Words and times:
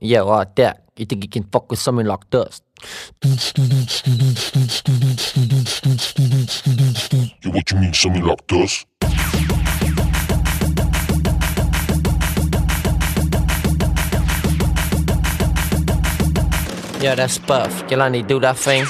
Yeah, 0.00 0.22
like 0.22 0.54
that. 0.56 0.82
You 0.96 1.06
think 1.06 1.24
you 1.24 1.30
can 1.30 1.44
fuck 1.44 1.70
with 1.70 1.78
something 1.78 2.06
like 2.06 2.28
this? 2.30 2.60
Yeah, 3.22 3.30
what 7.50 7.70
you 7.70 7.78
mean, 7.78 7.94
something 7.94 8.24
like 8.24 8.46
this? 8.46 8.84
Yeah, 17.00 17.14
that's 17.14 17.38
Puff. 17.38 17.86
Jelani, 17.88 18.26
do 18.26 18.40
that 18.40 18.58
thing. 18.58 18.84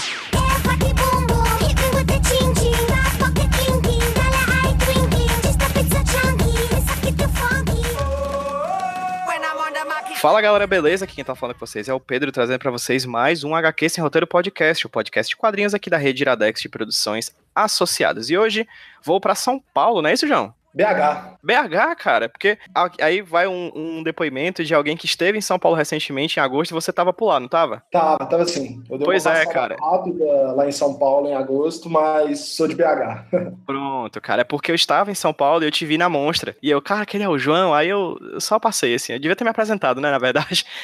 Fala 10.27 10.40
galera, 10.40 10.66
beleza? 10.66 11.04
Aqui 11.04 11.14
quem 11.14 11.24
tá 11.24 11.36
falando 11.36 11.54
com 11.54 11.64
vocês 11.64 11.88
é 11.88 11.95
o 11.95 12.00
Pedro, 12.00 12.32
trazendo 12.32 12.58
para 12.58 12.72
vocês 12.72 13.04
mais 13.04 13.44
um 13.44 13.54
HQ 13.54 13.89
Sem 13.89 14.03
Roteiro 14.03 14.26
Podcast, 14.26 14.84
o 14.84 14.90
podcast 14.90 15.30
de 15.30 15.36
quadrinhos 15.36 15.72
aqui 15.72 15.89
da 15.89 15.96
rede 15.96 16.25
Iradex 16.25 16.61
de 16.61 16.68
produções 16.68 17.32
associadas. 17.54 18.29
E 18.29 18.36
hoje 18.36 18.67
vou 19.04 19.20
para 19.20 19.36
São 19.36 19.62
Paulo, 19.72 20.03
não 20.03 20.11
é 20.11 20.14
isso, 20.14 20.26
João? 20.26 20.53
BH. 20.76 21.39
BH, 21.43 21.96
cara, 21.98 22.29
porque 22.29 22.58
aí 23.00 23.22
vai 23.22 23.46
um, 23.46 23.72
um, 23.75 24.03
depoimento 24.03 24.62
de 24.62 24.75
alguém 24.75 24.94
que 24.94 25.07
esteve 25.07 25.39
em 25.39 25.40
São 25.40 25.58
Paulo 25.58 25.75
recentemente, 25.75 26.39
em 26.39 26.43
agosto, 26.43 26.71
e 26.71 26.75
você 26.75 26.93
tava 26.93 27.14
por 27.14 27.29
lá, 27.29 27.40
não 27.40 27.48
tava? 27.48 27.82
Tava, 27.90 28.26
tava 28.26 28.44
sim. 28.44 28.82
Eu 28.90 28.98
pois 28.98 29.25
é, 29.25 29.46
cara. 29.46 29.76
rápida 29.81 30.53
lá 30.53 30.68
em 30.68 30.72
São 30.72 30.98
Paulo 30.98 31.29
em 31.29 31.34
agosto, 31.34 31.89
mas 31.89 32.41
sou 32.41 32.69
de 32.69 32.75
BH. 32.75 33.25
Pronto, 33.64 34.20
cara, 34.20 34.42
é 34.42 34.44
porque 34.44 34.70
eu 34.70 34.75
estava 34.75 35.11
em 35.11 35.14
São 35.14 35.33
Paulo 35.33 35.64
e 35.64 35.67
eu 35.67 35.70
te 35.70 35.86
vi 35.86 35.97
na 35.97 36.11
Monstra. 36.11 36.55
E 36.62 36.70
eu, 36.70 36.83
cara, 36.83 37.03
aquele 37.03 37.25
é 37.25 37.28
o 37.28 37.39
João, 37.39 37.72
aí 37.72 37.89
eu, 37.89 38.19
eu 38.34 38.41
só 38.41 38.58
passei, 38.58 38.95
assim. 38.95 39.14
Eu 39.14 39.19
devia 39.19 39.34
ter 39.34 39.45
me 39.45 39.50
apresentado, 39.50 39.98
né, 39.98 40.11
na 40.11 40.19
verdade. 40.19 40.64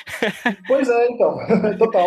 Pois 0.66 0.88
é, 0.88 1.08
então. 1.08 1.38
Total. 1.78 2.06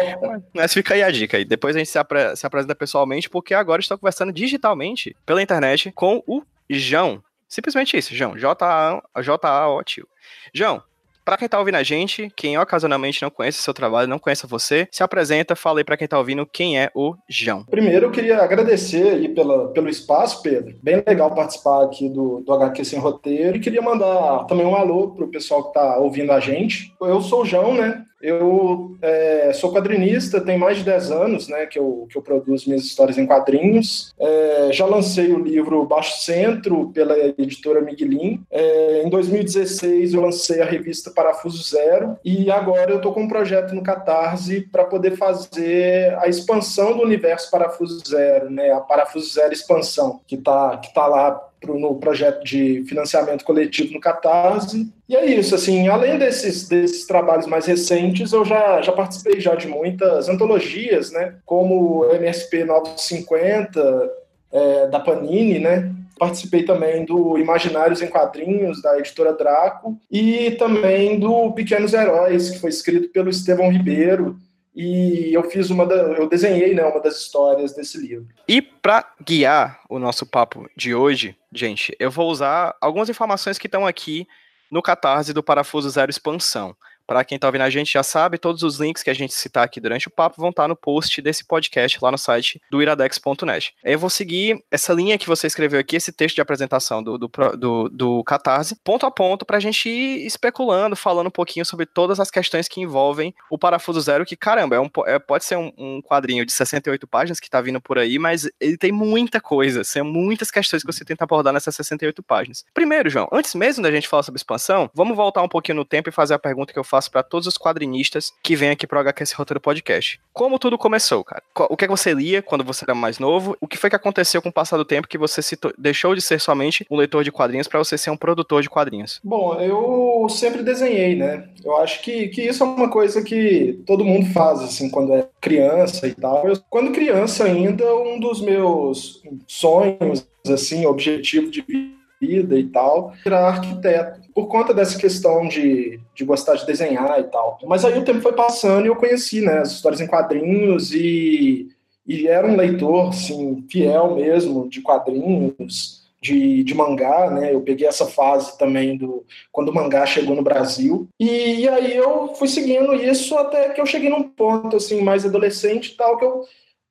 Mas 0.54 0.74
fica 0.74 0.94
aí 0.94 1.04
a 1.04 1.12
dica. 1.12 1.38
E 1.38 1.46
depois 1.46 1.76
a 1.76 1.80
gente 1.80 1.90
se, 1.90 1.98
apre 1.98 2.36
se 2.36 2.46
apresenta 2.46 2.74
pessoalmente, 2.74 3.30
porque 3.30 3.54
agora 3.54 3.80
estou 3.80 3.98
conversando 3.98 4.32
digitalmente 4.32 5.16
pela 5.26 5.42
internet 5.42 5.92
com 5.92 6.24
o 6.26 6.42
João. 6.70 7.22
Simplesmente 7.48 7.98
isso, 7.98 8.16
João. 8.16 8.38
J-A-O, 8.38 9.84
tio. 9.84 10.08
João, 10.54 10.82
para 11.26 11.38
quem 11.38 11.50
tá 11.50 11.58
ouvindo 11.58 11.76
a 11.76 11.84
gente, 11.84 12.32
quem 12.36 12.56
ocasionalmente 12.56 13.24
não 13.24 13.32
conhece 13.32 13.60
o 13.60 13.64
seu 13.64 13.74
trabalho, 13.74 14.08
não 14.08 14.20
conhece 14.20 14.46
você, 14.46 14.88
se 14.92 15.02
apresenta, 15.02 15.56
fala 15.56 15.80
aí 15.80 15.84
pra 15.84 15.98
quem 15.98 16.08
tá 16.08 16.20
ouvindo 16.20 16.46
quem 16.46 16.80
é 16.80 16.92
o 16.94 17.16
João. 17.28 17.66
Primeiro 17.66 18.06
eu 18.06 18.12
queria 18.12 18.44
agradecer 18.44 19.16
aí 19.16 19.30
pela, 19.30 19.70
pelo 19.70 19.90
espaço, 19.90 20.44
Pedro. 20.44 20.76
Bem 20.84 21.04
legal 21.06 21.34
participar 21.34 21.84
aqui 21.84 22.08
do, 22.10 22.42
do 22.42 22.54
HQ 22.54 22.86
Sem 22.86 23.00
Roteiro. 23.00 23.58
E 23.58 23.60
queria 23.60 23.82
mandar 23.82 24.46
também 24.46 24.68
um 24.68 24.76
alô 24.76 25.16
pro 25.16 25.28
pessoal 25.28 25.64
que 25.64 25.74
tá 25.74 25.98
ouvindo 25.98 26.32
a 26.32 26.40
gente. 26.40 26.94
Eu 27.02 27.20
sou 27.22 27.42
o 27.42 27.46
João, 27.46 27.74
né? 27.74 28.06
Eu 28.22 28.98
é, 29.02 29.52
sou 29.54 29.72
quadrinista, 29.72 30.42
tem 30.42 30.58
mais 30.58 30.78
de 30.78 30.84
10 30.84 31.12
anos 31.12 31.48
né, 31.48 31.66
que, 31.66 31.78
eu, 31.78 32.08
que 32.10 32.18
eu 32.18 32.22
produzo 32.22 32.68
minhas 32.68 32.84
histórias 32.84 33.18
em 33.18 33.26
quadrinhos. 33.26 34.14
É, 34.20 34.70
já 34.72 34.86
lancei 34.86 35.32
o 35.32 35.40
livro 35.40 35.86
Baixo 35.86 36.24
Centro 36.24 36.92
pela 36.94 37.18
editora 37.18 37.82
Miguelin. 37.82 38.42
É, 38.50 39.04
em 39.04 39.10
2016 39.10 40.14
eu 40.14 40.22
lancei 40.22 40.62
a 40.62 40.66
revista 40.66 41.12
Parafuso 41.12 41.62
Zero 41.64 42.18
e 42.24 42.50
agora 42.50 42.92
eu 42.92 42.98
estou 42.98 43.14
com 43.14 43.24
um 43.24 43.28
projeto 43.28 43.76
no 43.76 43.84
Catarse 43.84 44.62
para 44.72 44.86
poder 44.86 45.18
fazer 45.18 46.18
a 46.20 46.28
expansão 46.28 46.98
do 46.98 47.04
universo 47.04 47.52
Parafuso 47.52 48.02
Zero, 48.08 48.50
né, 48.50 48.72
a 48.72 48.80
Parafuso 48.80 49.34
Zero 49.34 49.54
Expansão, 49.54 50.20
que 50.26 50.36
está 50.36 50.78
que 50.78 50.94
tá 50.94 51.06
lá 51.08 51.50
no 51.74 51.96
projeto 51.96 52.44
de 52.44 52.84
financiamento 52.88 53.44
coletivo 53.44 53.94
no 53.94 54.00
Catarse. 54.00 54.88
E 55.10 55.16
é 55.16 55.26
isso, 55.26 55.56
assim, 55.56 55.88
além 55.88 56.18
desses, 56.18 56.68
desses 56.68 57.06
trabalhos 57.08 57.48
mais 57.48 57.66
recentes, 57.66 58.32
eu 58.32 58.46
já, 58.46 58.82
já 58.82 58.92
participei 58.92 59.40
já 59.40 59.56
de 59.56 59.68
muitas 59.68 60.30
antologias, 60.30 61.12
né, 61.12 61.36
como 61.46 62.02
o 62.02 62.12
MSP 62.16 62.64
950, 62.64 64.12
é, 64.52 64.88
da 64.88 65.00
Panini, 65.00 65.60
né, 65.60 65.92
Participei 66.18 66.64
também 66.64 67.04
do 67.04 67.38
Imaginários 67.38 68.02
em 68.02 68.08
Quadrinhos, 68.08 68.82
da 68.82 68.98
editora 68.98 69.34
Draco, 69.34 69.98
e 70.10 70.52
também 70.52 71.20
do 71.20 71.52
Pequenos 71.52 71.94
Heróis, 71.94 72.50
que 72.50 72.60
foi 72.60 72.70
escrito 72.70 73.10
pelo 73.10 73.30
Estevão 73.30 73.70
Ribeiro, 73.70 74.38
e 74.76 75.34
eu 75.34 75.50
fiz 75.50 75.70
uma 75.70 75.86
da, 75.86 75.96
eu 75.96 76.28
desenhei 76.28 76.74
né, 76.74 76.84
uma 76.84 77.00
das 77.00 77.18
histórias 77.18 77.74
desse 77.74 77.98
livro. 77.98 78.28
E 78.48 78.62
para 78.62 79.10
guiar 79.26 79.80
o 79.90 79.98
nosso 79.98 80.26
papo 80.26 80.70
de 80.76 80.94
hoje, 80.94 81.38
gente, 81.54 81.96
eu 81.98 82.12
vou 82.12 82.30
usar 82.30 82.76
algumas 82.82 83.10
informações 83.10 83.58
que 83.58 83.68
estão 83.68 83.88
aqui 83.88 84.28
no 84.70 84.82
Catarse 84.82 85.32
do 85.32 85.42
Parafuso 85.42 85.90
Zero 85.90 86.12
Expansão. 86.12 86.76
Para 87.08 87.24
quem 87.24 87.36
está 87.36 87.48
ouvindo 87.48 87.62
a 87.62 87.70
gente 87.70 87.94
já 87.94 88.04
sabe, 88.04 88.38
todos 88.38 88.64
os 88.64 88.80
links 88.80 89.04
que 89.04 89.10
a 89.10 89.14
gente 89.14 89.34
citar 89.34 89.64
aqui 89.64 89.80
durante 89.80 90.08
o 90.08 90.12
papo 90.12 90.42
vão 90.42 90.50
estar 90.50 90.64
tá 90.64 90.68
no 90.68 90.76
post 90.76 91.22
desse 91.22 91.46
podcast 91.46 92.00
lá 92.02 92.12
no 92.12 92.18
site 92.18 92.62
do 92.70 92.82
iradex.net. 92.82 93.74
Eu 93.84 94.00
vou 94.00 94.10
seguir 94.10 94.64
essa 94.72 94.94
linha 94.94 95.18
que 95.18 95.28
você 95.28 95.48
escreveu 95.48 95.80
aqui, 95.80 95.96
esse 95.96 96.12
texto 96.12 96.36
de 96.36 96.42
apresentação 96.42 97.04
do, 97.04 97.18
do, 97.18 97.30
do, 97.58 97.90
do 97.90 98.24
Catarse, 98.24 98.76
ponto 98.84 99.06
a 99.06 99.12
ponto, 99.12 99.46
para 99.46 99.58
a 99.58 99.60
gente 99.60 99.88
ir 99.88 100.26
especulando, 100.26 100.96
falando 100.96 101.28
um 101.28 101.32
pouquinho 101.32 101.66
sobre 101.66 101.86
todas 101.86 102.20
as 102.20 102.32
questões 102.32 102.68
que 102.68 102.82
envolvem 102.82 103.34
o 103.50 103.58
Parafuso 103.58 104.02
Zero, 104.02 104.26
que, 104.26 104.36
caramba, 104.36 104.76
é 104.76 104.80
um, 104.80 104.90
é, 105.06 105.20
pode 105.20 105.46
ser 105.46 105.58
um, 105.58 105.72
um, 105.78 106.02
quadrinho 106.02 106.46
de 106.46 106.52
68 106.52 107.08
páginas 107.08 107.40
que 107.40 107.48
está 107.48 107.62
vindo 107.62 107.80
por 107.80 108.00
aí, 108.00 108.18
mas 108.18 108.50
ele 108.60 108.78
tem 108.78 108.92
muita 108.92 109.40
coisa, 109.40 109.84
são 109.84 110.04
muitas 110.04 110.50
questões 110.50 110.84
que 110.84 110.92
você 110.92 111.06
tenta 111.06 111.24
abordar 111.24 111.54
nessas 111.54 111.76
68 111.76 112.24
páginas. 112.24 112.66
Primeiro, 112.74 113.10
João, 113.10 113.28
antes 113.32 113.54
mesmo 113.54 113.84
da 113.84 113.92
gente 113.92 114.08
falar 114.08 114.24
sobre 114.24 114.38
expansão, 114.38 114.90
vamos 114.94 115.16
voltar 115.16 115.42
um 115.44 115.48
pouquinho 115.48 115.78
no 115.78 115.86
tempo 115.86 116.10
e 116.10 116.12
fazer 116.12 116.34
a 116.34 116.40
pergunta 116.40 116.74
que 116.74 116.80
eu 116.80 116.84
faço 116.84 116.95
para 117.10 117.24
todos 117.24 117.48
os 117.48 117.58
quadrinistas 117.58 118.32
que 118.42 118.56
vêm 118.56 118.72
aqui 118.72 118.88
pro 118.88 119.00
HQS 119.00 119.34
Roteiro 119.34 119.60
Podcast. 119.60 120.20
Como 120.34 120.60
tudo 120.60 120.78
começou, 120.78 121.24
cara? 121.24 121.44
O 121.70 121.78
que, 121.78 121.86
é 121.86 121.88
que 121.88 121.96
você 121.96 122.14
lia 122.14 122.42
quando 122.42 122.64
você 122.64 122.86
era 122.86 122.96
mais 122.96 123.20
novo? 123.20 123.58
O 123.60 123.68
que 123.68 123.78
foi 123.78 123.90
que 123.90 123.96
aconteceu 123.96 124.42
com 124.42 124.50
o 124.50 124.54
passar 124.54 124.78
do 124.78 124.86
tempo 124.86 125.08
que 125.08 125.18
você 125.18 125.42
deixou 125.78 126.16
de 126.16 126.22
ser 126.22 126.40
somente 126.40 126.86
um 126.90 126.98
leitor 126.98 127.24
de 127.24 127.32
quadrinhos 127.32 127.68
para 127.68 127.80
você 127.80 127.98
ser 127.98 128.10
um 128.10 128.18
produtor 128.18 128.62
de 128.62 128.70
quadrinhos? 128.70 129.20
Bom, 129.24 129.60
eu 129.60 130.28
sempre 130.30 130.64
desenhei, 130.64 131.16
né? 131.16 131.50
Eu 131.64 131.78
acho 131.78 132.02
que, 132.02 132.28
que 132.30 132.42
isso 132.42 132.64
é 132.64 132.66
uma 132.66 132.90
coisa 132.90 133.22
que 133.22 133.82
todo 133.86 134.06
mundo 134.06 134.32
faz, 134.34 134.62
assim, 134.62 134.90
quando 134.90 135.14
é 135.14 135.28
criança 135.42 136.08
e 136.08 136.14
tal. 136.14 136.48
Eu, 136.48 136.58
quando 136.70 136.92
criança 136.92 137.46
ainda, 137.46 137.96
um 137.96 138.20
dos 138.20 138.42
meus 138.42 139.22
sonhos, 139.48 140.28
assim, 140.48 140.86
objetivo 140.86 141.50
de 141.50 141.62
vida 141.62 142.05
vida 142.26 142.58
e 142.58 142.64
tal, 142.66 143.14
virar 143.24 143.48
arquiteto, 143.48 144.22
por 144.34 144.48
conta 144.48 144.74
dessa 144.74 144.98
questão 144.98 145.48
de, 145.48 146.00
de 146.14 146.26
gostar 146.26 146.56
de 146.56 146.66
desenhar 146.66 147.20
e 147.20 147.24
tal. 147.24 147.60
Mas 147.66 147.86
aí 147.86 147.98
o 147.98 148.04
tempo 148.04 148.22
foi 148.22 148.34
passando 148.34 148.86
e 148.86 148.90
eu 148.90 148.96
conheci 148.96 149.42
né, 149.42 149.60
as 149.60 149.72
histórias 149.72 150.02
em 150.02 150.08
quadrinhos 150.08 150.94
e, 150.94 151.70
e 152.06 152.28
era 152.28 152.48
um 152.48 152.56
leitor 152.56 153.10
assim, 153.10 153.64
fiel 153.70 154.16
mesmo 154.16 154.68
de 154.70 154.82
quadrinhos. 154.82 156.04
De, 156.22 156.64
de, 156.64 156.74
mangá, 156.74 157.30
né? 157.30 157.54
Eu 157.54 157.62
peguei 157.62 157.86
essa 157.86 158.08
fase 158.08 158.58
também 158.58 158.98
do 158.98 159.24
quando 159.52 159.70
o 159.70 159.74
mangá 159.76 160.08
chegou 160.08 160.36
no 160.36 160.42
Brasil. 160.42 161.08
E, 161.20 161.60
e, 161.60 161.70
aí 161.70 161.96
eu 161.96 162.34
fui 162.34 162.48
seguindo 162.48 162.96
isso 162.96 163.38
até 163.38 163.70
que 163.70 163.80
eu 163.80 163.86
cheguei 163.86 164.10
num 164.10 164.24
ponto 164.24 164.76
assim 164.76 165.04
mais 165.04 165.24
adolescente 165.24 165.96
tal 165.96 166.18
que 166.18 166.26
eu 166.26 166.44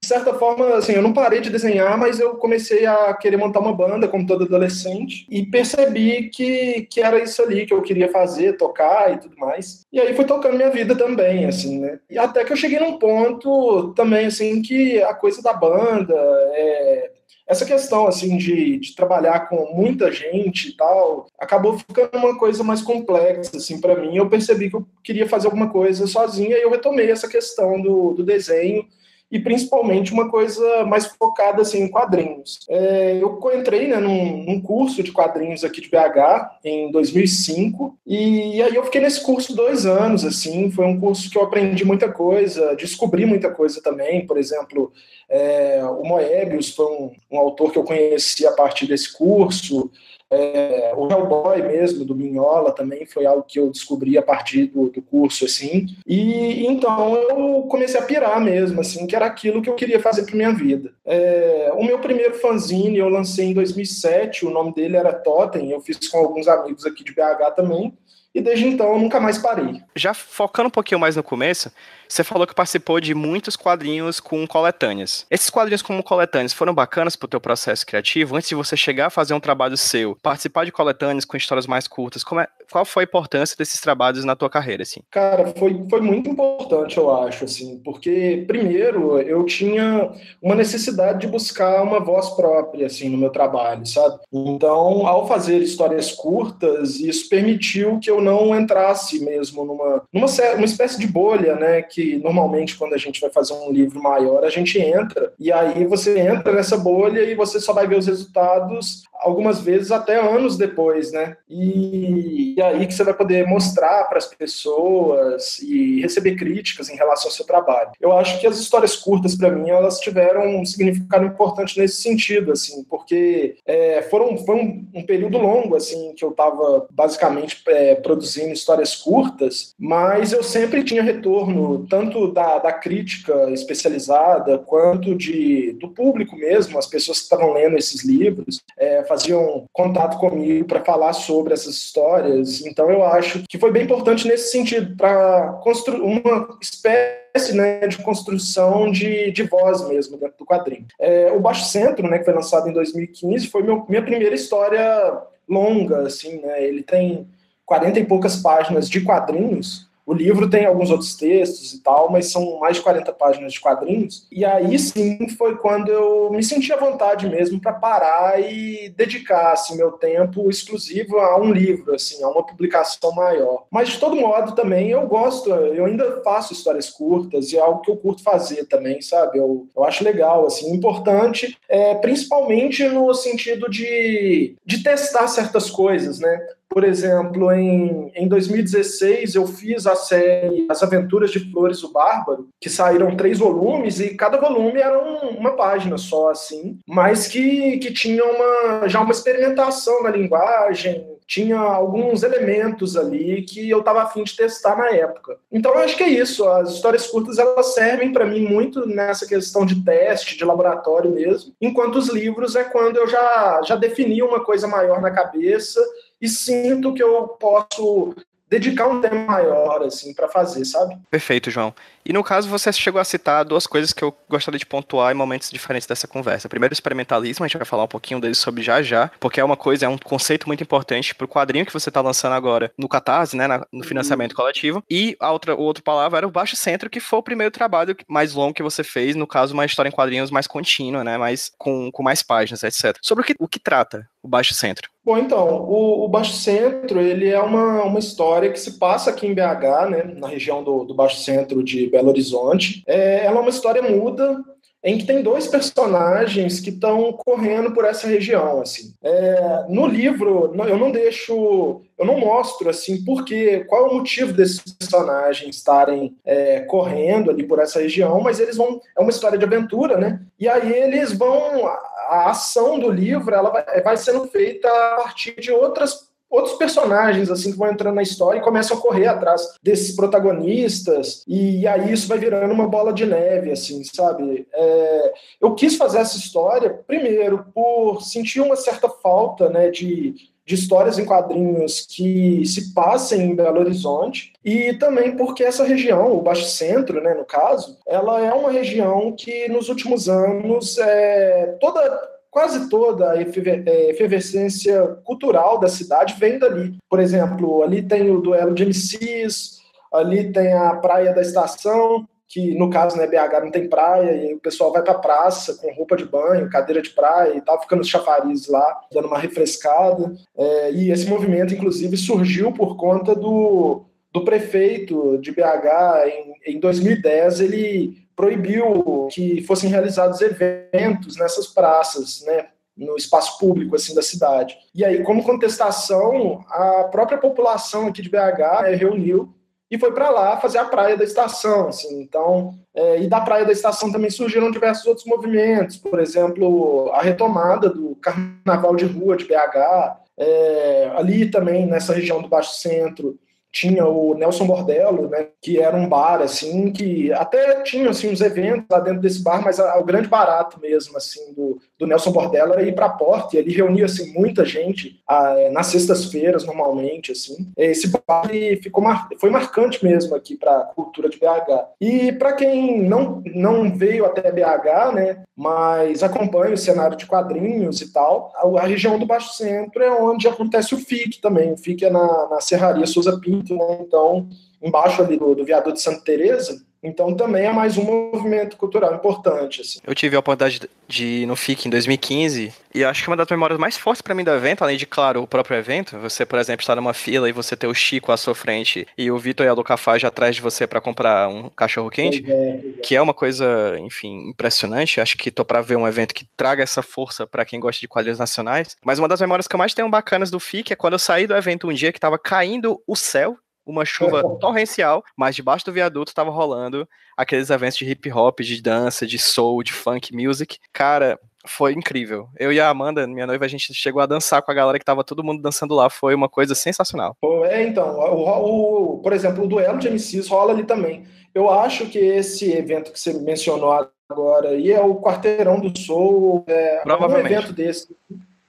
de 0.04 0.09
certa 0.09 0.34
forma, 0.34 0.75
assim, 0.75 0.92
eu 0.92 1.00
não 1.00 1.15
parei 1.15 1.41
de 1.41 1.48
desenhar, 1.48 1.97
mas 1.97 2.20
eu 2.20 2.34
comecei 2.34 2.84
a 2.84 3.15
querer 3.15 3.38
montar 3.38 3.60
uma 3.60 3.72
banda, 3.72 4.06
como 4.06 4.26
todo 4.26 4.44
adolescente, 4.44 5.26
e 5.31 5.47
percebi 5.47 6.28
que, 6.28 6.87
que 6.91 7.00
era 7.00 7.19
isso 7.22 7.41
ali 7.41 7.65
que 7.65 7.72
eu 7.72 7.81
queria 7.81 8.10
fazer, 8.10 8.59
tocar 8.59 9.15
e 9.15 9.19
tudo 9.19 9.38
mais. 9.38 9.81
E 9.91 9.98
aí 9.98 10.15
foi 10.15 10.26
tocando 10.26 10.56
minha 10.56 10.70
vida 10.70 10.94
também, 10.94 11.47
assim, 11.47 11.81
né? 11.81 11.98
E 12.10 12.19
até 12.19 12.44
que 12.44 12.53
eu 12.53 12.56
cheguei 12.56 12.78
num 12.78 12.98
ponto 12.98 13.94
também, 13.94 14.26
assim, 14.26 14.60
que 14.60 15.03
a 15.03 15.15
coisa 15.15 15.41
da 15.41 15.54
banda, 15.54 16.15
é, 16.53 17.10
essa 17.47 17.65
questão 17.65 18.06
assim 18.06 18.36
de, 18.36 18.78
de, 18.78 18.94
trabalhar 18.94 19.48
com 19.48 19.75
muita 19.75 20.10
gente 20.12 20.69
e 20.69 20.76
tal 20.76 21.26
acabou 21.38 21.78
ficando 21.78 22.16
uma 22.16 22.38
coisa 22.38 22.65
mais 22.65 22.81
complexa 22.81 23.59
assim 23.59 23.78
para 23.78 24.00
mim 24.00 24.16
eu 24.16 24.31
percebi 24.31 24.71
que 24.71 24.76
eu 24.76 24.86
queria 25.03 25.28
fazer 25.28 25.47
alguma 25.47 25.69
coisa 25.69 26.06
sozinha 26.06 26.56
e 26.56 26.62
eu 26.62 26.71
retomei 26.71 27.10
essa 27.10 27.28
questão 27.28 27.83
do, 27.83 28.15
do 28.15 28.24
desenho 28.24 28.86
e 29.30 29.38
principalmente 29.41 30.12
uma 30.12 30.30
coisa 30.30 30.84
mais 30.84 31.06
focada 31.06 31.62
assim, 31.62 31.82
em 31.82 31.91
quadrinhos. 31.91 32.60
É, 32.68 33.18
eu 33.21 33.38
entrei 33.54 33.88
né, 33.88 33.97
num, 33.97 34.44
num, 34.44 34.60
curso 34.60 35.03
de 35.03 35.12
quadrinhos 35.12 35.65
aqui 35.65 35.80
de 35.80 35.88
BH 35.88 36.60
em 36.65 36.91
2005 36.91 37.98
e, 38.06 38.56
e, 38.56 38.62
aí 38.62 38.74
eu 38.74 38.84
fiquei 38.84 39.00
nesse 39.00 39.22
curso 39.22 39.54
dois 39.54 39.86
anos. 39.86 40.24
assim 40.24 40.71
Foi 40.71 40.86
um 40.86 41.00
curso 41.00 41.30
que 41.30 41.36
eu 41.36 41.42
aprendi 41.42 41.84
muita 41.84 42.12
coisa, 42.12 42.76
descobri 42.76 43.26
muita 43.26 43.50
coisa 43.50 43.82
também. 43.82 44.26
Por 44.26 44.38
exemplo, 44.38 44.92
é, 45.28 45.84
o 45.84 46.04
Moebius 46.04 46.70
foi 46.70 46.86
um, 46.86 47.12
um 47.32 47.38
autor 47.38 47.72
que 47.72 47.78
eu 47.78 47.84
conheci 47.84 48.47
a 48.47 48.53
partir 48.53 48.86
desse 48.86 49.12
curso. 49.12 49.91
É, 50.34 50.92
o 50.97 51.10
Hellboy 51.10 51.63
mesmo, 51.63 52.04
do 52.04 52.15
Minhola, 52.15 52.72
também 52.72 53.07
foi 53.07 53.27
algo 53.27 53.45
que 53.47 53.59
eu 53.59 53.71
descobri 53.71 54.19
a 54.19 54.22
partir 54.22 54.66
do, 54.66 54.89
do 54.89 55.01
curso, 55.01 55.45
assim. 55.45 55.86
E 56.07 56.66
então 56.66 57.15
eu 57.15 57.63
comecei 57.63 58.01
a 58.01 58.04
pirar 58.04 58.41
mesmo, 58.41 58.81
assim, 58.81 59.07
que 59.07 59.15
era 59.15 59.27
aquilo 59.27 59.63
que 59.63 59.71
eu 59.71 59.75
queria 59.75 60.01
fazer 60.01 60.25
para 60.25 60.36
minha 60.36 60.53
vida. 60.53 60.92
É, 61.04 61.72
o 61.75 61.84
meu 61.84 61.98
primeiro 61.98 62.34
fanzine 62.34 62.98
eu 62.98 63.09
lancei 63.09 63.47
em 63.47 63.54
2007, 63.54 64.45
o 64.47 64.51
nome 64.51 64.75
dele 64.75 64.97
era 64.97 65.13
Totem, 65.13 65.71
eu 65.71 65.81
fiz 65.81 66.09
com 66.09 66.19
alguns 66.19 66.48
amigos 66.48 66.84
aqui 66.84 67.04
de 67.04 67.13
BH 67.13 67.54
também. 67.54 67.97
e 68.34 68.41
desde 68.41 68.66
então 68.66 68.92
eu 68.92 68.98
nunca 68.98 69.21
mais 69.21 69.39
parei. 69.39 69.80
Já 69.95 70.13
focando 70.13 70.66
um 70.66 70.71
pouquinho 70.71 71.01
mais 71.01 71.15
no 71.15 71.22
começo, 71.22 71.71
você 72.15 72.22
falou 72.22 72.47
que 72.47 72.55
participou 72.55 73.01
de 73.01 73.13
muitos 73.13 73.57
quadrinhos 73.57 74.21
com 74.21 74.47
coletâneas. 74.47 75.27
Esses 75.28 75.51
quadrinhos 75.51 75.83
como 75.83 76.03
coletâneas 76.03 76.53
foram 76.53 76.72
bacanas 76.72 77.16
pro 77.16 77.27
teu 77.27 77.41
processo 77.41 77.84
criativo? 77.84 78.37
Antes 78.37 78.49
de 78.49 78.55
você 78.55 78.77
chegar 78.77 79.07
a 79.07 79.11
fazer 79.11 79.34
um 79.34 79.41
trabalho 79.41 79.77
seu, 79.77 80.16
participar 80.22 80.65
de 80.65 80.71
coletâneas 80.71 81.25
com 81.25 81.37
histórias 81.37 81.66
mais 81.66 81.89
curtas, 81.89 82.22
é, 82.41 82.49
qual 82.71 82.84
foi 82.84 83.03
a 83.03 83.05
importância 83.05 83.57
desses 83.59 83.81
trabalhos 83.81 84.25
na 84.25 84.37
tua 84.37 84.49
carreira, 84.49 84.84
assim? 84.84 85.01
Cara, 85.11 85.53
foi, 85.57 85.84
foi 85.91 86.01
muito 86.01 86.31
importante, 86.31 86.97
eu 86.99 87.13
acho, 87.13 87.47
assim, 87.47 87.81
porque, 87.84 88.45
primeiro, 88.47 89.19
eu 89.21 89.45
tinha 89.45 90.13
uma 90.41 90.55
necessidade 90.55 91.21
de 91.21 91.27
buscar 91.27 91.83
uma 91.83 91.99
voz 91.99 92.28
própria, 92.31 92.87
assim, 92.87 93.09
no 93.09 93.19
meu 93.19 93.31
trabalho, 93.31 93.84
sabe? 93.87 94.21
Então, 94.33 95.07
ao 95.07 95.27
fazer 95.27 95.59
histórias 95.59 96.13
curtas, 96.13 97.01
isso 97.01 97.28
permitiu 97.28 97.99
que 97.99 98.11
eu 98.11 98.21
não 98.21 98.57
entrasse 98.57 99.19
mesmo 99.25 99.65
numa, 99.65 100.03
numa 100.13 100.27
uma 100.57 100.65
espécie 100.65 100.99
de 100.99 101.07
bolha, 101.07 101.57
né? 101.57 101.83
Que 101.83 102.03
normalmente 102.22 102.77
quando 102.77 102.95
a 102.95 102.98
gente 102.98 103.21
vai 103.21 103.30
fazer 103.30 103.54
um 103.54 103.72
livro 103.72 104.03
maior, 104.03 104.45
a 104.45 104.51
gente 104.51 104.78
entra, 104.78 105.33
e 105.39 105.53
aí 105.53 105.84
você 105.84 106.18
entra 106.18 106.53
nessa 106.53 106.77
bolha 106.77 107.22
e 107.22 107.34
você 107.34 107.60
só 107.60 107.72
vai 107.72 107.86
ver 107.86 107.98
os 107.98 108.06
resultados 108.06 109.04
algumas 109.24 109.60
vezes 109.60 109.91
até 109.91 110.21
anos 110.21 110.56
depois, 110.59 111.10
né? 111.10 111.36
E, 111.48 112.54
e 112.56 112.62
aí 112.62 112.86
que 112.86 112.92
você 112.92 113.03
vai 113.03 113.15
poder 113.15 113.47
mostrar 113.47 114.04
para 114.04 114.18
as 114.18 114.27
pessoas 114.27 115.59
e 115.60 116.01
receber 116.03 116.36
críticas 116.36 116.91
em 116.91 116.97
relação 116.97 117.28
ao 117.28 117.34
seu 117.34 117.47
trabalho. 117.47 117.91
Eu 117.98 118.12
acho 118.12 118.39
que 118.39 118.47
as 118.47 118.59
histórias 118.59 118.95
curtas, 118.95 119.34
para 119.34 119.51
mim, 119.51 119.71
elas 119.71 119.98
tiveram 120.01 120.60
um 120.60 120.65
significado 120.65 121.24
importante 121.24 121.78
nesse 121.78 122.03
sentido, 122.03 122.53
assim, 122.53 122.84
porque 122.84 123.56
é, 123.66 124.03
foram, 124.03 124.36
foi 124.36 124.56
um, 124.56 124.86
um, 124.95 125.03
período 125.03 125.39
longo, 125.39 125.74
assim, 125.74 126.12
que 126.15 126.24
eu 126.24 126.30
estava 126.30 126.86
basicamente 126.91 127.62
é, 127.66 127.95
produzindo 127.95 128.53
histórias 128.53 128.95
curtas, 128.95 129.74
mas 129.78 130.33
eu 130.33 130.42
sempre 130.42 130.84
tinha 130.84 131.03
retorno, 131.03 131.84
tanto 131.84 132.33
da, 132.33 132.59
da 132.59 132.72
crítica 132.72 133.51
especializada, 133.51 134.59
quanto 134.59 135.15
de, 135.15 135.72
do 135.81 135.89
público 135.89 136.36
mesmo, 136.36 136.78
as 136.78 136.86
pessoas 136.86 137.19
que 137.19 137.25
estavam 137.25 137.53
lendo 137.53 137.77
esses 137.77 138.04
livros, 138.04 138.63
é, 138.78 139.04
faziam 139.04 139.66
contato 139.72 140.19
comigo 140.19 140.66
para 140.66 140.84
falar 140.84 141.13
sobre 141.13 141.54
essas 141.54 141.75
histórias. 141.75 142.65
Então 142.65 142.91
eu 142.91 143.04
acho 143.04 143.42
que 143.48 143.59
foi 143.59 143.71
bem 143.71 143.84
importante 143.84 144.27
nesse 144.27 144.51
sentido, 144.51 144.97
para 144.97 145.53
construir 145.63 146.01
uma 146.01 146.57
espécie 146.60 147.54
né, 147.54 147.87
de 147.87 147.98
construção 147.98 148.91
de, 148.91 149.30
de 149.33 149.42
voz 149.42 149.87
mesmo 149.89 150.16
dentro 150.16 150.39
do 150.39 150.47
quadrinho. 150.47 150.87
É, 150.98 151.33
o 151.33 151.41
Baixo 151.41 151.66
Centro, 151.66 152.09
né, 152.09 152.19
que 152.19 152.25
foi 152.25 152.34
lançado 152.34 152.69
em 152.69 152.72
2015, 152.72 153.48
foi 153.48 153.63
meu, 153.63 153.84
minha 153.89 154.03
primeira 154.03 154.34
história 154.34 155.22
longa, 155.48 156.07
assim, 156.07 156.41
né? 156.41 156.65
Ele 156.65 156.83
tem 156.83 157.27
40 157.66 158.01
e 158.01 158.04
poucas 158.04 158.37
páginas 158.37 158.89
de 158.89 159.01
quadrinhos, 159.01 159.89
o 160.06 160.12
livro 160.12 160.48
tem 160.51 160.66
alguns 160.66 160.91
outros 160.91 161.15
textos 161.15 161.72
e 161.72 161.83
tal, 161.83 162.10
mas 162.10 162.30
são 162.30 162.59
mais 162.59 162.77
de 162.77 162.83
40 162.83 163.12
páginas 163.12 163.53
de 163.53 163.60
quadrinhos. 163.60 164.27
E 164.30 164.45
aí 164.45 164.78
sim 164.78 165.28
foi 165.30 165.56
quando 165.56 165.89
eu 165.89 166.30
me 166.30 166.42
senti 166.42 166.72
à 166.72 166.77
vontade 166.77 167.28
mesmo 167.28 167.60
para 167.60 167.72
parar 167.72 168.41
e 168.41 168.91
dedicar 168.91 169.53
assim, 169.53 169.77
meu 169.77 169.92
tempo 169.92 170.51
exclusivo 170.51 171.18
a 171.18 171.41
um 171.41 171.53
livro, 171.53 171.95
assim, 171.95 172.22
a 172.22 172.28
uma 172.28 172.45
publicação 172.45 173.12
maior. 173.12 173.65
Mas 173.71 173.89
de 173.91 173.98
todo 173.98 174.16
modo 174.16 174.54
também 174.54 174.91
eu 174.91 175.06
gosto, 175.06 175.51
eu 175.51 175.86
ainda 175.86 176.21
faço 176.22 176.53
histórias 176.53 176.91
curtas 176.91 177.53
e 177.53 177.56
é 177.56 177.60
algo 177.60 177.80
que 177.80 177.91
eu 177.91 177.97
curto 177.97 178.22
fazer 178.22 178.65
também, 178.66 179.01
sabe? 179.01 179.39
Eu, 179.39 179.66
eu 179.74 179.84
acho 179.84 180.04
legal, 180.04 180.47
assim, 180.47 180.72
importante, 180.72 181.56
é, 181.68 181.95
principalmente 181.95 182.86
no 182.89 183.12
sentido 183.15 183.71
de, 183.71 184.54
de 184.65 184.83
testar 184.83 185.28
certas 185.28 185.71
coisas, 185.71 186.18
né? 186.18 186.39
Por 186.74 186.82
exemplo, 186.82 187.53
em, 187.53 188.10
em 188.16 188.26
2016 188.26 189.36
eu 189.36 189.47
fiz 189.47 189.86
a 189.86 189.94
série 189.94 190.66
As 190.68 190.82
Aventuras 190.82 191.30
de 191.30 191.38
Flores 191.53 191.84
o 191.84 191.92
Bárbaro, 191.92 192.48
que 192.60 192.68
saíram 192.68 193.16
três 193.16 193.38
volumes 193.38 194.00
e 194.00 194.16
cada 194.16 194.41
volume 194.41 194.80
era 194.80 194.98
um, 194.98 195.38
uma 195.38 195.53
página 195.53 195.97
só, 195.97 196.30
assim, 196.30 196.80
mas 196.84 197.28
que, 197.28 197.78
que 197.78 197.92
tinha 197.92 198.24
uma, 198.24 198.88
já 198.88 199.00
uma 199.00 199.12
experimentação 199.12 200.03
na 200.03 200.10
linguagem, 200.10 201.06
tinha 201.26 201.56
alguns 201.56 202.22
elementos 202.22 202.97
ali 202.97 203.42
que 203.42 203.70
eu 203.70 203.78
estava 203.78 204.03
afim 204.03 204.24
de 204.24 204.36
testar 204.36 204.77
na 204.77 204.91
época. 204.91 205.38
Então 205.50 205.72
eu 205.74 205.78
acho 205.78 205.97
que 205.97 206.03
é 206.03 206.09
isso. 206.09 206.47
As 206.48 206.72
histórias 206.72 207.06
curtas 207.06 207.38
elas 207.38 207.72
servem 207.72 208.12
para 208.12 208.27
mim 208.27 208.41
muito 208.41 208.86
nessa 208.86 209.27
questão 209.27 209.65
de 209.65 209.82
teste, 209.84 210.36
de 210.36 210.44
laboratório 210.44 211.10
mesmo, 211.10 211.53
enquanto 211.60 211.97
os 211.97 212.09
livros 212.09 212.56
é 212.56 212.65
quando 212.65 212.97
eu 212.97 213.06
já, 213.06 213.60
já 213.65 213.77
defini 213.77 214.22
uma 214.22 214.41
coisa 214.44 214.66
maior 214.66 215.00
na 215.00 215.10
cabeça 215.10 215.80
e 216.24 216.28
sinto 216.28 216.94
que 216.94 217.03
eu 217.03 217.28
posso 217.38 218.15
dedicar 218.48 218.86
um 218.86 219.00
tempo 219.00 219.26
maior, 219.26 219.82
assim, 219.82 220.15
para 220.15 220.26
fazer, 220.28 220.65
sabe? 220.65 220.97
Perfeito, 221.10 221.50
João. 221.50 221.74
E 222.04 222.12
no 222.12 222.24
caso, 222.24 222.48
você 222.48 222.72
chegou 222.72 223.00
a 223.00 223.04
citar 223.04 223.44
duas 223.44 223.66
coisas 223.66 223.92
que 223.92 224.03
eu 224.03 224.16
gostaria 224.28 224.59
de 224.59 224.65
pontuar 224.65 225.12
em 225.12 225.15
momentos 225.15 225.50
diferentes 225.50 225.86
dessa 225.86 226.06
conversa. 226.06 226.48
Primeiro, 226.48 226.72
o 226.72 226.74
experimentalismo, 226.74 227.44
a 227.44 227.48
gente 227.48 227.59
vai 227.59 227.66
falar 227.66 227.84
um 227.84 227.88
pouquinho 227.88 228.21
dele 228.21 228.34
sobre 228.34 228.62
já 228.62 228.80
já, 228.80 229.10
porque 229.21 229.38
é 229.38 229.44
uma 229.44 229.56
coisa, 229.56 229.84
é 229.84 229.88
um 229.88 229.98
conceito 229.98 230.47
muito 230.47 230.62
importante 230.62 231.15
pro 231.15 231.28
quadrinho 231.28 231.66
que 231.66 231.72
você 231.72 231.91
tá 231.91 232.00
lançando 232.00 232.32
agora 232.32 232.72
no 232.78 232.88
Catarse, 232.88 233.36
né, 233.36 233.47
no 233.70 233.84
financiamento 233.84 234.32
uhum. 234.32 234.36
coletivo. 234.36 234.84
E 234.88 235.15
a 235.20 235.30
outra, 235.30 235.54
o 235.54 235.60
outro 235.60 235.82
palavra 235.82 236.18
era 236.18 236.27
o 236.27 236.30
Baixo 236.30 236.56
Centro, 236.56 236.88
que 236.88 237.00
foi 237.00 237.18
o 237.18 237.22
primeiro 237.22 237.50
trabalho 237.50 237.94
mais 238.09 238.32
longo 238.32 238.54
que 238.54 238.62
você 238.62 238.82
fez, 238.82 239.15
no 239.15 239.27
caso, 239.27 239.53
uma 239.53 239.66
história 239.66 239.91
em 239.91 239.92
quadrinhos 239.92 240.30
mais 240.30 240.47
contínua, 240.47 241.04
né, 241.04 241.18
mais, 241.18 241.50
com, 241.59 241.91
com 241.91 242.03
mais 242.03 242.22
páginas, 242.22 242.62
etc. 242.62 242.97
Sobre 243.03 243.24
o 243.24 243.27
que, 243.27 243.34
o 243.38 243.48
que 243.48 243.59
trata 243.59 244.09
o 244.24 244.28
Baixo 244.28 244.54
Centro? 244.54 244.91
Bom, 245.04 245.18
então, 245.18 245.47
o, 245.47 246.06
o, 246.06 246.09
Baixo 246.09 246.32
Centro, 246.32 246.98
ele 246.98 247.28
é 247.28 247.38
uma, 247.38 247.84
uma 247.84 247.98
história 247.98 248.50
que 248.50 248.59
se 248.59 248.78
passa 248.78 249.10
aqui 249.10 249.26
em 249.26 249.34
BH, 249.34 249.91
né, 249.91 250.15
na 250.16 250.28
região 250.28 250.65
do, 250.65 250.82
do 250.82 250.94
Baixo 250.94 251.21
Centro 251.21 251.62
de 251.62 251.86
Belo 251.88 252.09
Horizonte. 252.09 252.82
É, 252.86 253.26
ela 253.26 253.36
é 253.36 253.41
uma 253.41 253.50
história 253.50 253.82
muda, 253.82 254.42
em 254.84 254.98
que 254.98 255.06
tem 255.06 255.22
dois 255.22 255.47
personagens 255.47 256.61
que 256.61 256.68
estão 256.68 257.11
correndo 257.12 257.73
por 257.73 257.87
essa 257.87 258.06
região, 258.06 258.61
assim. 258.61 258.94
É, 259.02 259.64
no 259.66 259.87
livro, 259.87 260.54
eu 260.68 260.78
não 260.78 260.90
deixo, 260.90 261.80
eu 261.99 262.04
não 262.04 262.20
mostro, 262.20 262.68
assim, 262.68 263.02
porque, 263.02 263.64
qual 263.64 263.87
é 263.87 263.90
o 263.90 263.94
motivo 263.94 264.35
desses 264.35 264.61
personagens 264.61 265.56
estarem 265.56 266.14
é, 266.23 266.61
correndo 266.61 267.30
ali 267.30 267.42
por 267.42 267.59
essa 267.59 267.80
região, 267.80 268.20
mas 268.20 268.38
eles 268.38 268.59
vão, 268.59 268.78
é 268.97 269.00
uma 269.00 269.11
história 269.11 269.38
de 269.38 269.44
aventura, 269.44 269.97
né? 269.97 270.20
E 270.38 270.47
aí 270.47 270.70
eles 270.70 271.12
vão, 271.12 271.66
a 272.09 272.30
ação 272.30 272.78
do 272.78 272.90
livro, 272.90 273.35
ela 273.35 273.50
vai, 273.50 273.83
vai 273.83 273.97
sendo 273.97 274.26
feita 274.28 274.68
a 274.68 274.97
partir 274.97 275.35
de 275.40 275.50
outras 275.50 276.12
outros 276.35 276.56
personagens 276.56 277.30
assim 277.30 277.52
que 277.52 277.59
vão 277.59 277.71
entrando 277.71 277.95
na 277.95 278.02
história 278.02 278.40
e 278.40 278.42
começam 278.42 278.76
a 278.76 278.80
correr 278.80 279.06
atrás 279.06 279.56
desses 279.62 279.95
protagonistas. 279.95 281.23
E 281.28 281.64
aí 281.64 281.92
isso 281.92 282.09
vai 282.09 282.18
virando 282.18 282.52
uma 282.52 282.66
bola 282.66 282.92
de 282.92 283.06
neve 283.06 283.52
assim 283.52 283.84
sabe? 283.84 284.46
É, 284.52 285.12
eu 285.40 285.54
quis 285.54 285.76
fazer 285.76 285.99
essa 285.99 286.16
história 286.16 286.70
primeiro 286.87 287.46
por 287.54 288.02
sentir 288.02 288.40
uma 288.40 288.56
certa 288.56 288.88
falta 288.88 289.49
né 289.49 289.70
de 289.70 290.14
de 290.46 290.54
histórias 290.54 290.98
em 290.98 291.04
quadrinhos 291.04 291.86
que 291.88 292.44
se 292.44 292.74
passem 292.74 293.22
em 293.22 293.34
Belo 293.34 293.60
Horizonte 293.60 294.32
e 294.44 294.74
também 294.74 295.16
porque 295.16 295.42
essa 295.42 295.64
região, 295.64 296.12
o 296.12 296.22
Baixo 296.22 296.44
Centro, 296.44 297.00
né, 297.00 297.14
no 297.14 297.24
caso, 297.24 297.78
ela 297.86 298.20
é 298.20 298.32
uma 298.32 298.50
região 298.50 299.12
que 299.12 299.48
nos 299.48 299.68
últimos 299.68 300.08
anos 300.08 300.78
é, 300.78 301.56
toda 301.60 302.14
quase 302.30 302.68
toda 302.68 303.12
a 303.12 303.16
é, 303.16 303.90
efervescência 303.90 304.98
cultural 305.04 305.58
da 305.60 305.68
cidade 305.68 306.16
vem 306.18 306.36
dali. 306.36 306.76
Por 306.90 306.98
exemplo, 306.98 307.62
ali 307.62 307.80
tem 307.80 308.10
o 308.10 308.20
duelo 308.20 308.52
de 308.52 308.66
MCs, 308.66 309.60
ali 309.92 310.32
tem 310.32 310.52
a 310.52 310.74
Praia 310.74 311.14
da 311.14 311.22
Estação, 311.22 312.04
que 312.28 312.54
no 312.54 312.71
caso, 312.71 312.97
né, 312.97 313.07
BH 313.07 313.40
não 313.43 313.50
tem 313.50 313.69
praia, 313.69 314.16
e 314.16 314.35
o 314.35 314.40
pessoal 314.40 314.73
vai 314.73 314.83
para 314.83 314.93
a 314.93 314.99
praça 314.99 315.54
com 315.54 315.73
roupa 315.75 315.97
de 315.97 316.04
banho, 316.04 316.50
cadeira 316.50 316.83
de 316.83 316.90
praia 316.90 317.37
e 317.37 317.40
tal, 317.40 317.61
fica 317.61 317.76
nos 317.76 317.88
chafarizes 317.88 318.49
lá, 318.49 318.81
dando 318.93 319.09
uma 319.09 319.19
refrescada. 319.19 320.14
É, 320.37 320.73
e 320.73 320.90
esse 320.90 321.07
movimento, 321.07 321.54
inclusive, 321.54 321.97
surgiu 321.97 322.52
por 322.52 322.76
conta 322.76 323.14
do, 323.14 323.85
do 324.12 324.25
prefeito 324.25 325.19
de 325.19 325.33
BH 325.33 326.09
em, 326.47 326.54
em 326.57 326.61
2010, 326.61 327.40
ele 327.40 328.04
proibiu 328.16 329.09
que 329.11 329.43
fossem 329.43 329.69
realizados 329.69 330.21
eventos 330.21 331.16
nessas 331.16 331.49
praças, 331.49 332.23
né, 332.25 332.47
no 332.76 332.97
espaço 332.97 333.38
público 333.38 333.76
assim 333.76 333.95
da 333.95 334.02
cidade. 334.02 334.57
E 334.75 334.85
aí, 334.85 335.02
como 335.02 335.23
contestação, 335.23 336.45
a 336.49 336.85
própria 336.85 337.19
população 337.19 337.87
aqui 337.87 338.02
de 338.02 338.11
BH 338.11 338.62
né, 338.62 338.75
reuniu 338.75 339.35
e 339.71 339.78
foi 339.78 339.92
para 339.92 340.11
lá 340.11 340.37
fazer 340.37 340.59
a 340.59 340.64
praia 340.64 340.97
da 340.97 341.04
estação, 341.04 341.68
assim. 341.68 342.00
Então, 342.00 342.59
é, 342.75 343.00
e 343.02 343.09
da 343.09 343.21
praia 343.21 343.44
da 343.44 343.52
estação 343.52 343.90
também 343.90 344.11
surgiram 344.11 344.50
diversos 344.50 344.87
outros 344.87 345.06
movimentos, 345.06 345.76
por 345.76 346.00
exemplo, 346.00 346.90
a 346.92 347.02
retomada 347.02 347.68
do 347.68 347.97
carnaval 347.97 348.76
de 348.76 348.85
rua 348.85 349.16
de 349.16 349.25
BH, 349.25 349.97
é, 350.16 350.92
ali 350.94 351.30
também 351.30 351.66
nessa 351.66 351.92
região 351.92 352.23
do 352.23 352.28
Baixo 352.28 352.54
Centro 352.61 353.18
tinha 353.54 353.87
o 353.87 354.14
Nelson 354.14 354.49
Bordello, 354.49 355.09
né, 355.09 355.28
que 355.40 355.61
era 355.61 355.76
um 355.76 355.88
bar 355.88 356.21
assim 356.21 356.73
que 356.73 357.12
até 357.12 357.62
tinha 357.62 357.88
assim 357.88 358.11
uns 358.11 358.21
eventos 358.21 358.66
lá 358.68 358.80
dentro 358.80 359.00
desse 359.00 359.23
bar, 359.23 359.40
mas 359.44 359.61
o 359.61 359.85
grande 359.85 360.09
barato 360.09 360.59
mesmo 360.61 360.97
assim 360.97 361.33
do, 361.35 361.61
do 361.84 361.86
Nelson 361.86 362.10
Bordella 362.10 362.54
era 362.54 362.62
ir 362.62 362.74
para 362.74 362.86
a 362.86 362.90
porta, 362.90 363.36
e 363.36 363.38
ele 363.38 363.52
reunia 363.52 363.84
assim, 363.84 364.12
muita 364.12 364.44
gente 364.44 365.00
ah, 365.06 365.34
é, 365.36 365.50
nas 365.50 365.66
sextas-feiras, 365.66 366.44
normalmente. 366.44 367.12
assim. 367.12 367.52
Esse 367.56 367.92
baile 368.06 368.56
ficou 368.56 368.82
mar... 368.82 369.08
foi 369.20 369.30
marcante 369.30 369.84
mesmo 369.84 370.14
aqui 370.14 370.36
para 370.36 370.56
a 370.56 370.64
cultura 370.64 371.08
de 371.08 371.18
BH. 371.18 371.68
E 371.80 372.12
para 372.12 372.32
quem 372.32 372.82
não, 372.82 373.22
não 373.34 373.76
veio 373.76 374.06
até 374.06 374.32
BH, 374.32 374.94
né, 374.94 375.22
mas 375.36 376.02
acompanha 376.02 376.54
o 376.54 376.58
cenário 376.58 376.96
de 376.96 377.06
quadrinhos 377.06 377.80
e 377.80 377.92
tal, 377.92 378.32
a, 378.36 378.62
a 378.62 378.66
região 378.66 378.98
do 378.98 379.06
Baixo 379.06 379.34
Centro 379.34 379.82
é 379.82 379.90
onde 379.90 380.26
acontece 380.26 380.74
o 380.74 380.78
FIC 380.78 381.20
também. 381.20 381.52
O 381.52 381.58
FIC 381.58 381.84
é 381.84 381.90
na, 381.90 382.28
na 382.28 382.40
Serraria 382.40 382.86
Souza 382.86 383.18
Pinto, 383.20 383.54
né, 383.54 383.78
então 383.80 384.28
embaixo 384.62 385.02
ali 385.02 385.18
do, 385.18 385.34
do 385.34 385.44
viaduto 385.44 385.74
de 385.74 385.82
Santa 385.82 386.00
Teresa, 386.02 386.56
então 386.84 387.14
também 387.14 387.46
é 387.46 387.52
mais 387.52 387.78
um 387.78 387.82
movimento 387.82 388.58
cultural 388.58 388.94
importante. 388.94 389.62
Assim. 389.62 389.78
Eu 389.86 389.94
tive 389.94 390.14
a 390.16 390.18
oportunidade 390.18 390.68
de 390.86 391.22
ir 391.22 391.26
no 391.26 391.34
FIC 391.34 391.66
em 391.66 391.70
2015 391.70 392.52
e 392.74 392.84
acho 392.84 393.02
que 393.02 393.08
uma 393.08 393.16
das 393.16 393.26
memórias 393.28 393.58
mais 393.58 393.78
fortes 393.78 394.02
para 394.02 394.14
mim 394.14 394.22
do 394.22 394.30
evento, 394.30 394.62
além 394.62 394.76
de, 394.76 394.84
claro, 394.84 395.22
o 395.22 395.26
próprio 395.26 395.56
evento, 395.56 395.98
você, 395.98 396.26
por 396.26 396.38
exemplo, 396.38 396.62
estar 396.62 396.76
numa 396.76 396.92
fila 396.92 397.26
e 397.28 397.32
você 397.32 397.56
ter 397.56 397.66
o 397.66 397.74
Chico 397.74 398.12
à 398.12 398.16
sua 398.18 398.34
frente 398.34 398.86
e 398.98 399.10
o 399.10 399.18
Vitor 399.18 399.46
e 399.46 399.48
a 399.48 399.54
Luca 399.54 399.78
Fage 399.78 400.06
atrás 400.06 400.36
de 400.36 400.42
você 400.42 400.66
para 400.66 400.80
comprar 400.80 401.28
um 401.28 401.48
cachorro 401.48 401.88
quente, 401.88 402.22
é, 402.30 402.32
é. 402.32 402.60
que 402.82 402.94
é 402.94 403.00
uma 403.00 403.14
coisa, 403.14 403.78
enfim, 403.78 404.28
impressionante. 404.28 405.00
Acho 405.00 405.16
que 405.16 405.30
tô 405.30 405.44
para 405.44 405.62
ver 405.62 405.76
um 405.76 405.88
evento 405.88 406.14
que 406.14 406.26
traga 406.36 406.62
essa 406.62 406.82
força 406.82 407.26
para 407.26 407.46
quem 407.46 407.58
gosta 407.58 407.80
de 407.80 407.88
quadrinhos 407.88 408.18
nacionais. 408.18 408.76
Mas 408.84 408.98
uma 408.98 409.08
das 409.08 409.20
memórias 409.20 409.48
que 409.48 409.54
eu 409.54 409.58
mais 409.58 409.72
tenho 409.72 409.88
bacanas 409.88 410.30
do 410.30 410.38
FIC 410.38 410.72
é 410.72 410.76
quando 410.76 410.94
eu 410.94 410.98
saí 410.98 411.26
do 411.26 411.34
evento 411.34 411.68
um 411.68 411.72
dia 411.72 411.92
que 411.92 412.00
tava 412.00 412.18
caindo 412.18 412.82
o 412.86 412.94
céu 412.94 413.38
uma 413.66 413.85
chuva 413.85 414.23
torrencial, 414.38 415.04
mas 415.16 415.35
debaixo 415.35 415.64
do 415.64 415.73
viaduto 415.73 416.11
estava 416.11 416.30
rolando 416.30 416.88
aqueles 417.16 417.50
eventos 417.50 417.78
de 417.78 417.88
hip 417.88 418.11
hop, 418.12 418.40
de 418.40 418.61
dança, 418.61 419.06
de 419.06 419.18
soul, 419.18 419.62
de 419.62 419.73
funk 419.73 420.14
music. 420.14 420.59
Cara, 420.73 421.18
foi 421.47 421.73
incrível. 421.73 422.28
Eu 422.38 422.52
e 422.52 422.61
a 422.61 422.68
Amanda, 422.68 423.06
minha 423.06 423.26
noiva, 423.26 423.44
a 423.44 423.49
gente 423.49 423.73
chegou 423.75 424.00
a 424.00 424.06
dançar 424.06 424.42
com 424.42 424.50
a 424.50 424.54
galera 424.54 424.78
que 424.78 424.85
tava 424.85 425.04
todo 425.04 425.23
mundo 425.25 425.42
dançando 425.42 425.75
lá. 425.75 425.90
Foi 425.90 426.14
uma 426.14 426.28
coisa 426.28 426.54
sensacional. 426.54 427.16
É, 427.44 427.62
então, 427.62 427.99
o, 427.99 428.94
o, 428.94 428.99
por 428.99 429.12
exemplo, 429.12 429.44
o 429.44 429.49
duelo 429.49 429.78
de 429.78 429.88
MCs 429.88 430.28
rola 430.28 430.52
ali 430.52 430.64
também. 430.64 431.04
Eu 431.35 431.50
acho 431.50 431.87
que 431.87 431.99
esse 431.99 432.52
evento 432.52 432.92
que 432.92 432.99
você 432.99 433.12
mencionou 433.12 433.73
agora 434.09 434.50
aí 434.50 434.73
é 434.73 434.80
o 434.80 434.97
Quarteirão 434.97 435.61
do 435.61 435.76
Soul, 435.76 436.44
é 436.47 436.80
Provavelmente. 436.83 437.33
um 437.33 437.38
evento 437.38 437.52
desse 437.52 437.94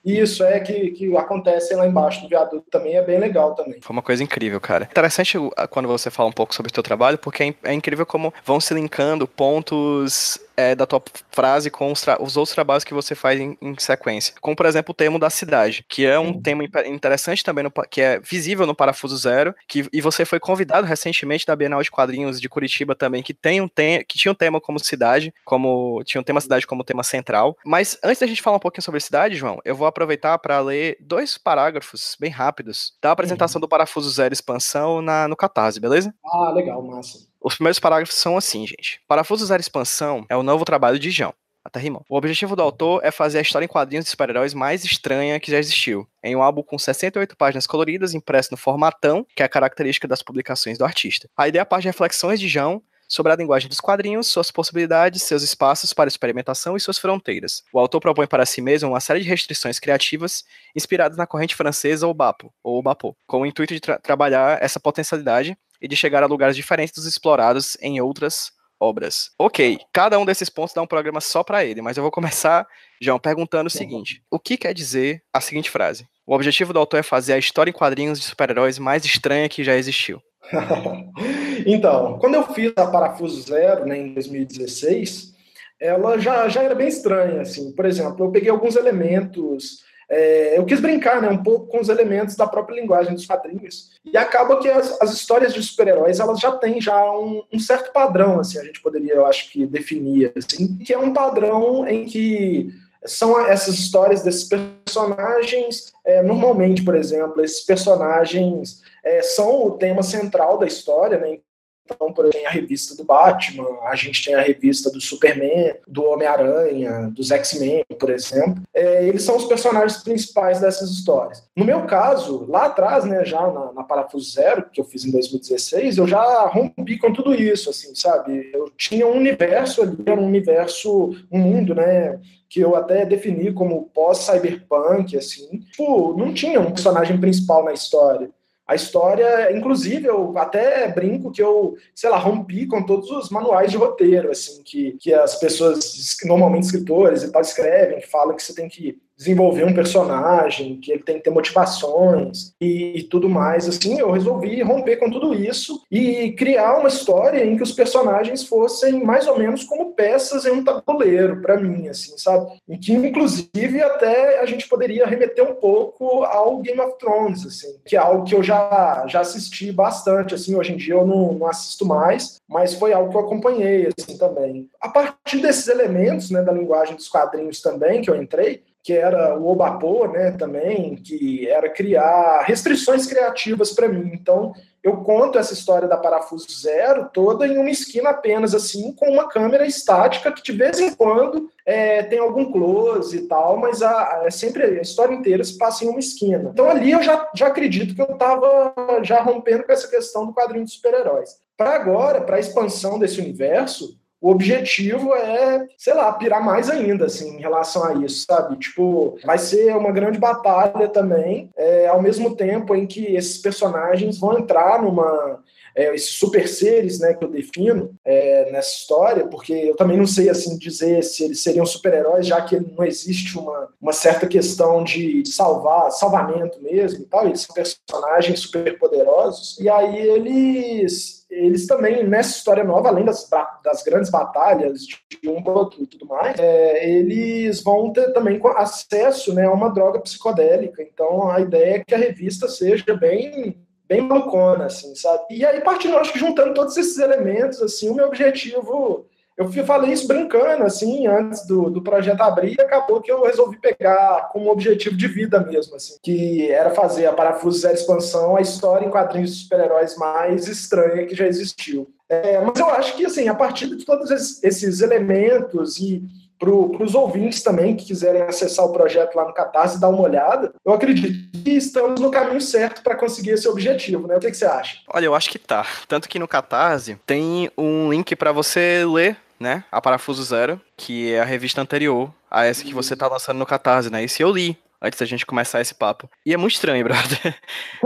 isso 0.05 0.43
é 0.43 0.59
que, 0.59 0.91
que 0.91 1.15
acontece 1.17 1.74
lá 1.75 1.88
embaixo 1.88 2.21
do 2.21 2.29
viaduto 2.29 2.65
também, 2.69 2.95
é 2.95 3.01
bem 3.01 3.19
legal 3.19 3.55
também. 3.55 3.79
Foi 3.81 3.93
uma 3.93 4.01
coisa 4.01 4.24
incrível, 4.24 4.59
cara. 4.62 4.88
Interessante 4.91 5.38
quando 5.69 5.88
você 5.88 6.12
fala 6.12 6.29
um 6.29 6.33
pouco 6.33 6.53
sobre 6.53 6.69
o 6.69 6.74
teu 6.74 6.83
trabalho, 6.83 7.17
porque 7.17 7.43
é, 7.43 7.71
é 7.71 7.74
incrível 7.74 8.05
como 8.05 8.33
vão 8.43 8.59
se 8.59 8.74
linkando 8.74 9.27
pontos 9.27 10.39
é, 10.57 10.75
da 10.75 10.85
tua 10.85 11.01
frase 11.31 11.69
com 11.69 11.91
os, 11.91 12.05
os, 12.19 12.38
outros 12.38 12.53
trabalhos 12.53 12.83
que 12.83 12.93
você 12.93 13.15
faz 13.15 13.39
em, 13.39 13.57
em, 13.62 13.75
sequência. 13.77 14.33
Como, 14.41 14.55
por 14.55 14.65
exemplo, 14.65 14.91
o 14.91 14.95
termo 14.95 15.19
da 15.19 15.29
cidade, 15.29 15.85
que 15.88 16.05
é 16.05 16.17
um 16.17 16.39
tema 16.41 16.63
interessante 16.85 17.43
também, 17.43 17.63
no, 17.63 17.71
que 17.89 18.01
é 18.01 18.19
visível 18.19 18.65
no 18.65 18.75
Parafuso 18.75 19.17
Zero, 19.17 19.53
que, 19.67 19.88
e 19.91 20.01
você 20.01 20.25
foi 20.25 20.39
convidado 20.39 20.88
recentemente 20.88 21.45
da 21.45 21.55
Bienal 21.55 21.81
de 21.81 21.91
Quadrinhos 21.91 22.39
de 22.39 22.50
Curitiba 22.50 22.95
também, 22.95 23.24
que, 23.24 23.33
tem 23.33 23.62
um 23.62 23.67
tem, 23.67 24.03
que 24.03 24.17
tinha 24.17 24.31
um 24.31 24.35
tema 24.35 24.62
como 24.62 24.79
cidade, 24.79 25.33
como 25.43 26.03
tinha 26.03 26.21
um 26.21 26.24
tema 26.24 26.41
cidade 26.41 26.67
como 26.67 26.83
tema 26.83 27.03
central. 27.03 27.57
Mas 27.65 27.97
antes 28.03 28.19
da 28.19 28.27
gente 28.27 28.41
falar 28.41 28.57
um 28.57 28.59
pouquinho 28.59 28.83
sobre 28.83 29.00
cidade, 29.00 29.35
João, 29.35 29.59
eu 29.65 29.75
vou 29.75 29.88
aproveitar 29.88 30.38
para 30.39 30.59
ler 30.59 30.97
dois 31.00 31.38
parágrafos 31.38 32.15
bem 32.19 32.29
rápidos 32.29 32.93
da 33.01 33.12
apresentação 33.12 33.59
uhum. 33.59 33.62
do 33.62 33.69
Parafuso 33.69 34.09
Zero 34.09 34.33
Expansão 34.33 35.01
na, 35.01 35.27
no 35.27 35.35
Catarse, 35.35 35.79
beleza? 35.79 36.13
Ah, 36.25 36.51
legal, 36.51 36.81
massa. 36.81 37.34
Os 37.45 37.53
primeiros 37.53 37.79
parágrafos 37.79 38.15
são 38.15 38.35
assim, 38.35 38.65
gente. 38.65 38.99
Parafuso 39.07 39.45
Zero 39.45 39.61
Expansão 39.61 40.25
é 40.27 40.35
o 40.35 40.41
novo 40.41 40.65
trabalho 40.65 40.97
de 40.97 41.11
João. 41.11 41.31
Até 41.63 41.79
rimou. 41.79 42.03
O 42.09 42.17
objetivo 42.17 42.55
do 42.55 42.63
autor 42.63 43.01
é 43.03 43.11
fazer 43.11 43.37
a 43.37 43.41
história 43.41 43.65
em 43.65 43.67
quadrinhos 43.67 44.05
de 44.05 44.09
super-heróis 44.09 44.55
mais 44.55 44.83
estranha 44.83 45.39
que 45.39 45.51
já 45.51 45.59
existiu, 45.59 46.07
em 46.23 46.35
um 46.35 46.41
álbum 46.41 46.63
com 46.63 46.79
68 46.79 47.37
páginas 47.37 47.67
coloridas, 47.67 48.15
impresso 48.15 48.49
no 48.49 48.57
formatão, 48.57 49.23
que 49.35 49.43
é 49.43 49.45
a 49.45 49.49
característica 49.49 50.07
das 50.07 50.23
publicações 50.23 50.79
do 50.79 50.83
artista. 50.83 51.29
A 51.37 51.47
ideia 51.47 51.63
parte 51.63 51.83
de 51.83 51.89
reflexões 51.89 52.39
de 52.39 52.47
João 52.47 52.81
sobre 53.07 53.31
a 53.31 53.35
linguagem 53.35 53.69
dos 53.69 53.79
quadrinhos, 53.79 54.25
suas 54.25 54.49
possibilidades, 54.49 55.21
seus 55.21 55.43
espaços 55.43 55.93
para 55.93 56.07
experimentação 56.07 56.75
e 56.75 56.79
suas 56.79 56.97
fronteiras. 56.97 57.63
O 57.71 57.77
autor 57.77 57.99
propõe 57.99 58.25
para 58.25 58.45
si 58.45 58.59
mesmo 58.59 58.89
uma 58.89 58.99
série 58.99 59.21
de 59.21 59.29
restrições 59.29 59.77
criativas 59.77 60.43
inspiradas 60.75 61.15
na 61.15 61.27
corrente 61.27 61.55
francesa 61.55 62.07
ou 62.07 62.13
Bapo, 62.15 62.51
ou 62.63 62.81
Bapo, 62.81 63.15
com 63.27 63.41
o 63.41 63.45
intuito 63.45 63.75
de 63.75 63.79
tra 63.79 63.99
trabalhar 63.99 64.57
essa 64.63 64.79
potencialidade 64.79 65.55
e 65.82 65.88
de 65.88 65.96
chegar 65.96 66.24
a 66.24 66.27
lugares 66.27 66.55
diferentes 66.55 66.94
dos 66.94 67.05
explorados 67.05 67.77
em 67.82 68.00
outras 68.01 68.51
obras. 68.79 69.32
Ok, 69.39 69.79
cada 69.94 70.20
um 70.20 70.25
desses 70.25 70.50
pontos 70.50 70.74
dá 70.74 70.82
um 70.82 70.88
programa 70.88 71.22
só 71.22 71.44
para 71.44 71.63
ele, 71.65 71.82
mas 71.82 71.98
eu 71.98 72.03
vou 72.03 72.12
começar, 72.12 72.67
João, 73.01 73.20
perguntando 73.20 73.67
o 73.67 73.72
seguinte: 73.72 74.22
o 74.29 74.39
que 74.39 74.58
quer 74.58 74.74
dizer 74.74 75.24
a 75.34 75.41
seguinte 75.41 75.70
frase? 75.70 76.08
O 76.25 76.34
objetivo 76.34 76.74
do 76.74 76.79
autor 76.79 77.00
é 77.00 77.03
fazer 77.03 77.34
a 77.34 77.38
história 77.38 77.70
em 77.70 77.74
quadrinhos 77.74 78.20
de 78.20 78.25
super-heróis 78.25 78.79
mais 78.79 79.05
estranha 79.05 79.48
que 79.48 79.63
já 79.63 79.75
existiu. 79.75 80.22
então, 81.65 82.17
quando 82.20 82.36
eu 82.36 82.44
fiz 82.53 82.74
a 82.75 82.88
Parafuso 82.88 83.41
Zero, 83.41 83.86
né, 83.86 83.98
em 83.98 84.13
2016, 84.13 85.34
ela 85.79 86.17
já, 86.17 86.48
já 86.48 86.63
era 86.63 86.75
bem 86.75 86.88
estranha, 86.88 87.41
assim. 87.41 87.72
Por 87.74 87.86
exemplo, 87.86 88.25
eu 88.25 88.32
peguei 88.32 88.50
alguns 88.50 88.75
elementos 88.75 89.84
é, 90.09 90.57
eu 90.57 90.65
quis 90.65 90.79
brincar 90.79 91.21
né, 91.21 91.29
um 91.29 91.41
pouco 91.41 91.67
com 91.67 91.79
os 91.79 91.89
elementos 91.89 92.35
da 92.35 92.45
própria 92.47 92.79
linguagem 92.79 93.13
dos 93.13 93.25
quadrinhos. 93.25 93.91
E 94.03 94.17
acaba 94.17 94.59
que 94.59 94.69
as, 94.69 95.01
as 95.01 95.13
histórias 95.13 95.53
de 95.53 95.63
super-heróis 95.63 96.19
elas 96.19 96.39
já 96.39 96.51
têm 96.51 96.79
já 96.79 97.12
um, 97.12 97.43
um, 97.51 97.59
certo 97.59 97.91
padrão, 97.91 98.39
assim, 98.39 98.59
a 98.59 98.63
gente 98.63 98.81
poderia, 98.81 99.13
eu 99.13 99.25
acho 99.25 99.51
que, 99.51 99.65
definir, 99.65 100.31
assim, 100.35 100.77
que 100.77 100.93
é 100.93 100.97
um 100.97 101.13
padrão 101.13 101.88
em 101.88 102.05
que 102.05 102.74
são 103.03 103.39
essas 103.47 103.75
histórias 103.75 104.24
desses 104.24 104.43
personagens, 104.43 105.93
é, 106.03 106.21
normalmente, 106.21 106.83
por 106.83 106.95
exemplo, 106.95 107.43
esses 107.43 107.62
personagens 107.62 108.81
é, 109.03 109.21
são 109.21 109.67
o 109.67 109.71
tema 109.71 110.01
central 110.01 110.57
da 110.57 110.65
história, 110.65 111.19
né? 111.19 111.39
Então, 111.85 112.11
por 112.11 112.25
exemplo, 112.25 112.47
a 112.47 112.51
revista 112.51 112.95
do 112.95 113.03
Batman, 113.03 113.67
a 113.83 113.95
gente 113.95 114.25
tem 114.25 114.33
a 114.33 114.41
revista 114.41 114.89
do 114.89 114.99
Superman, 114.99 115.75
do 115.87 116.03
Homem-Aranha, 116.03 117.11
dos 117.11 117.29
X-Men, 117.31 117.85
por 117.99 118.09
exemplo. 118.09 118.63
É, 118.73 119.07
eles 119.07 119.23
são 119.23 119.37
os 119.37 119.45
personagens 119.45 119.97
principais 119.97 120.59
dessas 120.59 120.89
histórias. 120.89 121.47
No 121.55 121.63
meu 121.63 121.85
caso, 121.85 122.45
lá 122.49 122.65
atrás, 122.65 123.05
né, 123.05 123.23
já 123.23 123.39
na, 123.51 123.71
na 123.71 123.83
Parafuso 123.83 124.31
Zero, 124.31 124.65
que 124.71 124.81
eu 124.81 124.85
fiz 124.85 125.05
em 125.05 125.11
2016, 125.11 125.97
eu 125.97 126.07
já 126.07 126.47
rompi 126.47 126.97
com 126.97 127.13
tudo 127.13 127.35
isso, 127.35 127.69
assim, 127.69 127.93
sabe? 127.93 128.49
Eu 128.51 128.71
tinha 128.75 129.05
um 129.05 129.15
universo 129.15 129.83
ali, 129.83 129.95
um 130.09 130.25
universo, 130.25 131.15
um 131.31 131.39
mundo, 131.39 131.75
né, 131.75 132.19
que 132.49 132.59
eu 132.61 132.75
até 132.75 133.05
defini 133.05 133.53
como 133.53 133.89
pós-cyberpunk, 133.93 135.17
assim. 135.17 135.59
Tipo, 135.71 136.15
não 136.17 136.33
tinha 136.33 136.59
um 136.59 136.71
personagem 136.71 137.19
principal 137.19 137.63
na 137.63 137.73
história. 137.73 138.29
A 138.67 138.74
história, 138.74 139.55
inclusive, 139.55 140.07
eu 140.07 140.36
até 140.38 140.88
brinco 140.91 141.31
que 141.31 141.41
eu, 141.41 141.75
sei 141.93 142.10
lá, 142.10 142.17
rompi 142.17 142.65
com 142.65 142.84
todos 142.84 143.10
os 143.12 143.29
manuais 143.29 143.69
de 143.69 143.77
roteiro, 143.77 144.31
assim, 144.31 144.63
que, 144.63 144.93
que 144.93 145.13
as 145.13 145.36
pessoas, 145.36 146.17
normalmente 146.25 146.63
escritores 146.63 147.22
e 147.22 147.31
tal, 147.31 147.41
escrevem, 147.41 148.00
que 148.00 148.07
falam 148.07 148.36
que 148.36 148.41
você 148.41 148.55
tem 148.55 148.67
que 148.67 149.00
desenvolver 149.17 149.65
um 149.65 149.74
personagem, 149.74 150.77
que 150.77 150.91
ele 150.91 151.03
tem 151.03 151.17
que 151.17 151.24
ter 151.24 151.29
motivações 151.29 152.53
e, 152.60 153.00
e, 153.00 153.03
tudo 153.03 153.29
mais, 153.29 153.67
assim, 153.67 154.00
eu 154.00 154.12
resolvi 154.12 154.62
romper 154.62 154.98
com 154.98 155.10
tudo 155.10 155.34
isso 155.34 155.81
e 155.89 156.34
criar 156.34 156.77
uma 156.77 156.89
história 156.89 157.45
em 157.45 157.55
que 157.55 157.63
os 157.63 157.72
personagens 157.72 158.43
fossem 158.43 159.03
mais 159.03 159.27
ou 159.27 159.38
menos 159.38 159.63
como 159.63 159.93
peças 159.93 160.45
em 160.45 160.51
um 160.51 160.63
tabuleiro, 160.63 161.41
para 161.41 161.57
mim, 161.57 161.88
assim, 161.88 162.17
sabe? 162.17 162.51
E 162.67 162.77
que, 162.77 162.93
inclusive, 162.93 163.81
até 163.81 164.39
a 164.39 164.45
gente 164.45 164.67
poderia 164.67 165.05
remeter 165.05 165.43
um 165.50 165.55
pouco 165.55 166.24
ao 166.24 166.57
Game 166.57 166.79
of 166.81 166.98
Thrones, 166.98 167.45
assim, 167.45 167.75
que 167.86 167.95
é 167.95 168.00
algo 168.00 168.25
que 168.25 168.36
eu 168.36 168.43
já, 168.43 169.05
já 169.07 169.22
assisti 169.22 169.72
bastante, 169.72 170.36
assim, 170.36 170.55
hoje 170.55 170.74
em 170.74 170.77
dia 170.77 170.95
eu 170.95 171.07
não, 171.07 171.34
não 171.34 171.48
assisto 171.48 171.86
mais, 171.86 172.41
mas 172.48 172.74
foi 172.74 172.93
algo 172.93 173.10
que 173.12 173.17
eu 173.17 173.22
acompanhei, 173.22 173.89
assim, 173.98 174.17
também. 174.17 174.67
A 174.81 174.89
partir 174.89 175.39
desses 175.41 175.67
elementos, 175.67 176.29
né, 176.29 176.41
da 176.41 176.51
linguagem 176.51 176.95
dos 176.95 177.07
quadrinhos 177.07 177.62
também, 177.62 178.01
que 178.01 178.10
eu 178.10 178.15
entrei, 178.15 178.63
que 178.85 178.93
era 178.93 179.35
o 179.35 179.47
Obapô, 179.47 180.07
né, 180.07 180.29
também, 180.33 180.95
que 180.95 181.49
era 181.49 181.67
criar 181.67 182.43
restrições 182.43 183.07
criativas 183.07 183.73
para 183.73 183.87
mim. 183.87 184.11
Então, 184.13 184.53
eu 184.83 184.97
conto 184.97 185.39
essa 185.39 185.53
história 185.53 185.87
da 185.87 185.97
Parafuso 185.97 186.45
Zero 186.51 187.09
toda 187.11 187.47
em 187.47 187.57
uma 187.57 187.71
esquina 187.71 188.11
apenas, 188.11 188.53
assim, 188.53 188.93
com 188.93 189.09
uma 189.09 189.27
câmera 189.27 189.65
estática 189.65 190.31
que 190.31 190.43
de 190.43 190.51
vez 190.51 190.79
em 190.79 190.93
quando 190.93 191.49
é, 191.65 192.03
tem 192.03 192.19
algum 192.19 192.51
close 192.51 193.17
e 193.17 193.21
tal, 193.27 193.57
mas 193.57 193.81
a, 193.81 193.89
a, 193.89 194.23
é 194.27 194.29
sempre 194.29 194.61
a 194.63 194.81
história 194.83 195.15
inteira 195.15 195.43
se 195.43 195.57
passa 195.57 195.83
em 195.83 195.87
uma 195.87 195.99
esquina. 195.99 196.51
Então, 196.53 196.69
ali 196.69 196.91
eu 196.91 197.01
já, 197.01 197.27
já 197.33 197.47
acredito 197.47 197.95
que 197.95 198.01
eu 198.03 198.13
estava 198.13 198.71
já 199.01 199.19
rompendo 199.19 199.63
com 199.63 199.71
essa 199.71 199.89
questão 199.89 200.27
do 200.27 200.33
quadrinho 200.33 200.63
de 200.63 200.73
super-heróis. 200.73 201.31
Para 201.57 201.73
agora, 201.73 202.21
para 202.21 202.35
a 202.35 202.39
expansão 202.39 202.99
desse 202.99 203.19
universo, 203.19 203.97
o 204.22 204.31
objetivo 204.31 205.13
é, 205.13 205.65
sei 205.77 205.93
lá, 205.93 206.12
pirar 206.13 206.43
mais 206.43 206.69
ainda, 206.69 207.05
assim, 207.05 207.38
em 207.38 207.41
relação 207.41 207.84
a 207.84 207.93
isso, 207.93 208.25
sabe? 208.27 208.57
Tipo, 208.57 209.17
vai 209.24 209.38
ser 209.38 209.75
uma 209.75 209.91
grande 209.91 210.17
batalha 210.17 210.88
também, 210.88 211.50
é, 211.55 211.88
ao 211.88 212.01
mesmo 212.01 212.36
tempo 212.36 212.75
em 212.75 212.88
que 212.88 213.15
esses 213.15 213.38
personagens 213.38 214.19
vão 214.19 214.39
entrar 214.39 214.81
numa 214.81 215.43
é, 215.75 215.94
esses 215.94 216.12
super 216.12 216.48
seres, 216.48 217.00
né, 217.00 217.13
que 217.13 217.24
eu 217.24 217.29
defino 217.29 217.94
é, 218.05 218.50
nessa 218.51 218.75
história, 218.75 219.27
porque 219.27 219.53
eu 219.53 219.75
também 219.75 219.98
não 219.98 220.08
sei 220.08 220.29
assim 220.29 220.58
dizer 220.58 221.03
se 221.03 221.25
eles 221.25 221.44
seriam 221.44 221.65
super-heróis, 221.65 222.25
já 222.25 222.41
que 222.41 222.58
não 222.60 222.86
existe 222.86 223.38
uma, 223.38 223.70
uma 223.82 223.94
certa 223.94 224.25
questão 224.25 224.84
de 224.84 225.24
salvar, 225.29 225.91
salvamento 225.91 226.62
mesmo 226.62 227.01
e 227.01 227.05
tal. 227.05 227.27
Eles 227.27 227.41
são 227.41 227.53
personagens 227.53 228.39
super 228.39 228.77
poderosos. 228.79 229.60
E 229.60 229.70
aí 229.70 229.98
eles 229.98 231.25
eles 231.29 231.67
também, 231.67 232.08
nessa 232.08 232.38
história 232.38 232.63
nova, 232.63 232.88
além 232.88 233.03
das, 233.03 233.27
das 233.63 233.84
grandes 233.84 234.10
batalhas 234.10 234.82
de 234.82 235.27
Umboldt 235.27 235.82
e 235.82 235.88
tudo 235.88 236.05
mais, 236.05 236.39
é, 236.39 236.89
eles 236.89 237.62
vão 237.62 237.91
ter 237.91 238.13
também 238.13 238.39
acesso 238.55 239.34
né, 239.34 239.46
a 239.46 239.51
uma 239.51 239.70
droga 239.70 240.00
psicodélica. 240.00 240.82
Então, 240.82 241.29
a 241.29 241.41
ideia 241.41 241.75
é 241.75 241.84
que 241.84 241.94
a 241.94 241.98
revista 241.98 242.48
seja 242.48 242.96
bem 242.96 243.58
bem 243.87 244.01
malucona, 244.01 244.65
assim, 244.65 244.95
sabe? 244.95 245.23
E 245.29 245.45
aí, 245.45 245.61
partindo, 245.61 245.97
acho 245.97 246.11
que 246.13 246.19
juntando 246.19 246.53
todos 246.53 246.75
esses 246.77 246.97
elementos, 246.97 247.61
assim, 247.61 247.89
o 247.89 247.95
meu 247.95 248.07
objetivo 248.07 249.05
eu 249.37 249.51
falei 249.65 249.91
isso 249.91 250.07
brincando, 250.07 250.63
assim, 250.63 251.07
antes 251.07 251.45
do, 251.45 251.69
do 251.69 251.81
projeto 251.81 252.21
abrir, 252.21 252.55
e 252.57 252.61
acabou 252.61 253.01
que 253.01 253.11
eu 253.11 253.23
resolvi 253.23 253.59
pegar 253.59 254.29
como 254.31 254.49
objetivo 254.49 254.95
de 254.95 255.07
vida 255.09 255.41
mesmo, 255.41 255.75
assim, 255.75 255.97
que 256.01 256.49
era 256.49 256.71
fazer 256.71 257.05
a 257.05 257.11
Parafuso 257.11 257.59
Zero 257.59 257.73
Expansão, 257.73 258.37
a 258.37 258.41
história 258.41 258.85
em 258.85 258.89
quadrinhos 258.89 259.35
de 259.35 259.43
super-heróis 259.43 259.97
mais 259.97 260.47
estranha 260.47 261.05
que 261.05 261.13
já 261.13 261.27
existiu. 261.27 261.93
É, 262.07 262.39
mas 262.39 262.57
eu 262.57 262.69
acho 262.69 262.95
que, 262.95 263.05
assim, 263.05 263.27
a 263.27 263.35
partir 263.35 263.67
de 263.75 263.83
todos 263.83 264.09
esses 264.41 264.79
elementos 264.81 265.79
e 265.79 266.01
para 266.37 266.49
os 266.49 266.93
ouvintes 266.93 267.41
também 267.41 267.75
que 267.75 267.85
quiserem 267.85 268.23
acessar 268.23 268.65
o 268.65 268.73
projeto 268.73 269.15
lá 269.15 269.25
no 269.25 269.33
Catarse 269.33 269.77
e 269.77 269.79
dar 269.79 269.89
uma 269.89 270.01
olhada, 270.01 270.53
eu 270.65 270.73
acredito 270.73 271.31
que 271.31 271.51
estamos 271.51 271.99
no 271.99 272.11
caminho 272.11 272.41
certo 272.41 272.83
para 272.83 272.95
conseguir 272.95 273.31
esse 273.31 273.47
objetivo, 273.47 274.07
né? 274.07 274.15
O 274.15 274.19
que, 274.19 274.29
que, 274.29 274.37
você 274.37 274.45
acha? 274.45 274.79
Olha, 274.87 275.05
eu 275.05 275.15
acho 275.15 275.29
que 275.29 275.39
tá. 275.39 275.65
Tanto 275.87 276.09
que 276.09 276.19
no 276.19 276.27
Catarse 276.27 276.97
tem 277.05 277.49
um 277.57 277.89
link 277.89 278.15
para 278.15 278.31
você 278.31 278.83
ler 278.85 279.17
né? 279.39 279.63
A 279.71 279.81
Parafuso 279.81 280.23
Zero, 280.23 280.59
que 280.77 281.11
é 281.11 281.19
a 281.19 281.25
revista 281.25 281.61
anterior 281.61 282.11
a 282.29 282.45
essa 282.45 282.63
que 282.63 282.73
você 282.73 282.95
tá 282.95 283.07
lançando 283.07 283.37
no 283.37 283.45
Catarse, 283.45 283.89
né? 283.89 284.03
Esse 284.03 284.23
eu 284.23 284.31
li 284.31 284.57
antes 284.85 284.99
da 284.99 285.05
gente 285.05 285.25
começar 285.25 285.61
esse 285.61 285.73
papo. 285.73 286.09
E 286.25 286.33
é 286.33 286.37
muito 286.37 286.53
estranho, 286.53 286.83
brother. 286.85 287.35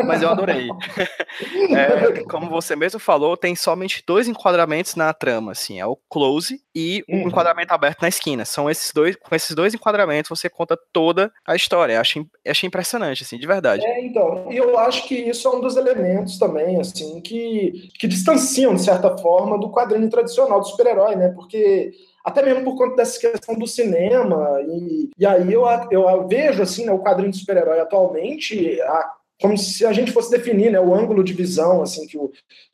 Mas 0.05 0.21
eu 0.21 0.29
adorei. 0.29 0.67
é, 1.75 2.23
como 2.23 2.49
você 2.49 2.75
mesmo 2.75 2.99
falou, 2.99 3.37
tem 3.37 3.55
somente 3.55 4.03
dois 4.05 4.27
enquadramentos 4.27 4.95
na 4.95 5.13
trama, 5.13 5.53
assim, 5.53 5.79
é 5.79 5.85
o 5.85 5.97
close 6.09 6.61
e 6.75 7.03
o 7.07 7.15
uhum. 7.15 7.27
enquadramento 7.27 7.73
aberto 7.73 8.01
na 8.01 8.07
esquina. 8.07 8.45
São 8.45 8.69
esses 8.69 8.91
dois, 8.93 9.15
com 9.15 9.35
esses 9.35 9.55
dois 9.55 9.73
enquadramentos 9.73 10.29
você 10.29 10.49
conta 10.49 10.77
toda 10.91 11.31
a 11.47 11.55
história. 11.55 11.99
Achei, 11.99 12.25
achei 12.45 12.67
impressionante, 12.67 13.23
assim, 13.23 13.37
de 13.37 13.47
verdade. 13.47 13.85
É, 13.85 14.05
então, 14.05 14.51
e 14.51 14.57
eu 14.57 14.77
acho 14.77 15.07
que 15.07 15.15
isso 15.15 15.47
é 15.47 15.51
um 15.51 15.61
dos 15.61 15.77
elementos 15.77 16.37
também, 16.37 16.79
assim, 16.79 17.21
que, 17.21 17.89
que 17.97 18.07
distanciam, 18.07 18.73
de 18.73 18.83
certa 18.83 19.17
forma, 19.17 19.57
do 19.57 19.71
quadrinho 19.71 20.09
tradicional 20.09 20.59
do 20.59 20.67
super-herói, 20.67 21.15
né? 21.15 21.29
Porque 21.29 21.91
até 22.23 22.43
mesmo 22.43 22.63
por 22.63 22.77
conta 22.77 22.97
dessa 22.97 23.19
questão 23.19 23.55
do 23.55 23.67
cinema, 23.67 24.61
e, 24.67 25.09
e 25.17 25.25
aí 25.25 25.51
eu, 25.51 25.63
eu 25.91 26.27
vejo 26.27 26.61
assim, 26.61 26.85
né, 26.85 26.91
o 26.91 26.99
quadrinho 26.99 27.31
de 27.31 27.38
super-herói 27.38 27.79
atualmente 27.79 28.79
a, 28.81 29.11
como 29.41 29.57
se 29.57 29.85
a 29.85 29.93
gente 29.93 30.11
fosse 30.11 30.29
definir 30.29 30.71
né, 30.71 30.79
o 30.79 30.93
ângulo 30.93 31.23
de 31.23 31.33
visão 31.33 31.81
assim 31.81 32.05
que, 32.05 32.17
o, 32.17 32.31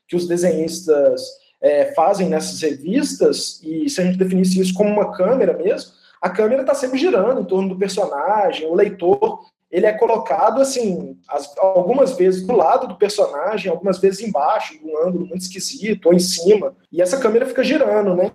que 0.08 0.16
os 0.16 0.28
desenhistas 0.28 1.22
é, 1.62 1.94
fazem 1.94 2.30
nessas 2.30 2.62
revistas, 2.62 3.62
e 3.64 3.90
se 3.90 4.02
a 4.02 4.04
gente 4.04 4.18
definisse 4.18 4.60
isso 4.60 4.74
como 4.74 4.90
uma 4.90 5.16
câmera 5.16 5.54
mesmo, 5.54 5.92
a 6.22 6.30
câmera 6.30 6.62
está 6.62 6.74
sempre 6.74 6.98
girando 6.98 7.42
em 7.42 7.46
torno 7.46 7.70
do 7.70 7.78
personagem, 7.78 8.68
o 8.68 8.74
leitor 8.74 9.46
ele 9.72 9.86
é 9.86 9.94
colocado 9.94 10.62
assim, 10.62 11.18
as, 11.28 11.56
algumas 11.58 12.14
vezes 12.14 12.46
do 12.46 12.56
lado 12.56 12.88
do 12.88 12.96
personagem, 12.96 13.70
algumas 13.70 14.00
vezes 14.00 14.22
embaixo, 14.22 14.78
de 14.80 14.86
um 14.86 14.98
ângulo 15.06 15.26
muito 15.26 15.42
esquisito, 15.42 16.06
ou 16.06 16.14
em 16.14 16.20
cima, 16.20 16.76
e 16.92 17.02
essa 17.02 17.20
câmera 17.20 17.46
fica 17.46 17.64
girando, 17.64 18.16
né? 18.16 18.32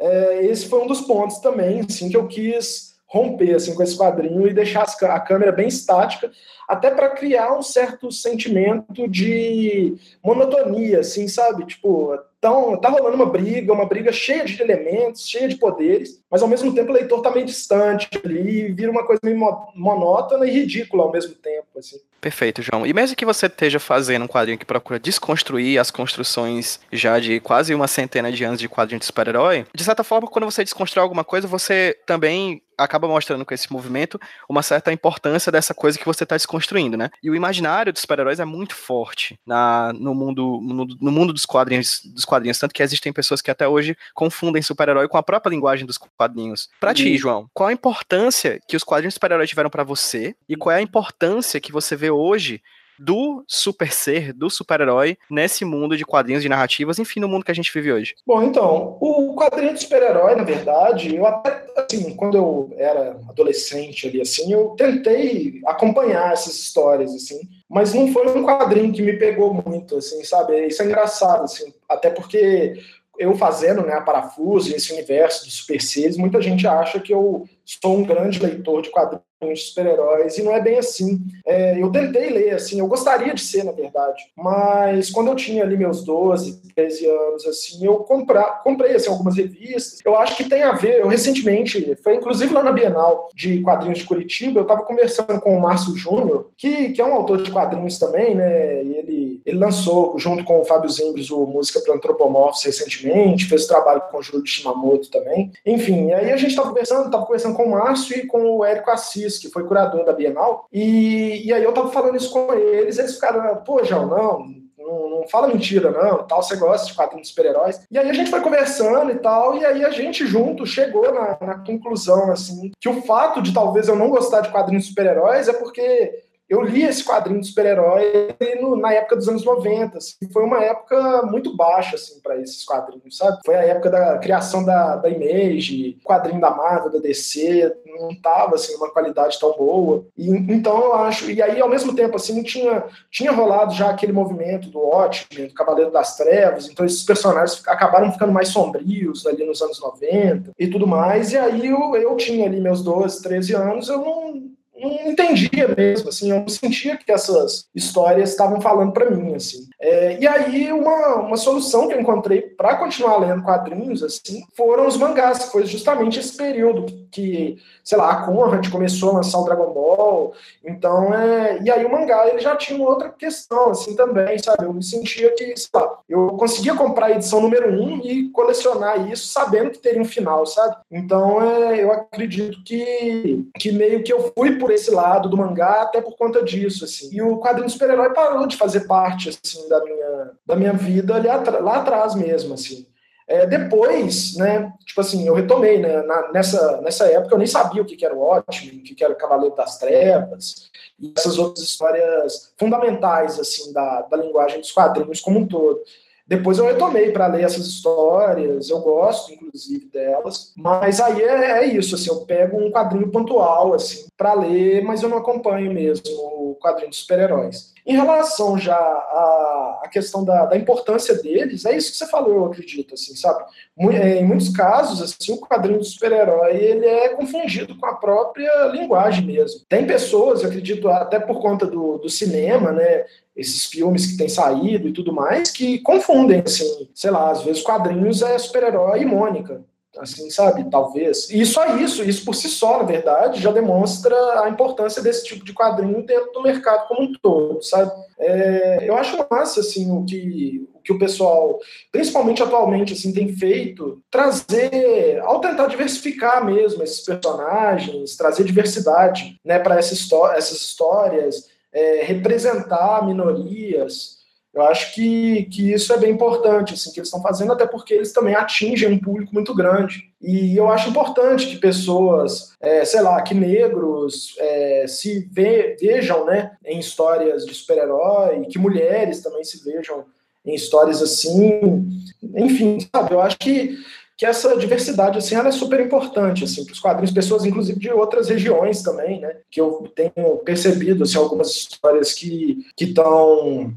É, 0.00 0.46
esse 0.46 0.66
foi 0.66 0.80
um 0.80 0.86
dos 0.86 1.02
pontos 1.02 1.38
também, 1.38 1.80
assim, 1.80 2.08
que 2.08 2.16
eu 2.16 2.26
quis 2.26 2.90
romper 3.06 3.56
assim 3.56 3.74
com 3.74 3.82
esse 3.82 3.98
quadrinho 3.98 4.46
e 4.46 4.54
deixar 4.54 4.84
a 4.84 5.20
câmera 5.20 5.50
bem 5.50 5.66
estática, 5.66 6.30
até 6.68 6.90
para 6.90 7.10
criar 7.10 7.58
um 7.58 7.62
certo 7.62 8.10
sentimento 8.12 9.08
de 9.08 9.96
monotonia, 10.24 11.00
assim, 11.00 11.26
sabe? 11.26 11.66
Tipo, 11.66 12.16
então, 12.40 12.74
tá 12.80 12.88
rolando 12.88 13.16
uma 13.16 13.26
briga, 13.26 13.70
uma 13.70 13.84
briga 13.84 14.10
cheia 14.10 14.46
de 14.46 14.62
elementos, 14.62 15.28
cheia 15.28 15.46
de 15.46 15.56
poderes, 15.56 16.22
mas 16.30 16.40
ao 16.40 16.48
mesmo 16.48 16.74
tempo 16.74 16.90
o 16.90 16.94
leitor 16.94 17.20
tá 17.20 17.30
meio 17.30 17.44
distante 17.44 18.08
ali, 18.24 18.72
vira 18.72 18.90
uma 18.90 19.04
coisa 19.04 19.20
meio 19.22 19.38
monótona 19.74 20.46
e 20.46 20.50
ridícula 20.50 21.02
ao 21.02 21.12
mesmo 21.12 21.34
tempo, 21.34 21.66
assim. 21.76 21.98
Perfeito, 22.18 22.62
João. 22.62 22.86
E 22.86 22.94
mesmo 22.94 23.14
que 23.14 23.26
você 23.26 23.44
esteja 23.44 23.78
fazendo 23.78 24.24
um 24.24 24.28
quadrinho 24.28 24.58
que 24.58 24.64
procura 24.64 24.98
desconstruir 24.98 25.78
as 25.78 25.90
construções 25.90 26.80
já 26.90 27.18
de 27.18 27.40
quase 27.40 27.74
uma 27.74 27.86
centena 27.86 28.32
de 28.32 28.42
anos 28.42 28.60
de 28.60 28.68
quadrinho 28.70 29.00
de 29.00 29.06
super-herói, 29.06 29.66
de 29.74 29.84
certa 29.84 30.02
forma, 30.02 30.26
quando 30.26 30.46
você 30.46 30.64
desconstrói 30.64 31.02
alguma 31.02 31.24
coisa, 31.24 31.46
você 31.46 31.94
também 32.06 32.62
acaba 32.76 33.06
mostrando 33.06 33.44
com 33.44 33.54
esse 33.54 33.72
movimento 33.72 34.18
uma 34.48 34.62
certa 34.62 34.92
importância 34.92 35.52
dessa 35.52 35.74
coisa 35.74 35.98
que 35.98 36.04
você 36.04 36.24
está 36.24 36.36
desconstruindo, 36.36 36.96
né? 36.96 37.10
E 37.22 37.30
o 37.30 37.34
imaginário 37.34 37.92
dos 37.92 38.02
super-heróis 38.02 38.40
é 38.40 38.44
muito 38.44 38.74
forte 38.74 39.38
na, 39.46 39.92
no, 39.92 40.14
mundo, 40.14 40.60
no, 40.62 40.86
no, 40.86 41.12
mundo 41.12 41.32
dos 41.32 41.44
quadrinhos, 41.44 42.00
dos 42.04 42.24
quadrinhos, 42.30 42.58
tanto 42.58 42.72
que 42.72 42.82
existem 42.82 43.12
pessoas 43.12 43.42
que 43.42 43.50
até 43.50 43.66
hoje 43.66 43.96
confundem 44.14 44.62
super-herói 44.62 45.08
com 45.08 45.18
a 45.18 45.22
própria 45.22 45.50
linguagem 45.50 45.84
dos 45.84 45.98
quadrinhos. 45.98 46.70
Para 46.78 46.94
ti, 46.94 47.16
João, 47.18 47.50
qual 47.52 47.68
a 47.68 47.72
importância 47.72 48.60
que 48.68 48.76
os 48.76 48.84
quadrinhos 48.84 49.14
super-heróis 49.14 49.50
tiveram 49.50 49.68
para 49.70 49.82
você 49.82 50.34
e 50.48 50.56
qual 50.56 50.72
é 50.74 50.78
a 50.78 50.82
importância 50.82 51.60
que 51.60 51.72
você 51.72 51.96
vê 51.96 52.10
hoje 52.10 52.62
do 53.00 53.42
super 53.48 53.90
ser, 53.90 54.34
do 54.34 54.50
super-herói, 54.50 55.16
nesse 55.30 55.64
mundo 55.64 55.96
de 55.96 56.04
quadrinhos, 56.04 56.42
de 56.42 56.50
narrativas, 56.50 56.98
enfim, 56.98 57.18
no 57.18 57.28
mundo 57.28 57.44
que 57.44 57.50
a 57.50 57.54
gente 57.54 57.72
vive 57.72 57.90
hoje? 57.90 58.14
Bom, 58.26 58.42
então, 58.42 58.98
o 59.00 59.34
quadrinho 59.34 59.72
de 59.72 59.80
super-herói, 59.80 60.34
na 60.34 60.44
verdade, 60.44 61.16
eu 61.16 61.24
até, 61.24 61.64
assim, 61.78 62.14
quando 62.14 62.36
eu 62.36 62.74
era 62.76 63.18
adolescente 63.26 64.06
ali, 64.06 64.20
assim, 64.20 64.52
eu 64.52 64.74
tentei 64.76 65.60
acompanhar 65.66 66.34
essas 66.34 66.56
histórias, 66.56 67.14
assim, 67.14 67.40
mas 67.70 67.94
não 67.94 68.12
foi 68.12 68.26
um 68.36 68.44
quadrinho 68.44 68.92
que 68.92 69.00
me 69.00 69.12
pegou 69.16 69.54
muito, 69.54 69.98
assim, 69.98 70.24
sabe? 70.24 70.66
Isso 70.66 70.82
é 70.82 70.86
engraçado, 70.86 71.44
assim, 71.44 71.72
até 71.88 72.10
porque 72.10 72.74
eu 73.16 73.36
fazendo, 73.36 73.82
né, 73.82 73.92
a 73.92 74.00
Parafuso, 74.00 74.74
esse 74.74 74.92
universo 74.92 75.44
dos 75.44 75.54
super 75.54 75.80
seres, 75.80 76.16
muita 76.16 76.42
gente 76.42 76.66
acha 76.66 76.98
que 76.98 77.14
eu 77.14 77.46
sou 77.64 77.96
um 77.96 78.02
grande 78.02 78.40
leitor 78.40 78.82
de 78.82 78.90
quadrinhos 78.90 79.29
de 79.48 79.56
super-heróis, 79.56 80.36
e 80.36 80.42
não 80.42 80.54
é 80.54 80.60
bem 80.60 80.78
assim. 80.78 81.18
É, 81.46 81.80
eu 81.80 81.90
tentei 81.90 82.30
ler, 82.30 82.54
assim, 82.54 82.78
eu 82.78 82.86
gostaria 82.86 83.32
de 83.32 83.40
ser, 83.40 83.64
na 83.64 83.72
verdade, 83.72 84.22
mas 84.36 85.10
quando 85.10 85.28
eu 85.28 85.34
tinha 85.34 85.62
ali 85.62 85.76
meus 85.76 86.04
12, 86.04 86.60
13 86.74 87.06
anos, 87.06 87.46
assim, 87.46 87.84
eu 87.84 87.96
compra, 88.00 88.42
comprei, 88.62 88.94
assim, 88.94 89.08
algumas 89.08 89.36
revistas. 89.36 90.00
Eu 90.04 90.16
acho 90.16 90.36
que 90.36 90.48
tem 90.48 90.62
a 90.62 90.72
ver, 90.72 91.00
eu 91.00 91.08
recentemente, 91.08 91.96
foi 92.02 92.16
inclusive 92.16 92.52
lá 92.52 92.62
na 92.62 92.72
Bienal 92.72 93.28
de 93.34 93.60
Quadrinhos 93.62 93.98
de 93.98 94.04
Curitiba, 94.04 94.60
eu 94.60 94.62
estava 94.62 94.82
conversando 94.82 95.40
com 95.40 95.56
o 95.56 95.60
Márcio 95.60 95.96
Júnior, 95.96 96.50
que, 96.56 96.90
que 96.90 97.00
é 97.00 97.04
um 97.04 97.14
autor 97.14 97.42
de 97.42 97.50
quadrinhos 97.50 97.98
também, 97.98 98.34
né, 98.34 98.82
e 98.82 98.94
ele, 98.96 99.40
ele 99.46 99.58
lançou, 99.58 100.18
junto 100.18 100.44
com 100.44 100.60
o 100.60 100.64
Fábio 100.64 100.90
Zimbres, 100.90 101.30
o 101.30 101.46
Música 101.46 101.80
para 101.80 101.94
Antropomorfos 101.94 102.64
recentemente, 102.64 103.46
fez 103.46 103.66
trabalho 103.66 104.02
com 104.10 104.18
o 104.18 104.22
Júlio 104.22 104.46
Shimamoto 104.46 105.10
também. 105.10 105.50
Enfim, 105.64 106.12
aí 106.12 106.30
a 106.30 106.36
gente 106.36 106.50
estava 106.50 106.68
conversando, 106.68 107.06
estava 107.06 107.24
conversando 107.24 107.54
com 107.54 107.64
o 107.64 107.70
Márcio 107.70 108.18
e 108.18 108.26
com 108.26 108.56
o 108.56 108.64
Érico 108.64 108.90
Assis, 108.90 109.29
que 109.38 109.50
foi 109.50 109.64
curador 109.64 110.04
da 110.04 110.12
Bienal, 110.12 110.66
e, 110.72 111.46
e 111.46 111.52
aí 111.52 111.62
eu 111.62 111.72
tava 111.72 111.90
falando 111.90 112.16
isso 112.16 112.30
com 112.30 112.52
eles, 112.52 112.98
eles 112.98 113.14
ficaram, 113.14 113.56
pô, 113.58 113.84
João, 113.84 114.06
não, 114.06 114.60
não, 114.78 115.28
fala 115.28 115.48
mentira, 115.48 115.90
não, 115.90 116.26
tal, 116.26 116.42
você 116.42 116.56
gosta 116.56 116.86
de 116.86 116.94
quadrinhos 116.94 117.28
de 117.28 117.34
super-heróis. 117.34 117.80
E 117.90 117.98
aí 117.98 118.08
a 118.08 118.12
gente 118.12 118.30
foi 118.30 118.40
conversando 118.40 119.10
e 119.10 119.16
tal, 119.16 119.56
e 119.56 119.64
aí 119.64 119.84
a 119.84 119.90
gente 119.90 120.26
junto 120.26 120.66
chegou 120.66 121.12
na, 121.12 121.38
na 121.40 121.58
conclusão, 121.58 122.30
assim, 122.30 122.72
que 122.80 122.88
o 122.88 123.02
fato 123.02 123.40
de 123.40 123.52
talvez 123.52 123.88
eu 123.88 123.96
não 123.96 124.10
gostar 124.10 124.40
de 124.40 124.50
quadrinhos 124.50 124.84
de 124.84 124.90
super-heróis 124.90 125.48
é 125.48 125.52
porque 125.52 126.24
eu 126.50 126.62
li 126.62 126.82
esse 126.82 127.04
quadrinho 127.04 127.40
de 127.40 127.46
super-herói 127.46 128.34
na 128.76 128.92
época 128.92 129.14
dos 129.14 129.28
anos 129.28 129.44
90. 129.44 129.96
Assim, 129.96 130.16
foi 130.32 130.42
uma 130.42 130.60
época 130.60 131.22
muito 131.22 131.56
baixa 131.56 131.94
assim, 131.94 132.18
para 132.20 132.40
esses 132.40 132.64
quadrinhos, 132.64 133.16
sabe? 133.16 133.38
Foi 133.46 133.54
a 133.54 133.64
época 133.64 133.88
da 133.88 134.18
criação 134.18 134.64
da, 134.64 134.96
da 134.96 135.08
Image, 135.08 135.96
quadrinho 136.02 136.40
da 136.40 136.50
Marvel, 136.50 136.90
da 136.90 136.98
DC, 136.98 137.72
não 137.86 138.12
tava 138.20 138.56
assim, 138.56 138.74
uma 138.74 138.90
qualidade 138.90 139.38
tão 139.38 139.52
boa. 139.52 140.04
E, 140.18 140.28
então 140.28 140.76
eu 140.82 140.94
acho. 140.94 141.30
E 141.30 141.40
aí, 141.40 141.60
ao 141.60 141.68
mesmo 141.68 141.94
tempo, 141.94 142.16
assim, 142.16 142.42
tinha, 142.42 142.82
tinha 143.12 143.30
rolado 143.30 143.72
já 143.72 143.88
aquele 143.88 144.12
movimento 144.12 144.70
do 144.70 144.80
Watchmen, 144.80 145.46
do 145.46 145.54
Cavaleiro 145.54 145.92
das 145.92 146.16
Trevas, 146.16 146.68
então 146.68 146.84
esses 146.84 147.04
personagens 147.04 147.62
acabaram 147.64 148.10
ficando 148.10 148.32
mais 148.32 148.48
sombrios 148.48 149.24
ali 149.24 149.46
nos 149.46 149.62
anos 149.62 149.80
90 149.80 150.50
e 150.58 150.66
tudo 150.66 150.84
mais. 150.84 151.30
E 151.30 151.38
aí 151.38 151.68
eu, 151.68 151.94
eu 151.94 152.16
tinha 152.16 152.46
ali 152.46 152.60
meus 152.60 152.82
12, 152.82 153.22
13 153.22 153.54
anos, 153.54 153.88
eu 153.88 153.98
não 153.98 154.49
não 154.88 155.10
entendia 155.10 155.68
mesmo, 155.68 156.08
assim, 156.08 156.30
eu 156.30 156.40
não 156.40 156.48
sentia 156.48 156.96
que 156.96 157.10
essas 157.10 157.66
histórias 157.74 158.30
estavam 158.30 158.60
falando 158.60 158.92
para 158.92 159.10
mim, 159.10 159.34
assim. 159.34 159.68
É, 159.80 160.18
e 160.20 160.28
aí, 160.28 160.70
uma, 160.70 161.16
uma 161.16 161.36
solução 161.38 161.88
que 161.88 161.94
eu 161.94 162.00
encontrei 162.00 162.42
para 162.42 162.76
continuar 162.76 163.16
lendo 163.16 163.42
quadrinhos, 163.42 164.02
assim, 164.02 164.44
foram 164.54 164.86
os 164.86 164.94
mangás, 164.98 165.44
foi 165.44 165.64
justamente 165.64 166.20
esse 166.20 166.36
período 166.36 167.08
que, 167.10 167.56
sei 167.82 167.96
lá, 167.96 168.10
a 168.10 168.26
Conrad 168.26 168.68
começou 168.68 169.10
a 169.10 169.14
lançar 169.14 169.38
o 169.38 169.44
Dragon 169.44 169.72
Ball, 169.72 170.34
então, 170.62 171.14
é, 171.14 171.62
e 171.62 171.70
aí 171.70 171.82
o 171.86 171.90
mangá, 171.90 172.28
ele 172.28 172.40
já 172.40 172.54
tinha 172.56 172.86
outra 172.86 173.08
questão, 173.08 173.70
assim, 173.70 173.96
também, 173.96 174.38
sabe, 174.38 174.66
eu 174.66 174.72
me 174.74 174.82
sentia 174.82 175.34
que, 175.34 175.56
sei 175.56 175.68
lá, 175.72 175.98
eu 176.06 176.28
conseguia 176.28 176.74
comprar 176.74 177.06
a 177.06 177.12
edição 177.12 177.40
número 177.40 177.72
um 177.72 178.02
e 178.04 178.28
colecionar 178.32 179.10
isso 179.10 179.28
sabendo 179.28 179.70
que 179.70 179.78
teria 179.78 180.02
um 180.02 180.04
final, 180.04 180.44
sabe, 180.44 180.76
então, 180.90 181.40
é, 181.40 181.82
eu 181.82 181.90
acredito 181.90 182.62
que, 182.64 183.48
que 183.58 183.72
meio 183.72 184.02
que 184.02 184.12
eu 184.12 184.30
fui 184.36 184.58
por 184.58 184.70
esse 184.70 184.90
lado 184.90 185.26
do 185.26 185.38
mangá 185.38 185.80
até 185.80 186.02
por 186.02 186.18
conta 186.18 186.42
disso, 186.42 186.84
assim, 186.84 187.08
e 187.10 187.22
o 187.22 187.38
quadrinho 187.38 187.70
super-herói 187.70 188.12
parou 188.12 188.46
de 188.46 188.58
fazer 188.58 188.80
parte, 188.80 189.30
assim, 189.30 189.69
da 189.70 189.84
minha, 189.84 190.30
da 190.44 190.56
minha 190.56 190.72
vida 190.72 191.22
lá 191.62 191.76
atrás 191.76 192.14
mesmo, 192.14 192.54
assim. 192.54 192.86
É, 193.28 193.46
depois, 193.46 194.36
né, 194.36 194.72
tipo 194.84 195.00
assim, 195.00 195.24
eu 195.24 195.34
retomei, 195.34 195.78
né, 195.78 196.02
na, 196.02 196.32
nessa, 196.32 196.80
nessa 196.80 197.06
época 197.06 197.32
eu 197.32 197.38
nem 197.38 197.46
sabia 197.46 197.80
o 197.80 197.84
que, 197.84 197.96
que 197.96 198.04
era 198.04 198.12
o 198.12 198.18
Watchmen, 198.18 198.80
o 198.80 198.82
que, 198.82 198.92
que 198.92 199.04
era 199.04 199.12
o 199.12 199.16
Cavaleiro 199.16 199.54
das 199.54 199.78
Trevas, 199.78 200.68
e 200.98 201.14
essas 201.16 201.38
outras 201.38 201.64
histórias 201.64 202.52
fundamentais, 202.58 203.38
assim, 203.38 203.72
da, 203.72 204.02
da 204.02 204.16
linguagem 204.16 204.58
dos 204.58 204.72
quadrinhos 204.72 205.20
como 205.20 205.38
um 205.38 205.46
todo. 205.46 205.80
Depois 206.26 206.58
eu 206.58 206.66
retomei 206.66 207.12
para 207.12 207.28
ler 207.28 207.44
essas 207.44 207.66
histórias, 207.66 208.68
eu 208.68 208.80
gosto, 208.80 209.32
inclusive, 209.32 209.86
delas, 209.86 210.52
mas 210.56 211.00
aí 211.00 211.22
é, 211.22 211.60
é 211.60 211.66
isso, 211.66 211.94
assim, 211.94 212.10
eu 212.10 212.22
pego 212.22 212.58
um 212.58 212.72
quadrinho 212.72 213.12
pontual, 213.12 213.74
assim, 213.74 214.08
para 214.16 214.34
ler, 214.34 214.82
mas 214.82 215.04
eu 215.04 215.08
não 215.08 215.18
acompanho 215.18 215.72
mesmo 215.72 216.04
o 216.50 216.54
quadrinho 216.56 216.90
de 216.90 216.96
super-heróis. 216.96 217.72
Em 217.86 217.94
relação 217.94 218.58
já 218.58 218.76
à, 218.76 219.80
à 219.84 219.88
questão 219.88 220.24
da, 220.24 220.46
da, 220.46 220.56
importância 220.56 221.14
deles, 221.14 221.64
é 221.64 221.76
isso 221.76 221.92
que 221.92 221.96
você 221.96 222.06
falou, 222.06 222.34
eu 222.34 222.44
acredito, 222.46 222.94
assim, 222.94 223.16
sabe? 223.16 223.44
É, 223.92 224.20
em 224.20 224.24
muitos 224.24 224.50
casos, 224.50 225.02
assim, 225.02 225.32
o 225.32 225.40
quadrinho 225.40 225.78
do 225.78 225.84
super-herói, 225.84 226.56
ele 226.56 226.86
é 226.86 227.08
confundido 227.10 227.76
com 227.76 227.86
a 227.86 227.94
própria 227.94 228.66
linguagem 228.66 229.24
mesmo. 229.24 229.62
Tem 229.68 229.86
pessoas, 229.86 230.42
eu 230.42 230.48
acredito, 230.48 230.88
até 230.88 231.18
por 231.18 231.40
conta 231.40 231.66
do, 231.66 231.98
do 231.98 232.08
cinema, 232.08 232.70
né, 232.70 233.04
esses 233.34 233.64
filmes 233.66 234.06
que 234.06 234.16
têm 234.16 234.28
saído 234.28 234.88
e 234.88 234.92
tudo 234.92 235.12
mais, 235.12 235.50
que 235.50 235.78
confundem, 235.80 236.42
assim, 236.44 236.88
sei 236.94 237.10
lá, 237.10 237.30
às 237.30 237.42
vezes 237.42 237.62
quadrinhos 237.62 238.22
é 238.22 238.38
super-herói 238.38 239.02
e 239.02 239.06
Mônica 239.06 239.64
assim, 239.98 240.30
sabe? 240.30 240.68
Talvez. 240.70 241.28
E 241.30 241.44
só 241.44 241.76
isso, 241.76 242.04
isso 242.04 242.24
por 242.24 242.34
si 242.34 242.48
só, 242.48 242.78
na 242.78 242.84
verdade, 242.84 243.40
já 243.40 243.50
demonstra 243.50 244.14
a 244.42 244.48
importância 244.48 245.02
desse 245.02 245.24
tipo 245.24 245.44
de 245.44 245.52
quadrinho 245.52 246.04
dentro 246.04 246.32
do 246.32 246.42
mercado 246.42 246.86
como 246.86 247.02
um 247.02 247.12
todo, 247.20 247.62
sabe? 247.62 247.90
É, 248.18 248.88
eu 248.88 248.96
acho 248.96 249.26
massa, 249.30 249.60
assim, 249.60 249.90
o 249.90 250.04
que, 250.04 250.68
o 250.74 250.78
que 250.80 250.92
o 250.92 250.98
pessoal, 250.98 251.58
principalmente 251.90 252.42
atualmente, 252.42 252.92
assim, 252.92 253.12
tem 253.12 253.34
feito, 253.34 254.00
trazer, 254.10 255.20
ao 255.22 255.40
tentar 255.40 255.66
diversificar 255.66 256.44
mesmo 256.44 256.82
esses 256.82 257.00
personagens, 257.00 258.16
trazer 258.16 258.44
diversidade, 258.44 259.40
né, 259.44 259.58
para 259.58 259.78
essa 259.78 259.94
essas 260.36 260.60
histórias, 260.60 261.48
é, 261.72 262.02
representar 262.02 263.06
minorias, 263.06 264.19
eu 264.52 264.62
acho 264.62 264.94
que, 264.94 265.44
que 265.44 265.72
isso 265.72 265.92
é 265.92 265.96
bem 265.96 266.10
importante, 266.10 266.74
assim, 266.74 266.90
que 266.90 266.98
eles 266.98 267.06
estão 267.06 267.22
fazendo, 267.22 267.52
até 267.52 267.66
porque 267.66 267.94
eles 267.94 268.12
também 268.12 268.34
atingem 268.34 268.92
um 268.92 268.98
público 268.98 269.32
muito 269.32 269.54
grande. 269.54 270.10
E 270.20 270.56
eu 270.56 270.68
acho 270.68 270.90
importante 270.90 271.46
que 271.46 271.56
pessoas, 271.56 272.52
é, 272.60 272.84
sei 272.84 273.00
lá, 273.00 273.22
que 273.22 273.32
negros 273.32 274.34
é, 274.38 274.86
se 274.88 275.28
ve, 275.30 275.76
vejam 275.80 276.26
né, 276.26 276.52
em 276.64 276.80
histórias 276.80 277.46
de 277.46 277.54
super-herói, 277.54 278.44
que 278.46 278.58
mulheres 278.58 279.22
também 279.22 279.44
se 279.44 279.62
vejam 279.64 280.04
em 280.44 280.54
histórias 280.54 281.00
assim. 281.00 281.88
Enfim, 282.34 282.78
sabe, 282.92 283.14
eu 283.14 283.20
acho 283.20 283.38
que, 283.38 283.78
que 284.16 284.26
essa 284.26 284.56
diversidade 284.56 285.16
assim, 285.16 285.36
ela 285.36 285.48
é 285.48 285.52
super 285.52 285.78
importante 285.78 286.42
assim, 286.42 286.64
para 286.64 286.72
os 286.72 286.80
quadrinhos, 286.80 287.12
pessoas 287.12 287.44
inclusive 287.44 287.78
de 287.78 287.90
outras 287.90 288.28
regiões 288.28 288.82
também, 288.82 289.20
né, 289.20 289.36
que 289.48 289.60
eu 289.60 289.90
tenho 289.94 290.38
percebido 290.38 291.04
assim, 291.04 291.18
algumas 291.18 291.50
histórias 291.50 292.12
que 292.12 292.66
estão 292.78 293.72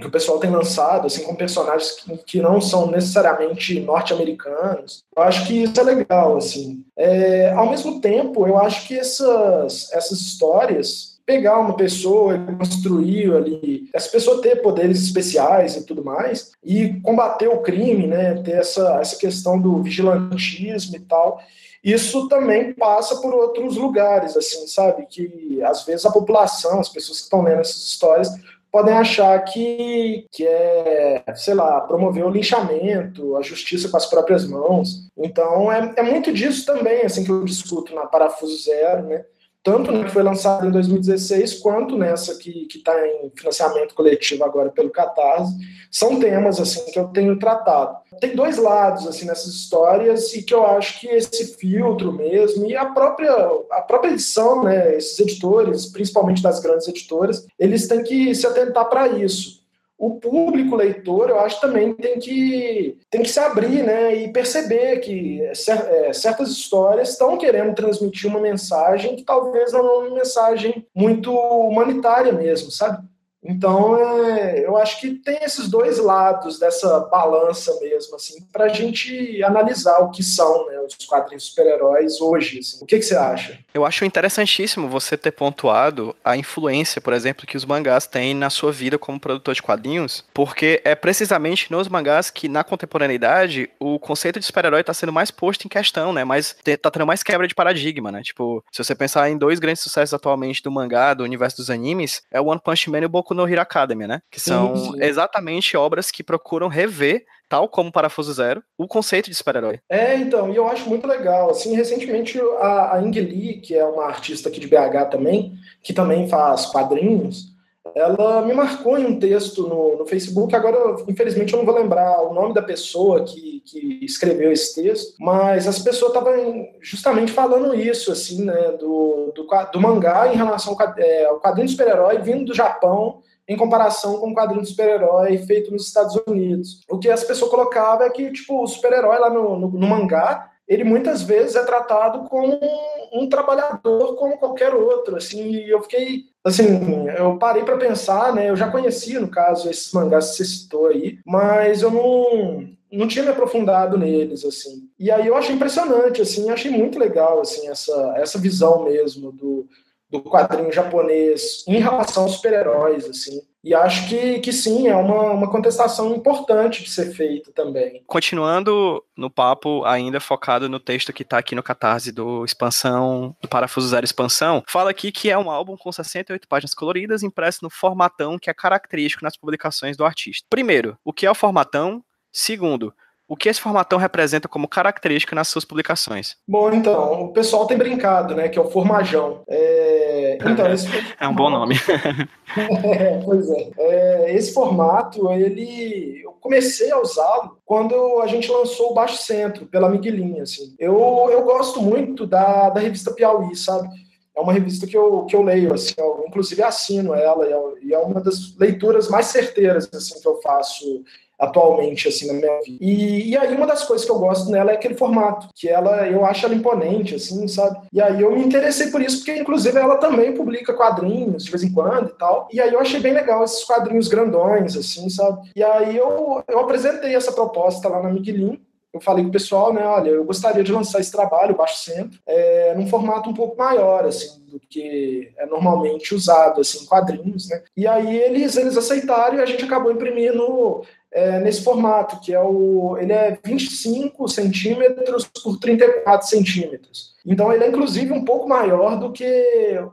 que 0.00 0.06
o 0.06 0.10
pessoal 0.10 0.38
tem 0.38 0.50
lançado, 0.50 1.06
assim, 1.06 1.24
com 1.24 1.34
personagens 1.34 1.92
que, 1.92 2.16
que 2.18 2.40
não 2.40 2.60
são 2.60 2.90
necessariamente 2.90 3.80
norte-americanos. 3.80 5.04
Eu 5.16 5.22
acho 5.22 5.46
que 5.46 5.62
isso 5.62 5.80
é 5.80 5.82
legal, 5.82 6.36
assim. 6.36 6.84
É, 6.96 7.52
ao 7.52 7.68
mesmo 7.68 8.00
tempo, 8.00 8.46
eu 8.46 8.58
acho 8.58 8.86
que 8.86 8.98
essas, 8.98 9.92
essas 9.92 10.20
histórias, 10.20 11.18
pegar 11.26 11.58
uma 11.58 11.76
pessoa 11.76 12.34
e 12.36 12.56
construir 12.56 13.34
ali, 13.34 13.90
essa 13.92 14.08
pessoa 14.08 14.40
ter 14.40 14.62
poderes 14.62 15.02
especiais 15.02 15.76
e 15.76 15.84
tudo 15.84 16.02
mais, 16.02 16.52
e 16.64 16.94
combater 17.00 17.48
o 17.48 17.60
crime, 17.60 18.06
né, 18.06 18.42
ter 18.42 18.52
essa, 18.52 18.98
essa 18.98 19.16
questão 19.16 19.60
do 19.60 19.82
vigilantismo 19.82 20.96
e 20.96 21.00
tal, 21.00 21.38
isso 21.84 22.28
também 22.28 22.72
passa 22.72 23.16
por 23.20 23.34
outros 23.34 23.76
lugares, 23.76 24.36
assim, 24.36 24.66
sabe? 24.66 25.06
Que 25.06 25.60
às 25.62 25.84
vezes 25.84 26.04
a 26.06 26.10
população, 26.10 26.80
as 26.80 26.88
pessoas 26.88 27.18
que 27.18 27.24
estão 27.24 27.42
lendo 27.42 27.60
essas 27.60 27.84
histórias, 27.84 28.30
podem 28.78 28.94
achar 28.94 29.36
que, 29.44 30.24
que 30.30 30.46
é, 30.46 31.24
sei 31.34 31.54
lá, 31.54 31.80
promover 31.80 32.24
o 32.24 32.30
linchamento, 32.30 33.36
a 33.36 33.42
justiça 33.42 33.88
com 33.88 33.96
as 33.96 34.06
próprias 34.06 34.46
mãos. 34.46 35.08
Então, 35.16 35.70
é, 35.72 35.94
é 35.96 36.02
muito 36.02 36.32
disso 36.32 36.64
também, 36.64 37.02
assim, 37.02 37.24
que 37.24 37.30
eu 37.30 37.44
discuto 37.44 37.92
na 37.92 38.06
Parafuso 38.06 38.56
Zero, 38.62 39.02
né? 39.02 39.24
Tanto 39.68 39.92
na 39.92 40.04
que 40.04 40.10
foi 40.10 40.22
lançada 40.22 40.66
em 40.66 40.70
2016, 40.70 41.54
quanto 41.58 41.94
nessa 41.94 42.34
que 42.36 42.66
está 42.74 43.06
em 43.06 43.30
financiamento 43.36 43.94
coletivo 43.94 44.42
agora 44.42 44.70
pelo 44.70 44.88
Catarse, 44.88 45.54
são 45.90 46.18
temas 46.18 46.58
assim 46.58 46.90
que 46.90 46.98
eu 46.98 47.08
tenho 47.08 47.38
tratado. 47.38 47.98
Tem 48.18 48.34
dois 48.34 48.56
lados 48.56 49.06
assim 49.06 49.26
nessas 49.26 49.52
histórias 49.54 50.32
e 50.34 50.42
que 50.42 50.54
eu 50.54 50.64
acho 50.64 51.00
que 51.00 51.06
esse 51.08 51.58
filtro 51.58 52.12
mesmo 52.12 52.66
e 52.66 52.74
a 52.74 52.86
própria 52.86 53.30
a 53.70 53.82
própria 53.82 54.12
edição, 54.12 54.64
né, 54.64 54.96
esses 54.96 55.18
editores, 55.20 55.86
principalmente 55.86 56.42
das 56.42 56.60
grandes 56.60 56.88
editoras, 56.88 57.46
eles 57.58 57.86
têm 57.86 58.02
que 58.02 58.34
se 58.34 58.46
atentar 58.46 58.88
para 58.88 59.08
isso 59.08 59.57
o 59.98 60.14
público 60.20 60.76
leitor, 60.76 61.28
eu 61.28 61.40
acho, 61.40 61.60
também 61.60 61.92
tem 61.92 62.20
que, 62.20 62.96
tem 63.10 63.20
que 63.20 63.28
se 63.28 63.40
abrir 63.40 63.82
né, 63.82 64.14
e 64.14 64.32
perceber 64.32 65.00
que 65.00 65.42
é, 65.42 66.12
certas 66.12 66.50
histórias 66.50 67.10
estão 67.10 67.36
querendo 67.36 67.74
transmitir 67.74 68.30
uma 68.30 68.38
mensagem 68.38 69.16
que 69.16 69.24
talvez 69.24 69.72
não 69.72 69.80
é 69.80 69.98
uma 70.06 70.14
mensagem 70.14 70.86
muito 70.94 71.34
humanitária 71.34 72.32
mesmo, 72.32 72.70
sabe? 72.70 73.04
Então, 73.48 73.96
é, 74.26 74.62
eu 74.62 74.76
acho 74.76 75.00
que 75.00 75.14
tem 75.14 75.38
esses 75.42 75.68
dois 75.68 75.98
lados 75.98 76.58
dessa 76.58 77.00
balança 77.00 77.74
mesmo, 77.80 78.14
assim, 78.14 78.46
para 78.52 78.66
a 78.66 78.68
gente 78.68 79.42
analisar 79.42 80.00
o 80.00 80.10
que 80.10 80.22
são 80.22 80.66
né, 80.66 80.78
os 80.80 81.06
quadrinhos 81.06 81.44
super-heróis 81.44 82.20
hoje. 82.20 82.58
Assim. 82.58 82.78
O 82.82 82.86
que, 82.86 82.98
que, 82.98 83.04
você 83.04 83.16
acha? 83.16 83.58
Eu 83.72 83.86
acho 83.86 84.04
interessantíssimo 84.04 84.86
você 84.86 85.16
ter 85.16 85.30
pontuado 85.30 86.14
a 86.22 86.36
influência, 86.36 87.00
por 87.00 87.14
exemplo, 87.14 87.46
que 87.46 87.56
os 87.56 87.64
mangás 87.64 88.06
têm 88.06 88.34
na 88.34 88.50
sua 88.50 88.70
vida 88.70 88.98
como 88.98 89.18
produtor 89.18 89.54
de 89.54 89.62
quadrinhos, 89.62 90.22
porque 90.34 90.82
é 90.84 90.94
precisamente 90.94 91.72
nos 91.72 91.88
mangás 91.88 92.30
que, 92.30 92.50
na 92.50 92.62
contemporaneidade, 92.62 93.70
o 93.80 93.98
conceito 93.98 94.38
de 94.38 94.44
super-herói 94.44 94.82
está 94.82 94.92
sendo 94.92 95.12
mais 95.12 95.30
posto 95.30 95.64
em 95.64 95.68
questão, 95.68 96.12
né? 96.12 96.22
Mas 96.22 96.54
tá 96.82 96.90
tendo 96.90 97.06
mais 97.06 97.22
quebra 97.22 97.48
de 97.48 97.54
paradigma, 97.54 98.12
né? 98.12 98.22
Tipo, 98.22 98.62
se 98.70 98.84
você 98.84 98.94
pensar 98.94 99.30
em 99.30 99.38
dois 99.38 99.58
grandes 99.58 99.82
sucessos 99.82 100.12
atualmente 100.12 100.62
do 100.62 100.70
mangá, 100.70 101.14
do 101.14 101.24
universo 101.24 101.56
dos 101.56 101.70
animes, 101.70 102.22
é 102.30 102.38
o 102.38 102.46
One 102.46 102.60
Punch 102.62 102.90
Man 102.90 103.00
e 103.00 103.06
o 103.06 103.08
Boku 103.08 103.37
no 103.38 103.48
Hero 103.48 103.62
Academy, 103.62 104.06
né? 104.06 104.20
Que 104.30 104.40
são 104.40 104.76
sim. 104.76 105.02
exatamente 105.02 105.76
obras 105.76 106.10
que 106.10 106.22
procuram 106.22 106.68
rever 106.68 107.24
tal 107.48 107.68
como 107.68 107.90
Parafuso 107.90 108.32
Zero, 108.32 108.62
o 108.76 108.86
conceito 108.86 109.30
de 109.30 109.34
super-herói. 109.34 109.80
É, 109.88 110.16
então, 110.16 110.52
e 110.52 110.56
eu 110.56 110.68
acho 110.68 110.88
muito 110.88 111.06
legal. 111.06 111.50
Assim, 111.50 111.74
recentemente 111.74 112.38
a, 112.60 112.96
a 112.96 113.02
Ing 113.02 113.18
Lee, 113.18 113.60
que 113.60 113.74
é 113.74 113.84
uma 113.84 114.04
artista 114.04 114.48
aqui 114.48 114.60
de 114.60 114.66
BH 114.66 115.10
também, 115.10 115.54
que 115.82 115.94
também 115.94 116.28
faz 116.28 116.66
quadrinhos, 116.66 117.56
ela 117.94 118.42
me 118.42 118.54
marcou 118.54 118.98
em 118.98 119.06
um 119.06 119.18
texto 119.18 119.66
no, 119.66 119.98
no 119.98 120.06
Facebook. 120.06 120.54
Agora, 120.54 120.96
infelizmente, 121.08 121.52
eu 121.52 121.58
não 121.58 121.66
vou 121.66 121.74
lembrar 121.74 122.22
o 122.22 122.32
nome 122.32 122.54
da 122.54 122.62
pessoa 122.62 123.24
que, 123.24 123.62
que 123.64 124.00
escreveu 124.02 124.52
esse 124.52 124.74
texto, 124.74 125.14
mas 125.18 125.66
as 125.66 125.78
pessoas 125.78 126.12
estavam 126.12 126.68
justamente 126.80 127.32
falando 127.32 127.74
isso, 127.74 128.12
assim, 128.12 128.44
né, 128.44 128.72
do, 128.72 129.32
do, 129.34 129.46
do 129.72 129.80
mangá 129.80 130.32
em 130.32 130.36
relação 130.36 130.76
ao, 130.78 130.98
é, 130.98 131.24
ao 131.26 131.40
quadrinho 131.40 131.66
de 131.66 131.72
super-herói 131.72 132.18
vindo 132.18 132.46
do 132.46 132.54
Japão 132.54 133.20
em 133.48 133.56
comparação 133.56 134.18
com 134.18 134.30
o 134.30 134.34
quadrinho 134.34 134.62
de 134.62 134.68
super-herói 134.68 135.38
feito 135.38 135.72
nos 135.72 135.86
Estados 135.86 136.20
Unidos. 136.26 136.82
O 136.88 136.98
que 136.98 137.08
as 137.08 137.24
pessoas 137.24 137.50
colocavam 137.50 138.06
é 138.06 138.10
que, 138.10 138.30
tipo, 138.30 138.62
o 138.62 138.66
super-herói 138.66 139.18
lá 139.18 139.30
no, 139.30 139.58
no, 139.58 139.68
no 139.68 139.86
mangá, 139.86 140.50
ele 140.68 140.84
muitas 140.84 141.22
vezes 141.22 141.56
é 141.56 141.64
tratado 141.64 142.28
como 142.28 142.54
um, 142.54 143.22
um, 143.22 143.28
trabalhador 143.28 144.14
como 144.16 144.36
qualquer 144.36 144.74
outro, 144.74 145.16
assim, 145.16 145.50
e 145.50 145.70
eu 145.70 145.80
fiquei, 145.82 146.24
assim, 146.44 147.08
eu 147.16 147.38
parei 147.38 147.64
para 147.64 147.78
pensar, 147.78 148.34
né, 148.34 148.50
eu 148.50 148.56
já 148.56 148.70
conhecia, 148.70 149.18
no 149.18 149.28
caso, 149.28 149.70
esses 149.70 149.90
mangás 149.92 150.30
que 150.30 150.36
você 150.36 150.44
citou 150.44 150.88
aí, 150.88 151.18
mas 151.24 151.80
eu 151.80 151.90
não, 151.90 152.68
não 152.92 153.08
tinha 153.08 153.24
me 153.24 153.30
aprofundado 153.30 153.96
neles, 153.96 154.44
assim, 154.44 154.88
e 154.98 155.10
aí 155.10 155.26
eu 155.26 155.36
achei 155.36 155.54
impressionante, 155.54 156.20
assim, 156.20 156.50
achei 156.50 156.70
muito 156.70 156.98
legal, 156.98 157.40
assim, 157.40 157.66
essa, 157.68 158.14
essa 158.16 158.38
visão 158.38 158.84
mesmo 158.84 159.32
do, 159.32 159.66
do 160.10 160.22
quadrinho 160.22 160.72
japonês 160.72 161.64
em 161.66 161.78
relação 161.78 162.24
aos 162.24 162.32
super-heróis, 162.32 163.04
assim. 163.04 163.40
E 163.62 163.74
acho 163.74 164.08
que, 164.08 164.38
que 164.38 164.52
sim, 164.52 164.88
é 164.88 164.96
uma, 164.96 165.32
uma 165.32 165.50
contestação 165.50 166.14
importante 166.14 166.82
de 166.82 166.90
ser 166.90 167.12
feita 167.12 167.50
também. 167.52 168.02
Continuando 168.06 169.04
no 169.16 169.28
papo, 169.28 169.84
ainda 169.84 170.20
focado 170.20 170.68
no 170.68 170.78
texto 170.78 171.12
que 171.12 171.22
está 171.22 171.38
aqui 171.38 171.54
no 171.54 171.62
Catarse 171.62 172.12
do 172.12 172.44
Expansão, 172.44 173.36
do 173.42 173.48
Parafuso 173.48 173.88
Zero 173.88 174.04
Expansão, 174.04 174.62
fala 174.66 174.90
aqui 174.90 175.10
que 175.10 175.28
é 175.28 175.36
um 175.36 175.50
álbum 175.50 175.76
com 175.76 175.90
68 175.90 176.46
páginas 176.48 176.72
coloridas, 176.72 177.22
impresso 177.22 177.58
no 177.62 177.68
formatão 177.68 178.38
que 178.38 178.48
é 178.48 178.54
característico 178.54 179.24
nas 179.24 179.36
publicações 179.36 179.96
do 179.96 180.04
artista. 180.04 180.46
Primeiro, 180.48 180.96
o 181.04 181.12
que 181.12 181.26
é 181.26 181.30
o 181.30 181.34
formatão? 181.34 182.02
Segundo, 182.32 182.94
o 183.28 183.36
que 183.36 183.48
esse 183.48 183.60
formatão 183.60 183.98
representa 183.98 184.48
como 184.48 184.66
característica 184.66 185.36
nas 185.36 185.48
suas 185.48 185.64
publicações? 185.64 186.36
Bom, 186.48 186.72
então, 186.72 187.24
o 187.24 187.32
pessoal 187.32 187.66
tem 187.66 187.76
brincado, 187.76 188.34
né, 188.34 188.48
que 188.48 188.58
é 188.58 188.62
o 188.62 188.70
formajão. 188.70 189.42
É, 189.46 190.38
então, 190.40 190.66
esse... 190.72 190.88
é 191.20 191.28
um 191.28 191.34
bom 191.34 191.50
nome. 191.50 191.76
é, 192.84 193.20
pois 193.22 193.50
é. 193.50 193.70
é. 193.76 194.34
Esse 194.34 194.54
formato, 194.54 195.30
ele, 195.30 196.22
eu 196.24 196.32
comecei 196.40 196.90
a 196.90 196.98
usá-lo 196.98 197.58
quando 197.66 198.22
a 198.22 198.26
gente 198.26 198.50
lançou 198.50 198.92
o 198.92 198.94
Baixo 198.94 199.22
Centro, 199.22 199.66
pela 199.66 199.90
Miguelinha, 199.90 200.44
assim. 200.44 200.74
Eu, 200.78 201.28
eu 201.30 201.42
gosto 201.42 201.82
muito 201.82 202.26
da, 202.26 202.70
da 202.70 202.80
revista 202.80 203.12
Piauí, 203.12 203.54
sabe? 203.54 203.88
é 204.34 204.40
uma 204.40 204.52
revista 204.52 204.86
que 204.86 204.96
eu, 204.96 205.24
que 205.24 205.34
eu 205.34 205.42
leio, 205.42 205.74
assim, 205.74 205.94
eu, 205.98 206.24
inclusive 206.28 206.62
assino 206.62 207.12
ela, 207.12 207.44
e 207.82 207.92
é, 207.92 207.96
é 207.96 207.98
uma 207.98 208.20
das 208.20 208.56
leituras 208.56 209.08
mais 209.08 209.26
certeiras 209.26 209.88
assim, 209.92 210.20
que 210.20 210.28
eu 210.28 210.40
faço 210.40 211.02
atualmente, 211.38 212.08
assim, 212.08 212.26
na 212.26 212.32
minha 212.34 212.60
vida. 212.62 212.78
E, 212.80 213.30
e 213.30 213.36
aí 213.36 213.54
uma 213.54 213.66
das 213.66 213.84
coisas 213.84 214.04
que 214.04 214.10
eu 214.10 214.18
gosto 214.18 214.50
nela 214.50 214.72
é 214.72 214.74
aquele 214.74 214.94
formato, 214.94 215.48
que 215.54 215.68
ela, 215.68 216.06
eu 216.08 216.24
acho 216.24 216.44
ela 216.44 216.54
imponente, 216.54 217.14
assim, 217.14 217.46
sabe? 217.46 217.78
E 217.92 218.00
aí 218.00 218.20
eu 218.20 218.32
me 218.32 218.44
interessei 218.44 218.88
por 218.88 219.00
isso, 219.00 219.18
porque 219.18 219.36
inclusive 219.36 219.78
ela 219.78 219.96
também 219.96 220.34
publica 220.34 220.74
quadrinhos 220.74 221.44
de 221.44 221.50
vez 221.50 221.62
em 221.62 221.72
quando 221.72 222.08
e 222.08 222.18
tal. 222.18 222.48
E 222.52 222.60
aí 222.60 222.72
eu 222.72 222.80
achei 222.80 222.98
bem 223.00 223.12
legal 223.12 223.44
esses 223.44 223.64
quadrinhos 223.64 224.08
grandões, 224.08 224.76
assim, 224.76 225.08
sabe? 225.08 225.48
E 225.54 225.62
aí 225.62 225.96
eu, 225.96 226.42
eu 226.48 226.58
apresentei 226.58 227.14
essa 227.14 227.32
proposta 227.32 227.88
lá 227.88 228.02
na 228.02 228.10
Miguelin, 228.10 228.60
eu 228.92 229.00
falei 229.00 229.22
com 229.22 229.28
o 229.28 229.32
pessoal, 229.32 229.72
né, 229.72 229.84
olha, 229.84 230.10
eu 230.10 230.24
gostaria 230.24 230.64
de 230.64 230.72
lançar 230.72 230.98
esse 230.98 231.12
trabalho, 231.12 231.54
Baixo 231.54 231.84
Centro, 231.84 232.18
é, 232.26 232.74
num 232.74 232.86
formato 232.86 233.28
um 233.28 233.34
pouco 233.34 233.56
maior, 233.56 234.06
assim, 234.06 234.42
do 234.46 234.58
que 234.58 235.30
é 235.36 235.44
normalmente 235.44 236.14
usado, 236.14 236.60
assim, 236.62 236.86
quadrinhos, 236.86 237.48
né? 237.48 237.62
E 237.76 237.86
aí 237.86 238.16
eles, 238.16 238.56
eles 238.56 238.76
aceitaram 238.78 239.36
e 239.36 239.42
a 239.42 239.46
gente 239.46 239.64
acabou 239.64 239.92
imprimindo 239.92 240.82
é, 241.12 241.40
nesse 241.40 241.62
formato, 241.62 242.20
que 242.20 242.32
é 242.32 242.40
o. 242.40 242.96
Ele 242.98 243.12
é 243.12 243.38
25 243.42 244.28
centímetros 244.28 245.28
por 245.42 245.58
34 245.58 246.28
centímetros. 246.28 247.14
Então 247.26 247.52
ele 247.52 247.64
é 247.64 247.68
inclusive 247.68 248.12
um 248.12 248.24
pouco 248.24 248.48
maior 248.48 248.98
do 248.98 249.12
que 249.12 249.24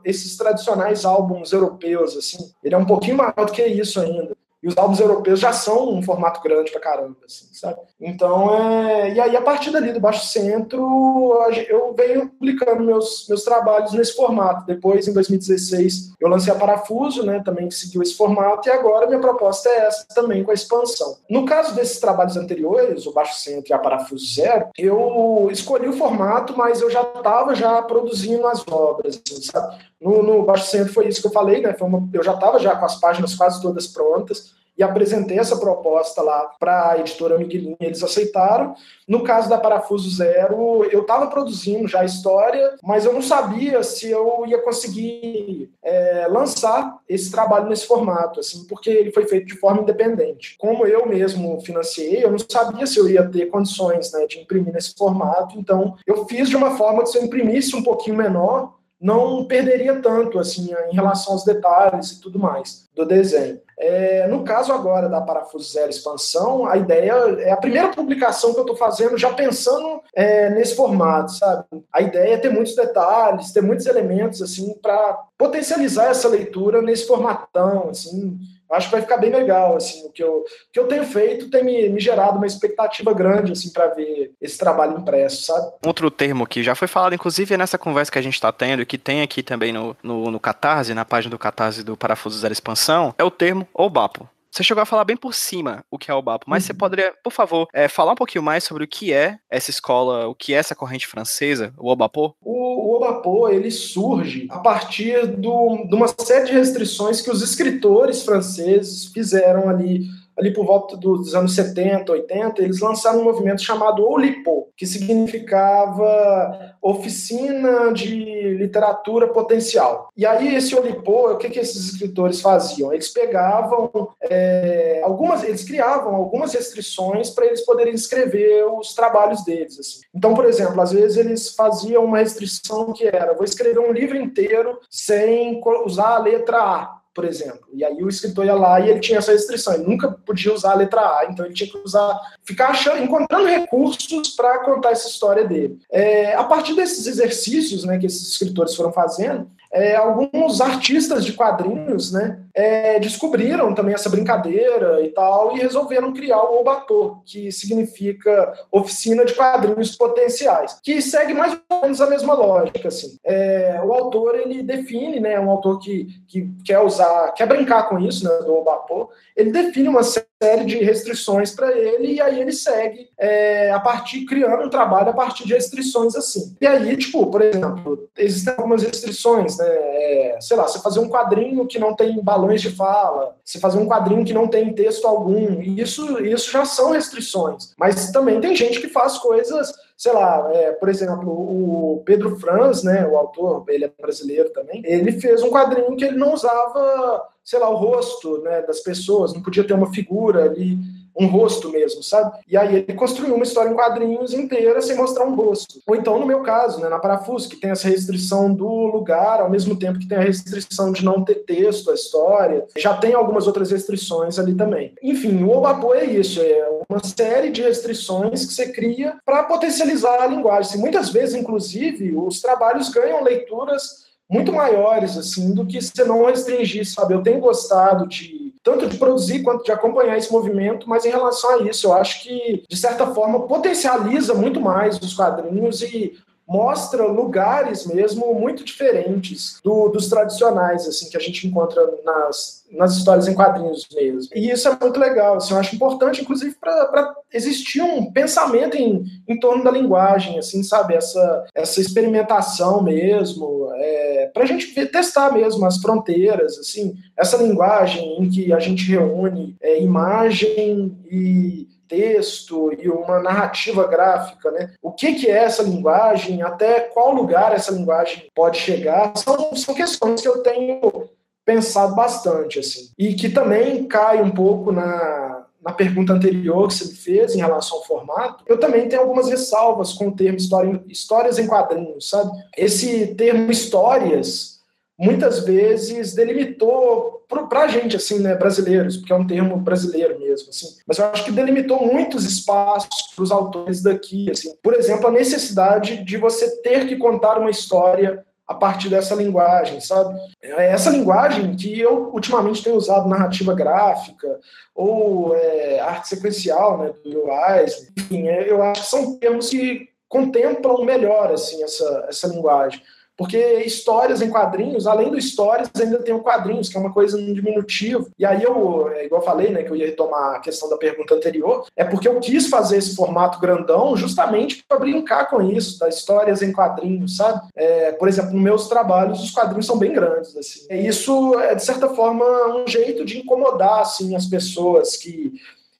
esses 0.04 0.36
tradicionais 0.36 1.04
álbuns 1.04 1.52
europeus, 1.52 2.16
assim. 2.16 2.50
Ele 2.62 2.74
é 2.74 2.78
um 2.78 2.86
pouquinho 2.86 3.16
maior 3.16 3.46
do 3.46 3.52
que 3.52 3.64
isso 3.64 4.00
ainda. 4.00 4.36
E 4.62 4.68
os 4.68 4.76
álbuns 4.76 4.98
europeus 4.98 5.38
já 5.38 5.52
são 5.52 5.90
um 5.90 6.02
formato 6.02 6.40
grande 6.42 6.72
pra 6.72 6.80
caramba, 6.80 7.16
assim, 7.26 7.46
sabe? 7.52 7.78
Então, 8.00 8.54
é... 8.54 9.12
e 9.12 9.20
aí 9.20 9.36
a 9.36 9.42
partir 9.42 9.70
dali 9.70 9.92
do 9.92 10.00
Baixo 10.00 10.26
Centro, 10.26 11.38
eu 11.68 11.94
venho 11.94 12.28
publicando 12.28 12.82
meus, 12.82 13.26
meus 13.28 13.44
trabalhos 13.44 13.92
nesse 13.92 14.16
formato. 14.16 14.66
Depois, 14.66 15.06
em 15.06 15.12
2016, 15.12 16.14
eu 16.18 16.28
lancei 16.28 16.52
a 16.52 16.56
Parafuso, 16.56 17.24
né, 17.24 17.42
também 17.44 17.68
que 17.68 17.74
seguiu 17.74 18.02
esse 18.02 18.16
formato, 18.16 18.68
e 18.68 18.72
agora 18.72 19.06
minha 19.06 19.20
proposta 19.20 19.68
é 19.68 19.86
essa 19.86 20.06
também, 20.14 20.42
com 20.42 20.50
a 20.50 20.54
expansão. 20.54 21.16
No 21.28 21.44
caso 21.44 21.74
desses 21.74 22.00
trabalhos 22.00 22.36
anteriores, 22.36 23.06
o 23.06 23.12
Baixo 23.12 23.38
Centro 23.38 23.70
e 23.70 23.74
a 23.74 23.78
Parafuso 23.78 24.26
Zero, 24.26 24.70
eu 24.78 25.48
escolhi 25.50 25.88
o 25.88 25.96
formato, 25.96 26.56
mas 26.56 26.80
eu 26.80 26.90
já 26.90 27.02
estava 27.02 27.54
já 27.54 27.82
produzindo 27.82 28.46
as 28.46 28.66
obras, 28.66 29.20
assim, 29.24 29.42
sabe? 29.42 29.76
No, 30.00 30.22
no 30.22 30.42
Baixo 30.42 30.70
Centro 30.70 30.92
foi 30.92 31.08
isso 31.08 31.20
que 31.20 31.26
eu 31.26 31.32
falei, 31.32 31.60
né? 31.60 31.74
Uma, 31.80 32.08
eu 32.12 32.22
já 32.22 32.34
estava 32.34 32.58
já 32.58 32.74
com 32.74 32.84
as 32.84 32.96
páginas 32.96 33.34
quase 33.34 33.62
todas 33.62 33.86
prontas 33.86 34.55
e 34.76 34.82
apresentei 34.82 35.38
essa 35.38 35.56
proposta 35.56 36.22
lá 36.22 36.52
para 36.58 36.90
a 36.90 36.98
editora 36.98 37.38
Miguelinha, 37.38 37.76
eles 37.80 38.02
aceitaram. 38.02 38.74
No 39.08 39.22
caso 39.22 39.48
da 39.48 39.58
Parafuso 39.58 40.10
Zero, 40.10 40.84
eu 40.90 41.02
estava 41.02 41.28
produzindo 41.28 41.88
já 41.88 42.00
a 42.00 42.04
história, 42.04 42.74
mas 42.82 43.04
eu 43.04 43.12
não 43.12 43.22
sabia 43.22 43.82
se 43.82 44.10
eu 44.10 44.44
ia 44.46 44.60
conseguir 44.62 45.70
é, 45.82 46.26
lançar 46.28 46.98
esse 47.08 47.30
trabalho 47.30 47.68
nesse 47.68 47.86
formato, 47.86 48.40
assim, 48.40 48.64
porque 48.66 48.90
ele 48.90 49.12
foi 49.12 49.26
feito 49.26 49.46
de 49.46 49.58
forma 49.58 49.82
independente. 49.82 50.56
Como 50.58 50.86
eu 50.86 51.06
mesmo 51.06 51.60
financiei, 51.60 52.24
eu 52.24 52.30
não 52.30 52.38
sabia 52.38 52.86
se 52.86 52.98
eu 52.98 53.08
ia 53.08 53.26
ter 53.28 53.46
condições 53.46 54.12
né, 54.12 54.26
de 54.26 54.40
imprimir 54.40 54.72
nesse 54.72 54.94
formato, 54.94 55.58
então 55.58 55.96
eu 56.06 56.26
fiz 56.26 56.48
de 56.48 56.56
uma 56.56 56.76
forma 56.76 57.02
que 57.02 57.10
se 57.10 57.18
eu 57.18 57.24
imprimisse 57.24 57.74
um 57.74 57.82
pouquinho 57.82 58.16
menor, 58.16 58.74
não 59.00 59.44
perderia 59.44 60.00
tanto 60.00 60.38
assim 60.38 60.74
em 60.90 60.94
relação 60.94 61.34
aos 61.34 61.44
detalhes 61.44 62.12
e 62.12 62.20
tudo 62.20 62.38
mais 62.38 62.88
do 62.94 63.04
desenho. 63.04 63.60
É, 63.78 64.26
no 64.28 64.42
caso 64.42 64.72
agora 64.72 65.08
da 65.08 65.20
Parafuso 65.20 65.70
Zero 65.70 65.90
Expansão, 65.90 66.66
a 66.66 66.78
ideia 66.78 67.12
é 67.40 67.50
a 67.50 67.56
primeira 67.58 67.88
publicação 67.88 68.52
que 68.54 68.58
eu 68.58 68.62
estou 68.62 68.76
fazendo 68.76 69.18
já 69.18 69.32
pensando 69.34 70.00
é, 70.14 70.48
nesse 70.50 70.74
formato, 70.74 71.32
sabe? 71.32 71.64
A 71.92 72.00
ideia 72.00 72.34
é 72.34 72.38
ter 72.38 72.48
muitos 72.48 72.74
detalhes, 72.74 73.52
ter 73.52 73.62
muitos 73.62 73.84
elementos 73.84 74.40
assim 74.40 74.74
para 74.80 75.18
potencializar 75.36 76.06
essa 76.06 76.26
leitura 76.26 76.80
nesse 76.80 77.06
formatão, 77.06 77.90
assim, 77.90 78.38
acho 78.70 78.88
que 78.88 78.92
vai 78.92 79.02
ficar 79.02 79.16
bem 79.18 79.30
legal, 79.30 79.76
assim, 79.76 80.06
o 80.06 80.10
que 80.10 80.22
eu, 80.22 80.38
o 80.38 80.44
que 80.72 80.78
eu 80.78 80.86
tenho 80.86 81.04
feito 81.04 81.50
tem 81.50 81.64
me, 81.64 81.88
me 81.88 82.00
gerado 82.00 82.36
uma 82.36 82.46
expectativa 82.46 83.12
grande, 83.12 83.52
assim, 83.52 83.72
para 83.72 83.88
ver 83.88 84.32
esse 84.40 84.58
trabalho 84.58 84.98
impresso, 84.98 85.44
sabe? 85.44 85.72
Outro 85.84 86.10
termo 86.10 86.46
que 86.46 86.62
já 86.62 86.74
foi 86.74 86.88
falado, 86.88 87.14
inclusive, 87.14 87.56
nessa 87.56 87.78
conversa 87.78 88.10
que 88.10 88.18
a 88.18 88.22
gente 88.22 88.34
está 88.34 88.52
tendo, 88.52 88.82
e 88.82 88.86
que 88.86 88.98
tem 88.98 89.22
aqui 89.22 89.42
também 89.42 89.72
no, 89.72 89.96
no, 90.02 90.30
no 90.30 90.40
Catarse, 90.40 90.94
na 90.94 91.04
página 91.04 91.30
do 91.30 91.38
Catarse 91.38 91.82
do 91.82 91.96
Parafuso 91.96 92.38
Zero 92.38 92.52
Expansão, 92.52 93.14
é 93.18 93.24
o 93.24 93.30
termo 93.30 93.68
OBAPO. 93.72 94.28
Você 94.56 94.64
chegou 94.64 94.80
a 94.80 94.86
falar 94.86 95.04
bem 95.04 95.18
por 95.18 95.34
cima 95.34 95.84
o 95.90 95.98
que 95.98 96.10
é 96.10 96.14
o 96.14 96.22
BAPO, 96.22 96.48
mas 96.48 96.62
uhum. 96.62 96.68
você 96.68 96.72
poderia, 96.72 97.12
por 97.22 97.30
favor, 97.30 97.68
é, 97.74 97.88
falar 97.88 98.12
um 98.12 98.16
pouquinho 98.16 98.42
mais 98.42 98.64
sobre 98.64 98.84
o 98.84 98.88
que 98.88 99.12
é 99.12 99.36
essa 99.50 99.68
escola, 99.68 100.26
o 100.28 100.34
que 100.34 100.54
é 100.54 100.56
essa 100.56 100.74
corrente 100.74 101.06
francesa, 101.06 101.74
o 101.76 101.90
Obapo? 101.90 102.34
O, 102.40 102.90
o 102.90 102.96
Obapo, 102.96 103.50
ele 103.50 103.70
surge 103.70 104.46
a 104.48 104.58
partir 104.58 105.26
do, 105.26 105.86
de 105.86 105.94
uma 105.94 106.08
série 106.08 106.46
de 106.46 106.52
restrições 106.52 107.20
que 107.20 107.30
os 107.30 107.42
escritores 107.42 108.22
franceses 108.22 109.04
fizeram 109.04 109.68
ali 109.68 110.06
ali 110.38 110.52
por 110.52 110.66
volta 110.66 110.96
dos 110.96 111.34
anos 111.34 111.54
70, 111.54 112.12
80, 112.12 112.62
eles 112.62 112.80
lançaram 112.80 113.20
um 113.20 113.24
movimento 113.24 113.62
chamado 113.62 114.06
Olipo, 114.06 114.68
que 114.76 114.86
significava 114.86 116.76
Oficina 116.82 117.92
de 117.92 118.54
Literatura 118.54 119.28
Potencial. 119.28 120.10
E 120.16 120.26
aí, 120.26 120.54
esse 120.54 120.74
Olipo, 120.74 121.30
o 121.30 121.36
que, 121.38 121.48
que 121.48 121.58
esses 121.58 121.92
escritores 121.92 122.40
faziam? 122.40 122.92
Eles 122.92 123.08
pegavam 123.08 123.90
é, 124.22 125.00
algumas, 125.02 125.42
eles 125.42 125.64
criavam 125.64 126.14
algumas 126.14 126.52
restrições 126.52 127.30
para 127.30 127.46
eles 127.46 127.64
poderem 127.64 127.94
escrever 127.94 128.64
os 128.66 128.94
trabalhos 128.94 129.42
deles. 129.44 129.78
Assim. 129.78 130.00
Então, 130.14 130.34
por 130.34 130.44
exemplo, 130.44 130.80
às 130.80 130.92
vezes 130.92 131.16
eles 131.16 131.54
faziam 131.54 132.04
uma 132.04 132.18
restrição 132.18 132.92
que 132.92 133.06
era: 133.06 133.34
vou 133.34 133.44
escrever 133.44 133.80
um 133.80 133.92
livro 133.92 134.16
inteiro 134.16 134.78
sem 134.90 135.60
usar 135.84 136.16
a 136.16 136.18
letra 136.18 136.58
A 136.58 137.05
por 137.16 137.24
exemplo. 137.24 137.66
E 137.72 137.82
aí 137.82 138.04
o 138.04 138.08
escritor 138.10 138.44
ia 138.44 138.54
lá 138.54 138.78
e 138.78 138.90
ele 138.90 139.00
tinha 139.00 139.18
essa 139.18 139.32
restrição, 139.32 139.72
ele 139.72 139.84
nunca 139.84 140.10
podia 140.10 140.52
usar 140.52 140.72
a 140.72 140.76
letra 140.76 141.00
A, 141.00 141.26
então 141.30 141.46
ele 141.46 141.54
tinha 141.54 141.68
que 141.68 141.78
usar, 141.78 142.20
ficar 142.44 142.68
achando, 142.68 143.02
encontrando 143.02 143.46
recursos 143.46 144.28
para 144.36 144.58
contar 144.58 144.90
essa 144.90 145.08
história 145.08 145.42
dele. 145.46 145.78
É, 145.90 146.34
a 146.34 146.44
partir 146.44 146.76
desses 146.76 147.06
exercícios 147.06 147.84
né, 147.84 147.98
que 147.98 148.04
esses 148.04 148.28
escritores 148.28 148.74
foram 148.74 148.92
fazendo, 148.92 149.50
é, 149.72 149.96
alguns 149.96 150.60
artistas 150.60 151.24
de 151.24 151.32
quadrinhos 151.32 152.12
né, 152.12 152.40
é, 152.54 152.98
descobriram 152.98 153.74
também 153.74 153.94
essa 153.94 154.08
brincadeira 154.08 155.02
e 155.02 155.08
tal, 155.08 155.56
e 155.56 155.60
resolveram 155.60 156.12
criar 156.12 156.42
o 156.42 156.60
Obator, 156.60 157.22
que 157.24 157.50
significa 157.52 158.52
Oficina 158.70 159.24
de 159.24 159.34
Quadrinhos 159.34 159.96
Potenciais, 159.96 160.78
que 160.82 161.00
segue 161.02 161.34
mais 161.34 161.58
ou 161.70 161.80
menos 161.82 162.00
a 162.00 162.06
mesma 162.06 162.34
lógica. 162.34 162.88
Assim. 162.88 163.18
É, 163.24 163.80
o 163.84 163.92
autor 163.92 164.34
ele 164.36 164.62
define, 164.62 165.20
né, 165.20 165.38
um 165.38 165.50
autor 165.50 165.78
que, 165.78 166.08
que 166.26 166.48
quer 166.64 166.80
usar, 166.80 167.32
quer 167.32 167.46
brincar 167.46 167.88
com 167.88 167.98
isso, 167.98 168.24
né, 168.24 168.30
do 168.44 168.54
Obator, 168.54 169.10
ele 169.36 169.50
define 169.50 169.88
uma 169.88 170.02
série 170.02 170.26
de 170.66 170.76
restrições 170.84 171.50
para 171.50 171.72
ele 171.72 172.14
e 172.14 172.20
aí 172.20 172.40
ele 172.40 172.52
segue 172.52 173.08
é, 173.18 173.70
a 173.70 173.80
partir 173.80 174.26
criando 174.26 174.66
um 174.66 174.70
trabalho 174.70 175.08
a 175.08 175.14
partir 175.14 175.46
de 175.46 175.54
restrições 175.54 176.14
assim. 176.14 176.54
E 176.60 176.66
aí, 176.66 176.94
tipo, 176.96 177.26
por 177.30 177.40
exemplo, 177.40 178.08
existem 178.18 178.52
algumas 178.54 178.82
restrições, 178.82 179.56
né? 179.56 179.66
É, 179.66 180.38
sei 180.40 180.56
lá, 180.56 180.68
você 180.68 180.78
fazer 180.80 181.00
um 181.00 181.08
quadrinho 181.08 181.66
que 181.66 181.78
não 181.78 181.94
tem 181.94 182.22
balões 182.22 182.60
de 182.60 182.70
fala, 182.70 183.34
você 183.42 183.58
fazer 183.58 183.78
um 183.78 183.88
quadrinho 183.88 184.24
que 184.24 184.34
não 184.34 184.46
tem 184.46 184.74
texto 184.74 185.06
algum, 185.06 185.62
isso, 185.62 186.22
isso 186.22 186.50
já 186.50 186.66
são 186.66 186.90
restrições. 186.90 187.72
Mas 187.78 188.10
também 188.12 188.38
tem 188.38 188.54
gente 188.54 188.80
que 188.80 188.88
faz 188.88 189.16
coisas 189.16 189.72
sei 189.96 190.12
lá, 190.12 190.50
é, 190.52 190.72
por 190.72 190.88
exemplo, 190.88 191.30
o 191.30 192.02
Pedro 192.04 192.36
Franz, 192.38 192.82
né, 192.82 193.06
o 193.06 193.16
autor, 193.16 193.64
ele 193.68 193.86
é 193.86 193.92
brasileiro 194.00 194.50
também, 194.50 194.82
ele 194.84 195.12
fez 195.12 195.42
um 195.42 195.50
quadrinho 195.50 195.96
que 195.96 196.04
ele 196.04 196.18
não 196.18 196.34
usava, 196.34 197.26
sei 197.42 197.58
lá, 197.58 197.70
o 197.70 197.76
rosto 197.76 198.42
né, 198.42 198.62
das 198.62 198.80
pessoas, 198.80 199.32
não 199.32 199.42
podia 199.42 199.66
ter 199.66 199.72
uma 199.72 199.92
figura 199.92 200.44
ali 200.44 200.78
um 201.18 201.26
rosto 201.26 201.70
mesmo, 201.70 202.02
sabe? 202.02 202.38
E 202.48 202.56
aí 202.56 202.76
ele 202.76 202.94
construiu 202.94 203.34
uma 203.34 203.44
história 203.44 203.70
em 203.70 203.74
quadrinhos 203.74 204.32
inteira 204.32 204.80
sem 204.82 204.96
mostrar 204.96 205.24
um 205.24 205.34
rosto. 205.34 205.80
Ou 205.86 205.96
então, 205.96 206.18
no 206.18 206.26
meu 206.26 206.42
caso, 206.42 206.80
né, 206.80 206.88
na 206.88 206.98
Parafuso, 206.98 207.48
que 207.48 207.56
tem 207.56 207.70
essa 207.70 207.88
restrição 207.88 208.52
do 208.52 208.68
lugar, 208.68 209.40
ao 209.40 209.50
mesmo 209.50 209.76
tempo 209.76 209.98
que 209.98 210.08
tem 210.08 210.18
a 210.18 210.22
restrição 210.22 210.92
de 210.92 211.04
não 211.04 211.24
ter 211.24 211.36
texto, 211.36 211.90
a 211.90 211.94
história, 211.94 212.66
já 212.76 212.94
tem 212.94 213.14
algumas 213.14 213.46
outras 213.46 213.70
restrições 213.70 214.38
ali 214.38 214.54
também. 214.54 214.94
Enfim, 215.02 215.42
o 215.42 215.50
Obapo 215.50 215.94
é 215.94 216.04
isso, 216.04 216.40
é 216.40 216.68
uma 216.88 217.02
série 217.02 217.50
de 217.50 217.62
restrições 217.62 218.44
que 218.44 218.52
você 218.52 218.72
cria 218.72 219.16
para 219.24 219.44
potencializar 219.44 220.20
a 220.20 220.26
linguagem. 220.26 220.78
muitas 220.78 221.10
vezes, 221.10 221.34
inclusive, 221.34 222.14
os 222.16 222.40
trabalhos 222.40 222.88
ganham 222.88 223.22
leituras 223.22 224.06
muito 224.28 224.52
maiores, 224.52 225.16
assim, 225.16 225.54
do 225.54 225.64
que 225.64 225.80
se 225.80 226.04
não 226.04 226.26
restringir, 226.26 226.84
sabe? 226.84 227.14
Eu 227.14 227.22
tenho 227.22 227.40
gostado 227.40 228.08
de 228.08 228.45
tanto 228.66 228.88
de 228.88 228.96
produzir 228.96 229.44
quanto 229.44 229.64
de 229.64 229.70
acompanhar 229.70 230.18
esse 230.18 230.32
movimento, 230.32 230.88
mas 230.88 231.04
em 231.04 231.10
relação 231.10 231.50
a 231.50 231.62
isso, 231.62 231.86
eu 231.86 231.92
acho 231.92 232.24
que, 232.24 232.64
de 232.68 232.76
certa 232.76 233.06
forma, 233.06 233.46
potencializa 233.46 234.34
muito 234.34 234.60
mais 234.60 234.98
os 234.98 235.14
quadrinhos 235.14 235.82
e 235.82 236.18
mostra 236.48 237.04
lugares 237.04 237.84
mesmo 237.86 238.32
muito 238.34 238.62
diferentes 238.62 239.58
do, 239.64 239.88
dos 239.88 240.08
tradicionais, 240.08 240.86
assim, 240.86 241.10
que 241.10 241.16
a 241.16 241.20
gente 241.20 241.46
encontra 241.46 241.82
nas, 242.04 242.64
nas 242.70 242.96
histórias 242.96 243.26
em 243.26 243.34
quadrinhos 243.34 243.86
mesmo. 243.92 244.30
E 244.34 244.50
isso 244.50 244.68
é 244.68 244.78
muito 244.80 245.00
legal, 245.00 245.36
assim, 245.36 245.52
eu 245.52 245.58
acho 245.58 245.74
importante, 245.74 246.22
inclusive, 246.22 246.54
para 246.54 247.14
existir 247.32 247.82
um 247.82 248.12
pensamento 248.12 248.76
em, 248.76 249.04
em 249.26 249.40
torno 249.40 249.64
da 249.64 249.72
linguagem, 249.72 250.38
assim, 250.38 250.62
sabe? 250.62 250.94
Essa, 250.94 251.44
essa 251.52 251.80
experimentação 251.80 252.80
mesmo, 252.80 253.68
é, 253.74 254.30
para 254.32 254.44
a 254.44 254.46
gente 254.46 254.66
ver, 254.72 254.90
testar 254.90 255.32
mesmo 255.32 255.66
as 255.66 255.78
fronteiras, 255.78 256.58
assim, 256.58 256.94
essa 257.16 257.36
linguagem 257.36 258.22
em 258.22 258.30
que 258.30 258.52
a 258.52 258.60
gente 258.60 258.88
reúne 258.88 259.56
é, 259.60 259.82
imagem 259.82 260.96
e 261.10 261.66
texto 261.88 262.72
e 262.78 262.88
uma 262.88 263.20
narrativa 263.20 263.86
gráfica, 263.86 264.50
né? 264.50 264.72
O 264.82 264.92
que, 264.92 265.14
que 265.14 265.28
é 265.28 265.44
essa 265.44 265.62
linguagem, 265.62 266.42
até 266.42 266.80
qual 266.80 267.12
lugar 267.14 267.54
essa 267.54 267.72
linguagem 267.72 268.30
pode 268.34 268.58
chegar, 268.58 269.12
são, 269.16 269.54
são 269.56 269.74
questões 269.74 270.20
que 270.20 270.28
eu 270.28 270.42
tenho 270.42 271.08
pensado 271.44 271.94
bastante, 271.94 272.58
assim. 272.58 272.90
E 272.98 273.14
que 273.14 273.28
também 273.28 273.84
cai 273.84 274.20
um 274.20 274.30
pouco 274.30 274.72
na, 274.72 275.46
na 275.66 275.72
pergunta 275.72 276.12
anterior 276.12 276.68
que 276.68 276.74
você 276.74 276.84
me 276.86 276.94
fez 276.94 277.34
em 277.34 277.38
relação 277.38 277.78
ao 277.78 277.84
formato, 277.84 278.44
eu 278.46 278.58
também 278.58 278.88
tenho 278.88 279.02
algumas 279.02 279.28
ressalvas 279.28 279.92
com 279.92 280.08
o 280.08 280.14
termo 280.14 280.38
história, 280.38 280.80
histórias 280.88 281.38
em 281.38 281.46
quadrinhos, 281.46 282.08
sabe? 282.08 282.30
Esse 282.56 283.14
termo 283.14 283.50
histórias 283.50 284.60
muitas 284.98 285.40
vezes 285.40 286.14
delimitou 286.14 287.15
para 287.28 287.62
a 287.62 287.68
gente, 287.68 287.96
assim, 287.96 288.18
né, 288.18 288.34
brasileiros, 288.34 288.96
porque 288.96 289.12
é 289.12 289.16
um 289.16 289.26
termo 289.26 289.56
brasileiro 289.56 290.18
mesmo, 290.18 290.48
assim, 290.50 290.66
mas 290.86 290.98
eu 290.98 291.06
acho 291.06 291.24
que 291.24 291.32
delimitou 291.32 291.84
muitos 291.84 292.24
espaços 292.24 292.88
para 293.14 293.22
os 293.22 293.30
autores 293.30 293.82
daqui, 293.82 294.30
assim. 294.30 294.54
Por 294.62 294.74
exemplo, 294.74 295.08
a 295.08 295.12
necessidade 295.12 296.04
de 296.04 296.16
você 296.16 296.62
ter 296.62 296.86
que 296.86 296.96
contar 296.96 297.38
uma 297.38 297.50
história 297.50 298.24
a 298.46 298.54
partir 298.54 298.88
dessa 298.88 299.14
linguagem, 299.14 299.80
sabe? 299.80 300.16
É 300.40 300.70
essa 300.70 300.90
linguagem 300.90 301.56
que 301.56 301.80
eu 301.80 302.10
ultimamente 302.12 302.62
tenho 302.62 302.76
usado 302.76 303.08
narrativa 303.08 303.52
gráfica 303.52 304.38
ou 304.72 305.34
é, 305.34 305.80
arte 305.80 306.08
sequencial, 306.08 306.78
né, 306.78 306.92
do 307.04 307.24
UIs, 307.24 307.92
enfim, 307.98 308.28
é, 308.28 308.48
eu 308.48 308.62
acho 308.62 308.82
que 308.82 308.88
são 308.88 309.18
termos 309.18 309.50
que 309.50 309.88
contemplam 310.08 310.84
melhor, 310.84 311.32
assim, 311.32 311.62
essa, 311.64 312.06
essa 312.08 312.28
linguagem. 312.28 312.80
Porque 313.16 313.38
histórias 313.64 314.20
em 314.20 314.30
quadrinhos, 314.30 314.86
além 314.86 315.10
do 315.10 315.18
histórias, 315.18 315.70
ainda 315.80 316.02
tem 316.02 316.14
o 316.14 316.20
quadrinhos, 316.20 316.68
que 316.68 316.76
é 316.76 316.80
uma 316.80 316.92
coisa 316.92 317.16
no 317.16 317.34
diminutivo. 317.34 318.10
E 318.18 318.26
aí 318.26 318.42
eu, 318.42 318.88
é, 318.90 319.06
igual 319.06 319.22
eu 319.22 319.26
falei, 319.26 319.50
né, 319.50 319.62
que 319.62 319.70
eu 319.70 319.76
ia 319.76 319.86
retomar 319.86 320.36
a 320.36 320.40
questão 320.40 320.68
da 320.68 320.76
pergunta 320.76 321.14
anterior, 321.14 321.66
é 321.74 321.84
porque 321.84 322.06
eu 322.06 322.20
quis 322.20 322.48
fazer 322.48 322.76
esse 322.76 322.94
formato 322.94 323.40
grandão 323.40 323.96
justamente 323.96 324.62
para 324.68 324.78
brincar 324.78 325.30
com 325.30 325.40
isso, 325.40 325.78
das 325.78 325.96
histórias 325.96 326.42
em 326.42 326.52
quadrinhos, 326.52 327.16
sabe? 327.16 327.40
É, 327.56 327.92
por 327.92 328.08
exemplo, 328.08 328.32
nos 328.32 328.42
meus 328.42 328.68
trabalhos, 328.68 329.22
os 329.22 329.30
quadrinhos 329.30 329.66
são 329.66 329.78
bem 329.78 329.92
grandes, 329.92 330.36
assim. 330.36 330.66
E 330.70 330.86
isso 330.86 331.38
é, 331.40 331.54
de 331.54 331.64
certa 331.64 331.88
forma, 331.88 332.24
um 332.54 332.66
jeito 332.66 333.04
de 333.04 333.18
incomodar, 333.18 333.80
assim, 333.80 334.14
as 334.14 334.26
pessoas 334.26 334.96
que 334.96 335.32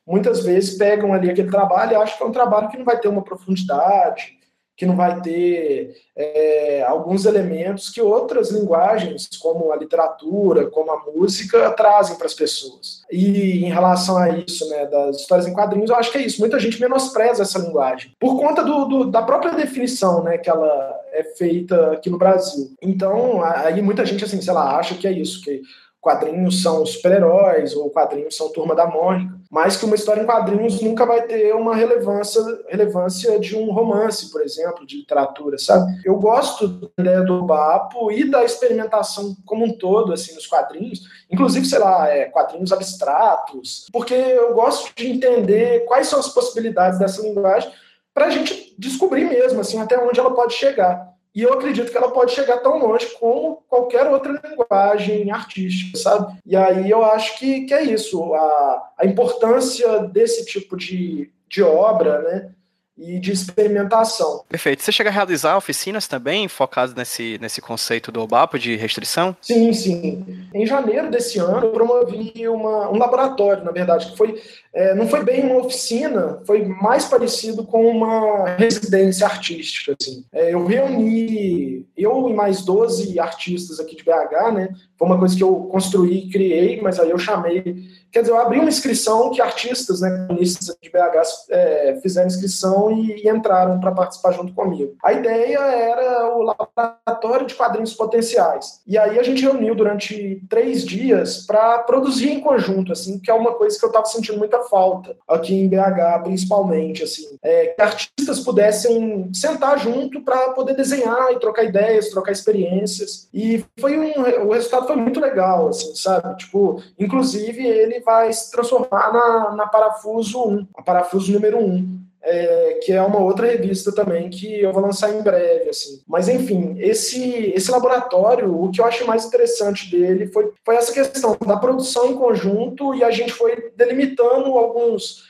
muitas 0.06 0.42
vezes 0.44 0.78
pegam 0.78 1.12
ali 1.12 1.28
aquele 1.28 1.50
trabalho 1.50 1.92
e 1.92 1.96
acham 1.96 2.16
que 2.16 2.22
é 2.22 2.26
um 2.26 2.32
trabalho 2.32 2.68
que 2.68 2.78
não 2.78 2.84
vai 2.84 2.98
ter 2.98 3.08
uma 3.08 3.22
profundidade, 3.22 4.36
que 4.76 4.84
não 4.84 4.94
vai 4.94 5.20
ter 5.22 5.96
é, 6.14 6.84
alguns 6.86 7.24
elementos 7.24 7.88
que 7.88 8.02
outras 8.02 8.50
linguagens, 8.50 9.28
como 9.40 9.72
a 9.72 9.76
literatura, 9.76 10.66
como 10.66 10.90
a 10.90 11.02
música, 11.04 11.70
trazem 11.70 12.16
para 12.16 12.26
as 12.26 12.34
pessoas. 12.34 13.02
E 13.10 13.64
em 13.64 13.70
relação 13.70 14.18
a 14.18 14.28
isso, 14.28 14.68
né, 14.68 14.86
das 14.86 15.16
histórias 15.16 15.46
em 15.46 15.54
quadrinhos, 15.54 15.88
eu 15.88 15.96
acho 15.96 16.12
que 16.12 16.18
é 16.18 16.22
isso. 16.22 16.40
Muita 16.40 16.60
gente 16.60 16.80
menospreza 16.80 17.42
essa 17.42 17.58
linguagem 17.58 18.12
por 18.20 18.38
conta 18.38 18.62
do, 18.62 18.84
do, 18.84 19.04
da 19.10 19.22
própria 19.22 19.52
definição, 19.52 20.22
né, 20.22 20.36
que 20.36 20.50
ela 20.50 21.00
é 21.12 21.24
feita 21.24 21.92
aqui 21.92 22.10
no 22.10 22.18
Brasil. 22.18 22.74
Então, 22.82 23.42
aí 23.42 23.80
muita 23.80 24.04
gente, 24.04 24.24
assim, 24.24 24.40
sei 24.40 24.52
lá, 24.52 24.76
acha 24.76 24.94
que 24.94 25.06
é 25.06 25.12
isso, 25.12 25.40
que 25.42 25.62
quadrinhos 26.00 26.62
são 26.62 26.86
super-heróis 26.86 27.74
ou 27.74 27.90
quadrinhos 27.90 28.36
são 28.36 28.52
Turma 28.52 28.76
da 28.76 28.86
Mônica, 28.86 29.35
mas 29.56 29.74
que 29.74 29.86
uma 29.86 29.94
história 29.94 30.20
em 30.20 30.26
quadrinhos 30.26 30.82
nunca 30.82 31.06
vai 31.06 31.22
ter 31.22 31.54
uma 31.54 31.74
relevância, 31.74 32.42
relevância 32.68 33.40
de 33.40 33.56
um 33.56 33.72
romance, 33.72 34.30
por 34.30 34.42
exemplo, 34.42 34.86
de 34.86 34.98
literatura, 34.98 35.56
sabe? 35.56 35.98
Eu 36.04 36.16
gosto 36.16 36.68
da 36.68 36.88
ideia 36.98 37.22
do 37.22 37.42
Bapo 37.42 38.12
e 38.12 38.30
da 38.30 38.44
experimentação 38.44 39.34
como 39.46 39.64
um 39.64 39.72
todo, 39.72 40.12
assim, 40.12 40.34
nos 40.34 40.46
quadrinhos, 40.46 41.08
inclusive, 41.30 41.64
sei 41.64 41.78
lá, 41.78 42.06
é, 42.06 42.26
quadrinhos 42.26 42.70
abstratos, 42.70 43.86
porque 43.90 44.12
eu 44.12 44.52
gosto 44.52 44.92
de 44.94 45.10
entender 45.10 45.86
quais 45.86 46.06
são 46.06 46.18
as 46.18 46.28
possibilidades 46.28 46.98
dessa 46.98 47.22
linguagem 47.22 47.72
para 48.12 48.26
a 48.26 48.30
gente 48.30 48.74
descobrir 48.78 49.24
mesmo, 49.24 49.58
assim, 49.58 49.80
até 49.80 49.98
onde 49.98 50.20
ela 50.20 50.34
pode 50.34 50.52
chegar. 50.52 51.15
E 51.36 51.42
eu 51.42 51.52
acredito 51.52 51.90
que 51.92 51.96
ela 51.98 52.10
pode 52.10 52.32
chegar 52.32 52.56
tão 52.60 52.78
longe 52.78 53.06
como 53.20 53.62
qualquer 53.68 54.06
outra 54.06 54.40
linguagem 54.42 55.30
artística, 55.30 55.98
sabe? 55.98 56.34
E 56.46 56.56
aí 56.56 56.90
eu 56.90 57.04
acho 57.04 57.38
que, 57.38 57.66
que 57.66 57.74
é 57.74 57.82
isso, 57.82 58.32
a, 58.32 58.92
a 58.96 59.04
importância 59.04 59.98
desse 60.04 60.46
tipo 60.46 60.78
de, 60.78 61.30
de 61.46 61.62
obra, 61.62 62.22
né? 62.22 62.50
E 62.96 63.18
de 63.18 63.32
experimentação. 63.32 64.42
Perfeito. 64.48 64.82
Você 64.82 64.90
chega 64.90 65.10
a 65.10 65.12
realizar 65.12 65.56
oficinas 65.56 66.08
também 66.08 66.48
focadas 66.48 66.94
nesse, 66.94 67.38
nesse 67.40 67.60
conceito 67.60 68.10
do 68.10 68.22
OBAPO 68.22 68.58
de 68.58 68.76
restrição? 68.76 69.36
Sim, 69.40 69.72
sim. 69.72 70.48
Em 70.54 70.66
janeiro 70.66 71.10
desse 71.10 71.38
ano, 71.38 71.66
eu 71.66 71.72
promovi 71.72 72.48
uma, 72.48 72.90
um 72.90 72.96
laboratório, 72.96 73.64
na 73.64 73.70
verdade, 73.70 74.10
que 74.10 74.16
foi 74.16 74.40
é, 74.76 74.94
não 74.94 75.08
foi 75.08 75.24
bem 75.24 75.42
uma 75.42 75.64
oficina, 75.64 76.42
foi 76.46 76.62
mais 76.66 77.06
parecido 77.06 77.64
com 77.64 77.86
uma 77.86 78.44
residência 78.58 79.26
artística. 79.26 79.96
Assim. 79.98 80.22
É, 80.30 80.52
eu 80.52 80.66
reuni, 80.66 81.86
eu 81.96 82.28
e 82.28 82.34
mais 82.34 82.62
12 82.62 83.18
artistas 83.18 83.80
aqui 83.80 83.96
de 83.96 84.04
BH, 84.04 84.52
né? 84.52 84.68
Foi 84.98 85.08
uma 85.08 85.18
coisa 85.18 85.34
que 85.34 85.42
eu 85.42 85.54
construí 85.70 86.26
e 86.26 86.30
criei, 86.30 86.78
mas 86.82 87.00
aí 87.00 87.08
eu 87.08 87.18
chamei. 87.18 87.88
Quer 88.12 88.20
dizer, 88.20 88.32
eu 88.32 88.38
abri 88.38 88.58
uma 88.58 88.68
inscrição 88.68 89.30
que 89.30 89.40
artistas, 89.40 90.02
né, 90.02 90.28
de 90.30 90.90
BH 90.90 91.22
é, 91.48 91.98
fizeram 92.02 92.26
inscrição 92.26 92.85
e, 92.90 93.28
entraram 93.28 93.80
para 93.80 93.92
participar 93.92 94.32
junto 94.32 94.52
comigo. 94.52 94.94
A 95.02 95.12
ideia 95.12 95.58
era 95.58 96.36
o 96.36 96.42
laboratório 96.42 97.46
de 97.46 97.54
quadrinhos 97.54 97.94
potenciais. 97.94 98.80
E 98.86 98.96
aí 98.96 99.18
a 99.18 99.22
gente 99.22 99.42
reuniu 99.42 99.74
durante 99.74 100.42
três 100.48 100.84
dias 100.84 101.46
para 101.46 101.78
produzir 101.80 102.30
em 102.30 102.40
conjunto, 102.40 102.92
assim, 102.92 103.18
que 103.18 103.30
é 103.30 103.34
uma 103.34 103.54
coisa 103.54 103.78
que 103.78 103.84
eu 103.84 103.88
estava 103.88 104.06
sentindo 104.06 104.38
muita 104.38 104.60
falta 104.64 105.16
aqui 105.28 105.54
em 105.54 105.68
BH, 105.68 106.22
principalmente, 106.22 107.02
assim, 107.02 107.38
é, 107.42 107.66
que 107.66 107.82
artistas 107.82 108.40
pudessem 108.40 109.30
sentar 109.32 109.78
junto 109.78 110.20
para 110.22 110.50
poder 110.50 110.74
desenhar 110.74 111.32
e 111.32 111.38
trocar 111.38 111.64
ideias, 111.64 112.10
trocar 112.10 112.32
experiências. 112.32 113.28
E 113.32 113.64
foi 113.78 113.98
um, 113.98 114.46
o 114.46 114.52
resultado 114.52 114.86
foi 114.86 114.96
muito 114.96 115.20
legal, 115.20 115.68
assim, 115.68 115.94
sabe? 115.94 116.36
Tipo, 116.36 116.82
inclusive 116.98 117.66
ele 117.66 118.00
vai 118.00 118.32
se 118.32 118.50
transformar 118.50 119.12
na, 119.12 119.54
na 119.54 119.66
Parafuso 119.66 120.42
1, 120.48 120.68
a 120.76 120.82
Parafuso 120.82 121.32
número 121.32 121.58
1. 121.58 122.05
É, 122.28 122.80
que 122.82 122.92
é 122.92 123.00
uma 123.00 123.20
outra 123.20 123.46
revista 123.46 123.92
também 123.92 124.28
que 124.28 124.60
eu 124.60 124.72
vou 124.72 124.82
lançar 124.82 125.14
em 125.14 125.22
breve, 125.22 125.70
assim. 125.70 126.02
Mas 126.08 126.28
enfim, 126.28 126.74
esse 126.80 127.52
esse 127.54 127.70
laboratório, 127.70 128.52
o 128.52 128.68
que 128.68 128.80
eu 128.80 128.84
achei 128.84 129.06
mais 129.06 129.24
interessante 129.24 129.88
dele 129.88 130.26
foi, 130.26 130.50
foi 130.64 130.74
essa 130.74 130.92
questão 130.92 131.36
da 131.46 131.56
produção 131.56 132.10
em 132.10 132.16
conjunto 132.16 132.92
e 132.96 133.04
a 133.04 133.12
gente 133.12 133.32
foi 133.32 133.70
delimitando 133.76 134.58
alguns 134.58 135.24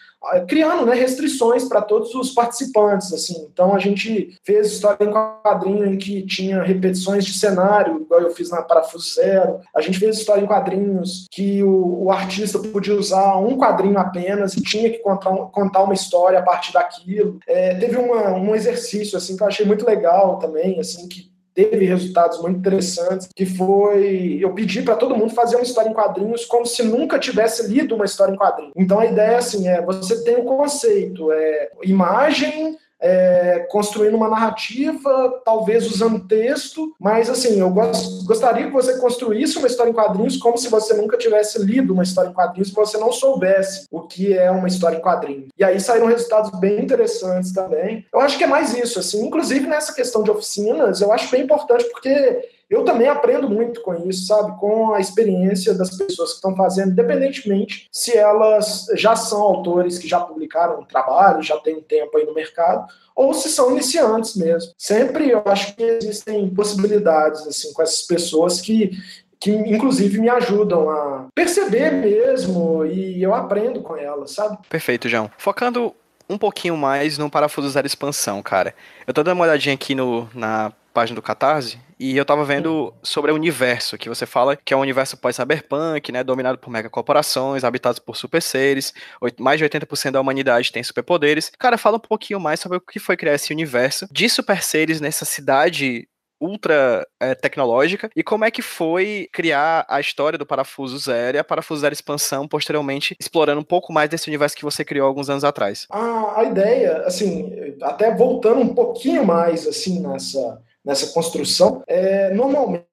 criando 0.48 0.86
né, 0.86 0.94
restrições 0.94 1.64
para 1.64 1.80
todos 1.80 2.14
os 2.14 2.30
participantes. 2.30 3.12
assim. 3.12 3.46
Então 3.52 3.74
a 3.74 3.78
gente 3.78 4.36
fez 4.42 4.72
história 4.72 5.04
em 5.04 5.12
quadrinho 5.12 5.86
em 5.86 5.96
que 5.96 6.22
tinha 6.22 6.62
repetições 6.62 7.24
de 7.24 7.38
cenário, 7.38 8.02
igual 8.02 8.20
eu 8.20 8.30
fiz 8.30 8.50
na 8.50 8.62
Parafuso 8.62 9.14
Zero. 9.14 9.60
A 9.74 9.80
gente 9.80 9.98
fez 9.98 10.18
história 10.18 10.42
em 10.42 10.46
quadrinhos 10.46 11.26
que 11.30 11.62
o, 11.62 12.04
o 12.04 12.10
artista 12.10 12.58
podia 12.58 12.94
usar 12.94 13.36
um 13.36 13.56
quadrinho 13.56 13.98
apenas 13.98 14.54
e 14.54 14.62
tinha 14.62 14.90
que 14.90 14.98
contar, 14.98 15.30
contar 15.30 15.82
uma 15.82 15.94
história 15.94 16.38
a 16.38 16.42
partir 16.42 16.72
daquilo. 16.72 17.38
É, 17.46 17.74
teve 17.74 17.96
uma, 17.96 18.32
um 18.32 18.54
exercício 18.54 19.16
assim 19.16 19.36
que 19.36 19.42
eu 19.42 19.46
achei 19.46 19.66
muito 19.66 19.86
legal 19.86 20.38
também, 20.38 20.78
assim 20.80 21.08
que 21.08 21.35
teve 21.56 21.86
resultados 21.86 22.40
muito 22.42 22.58
interessantes, 22.58 23.28
que 23.34 23.46
foi 23.46 24.38
eu 24.40 24.52
pedi 24.52 24.82
para 24.82 24.94
todo 24.94 25.16
mundo 25.16 25.34
fazer 25.34 25.56
uma 25.56 25.64
história 25.64 25.88
em 25.88 25.94
quadrinhos 25.94 26.44
como 26.44 26.66
se 26.66 26.82
nunca 26.82 27.18
tivesse 27.18 27.66
lido 27.66 27.94
uma 27.94 28.04
história 28.04 28.32
em 28.32 28.36
quadrinhos. 28.36 28.74
Então 28.76 29.00
a 29.00 29.06
ideia 29.06 29.38
assim 29.38 29.66
é 29.66 29.80
você 29.80 30.22
tem 30.22 30.36
o 30.36 30.42
um 30.42 30.44
conceito, 30.44 31.32
é 31.32 31.70
imagem 31.82 32.76
é, 33.00 33.66
construindo 33.70 34.16
uma 34.16 34.28
narrativa, 34.28 35.40
talvez 35.44 35.90
usando 35.90 36.26
texto, 36.26 36.94
mas 36.98 37.28
assim, 37.28 37.60
eu 37.60 37.70
gost, 37.70 38.24
gostaria 38.24 38.66
que 38.66 38.72
você 38.72 38.98
construísse 38.98 39.58
uma 39.58 39.66
história 39.66 39.90
em 39.90 39.94
quadrinhos 39.94 40.36
como 40.36 40.56
se 40.56 40.68
você 40.68 40.94
nunca 40.94 41.16
tivesse 41.16 41.62
lido 41.62 41.92
uma 41.92 42.02
história 42.02 42.30
em 42.30 42.34
quadrinhos, 42.34 42.68
se 42.68 42.74
você 42.74 42.96
não 42.96 43.12
soubesse 43.12 43.86
o 43.90 44.02
que 44.02 44.36
é 44.36 44.50
uma 44.50 44.68
história 44.68 44.96
em 44.96 45.02
quadrinhos. 45.02 45.48
E 45.58 45.64
aí 45.64 45.80
saíram 45.80 46.06
resultados 46.06 46.58
bem 46.58 46.80
interessantes 46.80 47.52
também. 47.52 48.06
Eu 48.12 48.20
acho 48.20 48.38
que 48.38 48.44
é 48.44 48.46
mais 48.46 48.74
isso, 48.74 48.98
assim, 48.98 49.26
inclusive 49.26 49.66
nessa 49.66 49.92
questão 49.92 50.22
de 50.22 50.30
oficinas, 50.30 51.00
eu 51.00 51.12
acho 51.12 51.30
bem 51.30 51.42
importante 51.42 51.84
porque 51.90 52.55
eu 52.68 52.84
também 52.84 53.08
aprendo 53.08 53.48
muito 53.48 53.80
com 53.80 53.94
isso, 54.08 54.26
sabe? 54.26 54.58
Com 54.58 54.92
a 54.92 55.00
experiência 55.00 55.72
das 55.72 55.96
pessoas 55.96 56.30
que 56.30 56.36
estão 56.36 56.56
fazendo, 56.56 56.90
independentemente 56.90 57.88
se 57.92 58.16
elas 58.16 58.86
já 58.94 59.14
são 59.14 59.40
autores 59.40 59.98
que 59.98 60.08
já 60.08 60.20
publicaram 60.20 60.80
um 60.80 60.84
trabalho, 60.84 61.42
já 61.42 61.56
tem 61.58 61.76
um 61.76 61.82
tempo 61.82 62.16
aí 62.16 62.24
no 62.24 62.34
mercado, 62.34 62.86
ou 63.14 63.32
se 63.32 63.48
são 63.48 63.70
iniciantes 63.70 64.36
mesmo. 64.36 64.72
Sempre 64.76 65.30
eu 65.30 65.42
acho 65.46 65.74
que 65.76 65.82
existem 65.82 66.48
possibilidades 66.50 67.46
assim 67.46 67.72
com 67.72 67.82
essas 67.82 68.02
pessoas 68.02 68.60
que 68.60 68.90
que 69.38 69.50
inclusive 69.50 70.18
me 70.18 70.30
ajudam 70.30 70.88
a 70.88 71.26
perceber 71.34 71.92
mesmo 71.92 72.86
e 72.86 73.22
eu 73.22 73.34
aprendo 73.34 73.82
com 73.82 73.94
elas, 73.94 74.30
sabe? 74.32 74.58
Perfeito, 74.68 75.08
João. 75.10 75.30
Focando 75.36 75.94
um 76.28 76.38
pouquinho 76.38 76.76
mais 76.76 77.18
no 77.18 77.30
Parafuso 77.30 77.68
Zero 77.68 77.86
Expansão, 77.86 78.42
cara. 78.42 78.74
Eu 79.06 79.14
tô 79.14 79.22
dando 79.22 79.36
uma 79.36 79.44
olhadinha 79.44 79.74
aqui 79.74 79.94
no, 79.94 80.28
na 80.34 80.72
página 80.96 81.14
do 81.14 81.20
Catarse, 81.20 81.78
e 82.00 82.16
eu 82.16 82.24
tava 82.24 82.42
vendo 82.42 82.90
sobre 83.02 83.30
o 83.30 83.34
universo, 83.34 83.98
que 83.98 84.08
você 84.08 84.24
fala 84.24 84.56
que 84.56 84.72
é 84.72 84.76
um 84.76 84.80
universo 84.80 85.14
pós-cyberpunk, 85.18 86.10
né, 86.10 86.24
dominado 86.24 86.56
por 86.56 86.70
megacorporações, 86.70 87.64
habitados 87.64 87.98
por 87.98 88.16
super 88.16 88.40
seres, 88.40 88.94
mais 89.38 89.58
de 89.58 89.64
80% 89.66 90.12
da 90.12 90.20
humanidade 90.22 90.72
tem 90.72 90.82
superpoderes. 90.82 91.52
Cara, 91.58 91.76
fala 91.76 91.98
um 91.98 92.00
pouquinho 92.00 92.40
mais 92.40 92.60
sobre 92.60 92.78
o 92.78 92.80
que 92.80 92.98
foi 92.98 93.14
criar 93.14 93.34
esse 93.34 93.52
universo 93.52 94.08
de 94.10 94.26
super 94.30 94.62
seres 94.62 94.98
nessa 94.98 95.26
cidade 95.26 96.08
ultra 96.40 97.06
é, 97.20 97.34
tecnológica 97.34 98.10
e 98.16 98.22
como 98.22 98.44
é 98.44 98.50
que 98.50 98.62
foi 98.62 99.28
criar 99.32 99.84
a 99.88 100.00
história 100.00 100.38
do 100.38 100.46
Parafuso 100.46 100.98
Zero 100.98 101.36
e 101.36 101.40
a 101.40 101.44
Parafuso 101.44 101.82
Zero 101.82 101.92
Expansão 101.92 102.48
posteriormente 102.48 103.14
explorando 103.20 103.60
um 103.60 103.64
pouco 103.64 103.92
mais 103.92 104.08
desse 104.08 104.28
universo 104.28 104.56
que 104.56 104.64
você 104.64 104.84
criou 104.84 105.06
alguns 105.06 105.28
anos 105.28 105.44
atrás. 105.44 105.86
A, 105.90 106.40
a 106.40 106.44
ideia, 106.44 107.02
assim, 107.06 107.74
até 107.82 108.14
voltando 108.14 108.60
um 108.60 108.74
pouquinho 108.74 109.24
mais 109.24 109.66
assim 109.66 110.00
nessa 110.00 110.60
nessa 110.86 111.08
construção. 111.08 111.82
É, 111.88 112.32
normalmente, 112.32 112.86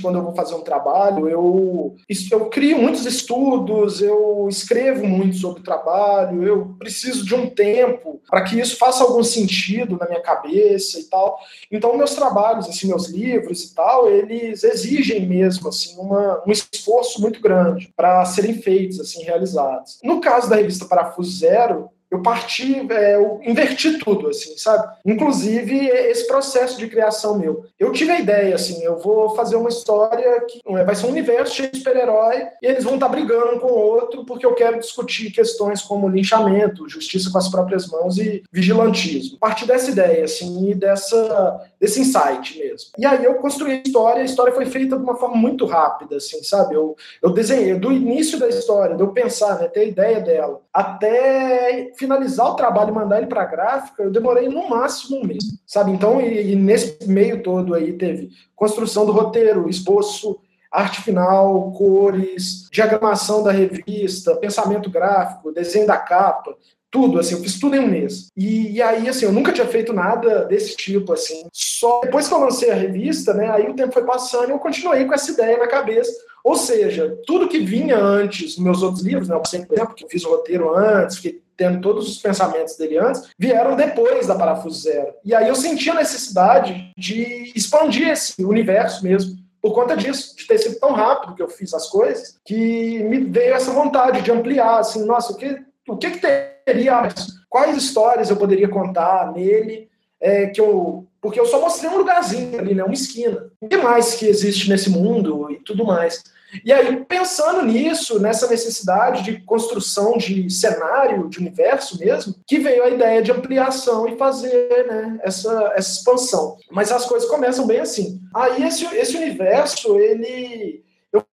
quando 0.00 0.16
eu 0.16 0.22
vou 0.22 0.34
fazer 0.34 0.54
um 0.54 0.62
trabalho, 0.62 1.28
eu, 1.28 1.96
eu 2.30 2.46
crio 2.46 2.78
muitos 2.78 3.04
estudos, 3.04 4.00
eu 4.00 4.46
escrevo 4.48 5.04
muito 5.04 5.36
sobre 5.36 5.60
o 5.60 5.64
trabalho, 5.64 6.42
eu 6.44 6.76
preciso 6.78 7.24
de 7.24 7.34
um 7.34 7.50
tempo 7.50 8.20
para 8.30 8.42
que 8.42 8.58
isso 8.58 8.76
faça 8.76 9.02
algum 9.02 9.24
sentido 9.24 9.98
na 9.98 10.06
minha 10.06 10.22
cabeça 10.22 10.98
e 10.98 11.04
tal. 11.04 11.38
Então, 11.70 11.96
meus 11.96 12.14
trabalhos, 12.14 12.68
assim, 12.68 12.88
meus 12.88 13.08
livros 13.08 13.64
e 13.64 13.74
tal, 13.74 14.08
eles 14.08 14.62
exigem 14.62 15.26
mesmo 15.26 15.68
assim 15.68 15.98
uma, 15.98 16.42
um 16.46 16.52
esforço 16.52 17.20
muito 17.20 17.40
grande 17.40 17.92
para 17.96 18.24
serem 18.24 18.54
feitos, 18.54 19.00
assim, 19.00 19.24
realizados. 19.24 19.98
No 20.02 20.20
caso 20.20 20.48
da 20.48 20.56
revista 20.56 20.86
Parafuso 20.86 21.38
Zero, 21.38 21.90
eu 22.16 22.22
parti, 22.22 22.86
é, 22.90 23.14
eu 23.14 23.40
inverti 23.42 23.98
tudo, 23.98 24.28
assim, 24.28 24.56
sabe? 24.56 24.88
Inclusive 25.04 25.86
esse 25.86 26.26
processo 26.26 26.78
de 26.78 26.88
criação 26.88 27.38
meu. 27.38 27.64
Eu 27.78 27.92
tive 27.92 28.12
a 28.12 28.18
ideia, 28.18 28.54
assim, 28.54 28.82
eu 28.82 28.98
vou 28.98 29.34
fazer 29.36 29.56
uma 29.56 29.68
história 29.68 30.40
que 30.42 30.60
é, 30.66 30.84
vai 30.84 30.94
ser 30.94 31.06
um 31.06 31.10
universo 31.10 31.54
cheio 31.54 31.70
de 31.70 31.78
super-herói 31.78 32.46
e 32.62 32.66
eles 32.66 32.84
vão 32.84 32.94
estar 32.94 33.06
tá 33.06 33.12
brigando 33.12 33.56
um 33.56 33.58
com 33.58 33.66
o 33.68 33.78
outro 33.78 34.24
porque 34.24 34.46
eu 34.46 34.54
quero 34.54 34.78
discutir 34.80 35.30
questões 35.30 35.82
como 35.82 36.08
linchamento, 36.08 36.88
justiça 36.88 37.30
com 37.30 37.38
as 37.38 37.48
próprias 37.48 37.86
mãos 37.88 38.18
e 38.18 38.42
vigilantismo. 38.50 39.36
A 39.40 39.46
partir 39.48 39.66
dessa 39.66 39.90
ideia, 39.90 40.24
assim, 40.24 40.70
e 40.70 40.74
dessa, 40.74 41.60
desse 41.80 42.00
insight 42.00 42.58
mesmo. 42.58 42.90
E 42.98 43.04
aí 43.04 43.24
eu 43.24 43.34
construí 43.34 43.72
a 43.72 43.82
história, 43.82 44.22
a 44.22 44.24
história 44.24 44.52
foi 44.52 44.66
feita 44.66 44.96
de 44.96 45.02
uma 45.02 45.16
forma 45.16 45.36
muito 45.36 45.66
rápida, 45.66 46.16
assim, 46.16 46.42
sabe? 46.42 46.74
Eu, 46.74 46.96
eu 47.22 47.30
desenhei 47.30 47.74
do 47.74 47.92
início 47.92 48.38
da 48.38 48.48
história, 48.48 48.96
de 48.96 49.02
eu 49.02 49.12
pensar, 49.12 49.58
né, 49.58 49.68
ter 49.68 49.80
a 49.80 49.84
ideia 49.84 50.20
dela, 50.20 50.60
até 50.72 51.92
finalizar 51.96 52.50
o 52.50 52.54
trabalho 52.56 52.90
e 52.90 52.94
mandar 52.94 53.18
ele 53.18 53.26
para 53.26 53.44
gráfica, 53.44 54.02
eu 54.02 54.10
demorei 54.10 54.48
no 54.48 54.68
máximo 54.68 55.18
um 55.18 55.24
mês, 55.24 55.44
sabe? 55.66 55.92
Então, 55.92 56.20
e, 56.20 56.52
e, 56.52 56.56
nesse 56.56 57.06
meio 57.06 57.42
todo 57.42 57.74
aí 57.74 57.92
teve 57.92 58.30
construção 58.54 59.04
do 59.04 59.12
roteiro, 59.12 59.68
esboço, 59.68 60.38
arte 60.70 61.02
final, 61.02 61.72
cores, 61.72 62.68
diagramação 62.70 63.42
da 63.42 63.52
revista, 63.52 64.36
pensamento 64.36 64.90
gráfico, 64.90 65.52
desenho 65.52 65.86
da 65.86 65.96
capa, 65.96 66.54
tudo, 66.96 67.20
assim, 67.20 67.34
eu 67.34 67.42
fiz 67.42 67.60
tudo 67.60 67.76
em 67.76 67.80
um 67.80 67.86
mês. 67.86 68.30
E, 68.34 68.70
e, 68.72 68.82
aí, 68.82 69.06
assim, 69.06 69.26
eu 69.26 69.32
nunca 69.32 69.52
tinha 69.52 69.66
feito 69.66 69.92
nada 69.92 70.46
desse 70.46 70.74
tipo, 70.74 71.12
assim. 71.12 71.46
Só 71.52 72.00
depois 72.02 72.26
que 72.26 72.32
eu 72.32 72.40
lancei 72.40 72.70
a 72.70 72.74
revista, 72.74 73.34
né, 73.34 73.50
aí 73.50 73.68
o 73.68 73.74
tempo 73.74 73.92
foi 73.92 74.04
passando 74.04 74.48
e 74.48 74.52
eu 74.52 74.58
continuei 74.58 75.04
com 75.04 75.12
essa 75.12 75.30
ideia 75.30 75.58
na 75.58 75.66
cabeça. 75.66 76.10
Ou 76.42 76.56
seja, 76.56 77.14
tudo 77.26 77.48
que 77.48 77.58
vinha 77.58 77.98
antes 77.98 78.56
meus 78.56 78.82
outros 78.82 79.04
livros, 79.04 79.28
né, 79.28 79.36
por 79.36 79.46
exemplo, 79.46 79.94
que 79.94 80.04
eu 80.04 80.08
fiz 80.08 80.24
o 80.24 80.30
roteiro 80.30 80.74
antes, 80.74 81.16
fiquei 81.16 81.42
tendo 81.54 81.82
todos 81.82 82.08
os 82.08 82.18
pensamentos 82.18 82.76
dele 82.76 82.96
antes, 82.96 83.28
vieram 83.38 83.76
depois 83.76 84.26
da 84.26 84.34
Parafuso 84.34 84.80
Zero. 84.80 85.12
E 85.22 85.34
aí 85.34 85.48
eu 85.48 85.54
senti 85.54 85.90
a 85.90 85.94
necessidade 85.94 86.92
de 86.96 87.52
expandir 87.54 88.08
esse 88.08 88.42
universo 88.42 89.04
mesmo, 89.04 89.36
por 89.60 89.74
conta 89.74 89.94
disso, 89.96 90.34
de 90.34 90.46
ter 90.46 90.58
sido 90.58 90.78
tão 90.78 90.92
rápido 90.92 91.34
que 91.34 91.42
eu 91.42 91.48
fiz 91.48 91.74
as 91.74 91.88
coisas, 91.90 92.38
que 92.42 93.02
me 93.04 93.20
veio 93.20 93.54
essa 93.54 93.70
vontade 93.70 94.22
de 94.22 94.32
ampliar, 94.32 94.78
assim, 94.78 95.04
nossa, 95.04 95.32
o 95.32 95.36
que, 95.36 95.62
o 95.88 95.96
que, 95.96 96.10
que 96.12 96.55
teria, 96.66 97.08
quais 97.48 97.76
histórias 97.76 98.28
eu 98.28 98.36
poderia 98.36 98.68
contar 98.68 99.32
nele, 99.32 99.88
é, 100.20 100.46
que 100.46 100.60
eu, 100.60 101.06
porque 101.20 101.38
eu 101.38 101.46
só 101.46 101.60
mostrei 101.60 101.88
um 101.88 101.98
lugarzinho 101.98 102.58
ali, 102.58 102.74
né, 102.74 102.82
uma 102.82 102.92
esquina. 102.92 103.48
O 103.60 103.68
que 103.68 103.76
mais 103.76 104.14
que 104.14 104.26
existe 104.26 104.68
nesse 104.68 104.90
mundo 104.90 105.50
e 105.50 105.56
tudo 105.60 105.84
mais. 105.84 106.22
E 106.64 106.72
aí, 106.72 107.04
pensando 107.04 107.62
nisso, 107.62 108.18
nessa 108.18 108.48
necessidade 108.48 109.22
de 109.22 109.40
construção 109.40 110.16
de 110.16 110.48
cenário, 110.48 111.28
de 111.28 111.38
universo 111.38 111.98
mesmo, 111.98 112.34
que 112.46 112.58
veio 112.58 112.82
a 112.82 112.90
ideia 112.90 113.22
de 113.22 113.30
ampliação 113.30 114.08
e 114.08 114.16
fazer 114.16 114.86
né, 114.86 115.20
essa, 115.22 115.72
essa 115.76 115.98
expansão. 115.98 116.56
Mas 116.70 116.90
as 116.90 117.04
coisas 117.04 117.28
começam 117.28 117.66
bem 117.66 117.80
assim. 117.80 118.20
Aí 118.34 118.64
esse, 118.64 118.84
esse 118.96 119.16
universo, 119.16 119.98
ele 119.98 120.84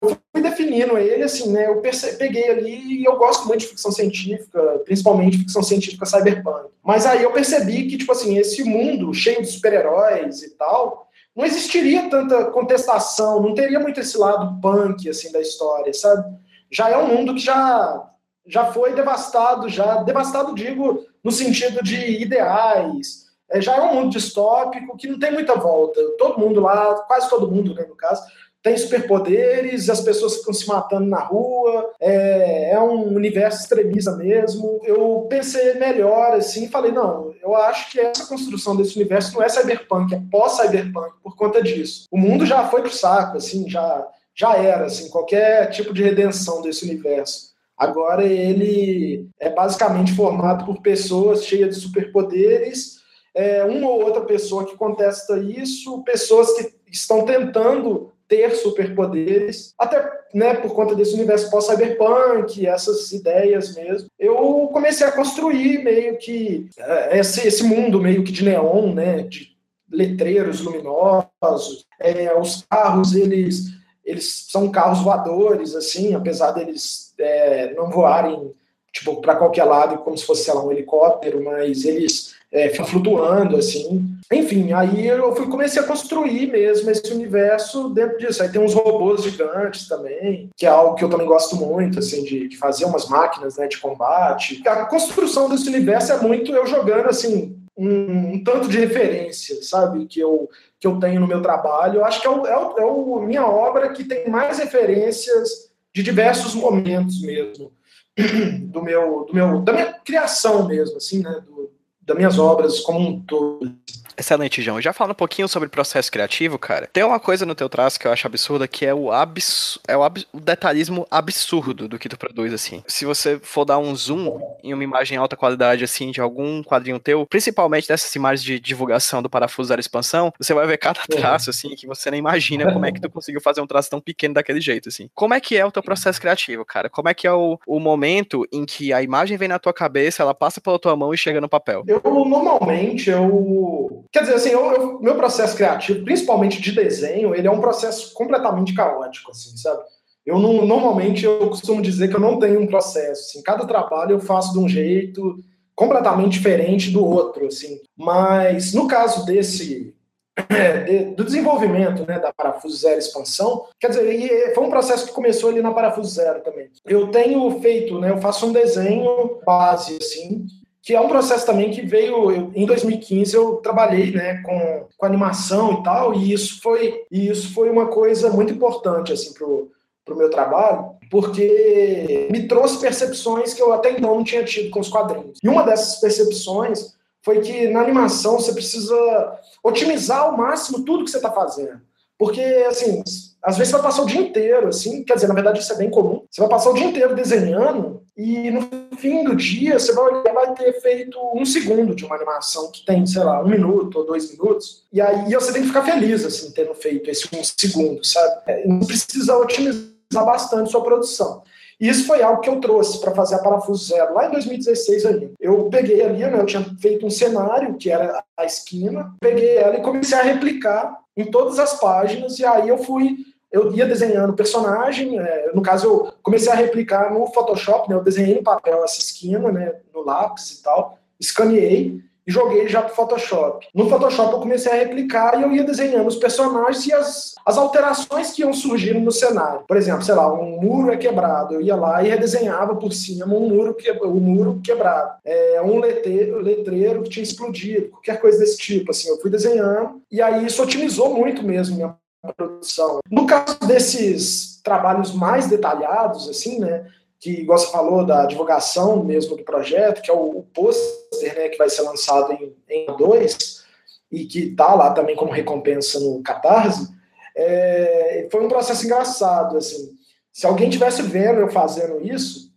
eu 0.01 0.19
fui 0.33 0.43
definindo 0.43 0.99
ele, 0.99 1.23
assim, 1.23 1.51
né? 1.51 1.67
Eu 1.67 1.81
peguei 2.19 2.51
ali 2.51 3.01
e 3.01 3.05
eu 3.05 3.17
gosto 3.17 3.47
muito 3.47 3.61
de 3.61 3.69
ficção 3.69 3.91
científica, 3.91 4.81
principalmente 4.85 5.39
ficção 5.39 5.63
científica 5.63 6.07
cyberpunk. 6.07 6.71
Mas 6.83 7.07
aí 7.07 7.23
eu 7.23 7.33
percebi 7.33 7.87
que, 7.87 7.97
tipo 7.97 8.13
assim, 8.13 8.37
esse 8.39 8.63
mundo 8.65 9.13
cheio 9.15 9.41
de 9.41 9.49
super-heróis 9.49 10.43
e 10.43 10.51
tal, 10.57 11.09
não 11.35 11.45
existiria 11.45 12.11
tanta 12.11 12.47
contestação, 12.47 13.41
não 13.41 13.55
teria 13.55 13.81
muito 13.81 14.01
esse 14.01 14.19
lado 14.19 14.61
punk 14.61 15.09
assim 15.09 15.33
da 15.33 15.41
história, 15.41 15.93
sabe? 15.95 16.37
Já 16.71 16.91
é 16.91 16.99
um 16.99 17.09
mundo 17.09 17.35
que 17.35 17.41
já 17.41 18.09
já 18.45 18.73
foi 18.73 18.93
devastado, 18.93 19.69
já 19.69 20.03
devastado 20.03 20.55
digo 20.55 21.07
no 21.23 21.31
sentido 21.31 21.83
de 21.83 22.21
ideais. 22.21 23.23
É, 23.49 23.61
já 23.61 23.77
é 23.77 23.81
um 23.83 23.95
mundo 23.95 24.11
distópico 24.11 24.97
que 24.97 25.07
não 25.07 25.19
tem 25.19 25.31
muita 25.31 25.55
volta. 25.55 26.01
Todo 26.19 26.41
mundo 26.41 26.61
lá, 26.61 26.95
quase 27.07 27.29
todo 27.29 27.51
mundo, 27.51 27.75
né, 27.75 27.85
no 27.89 27.95
caso, 27.95 28.23
tem 28.63 28.77
superpoderes, 28.77 29.91
as 29.91 30.01
pessoas 30.01 30.37
ficam 30.37 30.55
se 30.55 30.69
matando 30.69 31.07
na 31.07 31.19
rua, 31.19 31.91
é, 31.99 32.71
é, 32.71 32.81
um 32.81 33.13
universo 33.15 33.63
extremista 33.63 34.13
mesmo. 34.13 34.81
Eu 34.85 35.27
pensei 35.29 35.75
melhor 35.75 36.35
assim, 36.35 36.69
falei, 36.69 36.93
não, 36.93 37.35
eu 37.43 37.57
acho 37.57 37.91
que 37.91 37.99
essa 37.99 38.25
construção 38.25 38.77
desse 38.77 38.95
universo 38.95 39.35
não 39.35 39.43
é 39.43 39.49
cyberpunk, 39.49 40.15
é 40.15 40.23
pós-cyberpunk 40.31 41.17
por 41.23 41.35
conta 41.35 41.61
disso. 41.61 42.07
O 42.11 42.17
mundo 42.17 42.47
já 42.47 42.69
foi 42.69 42.83
pro 42.83 42.91
saco, 42.91 43.39
assim, 43.39 43.69
já, 43.69 44.07
já 44.33 44.57
era, 44.57 44.87
assim, 44.87 45.11
qualquer 45.11 45.69
tipo 45.71 45.93
de 45.93 46.05
redenção 46.05 46.63
desse 46.63 46.85
universo. 46.85 47.51
Agora 47.77 48.25
ele 48.25 49.27
é 49.41 49.51
basicamente 49.51 50.15
formado 50.15 50.65
por 50.65 50.81
pessoas 50.81 51.45
cheias 51.45 51.75
de 51.75 51.83
superpoderes, 51.83 53.03
é, 53.35 53.65
uma 53.65 53.89
ou 53.89 54.05
outra 54.05 54.21
pessoa 54.21 54.65
que 54.65 54.77
contesta 54.77 55.37
isso, 55.39 56.01
pessoas 56.05 56.53
que 56.53 56.73
estão 56.93 57.25
tentando 57.25 58.12
ter 58.33 58.57
superpoderes, 58.57 59.75
até 59.79 60.11
né, 60.33 60.55
por 60.55 60.75
conta 60.75 60.95
desse 60.95 61.13
universo 61.13 61.51
pós-cyberpunk, 61.51 62.67
essas 62.67 63.13
ideias 63.13 63.77
mesmo. 63.77 64.09
Eu 64.19 64.71
comecei 64.73 65.07
a 65.07 65.13
construir 65.13 65.85
meio 65.85 66.17
que 66.17 66.67
é, 66.79 67.19
esse, 67.19 67.47
esse 67.47 67.63
mundo 67.63 68.01
meio 68.01 68.25
que 68.25 68.33
de 68.33 68.43
neon, 68.43 68.95
né, 68.95 69.25
de 69.25 69.55
letreiros 69.91 70.63
luminosos. 70.63 71.85
É, 72.01 72.35
os 72.35 72.65
carros, 72.71 73.15
eles, 73.15 73.67
eles 74.03 74.47
são 74.49 74.71
carros 74.71 75.03
voadores, 75.03 75.75
assim, 75.75 76.15
apesar 76.15 76.53
deles 76.53 77.13
é, 77.19 77.75
não 77.75 77.91
voarem 77.91 78.51
tipo, 78.95 79.21
para 79.21 79.37
qualquer 79.37 79.65
lado, 79.65 79.99
como 79.99 80.17
se 80.17 80.25
fosse, 80.25 80.51
lá, 80.51 80.65
um 80.65 80.73
helicóptero, 80.73 81.45
mas 81.45 81.85
eles 81.85 82.35
é, 82.51 82.71
flutuando, 82.71 83.57
assim. 83.57 84.12
Enfim, 84.31 84.73
aí 84.73 85.07
eu 85.07 85.35
fui, 85.35 85.47
comecei 85.47 85.83
a 85.83 85.87
construir 85.87 86.51
mesmo 86.51 86.91
esse 86.91 87.13
universo 87.13 87.89
dentro 87.91 88.19
disso. 88.19 88.43
Aí 88.43 88.49
tem 88.49 88.61
uns 88.61 88.75
robôs 88.75 89.23
gigantes 89.23 89.89
também, 89.89 90.51
que 90.57 90.67
é 90.67 90.69
algo 90.69 90.95
que 90.95 91.05
eu 91.05 91.09
também 91.09 91.27
gosto 91.27 91.57
muito, 91.57 91.99
assim, 91.99 92.23
de, 92.25 92.49
de 92.49 92.57
fazer 92.57 92.85
umas 92.85 93.09
máquinas 93.09 93.57
né, 93.57 93.67
de 93.67 93.79
combate. 93.79 94.63
A 94.67 94.87
construção 94.87 95.49
desse 95.49 95.69
universo 95.69 96.13
é 96.13 96.21
muito 96.21 96.53
eu 96.53 96.67
jogando, 96.67 97.09
assim, 97.09 97.57
um, 97.77 98.35
um, 98.35 98.45
tanto 98.45 98.69
de 98.69 98.79
referência, 98.79 99.63
sabe, 99.63 100.07
que 100.07 100.21
eu, 100.21 100.49
que 100.79 100.87
eu 100.87 100.99
tenho 100.99 101.21
no 101.21 101.27
meu 101.27 101.43
trabalho. 101.43 102.01
Eu 102.01 102.05
acho 102.05 102.21
que 102.21 102.27
é, 102.27 102.31
o, 102.31 102.47
é, 102.47 102.85
o, 102.85 103.23
é 103.23 103.27
minha 103.27 103.47
obra 103.47 103.93
que 103.93 104.05
tem 104.05 104.29
mais 104.29 104.59
referências 104.59 105.71
de 105.95 106.03
diversos 106.03 106.55
momentos 106.55 107.21
mesmo 107.21 107.73
do 108.65 108.83
meu, 108.83 109.25
do 109.27 109.35
meu, 109.35 109.61
da 109.61 109.73
minha 109.73 109.93
criação 109.93 110.67
mesmo, 110.67 110.97
assim, 110.97 111.23
né, 111.23 111.43
do, 111.47 111.71
das 112.03 112.17
minhas 112.17 112.39
obras 112.39 112.81
como 112.81 113.01
um 113.01 113.21
todo. 113.21 113.73
Excelente, 114.17 114.63
João. 114.63 114.81
Já 114.81 114.93
falando 114.93 115.13
um 115.13 115.17
pouquinho 115.17 115.49
sobre 115.49 115.69
processo 115.69 116.11
criativo, 116.11 116.59
cara, 116.59 116.89
tem 116.93 117.03
uma 117.03 117.19
coisa 117.21 117.47
no 117.47 117.55
teu 117.55 117.69
traço 117.69 117.99
que 117.99 118.07
eu 118.07 118.13
acho 118.13 118.27
absurda, 118.27 118.69
que 118.69 118.85
é 118.85 118.95
o, 118.95 119.11
abs... 119.11 119.79
é 119.87 119.97
o, 119.97 120.03
ab... 120.03 120.25
o 120.33 120.41
detalhismo 120.41 121.07
absurdo 121.11 121.89
do 121.89 121.99
que 121.99 122.09
tu 122.09 122.19
produz, 122.19 122.53
assim. 122.53 122.83
Se 122.87 123.05
você 123.05 123.39
for 123.43 123.65
dar 123.65 123.79
um 123.79 123.95
zoom 123.95 124.41
em 124.63 124.73
uma 124.75 124.85
imagem 124.85 125.19
alta 125.19 125.37
qualidade, 125.37 125.85
assim, 125.85 126.11
de 126.11 126.21
algum 126.21 126.63
quadrinho 126.63 126.99
teu, 126.99 127.27
principalmente 127.27 127.89
dessas 127.89 128.15
imagens 128.15 128.45
de 128.45 128.61
divulgação 128.61 129.23
do 129.23 129.31
Parafuso 129.31 129.69
da 129.71 129.81
Expansão, 129.81 130.33
você 130.39 130.55
vai 130.55 130.67
ver 130.67 130.79
cada 130.79 131.01
traço, 131.09 131.51
assim, 131.51 131.75
que 131.75 131.87
você 131.87 132.11
nem 132.11 132.19
imagina 132.19 132.73
como 132.73 132.87
é 132.87 132.93
que 132.93 133.01
tu 133.01 133.11
conseguiu 133.11 133.41
fazer 133.41 133.61
um 133.61 133.67
traço 133.67 133.91
tão 133.91 134.01
pequeno 134.01 134.35
daquele 134.35 134.61
jeito, 134.61 134.89
assim. 134.89 135.09
Como 135.15 135.35
é 135.35 135.41
que 135.41 135.57
é 135.57 135.65
o 135.65 135.73
teu 135.73 135.83
processo 135.83 136.21
criativo, 136.21 136.65
cara? 136.65 136.89
Como 136.89 137.09
é 137.09 137.15
que 137.15 137.27
é 137.27 137.33
o, 137.33 137.59
o 137.67 137.81
momento 137.81 138.47
em 138.53 138.65
que 138.65 138.93
a 138.93 139.03
imagem 139.03 139.37
vem 139.37 139.49
na 139.49 139.59
tua 139.59 139.73
cabeça, 139.73 140.23
ela 140.23 140.35
passa 140.35 140.61
pela 140.61 140.79
tua 140.79 140.97
mão 140.97 141.13
e 141.13 141.19
chega 141.19 141.41
no 141.41 141.49
papel? 141.49 141.83
Eu, 141.87 142.01
normalmente, 142.05 143.11
eu 143.11 144.02
Quer 144.11 144.21
dizer, 144.21 144.35
assim, 144.35 144.51
eu, 144.51 144.73
eu, 144.73 145.01
meu 145.01 145.15
processo 145.17 145.57
criativo, 145.57 146.05
principalmente 146.05 146.61
de 146.61 146.73
desenho, 146.73 147.35
ele 147.35 147.47
é 147.47 147.51
um 147.51 147.61
processo 147.61 148.13
completamente 148.15 148.75
caótico, 148.75 149.31
assim, 149.31 149.57
sabe? 149.57 149.83
Eu 150.25 150.39
não, 150.39 150.65
normalmente 150.65 151.25
eu 151.25 151.49
costumo 151.49 151.83
dizer 151.83 152.09
que 152.09 152.17
eu 152.17 152.21
não 152.21 152.39
tenho 152.39 152.61
um 152.61 152.67
processo. 152.67 153.23
Assim, 153.31 153.43
cada 153.43 153.67
trabalho 153.67 154.13
eu 154.13 154.21
faço 154.21 154.53
de 154.53 154.59
um 154.59 154.69
jeito 154.69 155.41
completamente 155.75 156.33
diferente 156.33 156.91
do 156.91 157.05
outro, 157.05 157.47
assim. 157.47 157.81
Mas 157.97 158.73
no 158.73 158.87
caso 158.87 159.25
desse 159.27 159.93
de, 160.87 161.05
do 161.15 161.25
desenvolvimento 161.25 162.07
né, 162.07 162.19
da 162.19 162.33
Parafuso 162.33 162.77
Zero 162.77 162.99
Expansão, 162.99 163.67
quer 163.81 163.89
dizer, 163.89 164.55
foi 164.55 164.65
um 164.65 164.71
processo 164.71 165.07
que 165.07 165.13
começou 165.13 165.51
ali 165.51 165.61
na 165.61 165.73
Parafuso 165.73 166.11
Zero 166.11 166.41
também. 166.41 166.71
Eu 166.87 167.09
tenho 167.09 167.61
feito, 167.61 167.99
né, 167.99 168.11
eu 168.11 168.19
faço 168.19 168.47
um 168.47 168.53
desenho 168.53 169.41
base, 169.45 169.99
assim, 170.01 170.47
que 170.83 170.95
é 170.95 171.01
um 171.01 171.09
processo 171.09 171.47
também 171.47 171.71
que 171.71 171.83
veio 171.83 172.31
eu, 172.31 172.53
em 172.55 172.67
2015 172.67 173.35
eu 173.35 173.57
trabalhei 173.57 174.11
né 174.11 174.43
com, 174.43 174.87
com 174.97 175.07
animação 175.07 175.75
e 175.75 175.83
tal 175.83 176.15
e 176.15 176.33
isso 176.33 176.61
foi 176.61 177.05
e 177.11 177.29
isso 177.29 177.55
foi 177.55 177.71
uma 177.71 177.87
coisa 177.87 178.31
muito 178.31 178.53
importante 178.53 179.13
assim 179.13 179.33
pro 179.33 179.71
pro 180.05 180.17
meu 180.17 180.29
trabalho 180.29 180.97
porque 181.13 182.27
me 182.31 182.49
trouxe 182.49 182.81
percepções 182.81 183.53
que 183.53 183.63
eu 183.63 183.73
até 183.73 183.91
então 183.91 184.17
não 184.17 184.25
tinha 184.25 184.43
tido 184.43 184.71
com 184.71 184.81
os 184.81 184.89
quadrinhos. 184.89 185.39
E 185.43 185.49
uma 185.49 185.63
dessas 185.63 186.01
percepções 186.01 186.97
foi 187.21 187.41
que 187.41 187.69
na 187.69 187.83
animação 187.83 188.39
você 188.39 188.55
precisa 188.55 189.39
otimizar 189.63 190.23
ao 190.23 190.37
máximo 190.37 190.85
tudo 190.85 191.05
que 191.05 191.11
você 191.11 191.19
está 191.19 191.31
fazendo 191.31 191.81
porque 192.19 192.41
assim 192.69 193.03
às 193.43 193.59
vezes 193.59 193.73
você 193.73 193.79
vai 193.79 193.91
passar 193.91 194.03
o 194.03 194.07
dia 194.07 194.21
inteiro, 194.21 194.69
assim, 194.69 195.03
quer 195.03 195.15
dizer, 195.15 195.27
na 195.27 195.35
verdade 195.35 195.59
isso 195.59 195.73
é 195.73 195.77
bem 195.77 195.91
comum. 195.91 196.23
Você 196.31 196.41
vai 196.41 196.49
passar 196.49 196.71
o 196.71 196.75
dia 196.75 196.85
inteiro 196.85 197.15
desenhando 197.15 198.01
e 198.17 198.51
no 198.53 198.69
fim 198.97 199.25
do 199.25 199.35
dia 199.35 199.79
você 199.79 199.93
vai, 199.93 200.23
vai 200.23 200.55
ter 200.55 200.81
feito 200.81 201.19
um 201.35 201.45
segundo 201.45 201.93
de 201.93 202.05
uma 202.05 202.15
animação 202.15 202.71
que 202.71 202.85
tem, 202.85 203.05
sei 203.05 203.25
lá, 203.25 203.43
um 203.43 203.49
minuto 203.49 203.99
ou 203.99 204.07
dois 204.07 204.31
minutos. 204.31 204.85
E 204.93 205.01
aí 205.01 205.33
você 205.35 205.53
tem 205.53 205.63
que 205.63 205.69
ficar 205.69 205.83
feliz, 205.83 206.25
assim, 206.25 206.53
tendo 206.53 206.73
feito 206.75 207.11
esse 207.11 207.29
um 207.35 207.43
segundo, 207.43 208.05
sabe? 208.05 208.43
É, 208.47 208.69
não 208.69 208.81
precisa 208.81 209.37
otimizar 209.37 209.91
bastante 210.13 210.71
sua 210.71 210.85
produção. 210.85 211.43
E 211.83 211.89
isso 211.89 212.07
foi 212.07 212.23
algo 212.23 212.41
que 212.41 212.49
eu 212.49 212.61
trouxe 212.61 213.01
para 213.01 213.13
fazer 213.13 213.35
a 213.35 213.41
Parafuso 213.41 213.87
Zero, 213.87 214.15
lá 214.15 214.29
em 214.29 214.31
2016 214.31 215.05
ainda. 215.05 215.33
Eu 215.41 215.69
peguei 215.69 216.01
ali, 216.01 216.21
né, 216.21 216.39
eu 216.39 216.47
tinha 216.47 216.65
feito 216.81 217.05
um 217.05 217.11
cenário, 217.11 217.75
que 217.75 217.91
era 217.91 218.23
a 218.37 218.45
esquina, 218.45 219.13
peguei 219.21 219.57
ela 219.57 219.77
e 219.77 219.83
comecei 219.83 220.17
a 220.17 220.23
replicar 220.23 220.97
em 221.17 221.29
todas 221.29 221.59
as 221.59 221.81
páginas, 221.81 222.39
e 222.39 222.47
aí 222.47 222.69
eu 222.69 222.79
fui 222.79 223.17
eu 223.51 223.75
ia 223.75 223.85
desenhando 223.85 224.33
personagem, 224.33 225.19
é, 225.19 225.51
no 225.53 225.61
caso 225.61 225.87
eu 225.87 226.13
comecei 226.23 226.51
a 226.51 226.55
replicar 226.55 227.13
no 227.13 227.27
Photoshop, 227.27 227.91
né, 227.91 227.97
eu 227.97 228.03
desenhei 228.03 228.37
no 228.37 228.45
papel 228.45 228.83
essa 228.85 229.01
esquina, 229.01 229.51
né, 229.51 229.75
no 229.93 230.05
lápis 230.05 230.53
e 230.53 230.63
tal, 230.63 230.99
escaneei 231.21 232.01
e 232.27 232.33
joguei 232.33 232.69
já 232.69 232.83
pro 232.83 232.95
Photoshop. 232.95 233.67
No 233.75 233.89
Photoshop 233.89 234.33
eu 234.33 234.41
comecei 234.41 234.73
a 234.73 234.77
replicar 234.77 235.39
e 235.39 235.43
eu 235.43 235.53
ia 235.53 235.65
desenhando 235.65 236.07
os 236.07 236.17
personagens 236.17 236.87
e 236.87 236.93
as, 236.93 237.35
as 237.45 237.59
alterações 237.59 238.31
que 238.31 238.43
iam 238.43 238.53
surgindo 238.53 239.01
no 239.01 239.11
cenário. 239.11 239.65
Por 239.67 239.77
exemplo, 239.77 240.03
sei 240.03 240.15
lá, 240.15 240.33
um 240.33 240.61
muro 240.61 240.93
é 240.93 240.97
quebrado, 240.97 241.55
eu 241.55 241.61
ia 241.61 241.77
lá 241.77 242.03
e 242.03 242.09
redesenhava 242.09 242.77
por 242.77 242.93
cima 242.93 243.27
um 243.27 243.49
muro, 243.49 243.75
que, 243.75 243.91
um 243.91 244.21
muro 244.21 244.61
quebrado. 244.63 245.15
É, 245.25 245.61
um 245.63 245.79
letreiro, 245.79 246.41
letreiro 246.41 247.03
que 247.03 247.11
tinha 247.11 247.23
explodido, 247.23 247.89
qualquer 247.91 248.21
coisa 248.21 248.39
desse 248.39 248.57
tipo, 248.57 248.91
assim, 248.91 249.09
eu 249.09 249.21
fui 249.21 249.31
desenhando 249.31 250.03
e 250.11 250.21
aí 250.21 250.47
isso 250.47 250.63
otimizou 250.63 251.15
muito 251.15 251.43
mesmo 251.43 251.77
minha 251.77 251.95
produção. 252.37 253.01
No 253.11 253.27
caso 253.27 253.59
desses 253.67 254.61
trabalhos 254.63 255.13
mais 255.13 255.49
detalhados, 255.49 256.29
assim, 256.29 256.61
né, 256.61 256.87
que, 257.23 257.31
igual 257.31 257.57
você 257.57 257.71
falou, 257.71 258.05
da 258.05 258.27
divulgação 258.27 259.05
mesmo 259.05 259.37
do 259.37 259.45
projeto, 259.45 260.03
que 260.03 260.11
é 260.11 260.15
o, 260.15 260.39
o 260.39 260.43
pôster, 260.53 261.37
né, 261.37 261.49
que 261.49 261.57
vai 261.57 261.71
ser 261.71 261.83
lançado 261.83 262.33
em, 262.33 262.53
em 262.69 262.87
dois 262.97 263.63
e 264.11 264.25
que 264.25 264.49
está 264.49 264.75
lá 264.75 264.91
também 264.91 265.15
como 265.15 265.31
recompensa 265.31 266.01
no 266.01 266.21
Catarse, 266.21 266.89
é, 267.37 268.27
foi 268.31 268.45
um 268.45 268.49
processo 268.49 268.85
engraçado, 268.85 269.57
assim. 269.57 269.93
Se 270.33 270.47
alguém 270.47 270.69
tivesse 270.69 271.01
vendo 271.01 271.39
eu 271.39 271.49
fazendo 271.49 272.05
isso, 272.05 272.51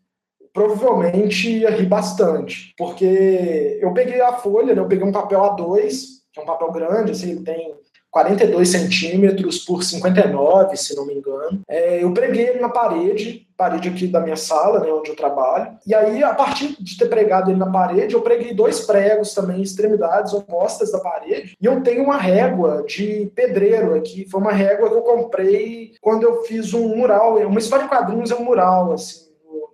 provavelmente 0.52 1.60
ia 1.60 1.70
rir 1.70 1.86
bastante, 1.86 2.74
porque 2.76 3.78
eu 3.80 3.94
peguei 3.94 4.20
a 4.20 4.34
folha, 4.34 4.74
né, 4.74 4.82
eu 4.82 4.88
peguei 4.88 5.06
um 5.06 5.12
papel 5.12 5.42
A2, 5.42 6.06
que 6.34 6.40
é 6.40 6.44
um 6.44 6.46
papel 6.46 6.72
grande, 6.72 7.12
assim, 7.12 7.32
ele 7.32 7.44
tem 7.44 7.76
42 8.10 8.68
centímetros 8.68 9.60
por 9.60 9.84
59, 9.84 10.76
se 10.76 10.96
não 10.96 11.06
me 11.06 11.14
engano. 11.14 11.62
É, 11.68 12.04
eu 12.04 12.12
preguei 12.14 12.48
ele 12.48 12.60
na 12.60 12.70
parede, 12.70 13.45
parede 13.58 13.90
aqui 13.90 14.08
da 14.08 14.20
minha 14.20 14.36
sala, 14.36 14.80
né, 14.80 14.92
onde 14.92 15.10
eu 15.10 15.16
trabalho. 15.16 15.78
E 15.86 15.94
aí, 15.94 16.24
a 16.24 16.34
partir 16.34 16.76
de 16.80 16.98
ter 16.98 17.08
pregado 17.08 17.50
ele 17.50 17.60
na 17.60 17.72
parede, 17.72 18.14
eu 18.14 18.22
preguei 18.22 18.54
dois 18.54 18.82
pregos 18.82 19.34
também, 19.34 19.62
extremidades 19.62 20.34
opostas 20.34 20.92
da 20.92 21.00
parede. 21.00 21.58
E 21.60 21.66
eu 21.66 21.82
tenho 21.82 22.04
uma 22.04 22.18
régua 22.18 22.84
de 22.88 23.32
pedreiro 23.34 23.96
aqui. 23.96 24.28
Foi 24.30 24.42
uma 24.42 24.52
régua 24.52 24.90
que 24.90 24.96
eu 24.96 25.02
comprei 25.02 25.94
quando 26.02 26.24
eu 26.24 26.44
fiz 26.44 26.74
um 26.74 26.96
mural. 26.96 27.38
Uma 27.38 27.60
história 27.60 27.86
de 27.86 27.90
quadrinhos 27.90 28.32
é 28.32 28.36
um 28.36 28.44
mural, 28.44 28.92
assim, 28.94 29.26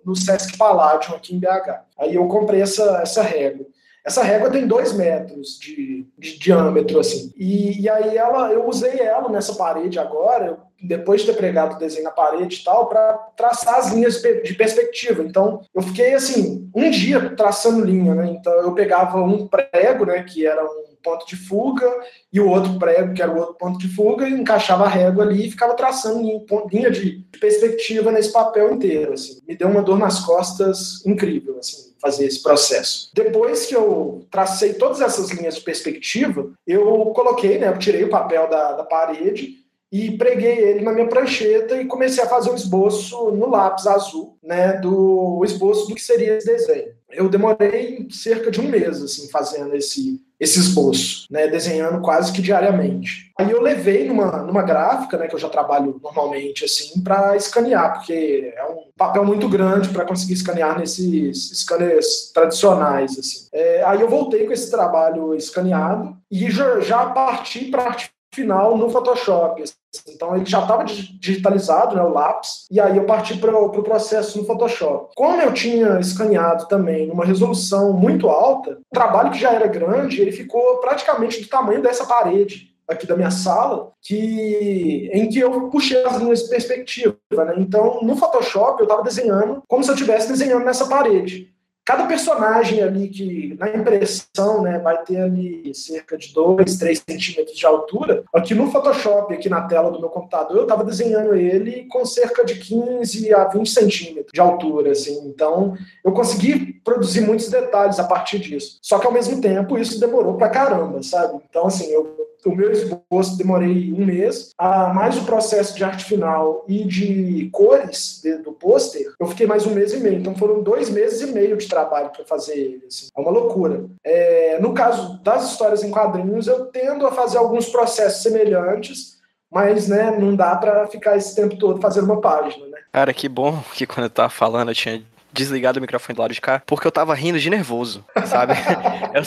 no, 0.04 0.14
Sesc 0.14 0.56
Palladium, 0.56 1.14
aqui 1.14 1.34
em 1.34 1.40
BH. 1.40 1.82
Aí 1.98 2.14
eu 2.14 2.26
comprei 2.28 2.62
essa, 2.62 3.00
essa 3.02 3.22
régua. 3.22 3.66
Essa 4.04 4.22
régua 4.22 4.50
tem 4.50 4.66
dois 4.66 4.92
metros 4.92 5.58
de, 5.60 6.04
de 6.18 6.38
diâmetro, 6.38 6.98
assim. 6.98 7.32
E, 7.36 7.82
e, 7.82 7.88
aí 7.88 8.16
ela, 8.16 8.52
eu 8.52 8.68
usei 8.68 8.98
ela 8.98 9.28
nessa 9.28 9.54
parede 9.54 9.96
agora, 9.96 10.58
depois 10.82 11.20
de 11.20 11.28
ter 11.28 11.36
pregado 11.36 11.76
o 11.76 11.78
desenho 11.78 12.04
na 12.04 12.10
parede 12.10 12.60
e 12.60 12.64
tal, 12.64 12.88
para 12.88 13.14
traçar 13.36 13.76
as 13.76 13.92
linhas 13.92 14.20
de 14.20 14.54
perspectiva. 14.54 15.22
Então, 15.22 15.60
eu 15.74 15.82
fiquei 15.82 16.14
assim, 16.14 16.68
um 16.74 16.90
dia 16.90 17.34
traçando 17.36 17.84
linha, 17.84 18.14
né? 18.14 18.26
Então, 18.30 18.52
eu 18.54 18.74
pegava 18.74 19.22
um 19.22 19.46
prego, 19.46 20.06
né, 20.06 20.22
que 20.22 20.46
era 20.46 20.64
um 20.64 20.92
ponto 21.02 21.26
de 21.26 21.36
fuga, 21.36 21.90
e 22.32 22.40
o 22.40 22.48
outro 22.48 22.78
prego, 22.78 23.12
que 23.12 23.22
era 23.22 23.32
o 23.32 23.38
outro 23.38 23.54
ponto 23.54 23.78
de 23.78 23.88
fuga, 23.88 24.28
e 24.28 24.32
encaixava 24.32 24.84
a 24.84 24.88
régua 24.88 25.24
ali 25.24 25.46
e 25.46 25.50
ficava 25.50 25.74
traçando 25.74 26.22
linha 26.70 26.90
de 26.90 27.24
perspectiva 27.40 28.12
nesse 28.12 28.32
papel 28.32 28.72
inteiro. 28.72 29.12
Assim. 29.12 29.38
Me 29.46 29.56
deu 29.56 29.68
uma 29.68 29.82
dor 29.82 29.98
nas 29.98 30.20
costas 30.20 31.04
incrível, 31.04 31.58
assim 31.58 31.92
fazer 32.02 32.26
esse 32.26 32.42
processo. 32.42 33.10
Depois 33.14 33.64
que 33.66 33.76
eu 33.76 34.26
tracei 34.28 34.74
todas 34.74 35.00
essas 35.00 35.30
linhas 35.30 35.54
de 35.54 35.60
perspectiva, 35.60 36.50
eu 36.66 37.06
coloquei, 37.14 37.58
né, 37.58 37.68
eu 37.68 37.78
tirei 37.78 38.02
o 38.02 38.10
papel 38.10 38.50
da, 38.50 38.72
da 38.72 38.82
parede 38.82 39.61
e 39.92 40.16
preguei 40.16 40.58
ele 40.58 40.80
na 40.80 40.90
minha 40.90 41.06
prancheta 41.06 41.78
e 41.78 41.84
comecei 41.84 42.24
a 42.24 42.28
fazer 42.28 42.50
um 42.50 42.54
esboço 42.54 43.30
no 43.32 43.50
lápis 43.50 43.86
azul, 43.86 44.38
né, 44.42 44.72
do 44.78 45.42
esboço 45.44 45.86
do 45.86 45.94
que 45.94 46.00
seria 46.00 46.38
esse 46.38 46.46
desenho. 46.46 46.94
Eu 47.10 47.28
demorei 47.28 48.08
cerca 48.10 48.50
de 48.50 48.58
um 48.58 48.68
mês, 48.68 49.02
assim, 49.02 49.28
fazendo 49.28 49.76
esse, 49.76 50.18
esse 50.40 50.58
esboço, 50.58 51.26
né, 51.30 51.46
desenhando 51.46 52.00
quase 52.00 52.32
que 52.32 52.40
diariamente. 52.40 53.30
Aí 53.38 53.50
eu 53.50 53.60
levei 53.60 54.08
numa, 54.08 54.38
numa 54.38 54.62
gráfica, 54.62 55.18
né, 55.18 55.28
que 55.28 55.34
eu 55.34 55.38
já 55.38 55.50
trabalho 55.50 56.00
normalmente, 56.02 56.64
assim, 56.64 57.02
para 57.02 57.36
escanear, 57.36 57.92
porque 57.92 58.50
é 58.56 58.64
um 58.64 58.84
papel 58.96 59.26
muito 59.26 59.46
grande 59.46 59.90
para 59.90 60.06
conseguir 60.06 60.32
escanear 60.32 60.78
nesses 60.78 61.50
scanners 61.60 62.30
tradicionais, 62.32 63.18
assim. 63.18 63.46
É, 63.52 63.82
aí 63.84 64.00
eu 64.00 64.08
voltei 64.08 64.46
com 64.46 64.52
esse 64.54 64.70
trabalho 64.70 65.34
escaneado 65.34 66.16
e 66.30 66.50
já, 66.50 66.80
já 66.80 67.04
parti 67.04 67.66
para 67.66 67.94
final 68.34 68.76
no 68.76 68.90
Photoshop. 68.90 69.62
Então 70.08 70.34
ele 70.34 70.46
já 70.46 70.60
estava 70.60 70.84
digitalizado, 70.84 71.94
né, 71.94 72.02
o 72.02 72.08
lápis, 72.08 72.66
e 72.70 72.80
aí 72.80 72.96
eu 72.96 73.04
parti 73.04 73.36
para 73.36 73.56
o 73.56 73.70
pro 73.70 73.82
processo 73.82 74.38
no 74.38 74.46
Photoshop. 74.46 75.12
Como 75.14 75.40
eu 75.40 75.52
tinha 75.52 76.00
escaneado 76.00 76.66
também 76.66 77.06
numa 77.06 77.24
resolução 77.24 77.92
muito 77.92 78.28
alta, 78.28 78.78
o 78.90 78.94
trabalho 78.94 79.30
que 79.30 79.38
já 79.38 79.52
era 79.52 79.66
grande, 79.66 80.20
ele 80.20 80.32
ficou 80.32 80.78
praticamente 80.78 81.40
do 81.40 81.48
tamanho 81.48 81.82
dessa 81.82 82.06
parede 82.06 82.72
aqui 82.88 83.06
da 83.06 83.16
minha 83.16 83.30
sala, 83.30 83.92
que 84.00 85.10
em 85.12 85.28
que 85.28 85.38
eu 85.38 85.68
puxei 85.70 86.04
as 86.04 86.16
linhas 86.16 86.42
de 86.42 86.50
perspectiva. 86.50 87.16
Né? 87.32 87.54
Então, 87.58 88.00
no 88.02 88.16
Photoshop, 88.16 88.80
eu 88.80 88.84
estava 88.84 89.02
desenhando 89.02 89.62
como 89.68 89.82
se 89.82 89.90
eu 89.90 89.94
estivesse 89.94 90.28
desenhando 90.28 90.64
nessa 90.64 90.86
parede. 90.86 91.51
Cada 91.84 92.06
personagem 92.06 92.80
ali 92.80 93.08
que 93.08 93.56
na 93.58 93.68
impressão 93.70 94.62
né, 94.62 94.78
vai 94.78 95.02
ter 95.02 95.20
ali 95.20 95.74
cerca 95.74 96.16
de 96.16 96.32
2, 96.32 96.76
3 96.76 97.02
centímetros 97.08 97.56
de 97.56 97.66
altura, 97.66 98.22
aqui 98.32 98.54
no 98.54 98.70
Photoshop, 98.70 99.34
aqui 99.34 99.48
na 99.48 99.62
tela 99.62 99.90
do 99.90 99.98
meu 99.98 100.08
computador, 100.08 100.58
eu 100.58 100.62
estava 100.62 100.84
desenhando 100.84 101.34
ele 101.34 101.88
com 101.88 102.04
cerca 102.04 102.44
de 102.44 102.54
15 102.54 103.34
a 103.34 103.44
20 103.48 103.68
centímetros 103.68 104.32
de 104.32 104.40
altura. 104.40 104.92
Assim. 104.92 105.26
Então, 105.26 105.76
eu 106.04 106.12
consegui 106.12 106.74
produzir 106.84 107.22
muitos 107.22 107.48
detalhes 107.48 107.98
a 107.98 108.04
partir 108.04 108.38
disso. 108.38 108.78
Só 108.80 109.00
que 109.00 109.06
ao 109.06 109.12
mesmo 109.12 109.40
tempo, 109.40 109.76
isso 109.76 109.98
demorou 109.98 110.36
pra 110.36 110.50
caramba, 110.50 111.02
sabe? 111.02 111.40
Então, 111.48 111.66
assim, 111.66 111.90
eu 111.90 112.31
o 112.48 112.56
meu 112.56 112.72
esboço 112.72 113.36
demorei 113.36 113.92
um 113.92 114.04
mês, 114.04 114.50
a 114.58 114.92
mais 114.92 115.16
o 115.16 115.24
processo 115.24 115.74
de 115.76 115.84
arte 115.84 116.04
final 116.04 116.64
e 116.68 116.84
de 116.84 117.48
cores 117.52 118.20
de, 118.22 118.38
do 118.38 118.52
pôster, 118.52 119.12
eu 119.18 119.26
fiquei 119.28 119.46
mais 119.46 119.66
um 119.66 119.74
mês 119.74 119.92
e 119.92 119.98
meio. 119.98 120.18
Então 120.18 120.34
foram 120.34 120.62
dois 120.62 120.90
meses 120.90 121.20
e 121.20 121.32
meio 121.32 121.56
de 121.56 121.68
trabalho 121.68 122.10
para 122.10 122.24
fazer 122.24 122.54
ele. 122.54 122.84
Assim. 122.86 123.08
É 123.16 123.20
uma 123.20 123.30
loucura. 123.30 123.84
É, 124.04 124.58
no 124.60 124.74
caso 124.74 125.20
das 125.22 125.50
histórias 125.50 125.82
em 125.82 125.90
quadrinhos, 125.90 126.46
eu 126.46 126.66
tendo 126.66 127.06
a 127.06 127.12
fazer 127.12 127.38
alguns 127.38 127.68
processos 127.68 128.22
semelhantes, 128.22 129.20
mas 129.50 129.86
né, 129.88 130.16
não 130.18 130.34
dá 130.34 130.56
para 130.56 130.86
ficar 130.86 131.16
esse 131.16 131.34
tempo 131.34 131.56
todo 131.56 131.80
fazendo 131.80 132.04
uma 132.04 132.20
página. 132.20 132.66
Né? 132.66 132.78
Cara, 132.92 133.12
que 133.12 133.28
bom 133.28 133.62
que 133.74 133.86
quando 133.86 134.04
eu 134.04 134.10
tava 134.10 134.30
falando 134.30 134.70
eu 134.70 134.74
tinha 134.74 135.02
desligado 135.32 135.78
o 135.78 135.80
microfone 135.80 136.14
do 136.14 136.22
lado 136.22 136.34
de 136.34 136.40
cá, 136.40 136.62
porque 136.66 136.86
eu 136.86 136.92
tava 136.92 137.14
rindo 137.14 137.38
de 137.38 137.48
nervoso, 137.48 138.04
sabe? 138.26 138.54
eu, 139.14 139.22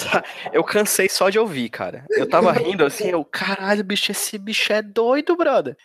eu 0.53 0.63
cansei 0.63 1.09
só 1.09 1.29
de 1.29 1.39
ouvir, 1.39 1.69
cara. 1.69 2.05
Eu 2.11 2.29
tava 2.29 2.51
rindo 2.51 2.85
assim, 2.85 3.09
eu, 3.09 3.23
caralho, 3.25 3.83
bicho, 3.83 4.11
esse 4.11 4.37
bicho 4.37 4.71
é 4.71 4.81
doido, 4.81 5.35
brother. 5.35 5.75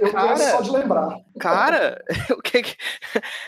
eu 0.00 0.12
cara, 0.12 0.36
só 0.36 0.60
de 0.60 0.70
lembrar. 0.70 1.16
Cara, 1.38 2.02
o 2.30 2.42
que 2.42 2.76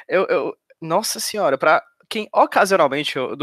eu, 0.09 0.27
eu, 0.27 0.57
nossa 0.81 1.19
senhora, 1.19 1.59
pra 1.59 1.83
quem 2.09 2.29
ocasionalmente, 2.33 3.17
eu, 3.17 3.37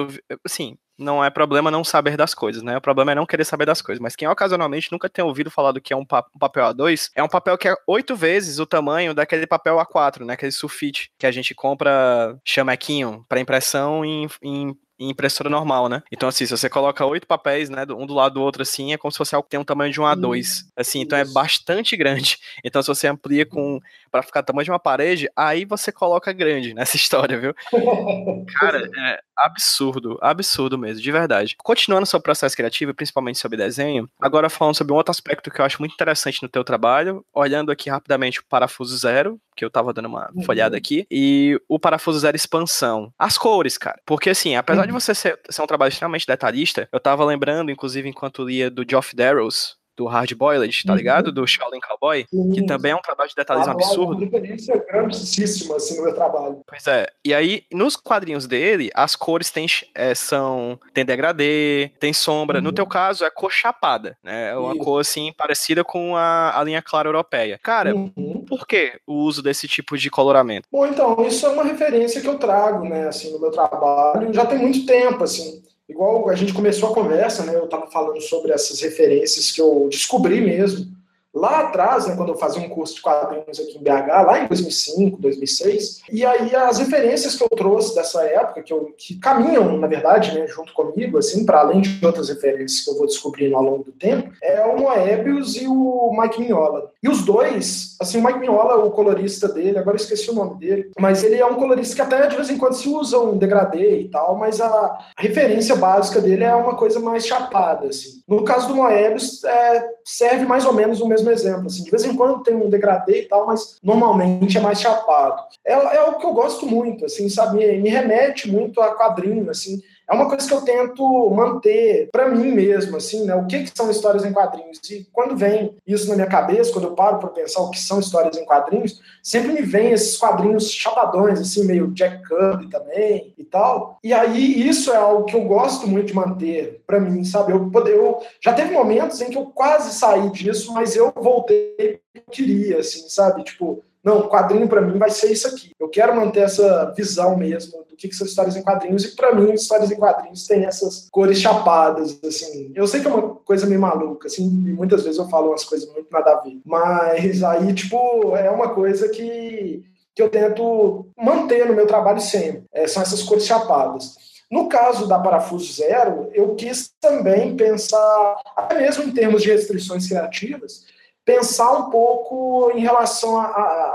assim, 0.45 0.77
não 0.98 1.24
é 1.24 1.30
problema 1.30 1.72
não 1.72 1.84
saber 1.84 2.16
das 2.16 2.34
coisas, 2.34 2.62
né? 2.62 2.78
O 2.78 2.82
problema 2.82 3.12
é 3.12 3.16
não 3.16 3.26
querer 3.26 3.46
saber 3.46 3.66
das 3.66 3.82
coisas. 3.82 4.02
Mas 4.02 4.16
quem 4.16 4.28
ocasionalmente 4.28 4.92
nunca 4.92 5.10
tem 5.10 5.24
ouvido 5.24 5.50
falar 5.50 5.72
do 5.72 5.82
que 5.82 5.94
é 5.94 5.98
um, 5.98 6.06
pa 6.06 6.26
um 6.36 6.39
papel 6.39 6.66
A2, 6.66 7.10
é 7.16 7.24
um 7.24 7.28
papel 7.28 7.58
que 7.58 7.68
é 7.68 7.76
oito 7.88 8.16
vezes 8.16 8.60
o 8.60 8.66
tamanho 8.66 9.14
daquele 9.14 9.48
papel 9.48 9.78
A4, 9.78 10.26
né? 10.26 10.34
Aquele 10.34 10.52
sulfite 10.52 11.12
que 11.18 11.26
a 11.26 11.32
gente 11.32 11.56
compra 11.56 12.38
chamequinho 12.46 13.26
para 13.28 13.39
impressão 13.39 14.06
em, 14.06 14.28
em 14.42 14.76
impressora 15.10 15.50
normal, 15.50 15.89
né? 15.89 16.04
Então, 16.12 16.30
assim, 16.30 16.46
se 16.46 16.56
você 16.56 16.70
coloca 16.70 17.06
oito 17.06 17.26
papéis, 17.26 17.70
né, 17.70 17.86
um 17.89 18.06
do 18.06 18.14
lado 18.14 18.36
do 18.36 18.42
outro, 18.42 18.62
assim, 18.62 18.94
é 18.94 18.98
como 18.98 19.12
se 19.12 19.18
fosse 19.18 19.34
algo 19.34 19.46
que 19.46 19.50
tem 19.50 19.60
um 19.60 19.64
tamanho 19.64 19.92
de 19.92 20.00
um 20.00 20.04
A2. 20.04 20.66
Assim, 20.76 21.02
então 21.02 21.18
é 21.18 21.26
bastante 21.26 21.98
grande. 21.98 22.38
Então, 22.64 22.82
se 22.82 22.88
você 22.88 23.08
amplia 23.08 23.46
com 23.46 23.80
para 24.12 24.22
ficar 24.22 24.44
tamanho 24.44 24.66
de 24.66 24.72
uma 24.72 24.80
parede, 24.80 25.30
aí 25.36 25.66
você 25.66 25.92
coloca 25.92 26.32
grande 26.34 26.74
nessa 26.74 26.96
história, 26.98 27.39
viu? 27.39 27.54
Cara, 28.60 28.89
é 28.96 29.20
absurdo, 29.46 30.18
absurdo 30.22 30.78
mesmo, 30.78 31.02
de 31.02 31.12
verdade. 31.12 31.56
Continuando 31.64 32.06
sobre 32.06 32.22
o 32.22 32.24
processo 32.24 32.56
criativo, 32.56 32.94
principalmente 32.94 33.39
sobre 33.39 33.58
desenho, 33.58 34.10
agora 34.20 34.50
falando 34.50 34.76
sobre 34.76 34.94
um 34.94 34.96
outro 34.96 35.12
aspecto 35.12 35.50
que 35.52 35.60
eu 35.60 35.66
acho 35.66 35.82
muito 35.82 35.94
interessante 35.94 36.42
no 36.42 36.50
teu 36.50 36.64
trabalho, 36.64 37.26
olhando 37.34 37.72
aqui 37.72 37.89
rapidamente 37.89 38.39
o 38.39 38.46
parafuso 38.46 38.98
zero, 38.98 39.39
que 39.56 39.66
eu 39.66 39.70
tava 39.70 39.94
dando 39.94 40.08
uma 40.08 40.30
uhum. 40.34 40.44
folhada 40.44 40.78
aqui, 40.78 41.06
e 41.10 41.60
o 41.68 41.80
parafuso 41.80 42.20
zero 42.20 42.36
expansão. 42.36 43.14
As 43.18 43.38
cores, 43.38 43.78
cara. 43.78 44.00
Porque 44.06 44.30
assim, 44.30 44.56
apesar 44.56 44.82
uhum. 44.82 44.88
de 44.88 44.94
você 44.94 45.14
ser, 45.14 45.39
ser, 45.50 45.62
um 45.62 45.68
trabalho 45.68 45.89
extremamente 45.89 46.26
detalhista, 46.26 46.88
eu 46.92 47.00
tava 47.00 47.26
lembrando, 47.26 47.72
inclusive, 47.72 48.08
enquanto 48.08 48.44
lia 48.44 48.70
do 48.70 48.86
Geoff 48.88 49.16
Darrows, 49.16 49.78
do 49.96 50.06
Hard 50.06 50.34
Boiled, 50.34 50.84
tá 50.84 50.94
uhum. 50.94 50.98
ligado? 50.98 51.32
Do 51.32 51.46
Shaolin 51.46 51.80
Cowboy, 51.80 52.26
Sim. 52.30 52.52
que 52.52 52.66
também 52.66 52.92
é 52.92 52.96
um 52.96 53.02
trabalho 53.02 53.30
de 53.30 53.36
detalhismo 53.36 53.72
ah, 53.72 53.76
absurdo. 53.76 54.24
Uma 54.24 54.26
referência 54.26 54.86
grandíssima, 54.88 55.76
assim, 55.76 55.98
no 55.98 56.04
meu 56.04 56.16
trabalho. 56.16 56.62
Pois 56.66 56.88
é. 56.88 57.08
E 57.26 57.34
aí, 57.34 57.64
nos 57.72 57.96
quadrinhos 57.96 58.48
dele, 58.48 58.89
as 58.94 59.16
cores 59.16 59.50
têm, 59.52 59.68
é, 59.94 60.16
são, 60.16 60.80
tem 60.94 61.06
degradê, 61.06 61.92
tem 62.00 62.14
sombra. 62.14 62.58
Uhum. 62.58 62.64
No 62.66 62.72
teu 62.72 62.86
caso, 62.86 63.26
é 63.26 63.30
cor 63.30 63.52
chapada, 63.52 64.18
né? 64.24 64.52
É 64.52 64.58
uma 64.58 64.74
Isso. 64.74 64.84
cor, 64.84 65.02
assim, 65.02 65.34
parecida 65.38 65.84
com 65.84 66.16
a, 66.16 66.58
a 66.60 66.64
linha 66.64 66.82
clara 66.82 67.08
europeia. 67.08 67.60
Cara, 67.62 67.96
uhum. 67.96 68.46
por 68.48 68.66
que 68.66 69.00
o 69.06 69.16
uso 69.16 69.42
desse 69.42 69.68
tipo 69.68 69.98
de 69.98 70.10
coloramento? 70.10 70.68
Bom, 70.72 70.86
então, 70.86 71.26
isso 71.26 71.46
é 71.46 71.50
uma 71.50 71.64
referência 71.64 72.22
que 72.22 72.28
eu 72.28 72.38
trago, 72.38 72.88
né, 72.88 73.08
assim, 73.08 73.32
no 73.32 73.39
meu 73.39 73.52
trabalho. 73.52 74.34
Já 74.34 74.46
tem 74.46 74.58
muito 74.58 74.86
tempo, 74.86 75.24
assim. 75.24 75.62
Igual 75.92 76.30
a 76.30 76.36
gente 76.36 76.54
começou 76.54 76.89
a 76.89 76.94
conversa, 76.94 77.44
né? 77.44 77.54
Eu 77.54 77.66
estava 77.66 77.86
falando 77.92 78.22
sobre 78.22 78.54
essas 78.54 78.80
referências 78.80 79.52
que 79.52 79.62
eu 79.62 79.89
descobri 79.92 80.39
mesmo 80.39 80.89
lá 81.34 81.61
atrás, 81.61 82.07
né, 82.07 82.15
quando 82.15 82.29
eu 82.29 82.38
fazia 82.38 82.61
um 82.61 82.69
curso 82.69 82.95
de 82.95 83.01
quadrinhos 83.01 83.59
aqui 83.59 83.77
em 83.77 83.84
BH, 83.84 84.07
lá 84.25 84.39
em 84.43 84.47
2005, 84.47 85.21
2006, 85.21 86.01
e 86.11 86.25
aí 86.25 86.53
as 86.55 86.79
referências 86.79 87.36
que 87.36 87.43
eu 87.43 87.49
trouxe 87.49 87.95
dessa 87.95 88.23
época, 88.23 88.61
que, 88.61 88.73
eu, 88.73 88.93
que 88.97 89.15
caminham, 89.15 89.77
na 89.77 89.88
verdade, 89.88 90.38
né, 90.38 90.45
junto 90.47 90.73
comigo, 90.73 91.17
assim, 91.17 91.45
para 91.45 91.59
além 91.59 91.82
de 91.82 92.05
outras 92.05 92.29
referências 92.29 92.82
que 92.82 92.91
eu 92.91 92.97
vou 92.97 93.07
descobrindo 93.07 93.55
ao 93.55 93.63
longo 93.63 93.84
do 93.84 93.91
tempo, 93.91 94.32
é 94.41 94.61
o 94.65 94.77
Moebius 94.77 95.55
e 95.55 95.67
o 95.67 96.11
Mike 96.19 96.41
Mignola. 96.41 96.91
E 97.01 97.07
os 97.07 97.23
dois, 97.23 97.95
assim, 97.99 98.19
o 98.19 98.23
Mike 98.23 98.39
Mignola, 98.39 98.84
o 98.84 98.91
colorista 98.91 99.47
dele, 99.47 99.77
agora 99.77 99.95
esqueci 99.95 100.29
o 100.29 100.36
nome 100.36 100.59
dele, 100.59 100.91
mas 100.99 101.23
ele 101.23 101.38
é 101.38 101.45
um 101.45 101.55
colorista 101.55 101.95
que 101.95 102.01
até 102.01 102.27
de 102.27 102.36
vez 102.36 102.49
em 102.49 102.57
quando 102.57 102.73
se 102.73 102.89
usa 102.89 103.17
um 103.19 103.38
degradê 103.38 104.01
e 104.01 104.09
tal, 104.09 104.36
mas 104.36 104.59
a 104.59 104.97
referência 105.17 105.75
básica 105.75 106.19
dele 106.19 106.43
é 106.43 106.53
uma 106.53 106.75
coisa 106.75 106.99
mais 106.99 107.25
chapada, 107.25 107.88
assim. 107.88 108.21
No 108.27 108.43
caso 108.43 108.67
do 108.67 108.75
Moebius, 108.75 109.43
é, 109.43 109.89
serve 110.05 110.45
mais 110.45 110.65
ou 110.65 110.73
menos 110.73 111.01
o 111.01 111.07
mesmo 111.07 111.20
exemplo. 111.30 111.67
Assim, 111.67 111.84
de 111.84 111.91
vez 111.91 112.03
em 112.03 112.15
quando 112.15 112.43
tem 112.43 112.55
um 112.55 112.69
degradê 112.69 113.22
e 113.22 113.28
tal, 113.28 113.45
mas 113.45 113.78
normalmente 113.84 114.57
é 114.57 114.61
mais 114.61 114.80
chapado. 114.80 115.43
É, 115.65 115.74
é 115.74 116.03
o 116.03 116.17
que 116.17 116.26
eu 116.26 116.34
gosto 116.34 116.65
muito, 116.65 117.05
assim, 117.05 117.30
sabe? 117.30 117.57
Me, 117.57 117.78
me 117.78 117.89
remete 117.89 118.49
muito 118.49 118.82
a 118.82 118.95
quadrinho, 118.95 119.49
assim 119.49 119.82
é 120.10 120.14
uma 120.14 120.28
coisa 120.28 120.47
que 120.47 120.54
eu 120.54 120.62
tento 120.62 121.30
manter 121.30 122.10
para 122.12 122.30
mim 122.30 122.52
mesmo, 122.52 122.97
assim, 122.97 123.26
né? 123.26 123.36
O 123.36 123.47
que, 123.47 123.64
que 123.64 123.72
são 123.76 123.89
histórias 123.89 124.26
em 124.26 124.34
quadrinhos? 124.34 124.80
E 124.89 125.08
quando 125.12 125.38
vem 125.38 125.76
isso 125.88 126.10
na 126.10 126.16
minha 126.16 126.28
cabeça, 126.28 126.72
quando 126.72 126.86
eu 126.86 126.95
paro 126.95 127.20
para 127.20 127.30
pensar 127.30 127.62
o 127.62 127.70
que 127.70 127.80
são 127.80 127.99
histórias 127.99 128.38
em 128.38 128.45
quadrinhos, 128.45 128.99
sempre 129.24 129.54
me 129.54 129.62
vem 129.62 129.91
esses 129.91 130.18
quadrinhos 130.18 130.70
chapadões, 130.70 131.39
assim, 131.39 131.66
meio 131.66 131.91
Jack 131.91 132.28
Kirby 132.28 132.70
também 132.70 133.34
e 133.38 133.43
tal. 133.43 133.97
E 134.04 134.14
aí 134.14 134.68
isso 134.68 134.91
é 134.91 134.97
algo 134.97 135.26
que 135.26 135.36
eu 135.36 135.45
gosto 135.45 135.88
muito 135.88 136.08
de 136.08 136.16
manter 136.16 136.82
para 136.86 136.99
mim, 136.99 137.24
sabe? 137.24 137.54
Eu, 137.54 137.72
eu 137.88 138.20
já 138.41 138.54
teve 138.54 138.74
momentos 138.74 139.22
em 139.22 139.30
que 139.30 139.38
eu 139.38 139.45
quase 139.45 139.93
saí 139.93 140.30
disso, 140.32 140.74
mas 140.74 140.95
eu 140.95 141.12
voltei 141.16 142.02
queria, 142.32 142.80
assim, 142.80 143.08
sabe? 143.10 143.43
Tipo, 143.43 143.84
não, 144.04 144.28
quadrinho 144.28 144.68
para 144.68 144.82
mim 144.82 144.97
vai 144.97 145.12
ser 145.12 145.32
isso 145.32 145.47
aqui. 145.47 145.72
Eu 145.80 145.88
quero 145.88 146.16
manter 146.16 146.41
essa 146.41 146.91
visão 146.95 147.38
mesmo 147.38 147.84
do 147.88 147.95
que, 147.95 148.08
que 148.08 148.16
são 148.16 148.26
histórias 148.26 148.56
em 148.56 148.64
quadrinhos, 148.64 149.04
e 149.04 149.16
para 149.16 149.34
mim, 149.36 149.54
histórias 149.54 149.91
em 149.91 149.95
quadrinhos 149.95 150.47
têm 150.47 150.66
essas 150.66 151.08
cores 151.12 151.39
chapadas, 151.39 152.20
assim. 152.26 152.72
Eu 152.74 152.88
sei 152.88 153.02
que 153.02 153.08
é 153.08 153.12
uma 153.12 153.36
coisa 153.36 153.68
meio 153.68 153.80
maluca, 153.80 154.28
assim, 154.28 154.43
e 154.43 154.74
muitas 154.74 155.04
vezes 155.04 155.20
eu 155.20 155.30
falo 155.30 155.49
umas 155.49 155.64
coisas 155.64 155.88
muito 155.93 156.08
nada 156.12 156.32
a 156.32 156.41
ver, 156.41 156.60
mas 156.66 157.43
aí, 157.43 157.74
tipo, 157.74 158.36
é 158.36 158.49
uma 158.49 158.74
coisa 158.74 159.08
que, 159.10 159.84
que 160.16 160.22
eu 160.22 160.30
tento 160.30 161.06
manter 161.16 161.68
no 161.68 161.76
meu 161.76 161.86
trabalho 161.86 162.22
sempre. 162.22 162.64
É, 162.74 162.88
são 162.88 163.04
essas 163.04 163.22
cores 163.22 163.45
chapadas. 163.45 164.16
No 164.49 164.68
caso 164.68 165.08
da 165.08 165.18
Parafuso 165.18 165.72
Zero, 165.72 166.30
eu 166.34 166.56
quis 166.56 166.91
também 166.99 167.56
pensar, 167.56 168.36
até 168.58 168.80
mesmo 168.80 169.04
em 169.04 169.12
termos 169.12 169.43
de 169.43 169.49
restrições 169.49 170.08
criativas, 170.08 170.84
pensar 171.32 171.71
um 171.73 171.89
pouco 171.89 172.71
em 172.75 172.82
relação 172.82 173.39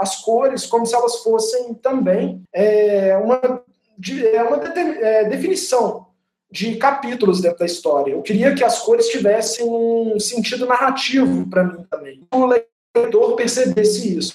às 0.01 0.17
cores, 0.17 0.65
como 0.67 0.87
se 0.87 0.95
elas 0.95 1.17
fossem 1.17 1.75
também 1.75 2.43
é, 2.53 3.17
uma, 3.17 3.63
de, 3.99 4.27
é 4.27 4.43
uma 4.43 4.57
é, 4.57 5.25
definição 5.25 6.07
de 6.51 6.77
capítulos 6.77 7.41
dentro 7.41 7.59
da 7.59 7.67
história. 7.67 8.13
Eu 8.13 8.23
queria 8.23 8.55
que 8.55 8.65
as 8.65 8.79
cores 8.79 9.09
tivessem 9.09 9.69
um 9.69 10.19
sentido 10.19 10.65
narrativo 10.65 11.49
para 11.51 11.65
mim 11.65 11.85
também. 11.91 12.27
O 12.33 12.47
leitor 12.47 13.37
percebesse 13.37 14.17
isso. 14.17 14.35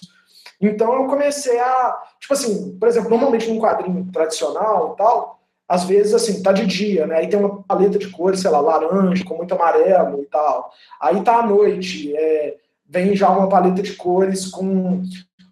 Então 0.61 0.93
eu 0.93 1.07
comecei 1.07 1.59
a, 1.59 1.97
tipo 2.19 2.33
assim, 2.33 2.77
por 2.77 2.87
exemplo, 2.87 3.09
normalmente 3.09 3.49
num 3.49 3.59
quadrinho 3.59 4.07
tradicional 4.13 4.93
e 4.93 4.97
tal, 4.97 5.39
às 5.67 5.85
vezes 5.85 6.13
assim, 6.13 6.43
tá 6.43 6.51
de 6.51 6.67
dia, 6.67 7.07
né? 7.07 7.15
Aí 7.15 7.27
tem 7.27 7.39
uma 7.39 7.63
paleta 7.63 7.97
de 7.97 8.09
cores, 8.09 8.41
sei 8.41 8.51
lá, 8.51 8.59
laranja, 8.59 9.23
com 9.23 9.37
muito 9.37 9.55
amarelo 9.55 10.21
e 10.21 10.25
tal. 10.25 10.71
Aí 10.99 11.23
tá 11.23 11.37
à 11.37 11.47
noite, 11.47 12.15
é, 12.15 12.57
vem 12.91 13.15
já 13.15 13.29
uma 13.29 13.47
paleta 13.47 13.81
de 13.81 13.93
cores 13.93 14.47
com 14.47 15.01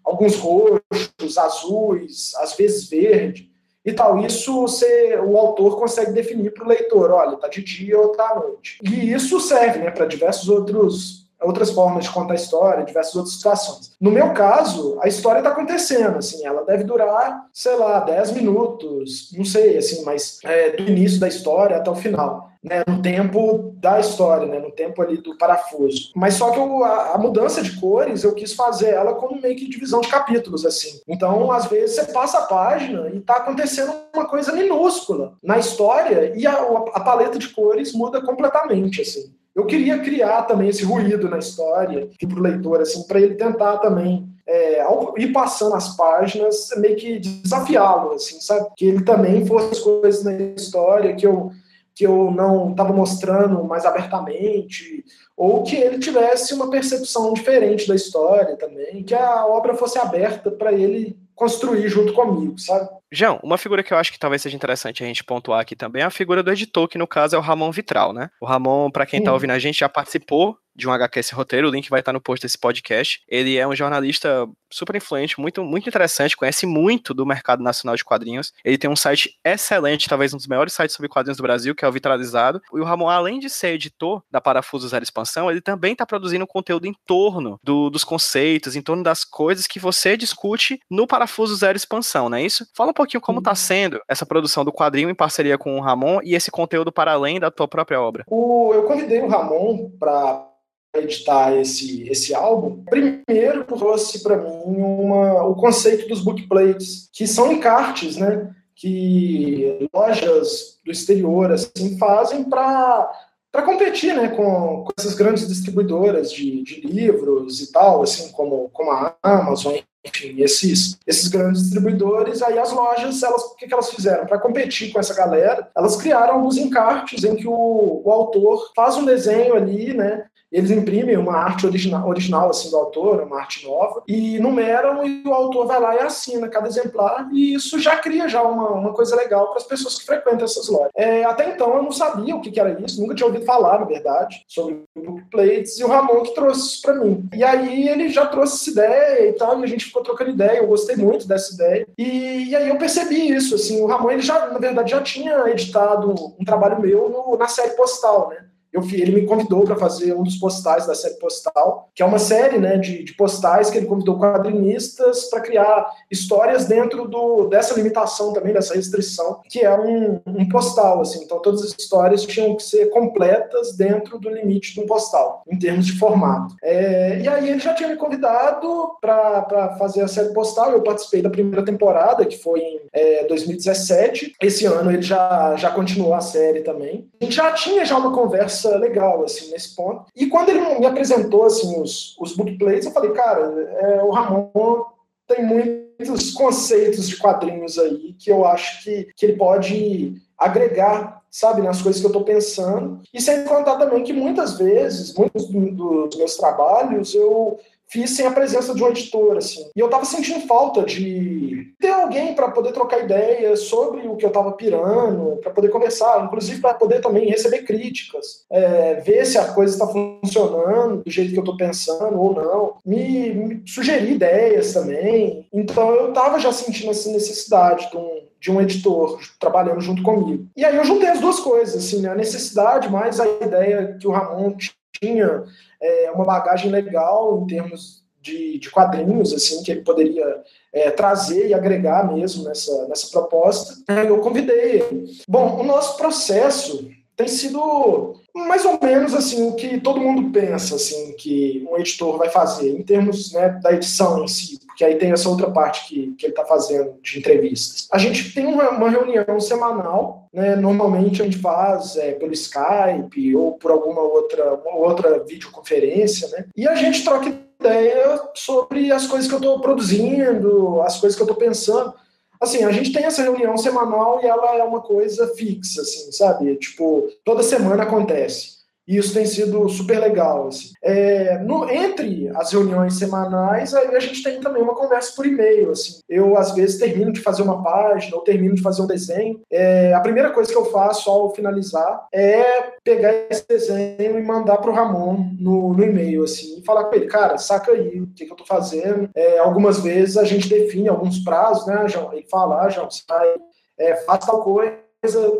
alguns 0.04 0.36
roxos, 0.36 1.38
azuis, 1.38 2.34
às 2.36 2.54
vezes 2.54 2.88
verde 2.88 3.50
e 3.82 3.92
tal. 3.92 4.18
Isso 4.18 4.60
você, 4.60 5.16
o 5.16 5.38
autor 5.38 5.78
consegue 5.78 6.12
definir 6.12 6.52
para 6.52 6.64
o 6.64 6.68
leitor, 6.68 7.10
olha, 7.10 7.38
tá 7.38 7.48
de 7.48 7.62
dia 7.62 7.98
ou 7.98 8.10
tá 8.10 8.28
à 8.30 8.40
noite. 8.40 8.78
E 8.82 9.10
isso 9.10 9.40
serve 9.40 9.78
né, 9.78 9.90
para 9.90 10.04
diversos 10.04 10.50
outros 10.50 11.19
outras 11.42 11.70
formas 11.70 12.04
de 12.04 12.10
contar 12.10 12.34
a 12.34 12.36
história, 12.36 12.84
diversas 12.84 13.16
outras 13.16 13.34
situações. 13.34 13.92
No 14.00 14.10
meu 14.10 14.32
caso, 14.32 14.98
a 15.00 15.08
história 15.08 15.38
está 15.38 15.50
acontecendo, 15.50 16.18
assim, 16.18 16.44
ela 16.44 16.64
deve 16.64 16.84
durar, 16.84 17.46
sei 17.52 17.76
lá, 17.76 18.00
10 18.00 18.32
minutos, 18.32 19.30
não 19.36 19.44
sei, 19.44 19.76
assim, 19.76 20.04
mas 20.04 20.38
é, 20.44 20.70
do 20.70 20.82
início 20.82 21.20
da 21.20 21.28
história 21.28 21.76
até 21.76 21.90
o 21.90 21.94
final. 21.94 22.50
Né, 22.62 22.82
no 22.86 23.00
tempo 23.00 23.72
da 23.78 23.98
história, 23.98 24.46
né, 24.46 24.58
no 24.58 24.70
tempo 24.70 25.00
ali 25.00 25.16
do 25.16 25.34
parafuso. 25.38 26.12
Mas 26.14 26.34
só 26.34 26.50
que 26.50 26.58
eu, 26.58 26.84
a, 26.84 27.14
a, 27.14 27.18
mudança 27.18 27.62
de 27.62 27.80
cores, 27.80 28.22
eu 28.22 28.34
quis 28.34 28.52
fazer 28.52 28.90
ela 28.90 29.14
como 29.14 29.40
meio 29.40 29.56
que 29.56 29.66
divisão 29.66 30.02
de 30.02 30.08
capítulos, 30.08 30.66
assim. 30.66 31.00
Então, 31.08 31.50
às 31.50 31.64
vezes, 31.64 31.96
você 31.96 32.12
passa 32.12 32.40
a 32.40 32.42
página 32.42 33.08
e 33.14 33.16
está 33.16 33.36
acontecendo 33.36 33.94
uma 34.14 34.26
coisa 34.26 34.52
minúscula 34.52 35.32
na 35.42 35.58
história 35.58 36.34
e 36.36 36.46
a, 36.46 36.52
a 36.52 37.00
paleta 37.00 37.38
de 37.38 37.48
cores 37.48 37.94
muda 37.94 38.20
completamente, 38.20 39.00
assim 39.00 39.32
eu 39.54 39.66
queria 39.66 39.98
criar 39.98 40.42
também 40.42 40.68
esse 40.68 40.84
ruído 40.84 41.28
na 41.28 41.38
história 41.38 42.08
para 42.18 42.38
o 42.38 42.42
leitor, 42.42 42.80
assim, 42.80 43.02
para 43.06 43.20
ele 43.20 43.34
tentar 43.34 43.78
também 43.78 44.28
é, 44.46 44.80
ao 44.80 45.14
ir 45.16 45.32
passando 45.32 45.74
as 45.74 45.96
páginas, 45.96 46.68
meio 46.76 46.96
que 46.96 47.18
desafiá-lo, 47.18 48.12
assim, 48.12 48.40
sabe? 48.40 48.68
Que 48.76 48.86
ele 48.86 49.04
também 49.04 49.46
fosse 49.46 49.82
coisas 49.82 50.24
na 50.24 50.32
história 50.32 51.14
que 51.14 51.26
eu 51.26 51.50
que 51.92 52.06
eu 52.06 52.30
não 52.30 52.70
estava 52.70 52.94
mostrando 52.94 53.62
mais 53.64 53.84
abertamente, 53.84 55.04
ou 55.36 55.62
que 55.62 55.76
ele 55.76 55.98
tivesse 55.98 56.54
uma 56.54 56.70
percepção 56.70 57.34
diferente 57.34 57.86
da 57.86 57.94
história 57.94 58.56
também, 58.56 59.02
que 59.02 59.14
a 59.14 59.44
obra 59.44 59.74
fosse 59.74 59.98
aberta 59.98 60.50
para 60.50 60.72
ele 60.72 61.18
construir 61.34 61.88
junto 61.88 62.14
comigo, 62.14 62.58
sabe? 62.58 62.88
João, 63.12 63.40
uma 63.42 63.58
figura 63.58 63.82
que 63.82 63.92
eu 63.92 63.98
acho 63.98 64.12
que 64.12 64.18
talvez 64.18 64.40
seja 64.40 64.56
interessante 64.56 65.02
a 65.02 65.06
gente 65.06 65.24
pontuar 65.24 65.60
aqui 65.60 65.74
também 65.74 66.02
é 66.02 66.04
a 66.04 66.10
figura 66.10 66.42
do 66.42 66.50
editor, 66.52 66.86
que 66.86 66.98
no 66.98 67.06
caso 67.06 67.34
é 67.34 67.38
o 67.38 67.42
Ramon 67.42 67.72
Vitral, 67.72 68.12
né? 68.12 68.30
O 68.40 68.46
Ramon, 68.46 68.90
para 68.90 69.04
quem 69.04 69.22
tá 69.22 69.32
ouvindo 69.32 69.50
a 69.50 69.58
gente, 69.58 69.80
já 69.80 69.88
participou 69.88 70.56
de 70.74 70.88
um 70.88 70.92
HQS 70.92 71.30
roteiro, 71.30 71.68
o 71.68 71.70
link 71.70 71.90
vai 71.90 72.00
estar 72.00 72.12
no 72.12 72.20
post 72.20 72.44
desse 72.44 72.58
podcast. 72.58 73.20
Ele 73.28 73.56
é 73.56 73.66
um 73.66 73.74
jornalista 73.74 74.48
super 74.72 74.96
influente, 74.96 75.40
muito, 75.40 75.62
muito 75.64 75.88
interessante, 75.88 76.36
conhece 76.36 76.64
muito 76.64 77.12
do 77.12 77.26
mercado 77.26 77.62
nacional 77.62 77.96
de 77.96 78.04
quadrinhos. 78.04 78.52
Ele 78.64 78.78
tem 78.78 78.88
um 78.88 78.96
site 78.96 79.38
excelente, 79.44 80.08
talvez 80.08 80.32
um 80.32 80.36
dos 80.36 80.46
maiores 80.46 80.72
sites 80.72 80.94
sobre 80.94 81.08
quadrinhos 81.08 81.36
do 81.36 81.42
Brasil, 81.42 81.74
que 81.74 81.84
é 81.84 81.88
o 81.88 81.92
Vitralizado. 81.92 82.60
E 82.72 82.80
o 82.80 82.84
Ramon, 82.84 83.08
além 83.08 83.38
de 83.38 83.50
ser 83.50 83.74
editor 83.74 84.22
da 84.30 84.40
Parafuso 84.40 84.88
Zero 84.88 85.02
Expansão, 85.02 85.50
ele 85.50 85.60
também 85.60 85.92
está 85.92 86.06
produzindo 86.06 86.46
conteúdo 86.46 86.86
em 86.86 86.94
torno 87.04 87.58
do, 87.62 87.90
dos 87.90 88.04
conceitos, 88.04 88.76
em 88.76 88.82
torno 88.82 89.02
das 89.02 89.24
coisas 89.24 89.66
que 89.66 89.80
você 89.80 90.16
discute 90.16 90.78
no 90.88 91.06
Parafuso 91.06 91.56
Zero 91.56 91.76
Expansão, 91.76 92.28
não 92.28 92.38
é 92.38 92.44
isso? 92.44 92.66
Fala 92.74 92.90
um 92.90 92.94
pouquinho 93.00 93.20
como 93.20 93.38
está 93.38 93.54
sendo 93.54 94.00
essa 94.06 94.26
produção 94.26 94.64
do 94.64 94.72
quadrinho 94.72 95.08
em 95.08 95.14
parceria 95.14 95.56
com 95.56 95.76
o 95.76 95.80
Ramon 95.80 96.20
e 96.22 96.34
esse 96.34 96.50
conteúdo 96.50 96.92
para 96.92 97.12
além 97.12 97.40
da 97.40 97.50
tua 97.50 97.66
própria 97.66 98.00
obra. 98.00 98.24
O, 98.28 98.72
eu 98.74 98.82
convidei 98.82 99.20
o 99.22 99.28
Ramon 99.28 99.90
para 99.98 100.46
editar 100.94 101.56
esse, 101.56 102.06
esse 102.08 102.34
álbum, 102.34 102.84
primeiro 102.84 103.64
trouxe 103.64 104.22
para 104.22 104.36
mim 104.36 104.62
uma, 104.76 105.44
o 105.44 105.54
conceito 105.54 106.08
dos 106.08 106.20
bookplates, 106.20 107.08
que 107.12 107.26
são 107.26 107.52
encartes, 107.52 108.16
né, 108.16 108.50
que 108.74 109.88
lojas 109.94 110.80
do 110.84 110.90
exterior 110.90 111.52
assim 111.52 111.96
fazem 111.96 112.44
para 112.44 113.10
para 113.52 113.62
competir 113.62 114.14
né, 114.14 114.28
com, 114.28 114.84
com, 114.84 114.90
essas 114.96 115.14
grandes 115.14 115.48
distribuidoras 115.48 116.32
de, 116.32 116.62
de, 116.62 116.82
livros 116.82 117.60
e 117.60 117.72
tal, 117.72 118.00
assim 118.00 118.30
como, 118.30 118.68
como 118.68 118.92
a 118.92 119.16
Amazon, 119.24 119.74
enfim, 120.04 120.40
esses, 120.40 120.98
esses 121.06 121.28
grandes 121.28 121.62
distribuidores, 121.62 122.42
aí 122.42 122.58
as 122.58 122.72
lojas, 122.72 123.22
elas, 123.22 123.42
o 123.42 123.54
que, 123.54 123.66
que 123.66 123.74
elas 123.74 123.90
fizeram? 123.90 124.26
Para 124.26 124.38
competir 124.38 124.92
com 124.92 124.98
essa 124.98 125.14
galera, 125.14 125.68
elas 125.76 125.96
criaram 125.96 126.34
alguns 126.34 126.56
encartes 126.56 127.22
em 127.22 127.36
que 127.36 127.46
o, 127.46 128.02
o 128.04 128.10
autor 128.10 128.72
faz 128.74 128.96
um 128.96 129.04
desenho 129.04 129.54
ali, 129.54 129.92
né, 129.92 130.26
eles 130.50 130.70
imprimem 130.70 131.16
uma 131.16 131.36
arte 131.36 131.66
original, 131.66 132.08
original 132.08 132.50
assim, 132.50 132.70
do 132.70 132.76
autor, 132.76 133.22
uma 133.22 133.38
arte 133.38 133.64
nova, 133.64 134.02
e 134.06 134.38
numeram 134.38 135.06
e 135.06 135.22
o 135.26 135.32
autor 135.32 135.66
vai 135.66 135.80
lá 135.80 135.94
e 135.94 136.00
assina 136.00 136.48
cada 136.48 136.68
exemplar, 136.68 137.28
e 137.32 137.54
isso 137.54 137.78
já 137.78 137.96
cria 137.96 138.28
já 138.28 138.42
uma, 138.42 138.70
uma 138.70 138.92
coisa 138.92 139.14
legal 139.14 139.48
para 139.48 139.58
as 139.58 139.64
pessoas 139.64 139.98
que 139.98 140.06
frequentam 140.06 140.44
essas 140.44 140.68
lojas. 140.68 140.90
É, 140.96 141.24
até 141.24 141.50
então 141.50 141.74
eu 141.76 141.82
não 141.82 141.92
sabia 141.92 142.34
o 142.34 142.40
que, 142.40 142.50
que, 142.50 142.60
era 142.60 142.80
isso, 142.80 143.00
nunca 143.00 143.14
tinha 143.14 143.26
ouvido 143.26 143.44
falar, 143.44 143.78
na 143.78 143.86
verdade, 143.86 144.44
sobre 144.48 144.82
bookplates, 144.96 145.78
e 145.78 145.84
o 145.84 145.88
Ramon 145.88 146.22
que 146.22 146.34
trouxe 146.34 146.60
isso 146.60 146.82
para 146.82 146.94
mim. 146.94 147.28
E 147.34 147.44
aí 147.44 147.88
ele 147.88 148.08
já 148.08 148.26
trouxe 148.26 148.56
essa 148.56 148.70
ideia 148.70 149.28
e 149.28 149.32
tal, 149.34 149.60
e 149.60 149.64
a 149.64 149.66
gente 149.66 149.84
ficou 149.84 150.02
trocando 150.02 150.30
ideia, 150.30 150.58
eu 150.58 150.66
gostei 150.66 150.96
muito 150.96 151.28
dessa 151.28 151.54
ideia, 151.54 151.86
e, 151.96 152.50
e 152.50 152.56
aí 152.56 152.68
eu 152.68 152.76
percebi 152.76 153.32
isso, 153.32 153.54
assim, 153.54 153.80
o 153.80 153.86
Ramon, 153.86 154.10
ele 154.10 154.22
já, 154.22 154.46
na 154.46 154.58
verdade, 154.58 154.90
já 154.90 155.00
tinha 155.00 155.48
editado 155.48 156.34
um 156.38 156.44
trabalho 156.44 156.80
meu 156.80 157.08
no, 157.08 157.36
na 157.36 157.46
série 157.46 157.76
Postal, 157.76 158.30
né? 158.30 158.49
Eu 158.72 158.82
ele 158.92 159.20
me 159.20 159.26
convidou 159.26 159.64
para 159.64 159.76
fazer 159.76 160.14
um 160.14 160.22
dos 160.22 160.36
postais 160.36 160.86
da 160.86 160.94
série 160.94 161.14
Postal, 161.14 161.90
que 161.94 162.02
é 162.02 162.06
uma 162.06 162.18
série 162.18 162.58
né, 162.58 162.76
de, 162.76 163.02
de 163.02 163.14
postais 163.14 163.70
que 163.70 163.78
ele 163.78 163.86
convidou 163.86 164.18
quadrinistas 164.18 165.24
para 165.24 165.40
criar 165.40 165.90
histórias 166.10 166.66
dentro 166.66 167.08
do, 167.08 167.48
dessa 167.48 167.74
limitação 167.74 168.32
também, 168.32 168.52
dessa 168.52 168.74
restrição, 168.74 169.40
que 169.48 169.60
é 169.60 169.78
um, 169.78 170.20
um, 170.26 170.48
postal. 170.48 171.00
Assim. 171.00 171.22
Então, 171.24 171.40
todas 171.40 171.62
as 171.62 171.74
histórias 171.78 172.24
tinham 172.24 172.56
que 172.56 172.62
ser 172.62 172.90
completas 172.90 173.76
dentro 173.76 174.18
do 174.18 174.30
limite 174.30 174.74
de 174.74 174.80
um 174.80 174.86
postal, 174.86 175.42
em 175.50 175.58
termos 175.58 175.86
de 175.86 175.98
formato. 175.98 176.54
É, 176.62 177.20
e 177.20 177.28
aí 177.28 177.50
ele 177.50 177.60
já 177.60 177.74
tinha 177.74 177.88
me 177.88 177.96
convidado 177.96 178.90
para 179.00 179.76
fazer 179.78 180.02
a 180.02 180.08
série 180.08 180.32
Postal, 180.32 180.72
eu 180.72 180.82
participei 180.82 181.22
da 181.22 181.30
primeira 181.30 181.64
temporada, 181.64 182.24
que 182.24 182.38
foi 182.38 182.60
em 182.60 182.80
é, 182.92 183.24
2017. 183.26 184.34
Esse 184.40 184.66
ano 184.66 184.90
ele 184.90 185.02
já, 185.02 185.54
já 185.56 185.70
continuou 185.70 186.14
a 186.14 186.20
série 186.20 186.60
também. 186.60 187.08
A 187.20 187.24
gente 187.24 187.36
já 187.36 187.52
tinha 187.52 187.84
já 187.84 187.96
uma 187.96 188.12
conversa 188.12 188.59
legal, 188.68 189.24
assim, 189.24 189.50
nesse 189.50 189.74
ponto. 189.74 190.06
E 190.14 190.26
quando 190.26 190.50
ele 190.50 190.78
me 190.78 190.86
apresentou, 190.86 191.44
assim, 191.44 191.80
os, 191.80 192.16
os 192.18 192.36
bookplates, 192.36 192.86
eu 192.86 192.92
falei, 192.92 193.10
cara, 193.12 193.40
é, 193.80 194.02
o 194.02 194.10
Ramon 194.10 194.84
tem 195.26 195.44
muitos 195.44 196.32
conceitos 196.32 197.08
de 197.08 197.16
quadrinhos 197.16 197.78
aí 197.78 198.14
que 198.18 198.30
eu 198.30 198.44
acho 198.44 198.82
que, 198.82 199.08
que 199.16 199.26
ele 199.26 199.36
pode 199.36 200.14
agregar, 200.36 201.22
sabe, 201.30 201.62
nas 201.62 201.82
coisas 201.82 202.00
que 202.00 202.06
eu 202.06 202.10
estou 202.10 202.24
pensando. 202.24 203.00
E 203.12 203.20
sem 203.20 203.44
contar 203.44 203.76
também 203.76 204.02
que 204.02 204.12
muitas 204.12 204.58
vezes, 204.58 205.14
muitos 205.14 205.46
dos 205.46 206.16
meus 206.16 206.36
trabalhos, 206.36 207.14
eu 207.14 207.58
fiz 207.90 208.10
sem 208.10 208.26
a 208.26 208.30
presença 208.30 208.74
de 208.74 208.82
um 208.82 208.88
editor, 208.88 209.36
assim. 209.36 209.68
E 209.74 209.80
eu 209.80 209.88
tava 209.88 210.04
sentindo 210.04 210.46
falta 210.46 210.84
de 210.84 211.74
ter 211.78 211.90
alguém 211.90 212.34
para 212.34 212.50
poder 212.50 212.72
trocar 212.72 213.00
ideias 213.00 213.62
sobre 213.62 214.06
o 214.06 214.16
que 214.16 214.24
eu 214.24 214.30
tava 214.30 214.52
pirando, 214.52 215.38
para 215.42 215.50
poder 215.50 215.68
conversar, 215.68 216.24
inclusive 216.24 216.60
para 216.60 216.74
poder 216.74 217.00
também 217.00 217.28
receber 217.28 217.62
críticas, 217.62 218.44
é, 218.50 218.94
ver 219.00 219.26
se 219.26 219.38
a 219.38 219.52
coisa 219.52 219.74
está 219.74 219.86
funcionando 219.86 221.02
do 221.02 221.10
jeito 221.10 221.32
que 221.32 221.38
eu 221.38 221.44
tô 221.44 221.56
pensando 221.56 222.18
ou 222.18 222.32
não, 222.32 222.74
me, 222.86 223.34
me 223.34 223.62
sugerir 223.66 224.12
ideias 224.12 224.72
também. 224.72 225.46
Então 225.52 225.90
eu 225.94 226.12
tava 226.12 226.38
já 226.38 226.52
sentindo 226.52 226.90
essa 226.90 227.10
necessidade 227.10 227.90
de 227.90 227.96
um, 227.96 228.22
de 228.40 228.50
um 228.52 228.60
editor 228.60 229.18
trabalhando 229.38 229.80
junto 229.80 230.02
comigo. 230.02 230.46
E 230.56 230.64
aí 230.64 230.76
eu 230.76 230.84
juntei 230.84 231.08
as 231.08 231.20
duas 231.20 231.40
coisas, 231.40 231.84
assim, 231.84 232.02
né? 232.02 232.10
a 232.10 232.14
necessidade 232.14 232.88
mais 232.88 233.18
a 233.18 233.26
ideia 233.26 233.96
que 234.00 234.06
o 234.06 234.12
Ramon 234.12 234.54
tinha 235.00 235.44
é, 235.80 236.10
uma 236.10 236.24
bagagem 236.24 236.70
legal 236.70 237.40
em 237.42 237.46
termos 237.46 238.04
de, 238.20 238.58
de, 238.58 238.70
quadrinhos, 238.70 239.32
assim, 239.32 239.62
que 239.62 239.70
ele 239.70 239.80
poderia 239.80 240.42
é, 240.72 240.90
trazer 240.90 241.48
e 241.48 241.54
agregar 241.54 242.12
mesmo 242.12 242.44
nessa, 242.44 242.86
nessa 242.86 243.10
proposta. 243.10 243.74
Eu 244.06 244.18
convidei 244.18 244.80
ele. 244.80 245.10
Bom, 245.26 245.58
o 245.58 245.64
nosso 245.64 245.96
processo 245.96 246.90
tem 247.16 247.26
sido 247.26 248.19
mais 248.34 248.64
ou 248.64 248.78
menos 248.82 249.14
assim 249.14 249.48
o 249.48 249.54
que 249.54 249.80
todo 249.80 250.00
mundo 250.00 250.30
pensa 250.30 250.76
assim 250.76 251.12
que 251.16 251.66
um 251.70 251.78
editor 251.78 252.16
vai 252.18 252.28
fazer 252.28 252.70
em 252.70 252.82
termos 252.82 253.32
né, 253.32 253.48
da 253.62 253.72
edição 253.72 254.24
em 254.24 254.28
si, 254.28 254.60
porque 254.66 254.84
aí 254.84 254.96
tem 254.96 255.12
essa 255.12 255.28
outra 255.28 255.50
parte 255.50 255.88
que, 255.88 256.14
que 256.16 256.26
ele 256.26 256.32
está 256.32 256.44
fazendo 256.44 256.94
de 257.02 257.18
entrevistas. 257.18 257.88
A 257.92 257.98
gente 257.98 258.32
tem 258.32 258.46
uma, 258.46 258.70
uma 258.70 258.88
reunião 258.88 259.40
semanal, 259.40 260.28
né, 260.32 260.56
normalmente 260.56 261.22
a 261.22 261.24
gente 261.24 261.38
faz 261.38 261.96
é, 261.96 262.12
pelo 262.12 262.32
Skype 262.32 263.36
ou 263.36 263.52
por 263.58 263.70
alguma 263.70 264.00
outra, 264.00 264.60
outra 264.64 265.24
videoconferência, 265.24 266.28
né, 266.28 266.46
e 266.56 266.66
a 266.66 266.74
gente 266.74 267.04
troca 267.04 267.28
ideia 267.60 268.20
sobre 268.34 268.90
as 268.90 269.06
coisas 269.06 269.28
que 269.28 269.34
eu 269.34 269.38
estou 269.38 269.60
produzindo, 269.60 270.80
as 270.82 270.98
coisas 270.98 271.16
que 271.16 271.22
eu 271.22 271.26
estou 271.26 271.36
pensando 271.36 271.92
assim, 272.40 272.64
a 272.64 272.72
gente 272.72 272.92
tem 272.92 273.04
essa 273.04 273.22
reunião 273.22 273.56
semanal 273.58 274.20
e 274.22 274.26
ela 274.26 274.56
é 274.56 274.62
uma 274.64 274.80
coisa 274.80 275.28
fixa, 275.34 275.82
assim, 275.82 276.10
sabe? 276.10 276.56
Tipo, 276.56 277.08
toda 277.24 277.42
semana 277.42 277.82
acontece. 277.82 278.59
E 278.90 278.96
isso 278.96 279.14
tem 279.14 279.24
sido 279.24 279.68
super 279.68 280.00
legal. 280.00 280.48
Assim. 280.48 280.72
É, 280.82 281.38
no, 281.38 281.70
entre 281.70 282.28
as 282.34 282.50
reuniões 282.50 282.98
semanais, 282.98 283.72
aí 283.72 283.94
a 283.94 284.00
gente 284.00 284.20
tem 284.20 284.40
também 284.40 284.60
uma 284.60 284.74
conversa 284.74 285.12
por 285.14 285.24
e-mail. 285.24 285.70
Assim. 285.70 286.00
Eu, 286.08 286.36
às 286.36 286.56
vezes, 286.56 286.80
termino 286.80 287.12
de 287.12 287.20
fazer 287.20 287.42
uma 287.42 287.62
página 287.62 288.16
ou 288.16 288.24
termino 288.24 288.56
de 288.56 288.62
fazer 288.62 288.82
um 288.82 288.88
desenho. 288.88 289.40
É, 289.48 289.94
a 289.94 290.00
primeira 290.00 290.30
coisa 290.30 290.50
que 290.50 290.58
eu 290.58 290.64
faço 290.64 291.08
ao 291.08 291.32
finalizar 291.32 292.08
é 292.12 292.72
pegar 292.82 293.14
esse 293.30 293.46
desenho 293.46 294.18
e 294.18 294.22
mandar 294.22 294.56
para 294.56 294.72
o 294.72 294.74
Ramon 294.74 295.36
no, 295.38 295.72
no, 295.72 295.84
e-mail. 295.84 296.24
Assim, 296.24 296.58
e 296.58 296.64
falar 296.64 296.86
com 296.86 296.96
ele, 296.96 297.06
cara, 297.06 297.38
saca 297.38 297.70
aí 297.70 298.00
o 298.00 298.08
que, 298.08 298.24
que 298.24 298.32
eu 298.32 298.34
estou 298.34 298.46
fazendo. 298.46 299.08
É, 299.14 299.38
algumas 299.38 299.78
vezes 299.78 300.16
a 300.16 300.24
gente 300.24 300.48
define 300.48 300.88
alguns 300.88 301.20
prazos, 301.20 301.64
né? 301.64 301.86
Ele 302.12 302.26
fala, 302.28 302.66
ah, 302.66 302.68
você 302.68 303.02
vai, 303.08 303.36
é, 303.78 303.94
faz 303.98 304.26
tal 304.26 304.42
coisa 304.42 304.89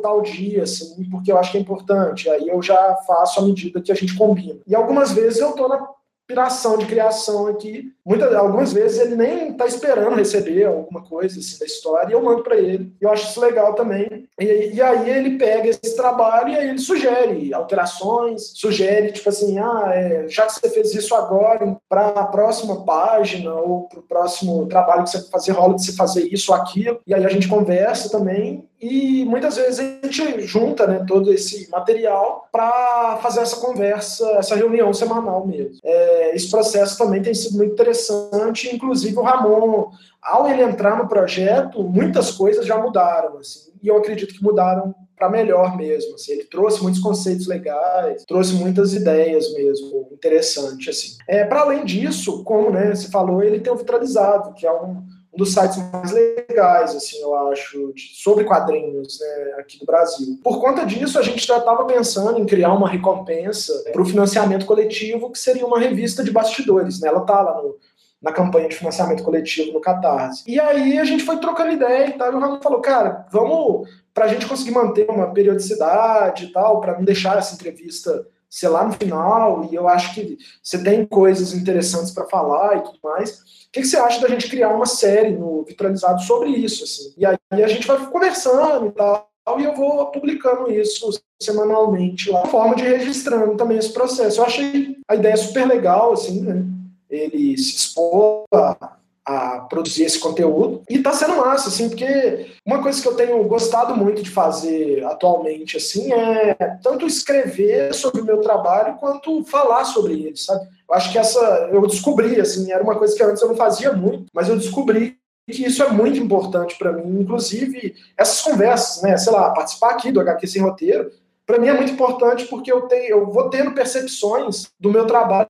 tal 0.02 0.22
dia, 0.22 0.62
assim, 0.62 1.08
porque 1.10 1.30
eu 1.30 1.38
acho 1.38 1.52
que 1.52 1.58
é 1.58 1.60
importante. 1.60 2.28
Aí 2.28 2.48
eu 2.48 2.62
já 2.62 2.96
faço 3.06 3.40
à 3.40 3.42
medida 3.44 3.80
que 3.80 3.92
a 3.92 3.94
gente 3.94 4.16
combina. 4.16 4.60
E 4.66 4.74
algumas 4.74 5.12
vezes 5.12 5.40
eu 5.40 5.52
tô 5.52 5.68
na 5.68 5.88
inspiração 6.30 6.78
de 6.78 6.86
criação 6.86 7.48
aqui. 7.48 7.92
Muitas, 8.06 8.32
algumas 8.34 8.72
vezes 8.72 8.98
ele 9.00 9.16
nem 9.16 9.50
está 9.50 9.66
esperando 9.66 10.14
receber 10.14 10.64
alguma 10.64 11.02
coisa 11.02 11.38
assim, 11.38 11.58
da 11.58 11.66
história 11.66 12.10
e 12.10 12.12
eu 12.12 12.22
mando 12.22 12.42
para 12.42 12.56
ele. 12.56 12.92
Eu 13.00 13.10
acho 13.10 13.28
isso 13.28 13.40
legal 13.40 13.74
também. 13.74 14.28
E, 14.38 14.74
e, 14.74 14.80
aí 14.80 15.10
ele 15.10 15.36
pega 15.36 15.68
esse 15.68 15.96
trabalho 15.96 16.50
e 16.50 16.56
aí 16.56 16.68
ele 16.68 16.78
sugere 16.78 17.52
alterações, 17.52 18.52
sugere, 18.54 19.12
tipo 19.12 19.28
assim, 19.28 19.58
ah, 19.58 19.90
é, 19.92 20.28
já 20.28 20.46
que 20.46 20.54
você 20.54 20.70
fez 20.70 20.94
isso 20.94 21.14
agora, 21.14 21.76
para 21.88 22.08
a 22.08 22.26
próxima 22.26 22.84
página 22.84 23.52
ou 23.54 23.88
para 23.88 23.98
o 23.98 24.02
próximo 24.02 24.66
trabalho 24.66 25.04
que 25.04 25.10
você 25.10 25.28
fazer, 25.28 25.52
rola 25.52 25.74
de 25.74 25.84
você 25.84 25.92
fazer 25.92 26.22
isso 26.32 26.52
ou 26.52 26.58
aquilo. 26.58 27.00
E 27.06 27.12
aí 27.12 27.24
a 27.24 27.28
gente 27.28 27.48
conversa 27.48 28.08
também 28.10 28.64
e 28.80 29.24
muitas 29.26 29.56
vezes 29.56 29.78
a 29.78 30.06
gente 30.06 30.40
junta 30.46 30.86
né, 30.86 31.04
todo 31.06 31.32
esse 31.32 31.68
material 31.70 32.48
para 32.50 33.18
fazer 33.22 33.40
essa 33.40 33.56
conversa, 33.56 34.26
essa 34.38 34.56
reunião 34.56 34.92
semanal 34.94 35.46
mesmo. 35.46 35.78
É, 35.84 36.34
esse 36.34 36.50
processo 36.50 36.96
também 36.96 37.20
tem 37.20 37.34
sido 37.34 37.58
muito 37.58 37.72
interessante, 37.72 38.74
inclusive 38.74 39.16
o 39.16 39.22
Ramon, 39.22 39.90
ao 40.22 40.48
ele 40.48 40.62
entrar 40.62 40.96
no 40.96 41.08
projeto, 41.08 41.82
muitas 41.82 42.30
coisas 42.30 42.64
já 42.64 42.78
mudaram, 42.78 43.38
assim, 43.38 43.70
e 43.82 43.88
eu 43.88 43.96
acredito 43.96 44.34
que 44.34 44.42
mudaram 44.42 44.94
para 45.20 45.28
melhor 45.28 45.76
mesmo. 45.76 46.14
Assim. 46.14 46.32
Ele 46.32 46.44
trouxe 46.44 46.82
muitos 46.82 47.00
conceitos 47.00 47.46
legais, 47.46 48.24
trouxe 48.24 48.54
muitas 48.54 48.94
ideias 48.94 49.52
mesmo, 49.52 50.08
interessante. 50.10 50.88
Assim. 50.88 51.18
É, 51.28 51.44
para 51.44 51.60
além 51.60 51.84
disso, 51.84 52.42
como 52.42 52.70
né, 52.70 52.94
você 52.94 53.08
falou, 53.10 53.42
ele 53.42 53.60
tem 53.60 53.70
o 53.70 53.76
Vitralizado, 53.76 54.54
que 54.54 54.66
é 54.66 54.72
um 54.72 55.04
um 55.32 55.38
dos 55.38 55.52
sites 55.52 55.78
mais 55.92 56.10
legais, 56.10 56.94
assim, 56.94 57.20
eu 57.20 57.34
acho, 57.50 57.92
de, 57.94 58.02
sobre 58.20 58.44
quadrinhos 58.44 59.20
né, 59.20 59.54
aqui 59.58 59.78
do 59.78 59.86
Brasil. 59.86 60.38
Por 60.42 60.60
conta 60.60 60.84
disso, 60.84 61.18
a 61.18 61.22
gente 61.22 61.46
já 61.46 61.58
estava 61.58 61.84
pensando 61.84 62.38
em 62.40 62.46
criar 62.46 62.72
uma 62.72 62.88
recompensa 62.88 63.72
para 63.92 64.02
o 64.02 64.04
financiamento 64.04 64.66
coletivo, 64.66 65.30
que 65.30 65.38
seria 65.38 65.64
uma 65.64 65.78
revista 65.78 66.24
de 66.24 66.32
bastidores. 66.32 67.00
Né? 67.00 67.08
Ela 67.08 67.20
está 67.20 67.40
lá 67.42 67.62
no, 67.62 67.76
na 68.20 68.32
campanha 68.32 68.68
de 68.68 68.74
financiamento 68.74 69.22
coletivo 69.22 69.72
no 69.72 69.80
Catarse. 69.80 70.42
E 70.46 70.58
aí 70.58 70.98
a 70.98 71.04
gente 71.04 71.22
foi 71.22 71.38
trocando 71.38 71.72
ideia 71.72 72.08
e 72.08 72.12
tal, 72.12 72.32
e 72.32 72.34
o 72.34 72.40
Ramon 72.40 72.60
falou, 72.60 72.80
cara, 72.80 73.26
vamos, 73.30 73.88
para 74.12 74.24
a 74.24 74.28
gente 74.28 74.46
conseguir 74.46 74.72
manter 74.72 75.08
uma 75.08 75.32
periodicidade 75.32 76.46
e 76.46 76.52
tal, 76.52 76.80
para 76.80 76.94
não 76.94 77.04
deixar 77.04 77.38
essa 77.38 77.54
entrevista 77.54 78.26
ser 78.48 78.68
lá 78.68 78.84
no 78.84 78.92
final, 78.92 79.68
e 79.70 79.76
eu 79.76 79.88
acho 79.88 80.12
que 80.12 80.36
você 80.60 80.82
tem 80.82 81.06
coisas 81.06 81.54
interessantes 81.54 82.10
para 82.10 82.26
falar 82.26 82.78
e 82.78 82.80
tudo 82.80 82.98
mais 83.00 83.59
o 83.70 83.72
que, 83.72 83.82
que, 83.82 83.86
você 83.86 83.96
acha 83.96 84.20
da 84.20 84.28
gente 84.28 84.50
criar 84.50 84.70
uma 84.70 84.84
série 84.84 85.30
no 85.30 85.62
Vitralizado 85.62 86.20
sobre 86.22 86.50
isso? 86.50 86.82
Assim? 86.82 87.14
E 87.16 87.24
aí 87.24 87.36
a 87.52 87.68
gente 87.68 87.86
vai 87.86 88.04
conversando 88.10 88.88
e 88.88 88.90
tal, 88.90 89.30
e 89.60 89.64
eu 89.64 89.76
vou 89.76 90.06
publicando 90.06 90.68
isso 90.72 91.08
semanalmente 91.40 92.30
lá, 92.30 92.44
forma 92.46 92.74
de 92.74 92.82
registrando 92.82 93.56
também 93.56 93.78
esse 93.78 93.92
processo. 93.92 94.40
Eu 94.40 94.44
achei 94.44 94.96
a 95.08 95.14
ideia 95.14 95.36
super 95.36 95.68
legal, 95.68 96.12
assim, 96.12 96.40
né? 96.40 96.64
Ele 97.08 97.56
se 97.56 97.76
expor 97.76 98.44
a, 98.52 98.96
a 99.30 99.60
produzir 99.60 100.04
esse 100.04 100.18
conteúdo. 100.18 100.82
E 100.88 100.98
tá 100.98 101.12
sendo 101.12 101.36
massa, 101.36 101.68
assim, 101.68 101.88
porque 101.88 102.50
uma 102.66 102.82
coisa 102.82 103.00
que 103.00 103.08
eu 103.08 103.14
tenho 103.14 103.42
gostado 103.44 103.96
muito 103.96 104.22
de 104.22 104.30
fazer 104.30 105.04
atualmente, 105.04 105.76
assim, 105.76 106.12
é 106.12 106.54
tanto 106.82 107.06
escrever 107.06 107.94
sobre 107.94 108.20
o 108.20 108.24
meu 108.24 108.40
trabalho 108.40 108.96
quanto 108.98 109.44
falar 109.44 109.84
sobre 109.84 110.14
ele, 110.14 110.36
sabe? 110.36 110.66
Eu 110.88 110.94
acho 110.94 111.12
que 111.12 111.18
essa, 111.18 111.68
eu 111.72 111.86
descobri, 111.86 112.40
assim, 112.40 112.72
era 112.72 112.82
uma 112.82 112.96
coisa 112.96 113.14
que 113.14 113.22
antes 113.22 113.40
eu 113.40 113.48
não 113.48 113.56
fazia 113.56 113.92
muito, 113.92 114.26
mas 114.34 114.48
eu 114.48 114.56
descobri 114.56 115.16
que 115.50 115.64
isso 115.64 115.82
é 115.82 115.88
muito 115.90 116.18
importante 116.18 116.76
para 116.78 116.92
mim, 116.92 117.20
inclusive 117.20 117.94
essas 118.16 118.40
conversas, 118.40 119.02
né, 119.02 119.16
sei 119.16 119.32
lá, 119.32 119.50
participar 119.50 119.90
aqui 119.90 120.12
do 120.12 120.20
HQ 120.20 120.46
Sem 120.46 120.62
Roteiro, 120.62 121.10
para 121.50 121.58
mim 121.58 121.66
é 121.66 121.72
muito 121.72 121.92
importante 121.92 122.44
porque 122.46 122.70
eu 122.70 122.82
tenho, 122.82 123.08
eu 123.08 123.26
vou 123.26 123.50
tendo 123.50 123.72
percepções 123.72 124.68
do 124.78 124.88
meu 124.88 125.04
trabalho 125.04 125.48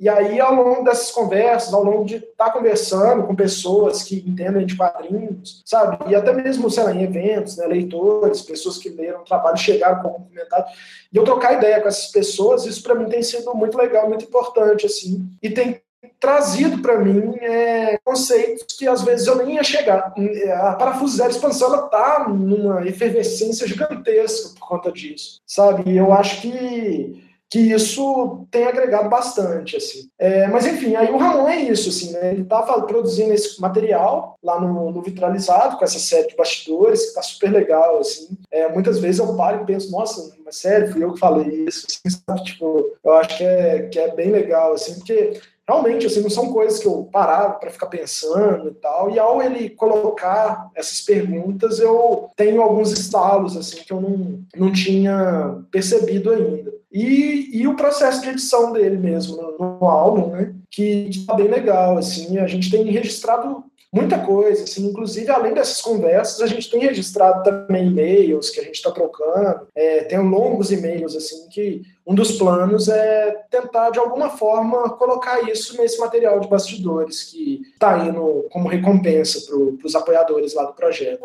e 0.00 0.08
aí 0.08 0.40
ao 0.40 0.54
longo 0.54 0.82
dessas 0.82 1.10
conversas, 1.10 1.74
ao 1.74 1.84
longo 1.84 2.06
de 2.06 2.16
estar 2.16 2.46
tá 2.46 2.50
conversando 2.50 3.26
com 3.26 3.36
pessoas 3.36 4.02
que 4.02 4.24
entendem 4.26 4.64
de 4.64 4.74
quadrinhos, 4.74 5.62
sabe, 5.66 6.10
e 6.10 6.14
até 6.14 6.32
mesmo 6.32 6.70
sei 6.70 6.82
lá, 6.82 6.94
em 6.94 7.02
eventos, 7.02 7.58
né, 7.58 7.66
leitores, 7.66 8.40
pessoas 8.40 8.78
que 8.78 8.88
leram 8.88 9.20
o 9.20 9.24
trabalho, 9.24 9.58
chegaram 9.58 10.02
com 10.02 10.24
comentário, 10.24 10.64
e 11.12 11.16
eu 11.16 11.24
trocar 11.24 11.58
ideia 11.58 11.82
com 11.82 11.88
essas 11.88 12.10
pessoas, 12.10 12.64
isso 12.64 12.82
para 12.82 12.94
mim 12.94 13.04
tem 13.04 13.22
sido 13.22 13.54
muito 13.54 13.76
legal, 13.76 14.08
muito 14.08 14.24
importante 14.24 14.86
assim, 14.86 15.28
e 15.42 15.50
tem 15.50 15.78
trazido 16.20 16.80
para 16.80 16.98
mim 16.98 17.34
é, 17.40 17.98
conceitos 18.04 18.76
que 18.76 18.86
às 18.86 19.02
vezes 19.02 19.26
eu 19.26 19.36
nem 19.36 19.56
ia 19.56 19.64
chegar. 19.64 20.12
A 20.60 20.74
Parafuso 20.74 21.16
Zero 21.16 21.30
Expansão 21.30 21.74
ela 21.74 21.88
tá 21.88 22.26
numa 22.28 22.86
efervescência 22.86 23.66
gigantesca 23.66 24.50
por 24.58 24.68
conta 24.68 24.92
disso, 24.92 25.40
sabe? 25.46 25.90
E 25.90 25.96
eu 25.96 26.12
acho 26.12 26.40
que 26.40 27.28
que 27.50 27.58
isso 27.58 28.46
tem 28.50 28.66
agregado 28.66 29.08
bastante, 29.08 29.76
assim. 29.76 30.10
É, 30.18 30.46
mas 30.48 30.66
enfim, 30.66 30.94
aí 30.96 31.10
o 31.10 31.16
Ramon 31.16 31.48
é 31.48 31.56
isso, 31.56 31.88
assim, 31.88 32.12
né? 32.12 32.32
Ele 32.32 32.44
tá 32.44 32.62
produzindo 32.62 33.32
esse 33.32 33.58
material 33.60 34.36
lá 34.42 34.60
no, 34.60 34.90
no 34.90 35.02
Vitralizado, 35.02 35.78
com 35.78 35.84
essa 35.84 35.98
série 35.98 36.28
de 36.28 36.36
bastidores, 36.36 37.06
que 37.06 37.14
tá 37.14 37.22
super 37.22 37.50
legal, 37.50 37.98
assim. 38.00 38.36
É, 38.50 38.68
muitas 38.68 38.98
vezes 38.98 39.18
eu 39.18 39.34
paro 39.34 39.62
e 39.62 39.66
penso, 39.66 39.90
nossa, 39.90 40.36
mas 40.44 40.56
sério, 40.56 40.92
fui 40.92 41.02
eu 41.02 41.14
que 41.14 41.20
falei 41.20 41.64
isso, 41.64 41.86
assim, 41.88 42.22
sabe? 42.26 42.44
Tipo, 42.44 42.96
eu 43.02 43.12
acho 43.14 43.38
que 43.38 43.44
é, 43.44 43.82
que 43.88 43.98
é 43.98 44.14
bem 44.14 44.30
legal, 44.30 44.74
assim, 44.74 44.96
porque 44.96 45.40
realmente, 45.68 46.06
assim, 46.06 46.22
não 46.22 46.30
são 46.30 46.50
coisas 46.50 46.78
que 46.78 46.86
eu 46.86 47.06
parava 47.12 47.54
para 47.54 47.70
ficar 47.70 47.88
pensando 47.88 48.70
e 48.70 48.74
tal. 48.74 49.10
E 49.10 49.18
ao 49.18 49.42
ele 49.42 49.68
colocar 49.68 50.70
essas 50.74 51.02
perguntas, 51.02 51.78
eu 51.78 52.30
tenho 52.34 52.62
alguns 52.62 52.90
estalos, 52.90 53.54
assim, 53.54 53.82
que 53.84 53.92
eu 53.92 54.00
não, 54.00 54.40
não 54.56 54.72
tinha 54.72 55.62
percebido 55.70 56.30
ainda. 56.30 56.72
E, 56.90 57.50
e 57.52 57.68
o 57.68 57.76
processo 57.76 58.22
de 58.22 58.30
edição 58.30 58.72
dele 58.72 58.96
mesmo 58.96 59.36
no, 59.36 59.78
no 59.80 59.86
álbum, 59.86 60.30
né? 60.30 60.54
Que, 60.70 61.10
que 61.10 61.26
tá 61.26 61.34
bem 61.34 61.48
legal, 61.48 61.98
assim. 61.98 62.38
A 62.38 62.46
gente 62.46 62.70
tem 62.70 62.84
registrado 62.84 63.62
muita 63.92 64.18
coisa, 64.18 64.64
assim, 64.64 64.86
inclusive 64.86 65.30
além 65.30 65.54
dessas 65.54 65.80
conversas, 65.80 66.40
a 66.42 66.46
gente 66.46 66.70
tem 66.70 66.80
registrado 66.80 67.42
também 67.42 67.86
e-mails 67.86 68.50
que 68.50 68.60
a 68.60 68.62
gente 68.62 68.74
está 68.74 68.90
trocando, 68.90 69.66
é, 69.74 70.04
tem 70.04 70.18
longos 70.18 70.70
e-mails, 70.70 71.16
assim, 71.16 71.48
que 71.48 71.82
um 72.08 72.14
dos 72.14 72.32
planos 72.32 72.88
é 72.88 73.44
tentar, 73.50 73.90
de 73.90 73.98
alguma 73.98 74.30
forma, 74.30 74.88
colocar 74.96 75.42
isso 75.42 75.76
nesse 75.76 76.00
material 76.00 76.40
de 76.40 76.48
bastidores 76.48 77.24
que 77.24 77.60
está 77.74 77.98
indo 77.98 78.46
como 78.50 78.66
recompensa 78.66 79.38
para 79.46 79.86
os 79.86 79.94
apoiadores 79.94 80.54
lá 80.54 80.64
do 80.64 80.72
projeto. 80.72 81.20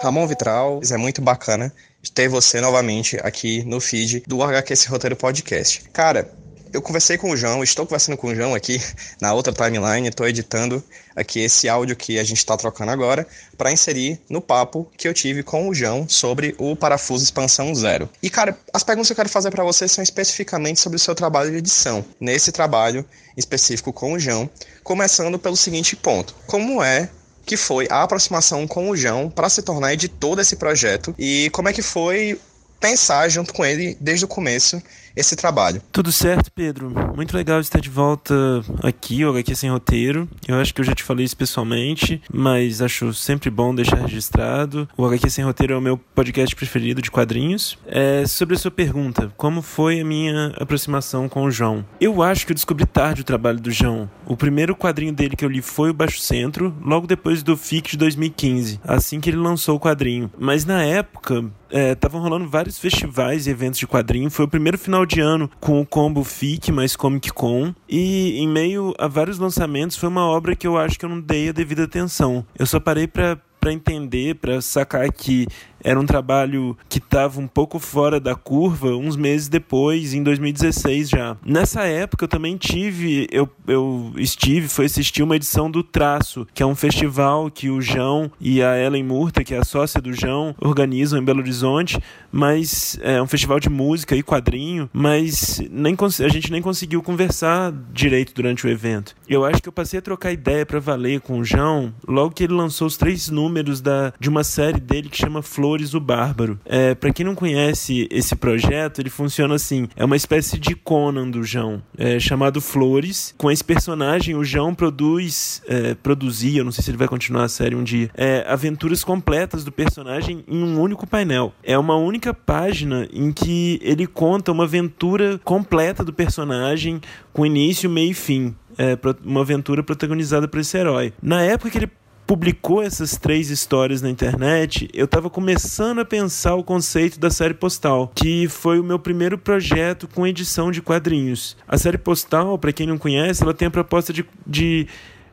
Ramon 0.00 0.26
Vitral, 0.26 0.80
é 0.90 0.96
muito 0.96 1.20
bacana 1.20 1.70
ter 2.14 2.28
você 2.28 2.62
novamente 2.62 3.18
aqui 3.22 3.62
no 3.64 3.78
feed 3.78 4.22
do 4.26 4.42
HQ 4.42 4.72
Esse 4.72 4.88
Roteiro 4.88 5.16
Podcast. 5.16 5.86
Cara, 5.90 6.30
eu 6.74 6.82
conversei 6.82 7.16
com 7.16 7.30
o 7.30 7.36
João, 7.36 7.62
estou 7.62 7.86
conversando 7.86 8.16
com 8.16 8.26
o 8.26 8.34
João 8.34 8.54
aqui 8.54 8.82
na 9.20 9.32
outra 9.32 9.52
timeline, 9.52 10.08
estou 10.08 10.26
editando 10.26 10.82
aqui 11.14 11.40
esse 11.40 11.68
áudio 11.68 11.94
que 11.94 12.18
a 12.18 12.24
gente 12.24 12.38
está 12.38 12.56
trocando 12.56 12.90
agora 12.90 13.26
para 13.56 13.70
inserir 13.70 14.20
no 14.28 14.40
papo 14.40 14.90
que 14.96 15.06
eu 15.06 15.14
tive 15.14 15.44
com 15.44 15.68
o 15.68 15.74
João 15.74 16.08
sobre 16.08 16.54
o 16.58 16.74
Parafuso 16.74 17.22
Expansão 17.22 17.72
Zero. 17.74 18.10
E 18.20 18.28
cara, 18.28 18.58
as 18.72 18.82
perguntas 18.82 19.08
que 19.08 19.12
eu 19.12 19.16
quero 19.16 19.28
fazer 19.28 19.52
para 19.52 19.62
você 19.62 19.86
são 19.86 20.02
especificamente 20.02 20.80
sobre 20.80 20.96
o 20.96 21.00
seu 21.00 21.14
trabalho 21.14 21.52
de 21.52 21.58
edição. 21.58 22.04
Nesse 22.20 22.50
trabalho 22.50 23.04
específico 23.36 23.92
com 23.92 24.14
o 24.14 24.18
João, 24.18 24.50
começando 24.82 25.38
pelo 25.38 25.56
seguinte 25.56 25.94
ponto: 25.94 26.34
como 26.46 26.82
é 26.82 27.08
que 27.46 27.56
foi 27.56 27.86
a 27.90 28.02
aproximação 28.02 28.66
com 28.66 28.90
o 28.90 28.96
João 28.96 29.30
para 29.30 29.48
se 29.48 29.62
tornar 29.62 29.92
editor 29.92 30.34
desse 30.34 30.56
projeto 30.56 31.14
e 31.18 31.50
como 31.50 31.68
é 31.68 31.72
que 31.72 31.82
foi 31.82 32.40
pensar 32.80 33.28
junto 33.28 33.52
com 33.52 33.64
ele 33.64 33.96
desde 34.00 34.24
o 34.24 34.28
começo 34.28 34.82
esse 35.16 35.36
trabalho. 35.36 35.80
Tudo 35.92 36.10
certo, 36.10 36.50
Pedro. 36.50 36.92
Muito 37.14 37.36
legal 37.36 37.60
estar 37.60 37.80
de 37.80 37.88
volta 37.88 38.34
aqui, 38.82 39.24
o 39.24 39.30
HQ 39.30 39.54
Sem 39.54 39.70
Roteiro. 39.70 40.28
Eu 40.46 40.56
acho 40.56 40.74
que 40.74 40.80
eu 40.80 40.84
já 40.84 40.94
te 40.94 41.02
falei 41.02 41.24
isso 41.24 41.36
pessoalmente, 41.36 42.20
mas 42.32 42.82
acho 42.82 43.12
sempre 43.14 43.50
bom 43.50 43.74
deixar 43.74 43.96
registrado. 43.96 44.88
O 44.96 45.06
HQ 45.06 45.30
Sem 45.30 45.44
Roteiro 45.44 45.74
é 45.74 45.76
o 45.76 45.80
meu 45.80 45.96
podcast 45.96 46.54
preferido 46.56 47.00
de 47.00 47.10
quadrinhos. 47.10 47.78
É, 47.86 48.26
sobre 48.26 48.56
a 48.56 48.58
sua 48.58 48.70
pergunta, 48.70 49.32
como 49.36 49.62
foi 49.62 50.00
a 50.00 50.04
minha 50.04 50.52
aproximação 50.58 51.28
com 51.28 51.44
o 51.44 51.50
João? 51.50 51.84
Eu 52.00 52.22
acho 52.22 52.44
que 52.44 52.52
eu 52.52 52.56
descobri 52.56 52.86
tarde 52.86 53.20
o 53.20 53.24
trabalho 53.24 53.60
do 53.60 53.70
João. 53.70 54.10
O 54.26 54.36
primeiro 54.36 54.74
quadrinho 54.74 55.12
dele 55.12 55.36
que 55.36 55.44
eu 55.44 55.48
li 55.48 55.62
foi 55.62 55.90
o 55.90 55.94
Baixo 55.94 56.18
Centro, 56.18 56.74
logo 56.80 57.06
depois 57.06 57.42
do 57.42 57.56
FIC 57.56 57.92
de 57.92 57.98
2015, 57.98 58.80
assim 58.82 59.20
que 59.20 59.30
ele 59.30 59.36
lançou 59.36 59.76
o 59.76 59.80
quadrinho. 59.80 60.30
Mas 60.38 60.64
na 60.64 60.82
época, 60.82 61.44
estavam 61.92 62.20
é, 62.20 62.22
rolando 62.22 62.48
vários 62.48 62.73
festivais 62.78 63.46
e 63.46 63.50
eventos 63.50 63.78
de 63.78 63.86
quadrinho. 63.86 64.30
Foi 64.30 64.44
o 64.44 64.48
primeiro 64.48 64.78
final 64.78 65.04
de 65.06 65.20
ano 65.20 65.50
com 65.60 65.80
o 65.80 65.86
combo 65.86 66.24
FIC 66.24 66.70
mais 66.72 66.96
Comic 66.96 67.32
Con. 67.32 67.74
E 67.88 68.38
em 68.38 68.48
meio 68.48 68.94
a 68.98 69.08
vários 69.08 69.38
lançamentos, 69.38 69.96
foi 69.96 70.08
uma 70.08 70.26
obra 70.26 70.56
que 70.56 70.66
eu 70.66 70.76
acho 70.76 70.98
que 70.98 71.04
eu 71.04 71.08
não 71.08 71.20
dei 71.20 71.48
a 71.48 71.52
devida 71.52 71.84
atenção. 71.84 72.44
Eu 72.58 72.66
só 72.66 72.78
parei 72.80 73.06
para 73.06 73.38
entender, 73.72 74.34
para 74.36 74.60
sacar 74.60 75.10
que 75.12 75.46
era 75.84 76.00
um 76.00 76.06
trabalho 76.06 76.76
que 76.88 76.98
estava 76.98 77.38
um 77.38 77.46
pouco 77.46 77.78
fora 77.78 78.18
da 78.18 78.34
curva 78.34 78.96
uns 78.96 79.16
meses 79.16 79.48
depois, 79.48 80.14
em 80.14 80.22
2016 80.22 81.10
já. 81.10 81.36
Nessa 81.44 81.82
época 81.82 82.24
eu 82.24 82.28
também 82.28 82.56
tive, 82.56 83.28
eu, 83.30 83.48
eu 83.68 84.12
estive, 84.16 84.66
foi 84.68 84.86
assistir 84.86 85.22
uma 85.22 85.36
edição 85.36 85.70
do 85.70 85.82
Traço, 85.82 86.46
que 86.54 86.62
é 86.62 86.66
um 86.66 86.74
festival 86.74 87.50
que 87.50 87.68
o 87.68 87.80
João 87.80 88.32
e 88.40 88.62
a 88.62 88.78
Ellen 88.78 89.04
Murta, 89.04 89.44
que 89.44 89.54
é 89.54 89.58
a 89.58 89.64
sócia 89.64 90.00
do 90.00 90.12
João, 90.12 90.54
organizam 90.58 91.20
em 91.20 91.24
Belo 91.24 91.40
Horizonte, 91.40 91.98
mas 92.32 92.98
é 93.02 93.20
um 93.20 93.26
festival 93.26 93.60
de 93.60 93.68
música 93.68 94.16
e 94.16 94.22
quadrinho, 94.22 94.88
mas 94.92 95.60
nem 95.70 95.94
a 96.24 96.28
gente 96.28 96.50
nem 96.50 96.62
conseguiu 96.62 97.02
conversar 97.02 97.72
direito 97.92 98.32
durante 98.34 98.66
o 98.66 98.70
evento. 98.70 99.14
Eu 99.28 99.44
acho 99.44 99.62
que 99.62 99.68
eu 99.68 99.72
passei 99.72 99.98
a 99.98 100.02
trocar 100.02 100.32
ideia 100.32 100.64
para 100.64 100.80
valer 100.80 101.20
com 101.20 101.38
o 101.38 101.44
João 101.44 101.92
logo 102.06 102.34
que 102.34 102.44
ele 102.44 102.54
lançou 102.54 102.86
os 102.86 102.96
três 102.96 103.28
números 103.28 103.80
da, 103.80 104.12
de 104.18 104.28
uma 104.28 104.44
série 104.44 104.80
dele 104.80 105.08
que 105.08 105.16
chama 105.16 105.42
Flores 105.74 105.92
o 105.94 106.00
Bárbaro. 106.00 106.58
É, 106.64 106.94
para 106.94 107.12
quem 107.12 107.26
não 107.26 107.34
conhece 107.34 108.06
esse 108.08 108.36
projeto, 108.36 109.00
ele 109.00 109.10
funciona 109.10 109.56
assim: 109.56 109.88
é 109.96 110.04
uma 110.04 110.14
espécie 110.14 110.56
de 110.56 110.76
Conan 110.76 111.28
do 111.28 111.42
João, 111.42 111.82
é, 111.98 112.20
chamado 112.20 112.60
Flores. 112.60 113.34
Com 113.36 113.50
esse 113.50 113.64
personagem, 113.64 114.36
o 114.36 114.44
João 114.44 114.72
produz, 114.72 115.62
é, 115.66 115.94
produzia, 115.94 116.62
não 116.62 116.70
sei 116.70 116.84
se 116.84 116.90
ele 116.90 116.96
vai 116.96 117.08
continuar 117.08 117.44
a 117.44 117.48
série 117.48 117.74
um 117.74 117.82
dia, 117.82 118.08
é, 118.14 118.44
aventuras 118.48 119.02
completas 119.02 119.64
do 119.64 119.72
personagem 119.72 120.44
em 120.46 120.62
um 120.62 120.80
único 120.80 121.06
painel. 121.06 121.52
É 121.62 121.76
uma 121.76 121.96
única 121.96 122.32
página 122.32 123.08
em 123.12 123.32
que 123.32 123.80
ele 123.82 124.06
conta 124.06 124.52
uma 124.52 124.64
aventura 124.64 125.40
completa 125.42 126.04
do 126.04 126.12
personagem, 126.12 127.00
com 127.32 127.44
início, 127.44 127.90
meio 127.90 128.12
e 128.12 128.14
fim. 128.14 128.54
É, 128.78 128.96
uma 129.24 129.40
aventura 129.40 129.82
protagonizada 129.82 130.46
por 130.46 130.60
esse 130.60 130.76
herói. 130.76 131.12
Na 131.22 131.42
época 131.42 131.70
que 131.70 131.78
ele 131.78 131.90
publicou 132.26 132.82
essas 132.82 133.16
três 133.16 133.50
histórias 133.50 134.00
na 134.00 134.10
internet, 134.10 134.88
eu 134.92 135.04
estava 135.04 135.28
começando 135.28 136.00
a 136.00 136.04
pensar 136.04 136.54
o 136.54 136.64
conceito 136.64 137.18
da 137.18 137.30
série 137.30 137.54
postal, 137.54 138.10
que 138.14 138.48
foi 138.48 138.78
o 138.80 138.84
meu 138.84 138.98
primeiro 138.98 139.36
projeto 139.36 140.08
com 140.08 140.26
edição 140.26 140.70
de 140.70 140.80
quadrinhos. 140.80 141.56
A 141.68 141.76
série 141.76 141.98
postal, 141.98 142.58
para 142.58 142.72
quem 142.72 142.86
não 142.86 142.98
conhece, 142.98 143.42
ela 143.42 143.54
tem 143.54 143.68
a 143.68 143.70
proposta 143.70 144.12
de, 144.12 144.24
de 144.46 144.86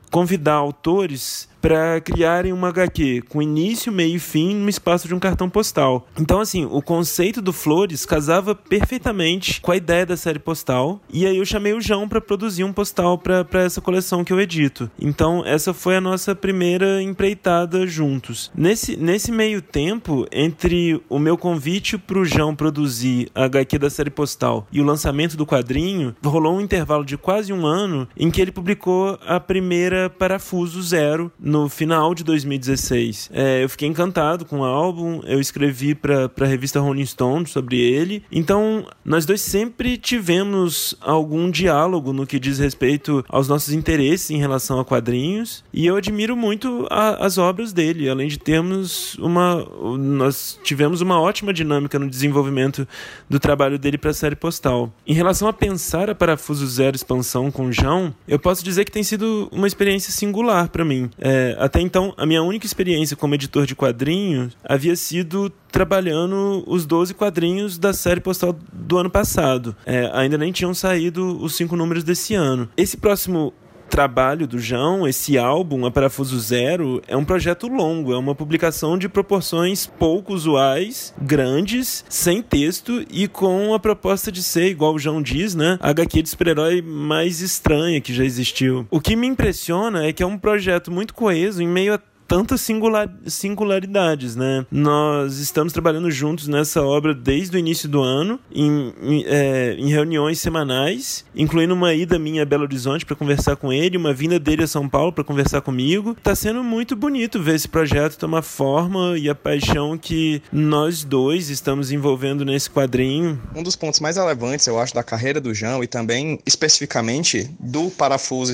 convidar 0.09 0.55
autores 0.55 1.49
para 1.61 2.01
criarem 2.01 2.51
uma 2.51 2.69
HQ 2.69 3.23
com 3.29 3.41
início, 3.41 3.91
meio 3.91 4.15
e 4.15 4.19
fim 4.19 4.55
no 4.55 4.69
espaço 4.69 5.07
de 5.07 5.13
um 5.13 5.19
cartão 5.19 5.49
postal. 5.49 6.07
Então, 6.19 6.39
assim, 6.39 6.65
o 6.65 6.81
conceito 6.81 7.41
do 7.41 7.53
Flores 7.53 8.05
casava 8.05 8.55
perfeitamente 8.55 9.61
com 9.61 9.71
a 9.71 9.77
ideia 9.77 10.05
da 10.05 10.17
série 10.17 10.39
postal. 10.39 10.99
E 11.11 11.25
aí 11.25 11.37
eu 11.37 11.45
chamei 11.45 11.73
o 11.73 11.81
João 11.81 12.07
para 12.07 12.19
produzir 12.19 12.63
um 12.63 12.73
postal 12.73 13.17
para 13.17 13.45
essa 13.61 13.79
coleção 13.79 14.23
que 14.23 14.33
eu 14.33 14.39
edito. 14.39 14.89
Então, 14.99 15.43
essa 15.45 15.73
foi 15.73 15.95
a 15.95 16.01
nossa 16.01 16.33
primeira 16.33 17.01
empreitada 17.01 17.85
juntos. 17.85 18.51
Nesse, 18.55 18.97
nesse 18.97 19.31
meio 19.31 19.61
tempo, 19.61 20.25
entre 20.31 21.01
o 21.07 21.19
meu 21.19 21.37
convite 21.37 21.97
para 21.97 22.19
o 22.19 22.25
João 22.25 22.55
produzir 22.55 23.29
a 23.35 23.45
HQ 23.45 23.77
da 23.77 23.89
série 23.89 24.09
postal 24.09 24.67
e 24.71 24.81
o 24.81 24.85
lançamento 24.85 25.37
do 25.37 25.45
quadrinho, 25.45 26.15
rolou 26.23 26.55
um 26.55 26.61
intervalo 26.61 27.05
de 27.05 27.17
quase 27.17 27.53
um 27.53 27.65
ano 27.65 28.07
em 28.17 28.31
que 28.31 28.41
ele 28.41 28.51
publicou 28.51 29.19
a 29.25 29.39
primeira 29.39 30.09
Parafuso 30.09 30.81
Zero 30.81 31.31
no 31.51 31.67
final 31.67 32.15
de 32.15 32.23
2016. 32.23 33.29
É, 33.33 33.63
eu 33.63 33.67
fiquei 33.67 33.87
encantado 33.87 34.45
com 34.45 34.61
o 34.61 34.63
álbum, 34.63 35.21
eu 35.25 35.39
escrevi 35.39 35.93
para 35.93 36.31
a 36.39 36.45
revista 36.45 36.79
Rolling 36.79 37.05
Stone 37.05 37.45
sobre 37.45 37.77
ele. 37.77 38.23
Então, 38.31 38.87
nós 39.03 39.25
dois 39.25 39.41
sempre 39.41 39.97
tivemos 39.97 40.95
algum 41.01 41.51
diálogo 41.51 42.13
no 42.13 42.25
que 42.25 42.39
diz 42.39 42.57
respeito 42.57 43.23
aos 43.27 43.49
nossos 43.49 43.73
interesses 43.73 44.31
em 44.31 44.37
relação 44.37 44.79
a 44.79 44.85
quadrinhos, 44.85 45.63
e 45.73 45.85
eu 45.85 45.97
admiro 45.97 46.37
muito 46.37 46.87
a, 46.89 47.25
as 47.25 47.37
obras 47.37 47.73
dele, 47.73 48.09
além 48.09 48.29
de 48.29 48.39
termos 48.39 49.15
uma. 49.15 49.67
Nós 49.97 50.57
tivemos 50.63 51.01
uma 51.01 51.19
ótima 51.19 51.51
dinâmica 51.51 51.99
no 51.99 52.09
desenvolvimento 52.09 52.87
do 53.29 53.39
trabalho 53.39 53.77
dele 53.77 53.97
para 53.97 54.11
a 54.11 54.13
série 54.13 54.35
postal. 54.35 54.93
Em 55.05 55.13
relação 55.13 55.47
a 55.47 55.53
pensar 55.53 56.09
a 56.09 56.15
Parafuso 56.15 56.65
Zero 56.65 56.95
expansão 56.95 57.51
com 57.51 57.65
o 57.65 57.73
João, 57.73 58.13
eu 58.25 58.39
posso 58.39 58.63
dizer 58.63 58.85
que 58.85 58.91
tem 58.91 59.03
sido 59.03 59.49
uma 59.51 59.67
experiência 59.67 60.13
singular 60.13 60.69
para 60.69 60.85
mim. 60.85 61.09
É, 61.19 61.40
é, 61.41 61.55
até 61.57 61.81
então, 61.81 62.13
a 62.17 62.25
minha 62.25 62.43
única 62.43 62.65
experiência 62.65 63.17
como 63.17 63.33
editor 63.33 63.65
de 63.65 63.75
quadrinhos 63.75 64.55
havia 64.63 64.95
sido 64.95 65.51
trabalhando 65.71 66.63
os 66.67 66.85
12 66.85 67.15
quadrinhos 67.15 67.79
da 67.79 67.93
série 67.93 68.21
postal 68.21 68.55
do 68.71 68.97
ano 68.97 69.09
passado. 69.09 69.75
É, 69.85 70.09
ainda 70.13 70.37
nem 70.37 70.51
tinham 70.51 70.73
saído 70.73 71.41
os 71.41 71.55
cinco 71.55 71.75
números 71.75 72.03
desse 72.03 72.35
ano. 72.35 72.69
Esse 72.77 72.97
próximo 72.97 73.53
trabalho 73.91 74.47
do 74.47 74.57
João, 74.57 75.05
esse 75.05 75.37
álbum, 75.37 75.85
A 75.85 75.91
Parafuso 75.91 76.39
Zero, 76.39 77.01
é 77.09 77.17
um 77.17 77.25
projeto 77.25 77.67
longo, 77.67 78.13
é 78.13 78.17
uma 78.17 78.33
publicação 78.33 78.97
de 78.97 79.09
proporções 79.09 79.85
pouco 79.85 80.33
usuais, 80.33 81.13
grandes, 81.21 82.05
sem 82.07 82.41
texto 82.41 83.05
e 83.11 83.27
com 83.27 83.73
a 83.73 83.79
proposta 83.79 84.31
de 84.31 84.41
ser, 84.41 84.69
igual 84.69 84.95
o 84.95 84.99
João 84.99 85.21
diz, 85.21 85.53
né, 85.53 85.77
a 85.81 85.89
HQ 85.89 86.21
de 86.21 86.29
super-herói 86.29 86.81
mais 86.81 87.41
estranha 87.41 87.99
que 87.99 88.13
já 88.13 88.23
existiu. 88.23 88.87
O 88.89 89.01
que 89.01 89.13
me 89.13 89.27
impressiona 89.27 90.05
é 90.05 90.13
que 90.13 90.23
é 90.23 90.25
um 90.25 90.37
projeto 90.37 90.89
muito 90.89 91.13
coeso 91.13 91.61
em 91.61 91.67
meio 91.67 91.93
a 91.93 91.99
tantas 92.31 92.61
singular, 92.61 93.09
singularidades, 93.27 94.37
né? 94.37 94.65
Nós 94.71 95.39
estamos 95.39 95.73
trabalhando 95.73 96.09
juntos 96.09 96.47
nessa 96.47 96.81
obra 96.81 97.13
desde 97.13 97.57
o 97.57 97.59
início 97.59 97.89
do 97.89 98.01
ano, 98.01 98.39
em, 98.55 98.93
em, 99.01 99.25
é, 99.27 99.75
em 99.77 99.89
reuniões 99.89 100.39
semanais, 100.39 101.25
incluindo 101.35 101.73
uma 101.73 101.93
ida 101.93 102.17
minha 102.17 102.43
a 102.43 102.45
Belo 102.45 102.63
Horizonte 102.63 103.05
para 103.05 103.17
conversar 103.17 103.57
com 103.57 103.73
ele, 103.73 103.97
uma 103.97 104.13
vinda 104.13 104.39
dele 104.39 104.63
a 104.63 104.67
São 104.67 104.87
Paulo 104.87 105.11
para 105.11 105.25
conversar 105.25 105.59
comigo. 105.59 106.15
Tá 106.23 106.33
sendo 106.33 106.63
muito 106.63 106.95
bonito 106.95 107.43
ver 107.43 107.55
esse 107.55 107.67
projeto 107.67 108.17
tomar 108.17 108.43
forma 108.43 109.17
e 109.17 109.29
a 109.29 109.35
paixão 109.35 109.97
que 109.97 110.41
nós 110.53 111.03
dois 111.03 111.49
estamos 111.49 111.91
envolvendo 111.91 112.45
nesse 112.45 112.69
quadrinho. 112.69 113.41
Um 113.53 113.61
dos 113.61 113.75
pontos 113.75 113.99
mais 113.99 114.15
relevantes, 114.15 114.65
eu 114.67 114.79
acho, 114.79 114.93
da 114.93 115.03
carreira 115.03 115.41
do 115.41 115.53
João 115.53 115.83
e 115.83 115.87
também 115.87 116.39
especificamente 116.45 117.51
do 117.59 117.89
parafuso 117.91 118.53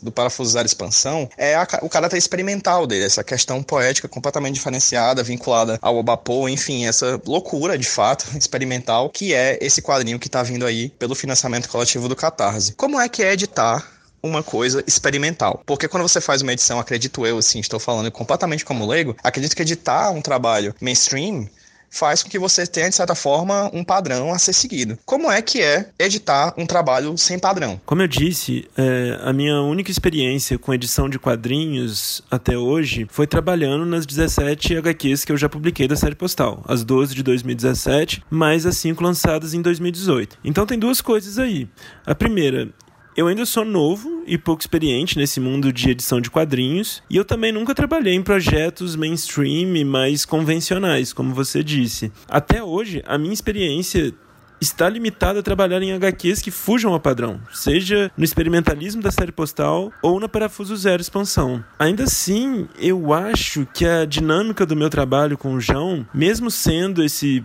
do 0.00 0.12
parafusar 0.12 0.64
expansão 0.64 1.28
é 1.36 1.56
a, 1.56 1.66
o 1.82 1.88
caráter 1.88 2.18
experimental 2.18 2.86
dele, 2.86 3.15
essa 3.16 3.24
questão 3.24 3.62
poética 3.62 4.08
completamente 4.08 4.54
diferenciada, 4.54 5.22
vinculada 5.22 5.78
ao 5.80 5.96
Obapô, 5.96 6.48
enfim, 6.48 6.86
essa 6.86 7.20
loucura 7.26 7.78
de 7.78 7.86
fato 7.86 8.26
experimental 8.36 9.08
que 9.08 9.32
é 9.32 9.58
esse 9.60 9.80
quadrinho 9.80 10.18
que 10.18 10.28
está 10.28 10.42
vindo 10.42 10.66
aí 10.66 10.90
pelo 10.90 11.14
financiamento 11.14 11.68
coletivo 11.68 12.08
do 12.08 12.16
Catarse. 12.16 12.74
Como 12.74 13.00
é 13.00 13.08
que 13.08 13.22
é 13.22 13.32
editar 13.32 13.96
uma 14.22 14.42
coisa 14.42 14.82
experimental. 14.88 15.62
Porque 15.64 15.86
quando 15.86 16.02
você 16.02 16.20
faz 16.20 16.42
uma 16.42 16.52
edição, 16.52 16.80
acredito 16.80 17.24
eu, 17.24 17.38
assim, 17.38 17.60
estou 17.60 17.78
falando 17.78 18.10
completamente 18.10 18.64
como 18.64 18.86
leigo, 18.86 19.16
acredito 19.22 19.54
que 19.54 19.62
editar 19.62 20.10
um 20.10 20.20
trabalho 20.20 20.74
mainstream 20.80 21.48
faz 21.96 22.22
com 22.22 22.28
que 22.28 22.38
você 22.38 22.66
tenha, 22.66 22.88
de 22.88 22.94
certa 22.94 23.14
forma, 23.14 23.70
um 23.72 23.82
padrão 23.82 24.32
a 24.32 24.38
ser 24.38 24.52
seguido. 24.52 24.98
Como 25.04 25.30
é 25.30 25.40
que 25.40 25.62
é 25.62 25.88
editar 25.98 26.54
um 26.56 26.66
trabalho 26.66 27.16
sem 27.16 27.38
padrão? 27.38 27.80
Como 27.86 28.02
eu 28.02 28.08
disse, 28.08 28.68
é, 28.76 29.18
a 29.22 29.32
minha 29.32 29.60
única 29.62 29.90
experiência 29.90 30.58
com 30.58 30.74
edição 30.74 31.08
de 31.08 31.18
quadrinhos 31.18 32.22
até 32.30 32.56
hoje 32.56 33.06
foi 33.10 33.26
trabalhando 33.26 33.86
nas 33.86 34.04
17 34.04 34.76
HQs 34.76 35.24
que 35.24 35.32
eu 35.32 35.36
já 35.36 35.48
publiquei 35.48 35.88
da 35.88 35.96
série 35.96 36.14
postal, 36.14 36.62
as 36.68 36.84
12 36.84 37.14
de 37.14 37.22
2017, 37.22 38.22
mais 38.30 38.66
as 38.66 38.76
5 38.76 39.02
lançadas 39.02 39.54
em 39.54 39.62
2018. 39.62 40.38
Então 40.44 40.66
tem 40.66 40.78
duas 40.78 41.00
coisas 41.00 41.38
aí. 41.38 41.68
A 42.04 42.14
primeira, 42.14 42.68
eu 43.16 43.28
ainda 43.28 43.46
sou 43.46 43.64
novo 43.64 44.22
e 44.26 44.36
pouco 44.36 44.60
experiente 44.60 45.16
nesse 45.16 45.40
mundo 45.40 45.72
de 45.72 45.90
edição 45.90 46.20
de 46.20 46.30
quadrinhos, 46.30 47.02
e 47.08 47.16
eu 47.16 47.24
também 47.24 47.50
nunca 47.50 47.74
trabalhei 47.74 48.14
em 48.14 48.22
projetos 48.22 48.94
mainstream 48.94 49.86
mais 49.86 50.24
convencionais, 50.24 51.12
como 51.12 51.32
você 51.32 51.64
disse. 51.64 52.12
Até 52.28 52.62
hoje, 52.62 53.02
a 53.06 53.16
minha 53.16 53.32
experiência 53.32 54.12
está 54.60 54.88
limitada 54.88 55.40
a 55.40 55.42
trabalhar 55.42 55.82
em 55.82 55.92
HQs 55.92 56.40
que 56.40 56.50
fujam 56.50 56.92
ao 56.92 57.00
padrão, 57.00 57.40
seja 57.52 58.10
no 58.16 58.24
experimentalismo 58.24 59.02
da 59.02 59.10
série 59.10 59.32
postal 59.32 59.92
ou 60.02 60.18
na 60.18 60.28
Parafuso 60.28 60.76
Zero 60.76 61.00
expansão. 61.00 61.64
Ainda 61.78 62.04
assim, 62.04 62.68
eu 62.78 63.12
acho 63.12 63.66
que 63.72 63.86
a 63.86 64.04
dinâmica 64.04 64.64
do 64.64 64.76
meu 64.76 64.90
trabalho 64.90 65.38
com 65.38 65.54
o 65.54 65.60
João, 65.60 66.06
mesmo 66.12 66.50
sendo 66.50 67.02
esse 67.02 67.44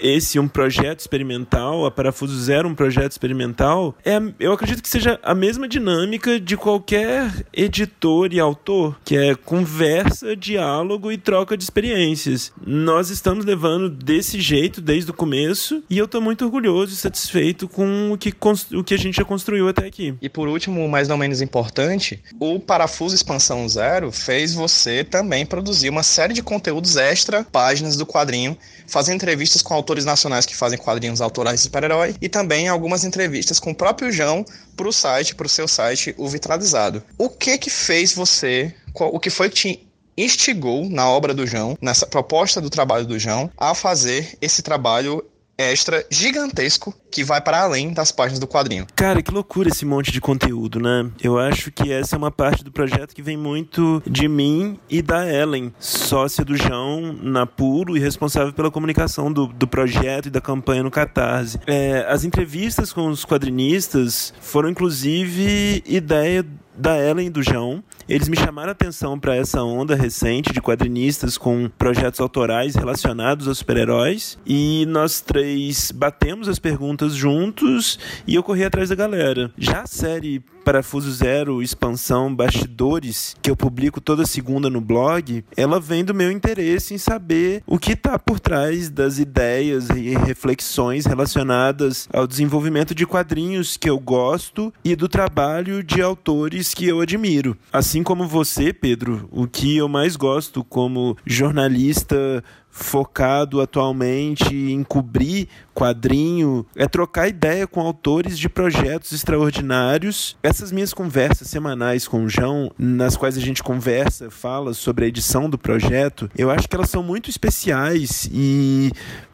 esse 0.00 0.38
um 0.38 0.48
projeto 0.48 1.00
experimental, 1.00 1.84
a 1.86 1.90
Parafuso 1.90 2.38
Zero 2.40 2.68
um 2.68 2.74
projeto 2.74 3.12
experimental, 3.12 3.94
é, 4.04 4.18
eu 4.38 4.52
acredito 4.52 4.82
que 4.82 4.88
seja 4.88 5.18
a 5.22 5.34
mesma 5.34 5.68
dinâmica 5.68 6.38
de 6.38 6.56
qualquer 6.56 7.46
editor 7.52 8.32
e 8.32 8.40
autor, 8.40 8.98
que 9.04 9.16
é 9.16 9.34
conversa, 9.34 10.36
diálogo 10.36 11.10
e 11.10 11.18
troca 11.18 11.56
de 11.56 11.64
experiências. 11.64 12.52
Nós 12.64 13.10
estamos 13.10 13.44
levando 13.44 13.88
desse 13.88 14.40
jeito 14.40 14.80
desde 14.80 15.10
o 15.10 15.14
começo 15.14 15.82
e 15.88 15.98
eu 15.98 16.04
estou 16.04 16.20
muito 16.20 16.44
orgulhoso 16.44 16.92
e 16.92 16.96
satisfeito 16.96 17.68
com 17.68 18.12
o 18.12 18.18
que, 18.18 18.34
o 18.74 18.84
que 18.84 18.94
a 18.94 18.98
gente 18.98 19.16
já 19.16 19.24
construiu 19.24 19.68
até 19.68 19.86
aqui. 19.86 20.14
E 20.20 20.28
por 20.28 20.48
último, 20.48 20.88
mas 20.88 21.08
não 21.08 21.16
menos 21.16 21.40
importante, 21.40 22.22
o 22.38 22.58
Parafuso 22.58 23.14
Expansão 23.14 23.68
Zero 23.68 24.10
fez 24.10 24.54
você 24.54 25.04
também 25.04 25.46
produzir 25.46 25.88
uma 25.88 26.02
série 26.02 26.34
de 26.34 26.42
conteúdos 26.42 26.96
extra 26.96 27.44
páginas 27.44 27.96
do 27.96 28.06
quadrinho, 28.06 28.56
fazendo 28.86 29.16
entrevistas 29.16 29.62
com 29.62 29.74
autores 29.82 30.04
nacionais 30.04 30.46
que 30.46 30.56
fazem 30.56 30.78
quadrinhos 30.78 31.20
autorais 31.20 31.60
de 31.60 31.64
super-herói 31.64 32.14
e 32.20 32.28
também 32.28 32.68
algumas 32.68 33.04
entrevistas 33.04 33.58
com 33.58 33.72
o 33.72 33.74
próprio 33.74 34.12
João 34.12 34.44
para 34.76 34.88
o 34.88 34.92
site, 34.92 35.34
para 35.34 35.46
o 35.46 35.50
seu 35.50 35.66
site, 35.66 36.14
o 36.16 36.28
Vitralizado. 36.28 37.02
O 37.18 37.28
que 37.28 37.58
que 37.58 37.68
fez 37.68 38.14
você, 38.14 38.74
qual, 38.92 39.12
o 39.12 39.18
que 39.18 39.28
foi 39.28 39.50
que 39.50 39.56
te 39.56 39.88
instigou 40.16 40.88
na 40.88 41.08
obra 41.08 41.34
do 41.34 41.46
João, 41.46 41.76
nessa 41.80 42.06
proposta 42.06 42.60
do 42.60 42.70
trabalho 42.70 43.06
do 43.06 43.18
João, 43.18 43.50
a 43.56 43.74
fazer 43.74 44.36
esse 44.40 44.62
trabalho 44.62 45.24
extra 45.56 46.04
gigantesco 46.10 46.94
que 47.10 47.22
vai 47.22 47.40
para 47.40 47.60
além 47.60 47.92
das 47.92 48.10
páginas 48.10 48.38
do 48.38 48.46
quadrinho. 48.46 48.86
Cara, 48.96 49.22
que 49.22 49.30
loucura 49.30 49.68
esse 49.68 49.84
monte 49.84 50.10
de 50.10 50.20
conteúdo, 50.20 50.80
né? 50.80 51.10
Eu 51.22 51.38
acho 51.38 51.70
que 51.70 51.92
essa 51.92 52.16
é 52.16 52.18
uma 52.18 52.30
parte 52.30 52.64
do 52.64 52.72
projeto 52.72 53.14
que 53.14 53.22
vem 53.22 53.36
muito 53.36 54.02
de 54.06 54.26
mim 54.28 54.78
e 54.88 55.02
da 55.02 55.30
Ellen, 55.30 55.72
sócia 55.78 56.44
do 56.44 56.56
João 56.56 57.12
na 57.12 57.46
Puro 57.46 57.96
e 57.96 58.00
responsável 58.00 58.52
pela 58.52 58.70
comunicação 58.70 59.30
do, 59.30 59.46
do 59.46 59.68
projeto 59.68 60.26
e 60.26 60.30
da 60.30 60.40
campanha 60.40 60.82
no 60.82 60.90
Catarse. 60.90 61.60
É, 61.66 62.06
as 62.08 62.24
entrevistas 62.24 62.92
com 62.92 63.08
os 63.08 63.24
quadrinistas 63.24 64.32
foram 64.40 64.70
inclusive 64.70 65.82
ideia 65.86 66.44
da 66.76 66.98
Ellen 66.98 67.26
e 67.26 67.30
do 67.30 67.42
João. 67.42 67.82
Eles 68.08 68.28
me 68.28 68.36
chamaram 68.36 68.70
a 68.70 68.72
atenção 68.72 69.18
para 69.18 69.36
essa 69.36 69.62
onda 69.62 69.94
recente 69.94 70.52
de 70.52 70.60
quadrinistas 70.60 71.38
com 71.38 71.68
projetos 71.78 72.20
autorais 72.20 72.74
relacionados 72.74 73.48
aos 73.48 73.58
super-heróis 73.58 74.38
e 74.46 74.84
nós 74.86 75.20
três 75.20 75.90
batemos 75.90 76.48
as 76.48 76.58
perguntas 76.58 77.14
juntos 77.14 77.98
e 78.26 78.34
eu 78.34 78.42
corri 78.42 78.64
atrás 78.64 78.88
da 78.88 78.94
galera. 78.94 79.52
Já 79.56 79.82
a 79.82 79.86
série 79.86 80.42
Parafuso 80.62 81.10
Zero, 81.10 81.62
expansão 81.62 82.34
Bastidores, 82.34 83.36
que 83.42 83.50
eu 83.50 83.56
publico 83.56 84.00
toda 84.00 84.24
segunda 84.24 84.70
no 84.70 84.80
blog, 84.80 85.44
ela 85.56 85.80
vem 85.80 86.04
do 86.04 86.14
meu 86.14 86.30
interesse 86.30 86.94
em 86.94 86.98
saber 86.98 87.62
o 87.66 87.78
que 87.78 87.92
está 87.92 88.18
por 88.18 88.38
trás 88.38 88.88
das 88.88 89.18
ideias 89.18 89.88
e 89.90 90.16
reflexões 90.16 91.04
relacionadas 91.04 92.08
ao 92.12 92.26
desenvolvimento 92.26 92.94
de 92.94 93.06
quadrinhos 93.06 93.76
que 93.76 93.90
eu 93.90 93.98
gosto 93.98 94.72
e 94.84 94.94
do 94.94 95.08
trabalho 95.08 95.82
de 95.82 96.00
autores 96.00 96.74
que 96.74 96.86
eu 96.86 97.00
admiro. 97.00 97.56
Assim 97.72 98.02
como 98.02 98.26
você, 98.26 98.72
Pedro, 98.72 99.28
o 99.30 99.46
que 99.46 99.76
eu 99.76 99.88
mais 99.88 100.16
gosto 100.16 100.62
como 100.64 101.16
jornalista 101.26 102.42
focado 102.72 103.60
atualmente 103.60 104.54
em 104.54 104.82
cobrir 104.82 105.46
quadrinho, 105.74 106.66
é 106.74 106.88
trocar 106.88 107.28
ideia 107.28 107.66
com 107.66 107.80
autores 107.80 108.38
de 108.38 108.48
projetos 108.48 109.12
extraordinários. 109.12 110.36
Essas 110.42 110.72
minhas 110.72 110.94
conversas 110.94 111.48
semanais 111.48 112.08
com 112.08 112.24
o 112.24 112.28
João, 112.28 112.70
nas 112.78 113.16
quais 113.16 113.36
a 113.36 113.40
gente 113.40 113.62
conversa, 113.62 114.30
fala 114.30 114.72
sobre 114.72 115.04
a 115.04 115.08
edição 115.08 115.48
do 115.48 115.58
projeto, 115.58 116.30
eu 116.36 116.50
acho 116.50 116.68
que 116.68 116.74
elas 116.74 116.90
são 116.90 117.02
muito 117.02 117.28
especiais 117.28 118.28
e 118.32 118.90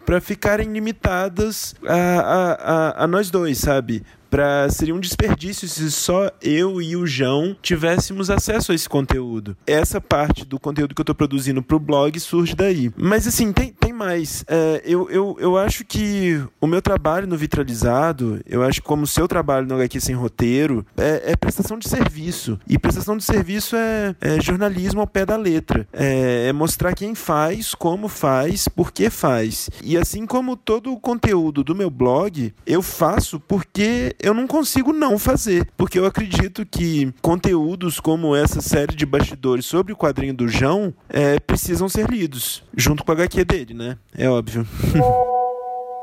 para 0.09 0.23
ficarem 0.23 0.73
limitadas 0.73 1.75
a, 1.87 1.95
a, 1.95 2.53
a, 2.53 3.05
a 3.05 3.07
nós 3.07 3.31
dois, 3.31 3.59
sabe? 3.59 4.03
Pra, 4.31 4.69
seria 4.71 4.95
um 4.95 5.01
desperdício 5.01 5.69
se 5.69 5.91
só 5.91 6.31
eu 6.41 6.81
e 6.81 6.97
o 6.97 7.07
João 7.07 7.55
tivéssemos 7.61 8.31
acesso 8.31 8.73
a 8.73 8.75
esse 8.75 8.89
conteúdo. 8.89 9.55
Essa 9.67 10.01
parte 10.01 10.47
do 10.47 10.59
conteúdo 10.59 10.95
que 10.95 11.01
eu 11.01 11.03
estou 11.03 11.15
produzindo 11.15 11.63
para 11.63 11.77
o 11.77 11.81
blog 11.81 12.19
surge 12.19 12.55
daí. 12.55 12.91
Mas 12.97 13.27
assim, 13.27 13.53
tem, 13.53 13.71
tem 13.79 13.88
mais. 13.99 14.45
É, 14.47 14.81
eu, 14.85 15.11
eu, 15.11 15.37
eu 15.41 15.59
acho 15.59 15.85
que 15.85 16.41
o 16.61 16.67
meu 16.67 16.81
trabalho 16.81 17.27
no 17.27 17.37
Vitralizado, 17.37 18.41
eu 18.47 18.63
acho 18.63 18.81
que 18.81 18.87
como 18.87 19.03
o 19.03 19.07
seu 19.07 19.27
trabalho 19.27 19.67
no 19.67 19.75
HQ 19.75 20.01
Sem 20.01 20.15
Roteiro, 20.15 20.87
é, 20.97 21.33
é 21.33 21.37
prestação 21.37 21.79
de 21.79 21.89
serviço. 21.89 22.59
E 22.67 22.79
prestação 22.79 23.17
de 23.17 23.25
serviço 23.25 23.75
é, 23.75 24.15
é 24.21 24.41
jornalismo 24.41 25.01
ao 25.01 25.07
pé 25.07 25.27
da 25.27 25.37
letra. 25.37 25.87
É, 25.93 26.47
é 26.49 26.53
mostrar 26.53 26.95
quem 26.95 27.15
faz, 27.15 27.75
como 27.75 28.09
faz, 28.09 28.69
por 28.69 28.93
que 28.93 29.11
faz. 29.11 29.69
E 29.83 29.99
assim 29.99 30.25
como 30.25 30.57
todo 30.57 30.93
o 30.93 31.01
conteúdo 31.01 31.65
do 31.65 31.75
meu 31.75 31.91
blog, 31.91 32.55
eu 32.65 32.81
faço 32.81 33.41
porque 33.41 34.15
eu 34.23 34.33
não 34.33 34.47
consigo 34.47 34.93
não 34.93 35.19
fazer. 35.19 35.69
Porque 35.77 35.99
eu 35.99 36.07
acredito 36.07 36.65
que 36.65 37.13
conteúdos 37.21 37.99
como 37.99 38.37
essa 38.37 38.61
série 38.61 38.95
de 38.95 39.05
bastidores 39.05 39.67
sobre 39.67 39.93
o 39.93 39.97
quadrinho 39.97 40.35
do 40.35 40.47
João 40.47 40.95
é, 41.09 41.41
precisam 41.41 41.89
ser 41.89 42.09
lidos, 42.09 42.63
junto 42.77 43.05
com 43.05 43.11
a 43.11 43.15
HQ 43.15 43.45
dele, 43.45 43.75
né? 43.75 43.88
É 44.17 44.29
óbvio. 44.29 44.67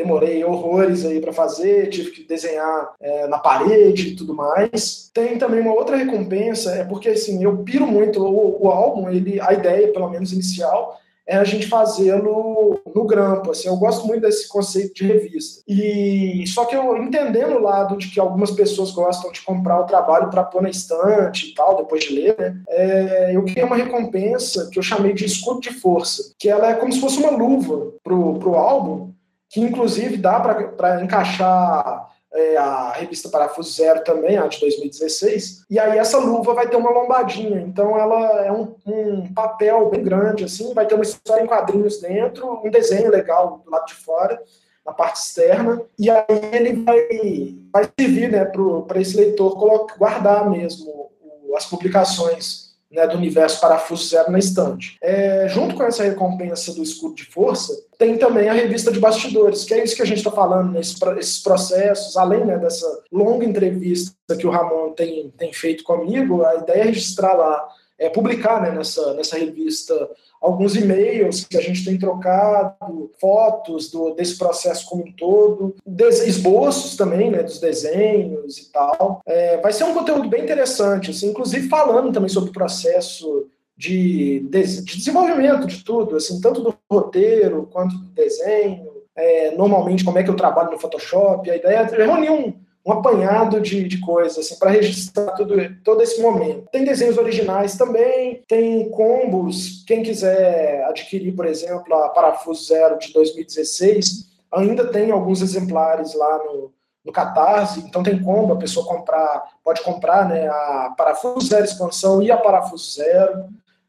demorei 0.00 0.42
horrores 0.44 1.04
aí 1.04 1.20
para 1.20 1.32
fazer, 1.32 1.88
tive 1.88 2.10
que 2.10 2.24
desenhar 2.24 2.94
é, 3.00 3.26
na 3.26 3.38
parede 3.38 4.08
e 4.08 4.16
tudo 4.16 4.34
mais. 4.34 5.10
Tem 5.12 5.36
também 5.36 5.60
uma 5.60 5.74
outra 5.74 5.96
recompensa, 5.96 6.74
é 6.74 6.84
porque 6.84 7.10
assim, 7.10 7.42
eu 7.44 7.58
piro 7.58 7.86
muito 7.86 8.22
o, 8.22 8.64
o 8.64 8.70
álbum, 8.70 9.10
ele, 9.10 9.38
a 9.40 9.52
ideia, 9.52 9.92
pelo 9.92 10.08
menos 10.08 10.32
inicial, 10.32 10.98
é 11.30 11.36
a 11.36 11.44
gente 11.44 11.68
fazê-lo 11.68 12.80
no 12.92 13.04
grampo. 13.06 13.52
Assim, 13.52 13.68
eu 13.68 13.76
gosto 13.76 14.04
muito 14.04 14.22
desse 14.22 14.48
conceito 14.48 14.92
de 14.94 15.06
revista. 15.06 15.62
E 15.68 16.44
só 16.48 16.64
que 16.64 16.74
eu 16.74 16.96
entendendo 16.96 17.54
o 17.54 17.62
lado 17.62 17.96
de 17.96 18.08
que 18.08 18.18
algumas 18.18 18.50
pessoas 18.50 18.90
gostam 18.90 19.30
de 19.30 19.40
comprar 19.42 19.78
o 19.78 19.86
trabalho 19.86 20.28
para 20.28 20.42
pôr 20.42 20.60
na 20.60 20.68
estante 20.68 21.46
e 21.46 21.54
tal, 21.54 21.76
depois 21.76 22.02
de 22.02 22.14
ler, 22.14 22.36
né? 22.36 22.60
É, 22.68 23.36
eu 23.36 23.44
criei 23.44 23.62
uma 23.62 23.76
recompensa 23.76 24.68
que 24.72 24.78
eu 24.80 24.82
chamei 24.82 25.12
de 25.12 25.24
escudo 25.24 25.60
de 25.60 25.70
força, 25.70 26.34
que 26.36 26.48
ela 26.48 26.68
é 26.68 26.74
como 26.74 26.92
se 26.92 27.00
fosse 27.00 27.18
uma 27.18 27.30
luva 27.30 27.92
pro, 28.02 28.34
pro 28.40 28.56
álbum, 28.56 29.12
que 29.48 29.60
inclusive 29.60 30.16
dá 30.16 30.40
para 30.40 31.04
encaixar 31.04 32.08
é, 32.32 32.56
a 32.56 32.92
revista 32.92 33.28
Parafuso 33.28 33.72
Zero 33.72 34.04
também, 34.04 34.38
a 34.38 34.46
de 34.46 34.60
2016, 34.60 35.64
e 35.68 35.78
aí 35.78 35.98
essa 35.98 36.18
luva 36.18 36.54
vai 36.54 36.68
ter 36.68 36.76
uma 36.76 36.90
lombadinha, 36.90 37.60
então 37.60 37.98
ela 37.98 38.44
é 38.44 38.52
um, 38.52 38.74
um, 38.86 39.34
papel 39.34 39.90
bem 39.90 40.02
grande, 40.02 40.44
assim, 40.44 40.72
vai 40.72 40.86
ter 40.86 40.94
uma 40.94 41.02
história 41.02 41.42
em 41.42 41.46
quadrinhos 41.46 42.00
dentro, 42.00 42.60
um 42.64 42.70
desenho 42.70 43.10
legal 43.10 43.62
do 43.64 43.70
lado 43.70 43.86
de 43.86 43.94
fora, 43.94 44.40
na 44.86 44.92
parte 44.92 45.20
externa, 45.20 45.82
e 45.98 46.08
aí 46.08 46.24
ele 46.52 46.84
vai, 46.84 47.56
vai 47.72 47.88
servir 47.98 48.30
né, 48.30 48.44
para 48.44 49.00
esse 49.00 49.16
leitor 49.16 49.58
colocar, 49.58 49.96
guardar 49.96 50.48
mesmo 50.48 51.10
as 51.56 51.66
publicações 51.66 52.69
né, 52.90 53.06
do 53.06 53.16
universo 53.16 53.60
Parafuso 53.60 54.08
Zero 54.08 54.30
na 54.30 54.38
estante. 54.38 54.96
É, 55.00 55.46
junto 55.48 55.74
com 55.74 55.82
essa 55.84 56.02
recompensa 56.02 56.74
do 56.74 56.82
escudo 56.82 57.14
de 57.14 57.24
força, 57.24 57.72
tem 57.96 58.16
também 58.18 58.48
a 58.48 58.52
revista 58.52 58.90
de 58.90 58.98
bastidores, 58.98 59.64
que 59.64 59.74
é 59.74 59.84
isso 59.84 59.94
que 59.94 60.02
a 60.02 60.06
gente 60.06 60.18
está 60.18 60.30
falando 60.30 60.72
nesses 60.72 61.42
processos, 61.42 62.16
além 62.16 62.44
né, 62.44 62.58
dessa 62.58 62.86
longa 63.12 63.44
entrevista 63.44 64.14
que 64.38 64.46
o 64.46 64.50
Ramon 64.50 64.92
tem, 64.92 65.32
tem 65.36 65.52
feito 65.52 65.84
comigo, 65.84 66.44
a 66.44 66.56
ideia 66.56 66.82
é 66.82 66.84
registrar 66.84 67.34
lá 67.34 67.68
é, 68.00 68.08
publicar 68.08 68.62
né, 68.62 68.70
nessa, 68.70 69.12
nessa 69.12 69.36
revista 69.38 70.08
alguns 70.40 70.74
e-mails 70.74 71.44
que 71.44 71.58
a 71.58 71.60
gente 71.60 71.84
tem 71.84 71.98
trocado, 71.98 73.10
fotos 73.20 73.90
do, 73.90 74.14
desse 74.14 74.38
processo 74.38 74.86
como 74.86 75.04
um 75.04 75.12
todo, 75.12 75.76
esboços 76.24 76.96
também, 76.96 77.30
né, 77.30 77.42
dos 77.42 77.60
desenhos 77.60 78.56
e 78.56 78.72
tal. 78.72 79.20
É, 79.26 79.58
vai 79.58 79.70
ser 79.70 79.84
um 79.84 79.92
conteúdo 79.92 80.30
bem 80.30 80.42
interessante, 80.42 81.10
assim, 81.10 81.28
inclusive 81.28 81.68
falando 81.68 82.10
também 82.10 82.30
sobre 82.30 82.48
o 82.48 82.54
processo 82.54 83.46
de, 83.76 84.40
de, 84.50 84.82
de, 84.82 84.96
desenvolvimento 84.96 85.66
de 85.66 85.84
tudo, 85.84 86.16
assim, 86.16 86.40
tanto 86.40 86.62
do 86.62 86.74
roteiro 86.90 87.68
quanto 87.70 87.94
do 87.98 88.06
desenho, 88.12 88.88
é, 89.14 89.50
normalmente 89.50 90.04
como 90.04 90.18
é 90.18 90.22
que 90.22 90.30
eu 90.30 90.36
trabalho 90.36 90.70
no 90.70 90.78
Photoshop, 90.78 91.50
a 91.50 91.56
ideia 91.56 91.76
é 91.80 91.84
reunir 91.84 92.30
um, 92.30 92.54
um 92.84 92.92
apanhado 92.92 93.60
de, 93.60 93.86
de 93.86 94.00
coisas, 94.00 94.38
assim, 94.38 94.58
para 94.58 94.70
registrar 94.70 95.32
tudo, 95.32 95.54
todo 95.84 96.02
esse 96.02 96.20
momento. 96.20 96.66
Tem 96.72 96.84
desenhos 96.84 97.18
originais 97.18 97.76
também, 97.76 98.42
tem 98.48 98.88
combos. 98.90 99.84
Quem 99.86 100.02
quiser 100.02 100.84
adquirir, 100.84 101.34
por 101.34 101.46
exemplo, 101.46 101.94
a 101.94 102.08
Parafuso 102.08 102.64
Zero 102.64 102.98
de 102.98 103.12
2016, 103.12 104.30
ainda 104.50 104.86
tem 104.86 105.10
alguns 105.10 105.42
exemplares 105.42 106.14
lá 106.14 106.38
no, 106.38 106.72
no 107.04 107.12
Catarse, 107.12 107.80
então 107.80 108.02
tem 108.02 108.20
combo, 108.22 108.54
a 108.54 108.58
pessoa 108.58 108.86
comprar, 108.86 109.44
pode 109.62 109.82
comprar 109.82 110.28
né, 110.28 110.48
a 110.48 110.94
Parafuso 110.96 111.46
Zero 111.46 111.64
Expansão 111.64 112.22
e 112.22 112.30
a 112.30 112.36
Parafuso 112.36 112.92
Zero. 112.92 113.44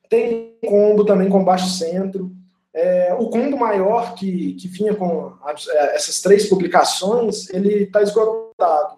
Tem 0.09 0.57
combo 0.67 1.05
também 1.05 1.29
com 1.29 1.43
baixo 1.43 1.69
centro. 1.69 2.31
É, 2.73 3.13
o 3.19 3.29
combo 3.29 3.57
maior 3.57 4.15
que, 4.15 4.53
que 4.53 4.67
vinha 4.67 4.95
com 4.95 5.33
as, 5.43 5.67
é, 5.67 5.95
essas 5.95 6.21
três 6.21 6.47
publicações, 6.47 7.49
ele 7.49 7.83
está 7.83 8.01
esgotado. 8.01 8.50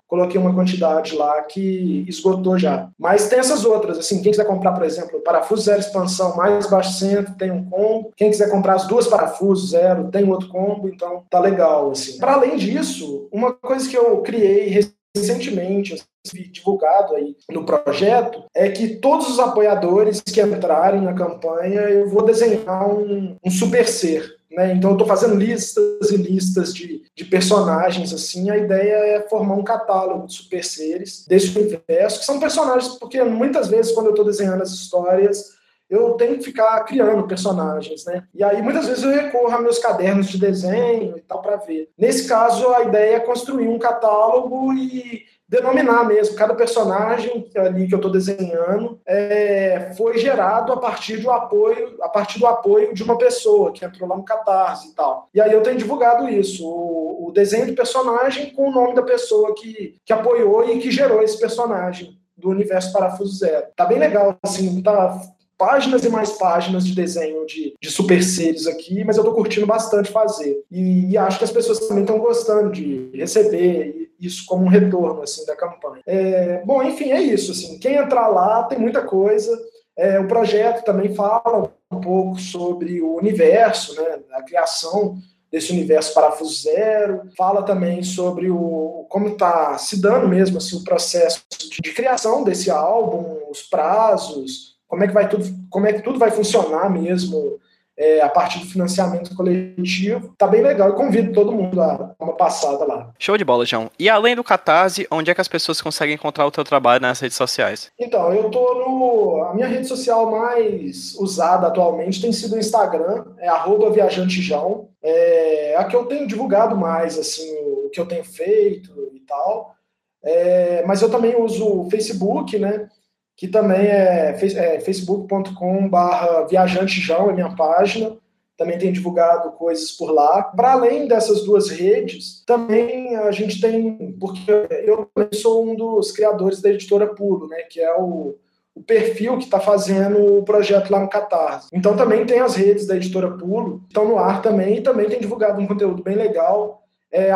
Coloquei 0.08 0.40
uma 0.40 0.54
quantidade 0.54 1.16
lá 1.16 1.42
que 1.44 2.06
esgotou 2.08 2.58
já. 2.58 2.90
Mas 3.00 3.28
tem 3.28 3.40
essas 3.40 3.66
outras, 3.66 3.98
assim, 3.98 4.22
quem 4.22 4.32
quiser 4.32 4.46
comprar, 4.46 4.74
por 4.74 4.84
exemplo, 4.84 5.22
parafuso 5.22 5.64
zero 5.64 5.80
expansão 5.80 6.36
mais 6.36 6.70
baixo 6.70 6.94
centro, 7.00 7.36
tem 7.36 7.52
um 7.52 7.70
combo. 7.70 8.12
Quem 8.16 8.30
quiser 8.30 8.50
comprar 8.50 8.76
as 8.76 8.88
duas 8.88 9.08
parafusos 9.08 9.72
zero, 9.72 10.10
tem 10.10 10.30
outro 10.30 10.50
combo, 10.50 10.88
então 10.88 11.24
tá 11.30 11.40
legal, 11.40 11.92
assim. 11.92 12.18
Para 12.18 12.34
além 12.34 12.56
disso, 12.56 13.28
uma 13.32 13.54
coisa 13.54 13.90
que 13.90 13.98
eu 13.98 14.22
criei 14.22 14.70
recentemente, 15.16 15.94
assim, 15.94 16.44
divulgado 16.52 17.16
aí 17.16 17.36
no 17.50 17.66
projeto, 17.66 18.44
é 18.56 18.70
que 18.70 18.96
todos 18.96 19.30
os 19.30 19.40
apoiadores 19.40 20.22
que 20.22 20.42
entrarem 20.42 21.02
na 21.02 21.14
campanha, 21.14 21.82
eu 21.82 22.10
vou 22.10 22.24
desenhar 22.24 22.90
um, 22.90 23.36
um 23.44 23.52
super 23.52 23.88
ser. 23.88 24.38
Né? 24.54 24.74
Então 24.74 24.92
eu 24.92 24.94
estou 24.94 25.08
fazendo 25.08 25.36
listas 25.36 26.12
e 26.12 26.18
listas 26.18 26.74
de, 26.74 27.02
de 27.16 27.26
personagens 27.26 28.14
assim. 28.14 28.52
A 28.52 28.58
ideia 28.58 28.94
é 29.16 29.28
formar 29.28 29.56
um 29.56 29.64
catálogo 29.64 30.28
de 30.28 30.34
super 30.34 30.64
seres 30.64 31.26
desse 31.28 31.58
universo, 31.58 32.20
que 32.20 32.26
são 32.26 32.40
personagens, 32.40 32.94
porque 33.00 33.22
muitas 33.24 33.68
vezes 33.68 33.92
quando 33.92 34.08
eu 34.08 34.12
estou 34.12 34.26
desenhando 34.26 34.62
as 34.62 34.72
histórias, 34.72 35.54
eu 35.90 36.14
tenho 36.14 36.38
que 36.38 36.44
ficar 36.44 36.80
criando 36.86 37.28
personagens, 37.28 38.06
né? 38.06 38.24
E 38.34 38.44
aí 38.44 38.62
muitas 38.62 38.88
vezes 38.88 39.04
eu 39.04 39.12
recorro 39.12 39.54
a 39.54 39.62
meus 39.62 39.80
cadernos 39.80 40.28
de 40.28 40.40
desenho 40.40 41.18
e 41.18 41.22
tal 41.22 41.42
para 41.42 41.58
ver. 41.58 41.90
Nesse 41.98 42.28
caso, 42.28 42.68
a 42.70 42.84
ideia 42.84 43.18
é 43.18 43.20
construir 43.20 43.68
um 43.68 43.80
catálogo 43.80 44.72
e 44.74 45.24
denominar 45.48 46.06
mesmo. 46.06 46.36
Cada 46.36 46.54
personagem 46.56 47.50
ali 47.56 47.88
que 47.88 47.94
eu 47.94 47.98
estou 47.98 48.12
desenhando 48.12 49.00
é, 49.06 49.94
foi 49.96 50.18
gerado 50.18 50.72
a 50.74 50.78
partir 50.78 51.18
do 51.18 51.30
apoio, 51.30 51.96
a 52.02 52.10
partir 52.10 52.40
do 52.40 52.48
apoio 52.48 52.94
de 52.94 53.04
uma 53.04 53.18
pessoa 53.18 53.72
que 53.72 53.86
entrou 53.86 54.10
lá 54.10 54.18
no 54.18 54.24
Catarse 54.24 54.90
e 54.90 54.92
tal. 54.94 55.30
E 55.34 55.42
aí 55.42 55.52
eu 55.52 55.62
tenho 55.62 55.78
divulgado 55.78 56.28
isso, 56.30 56.68
o, 56.68 57.28
o 57.28 57.32
desenho 57.32 57.68
do 57.68 57.76
personagem 57.76 58.52
com 58.52 58.70
o 58.70 58.72
nome 58.72 58.96
da 58.96 59.04
pessoa 59.04 59.54
que, 59.54 59.96
que 60.06 60.14
apoiou 60.14 60.70
e 60.70 60.80
que 60.80 60.92
gerou 60.92 61.22
esse 61.22 61.40
personagem 61.40 62.18
do 62.36 62.50
universo 62.50 62.92
Parafuso 62.92 63.38
Zero. 63.38 63.68
Tá 63.76 63.86
bem 63.86 64.00
legal, 64.00 64.38
assim, 64.44 64.82
tá 64.82 65.22
páginas 65.58 66.04
e 66.04 66.10
mais 66.10 66.32
páginas 66.32 66.86
de 66.86 66.94
desenho 66.94 67.46
de, 67.46 67.74
de 67.82 67.90
super 67.90 68.22
seres 68.22 68.68
aqui, 68.68 69.04
mas 69.06 69.18
eu 69.18 69.24
tô 69.24 69.34
curtindo 69.34 69.66
bastante 69.66 70.12
fazer. 70.12 70.62
E, 70.70 71.12
e 71.12 71.18
acho 71.18 71.38
que 71.38 71.46
as 71.46 71.52
pessoas 71.52 71.80
também 71.88 72.04
estão 72.04 72.20
gostando 72.20 72.72
de 72.72 73.10
receber 73.14 74.03
isso 74.26 74.46
como 74.46 74.66
um 74.66 74.70
retorno 74.70 75.22
assim 75.22 75.46
da 75.46 75.56
campanha. 75.56 76.02
É, 76.06 76.64
bom, 76.66 76.82
enfim, 76.82 77.12
é 77.12 77.22
isso. 77.22 77.52
Assim, 77.52 77.78
quem 77.80 77.96
entrar 77.96 78.28
lá 78.28 78.64
tem 78.64 78.80
muita 78.80 79.02
coisa. 79.02 79.58
É, 79.96 80.20
o 80.20 80.28
projeto 80.28 80.84
também 80.84 81.14
fala 81.14 81.72
um 81.92 82.00
pouco 82.00 82.40
sobre 82.40 83.02
o 83.02 83.16
universo, 83.16 83.96
né, 83.96 84.20
a 84.32 84.42
criação 84.42 85.18
desse 85.52 85.72
universo 85.72 86.16
parafuso 86.16 86.64
zero, 86.64 87.30
fala 87.38 87.62
também 87.62 88.02
sobre 88.02 88.50
o 88.50 89.06
como 89.08 89.28
está 89.28 89.78
se 89.78 90.02
dando 90.02 90.28
mesmo 90.28 90.58
assim, 90.58 90.76
o 90.76 90.84
processo 90.84 91.44
de, 91.80 91.94
criação 91.94 92.44
desse 92.44 92.72
álbum, 92.72 93.38
os 93.52 93.62
prazos, 93.62 94.74
como 94.88 95.04
é 95.04 95.08
que 95.08 95.14
vai 95.14 95.30
tudo, 95.30 95.46
como 95.70 95.86
é 95.86 95.94
que 95.94 96.02
tudo 96.02 96.18
vai 96.18 96.32
funcionar 96.32 96.90
mesmo 96.90 97.60
é, 97.98 98.22
a 98.22 98.30
partir 98.30 98.60
do 98.60 98.66
financiamento 98.66 99.36
coletivo. 99.36 100.34
Tá 100.38 100.48
bem 100.48 100.62
legal 100.62 100.90
e 100.90 100.96
convido 100.96 101.32
todo 101.32 101.52
mundo 101.52 101.82
a 101.82 101.96
dar 101.96 102.16
uma 102.20 102.34
passada 102.34 102.86
lá. 102.86 103.12
Show 103.20 103.38
de 103.38 103.46
bola, 103.46 103.66
João. 103.66 103.90
E 104.00 104.10
além 104.10 104.36
do 104.36 104.44
Catarse, 104.44 105.08
onde 105.12 105.30
é 105.30 105.36
que 105.36 105.42
as 105.42 105.48
pessoas 105.48 105.82
conseguem 105.82 106.16
encontrar 106.16 106.46
o 106.46 106.52
teu 106.52 106.64
trabalho 106.64 107.02
nas 107.02 107.20
redes 107.20 107.38
sociais? 107.38 107.92
Então, 108.00 108.34
eu 108.34 108.50
tô 108.50 108.74
no... 108.76 109.44
A 109.44 109.54
minha 109.54 109.68
rede 109.68 109.88
social 109.88 110.30
mais 110.32 111.16
usada 111.16 111.68
atualmente 111.68 112.22
tem 112.22 112.32
sido 112.32 112.56
o 112.56 112.60
Instagram, 112.60 113.26
é 113.38 113.48
arroba 113.48 113.92
viajantejão. 113.92 114.90
É 115.02 115.76
a 115.78 115.84
que 115.84 115.96
eu 115.96 116.06
tenho 116.06 116.28
divulgado 116.28 116.76
mais, 116.76 117.18
assim, 117.18 117.54
o 117.86 117.90
que 117.90 118.00
eu 118.00 118.06
tenho 118.06 118.24
feito 118.24 118.92
e 119.14 119.20
tal. 119.20 119.76
É, 120.24 120.84
mas 120.86 121.02
eu 121.02 121.10
também 121.10 121.36
uso 121.36 121.82
o 121.82 121.90
Facebook, 121.90 122.58
né? 122.58 122.88
Que 123.36 123.48
também 123.48 123.88
é, 123.88 124.30
é 124.32 124.80
facebook.com.br 124.80 126.48
viajantejão, 126.50 127.30
é 127.30 127.34
minha 127.34 127.56
página. 127.56 128.16
Também 128.56 128.78
tem 128.78 128.94
divulgado 128.94 129.52
coisas 129.54 129.92
por 129.92 130.12
lá. 130.12 130.44
Para 130.44 130.74
além 130.74 131.08
dessas 131.08 131.44
duas 131.44 131.70
redes, 131.70 132.44
também 132.46 133.16
a 133.16 133.32
gente 133.32 133.60
tem, 133.60 134.16
porque 134.20 134.52
eu 134.86 135.10
sou 135.34 135.66
um 135.66 135.76
dos 135.76 136.12
criadores 136.12 136.62
da 136.62 136.70
editora 136.70 137.08
Pulo, 137.08 137.48
né, 137.48 137.64
que 137.64 137.80
é 137.80 137.98
o, 137.98 138.36
o 138.76 138.84
perfil 138.84 139.38
que 139.38 139.46
está 139.46 139.60
fazendo 139.60 140.38
o 140.38 140.44
projeto 140.44 140.92
lá 140.92 141.00
no 141.00 141.10
Catarse. 141.10 141.70
Então 141.74 141.96
também 141.96 142.26
tem 142.28 142.40
as 142.40 142.56
redes 142.56 142.86
da 142.86 142.96
editora 142.96 143.32
Pulo, 143.32 143.84
estão 143.88 144.08
no 144.08 144.20
ar 144.20 144.42
também, 144.44 144.78
e 144.78 144.82
também 144.82 145.10
tem 145.10 145.20
divulgado 145.20 145.60
um 145.60 145.68
conteúdo 145.68 146.04
bem 146.04 146.16
legal. 146.16 146.84
É 147.12 147.32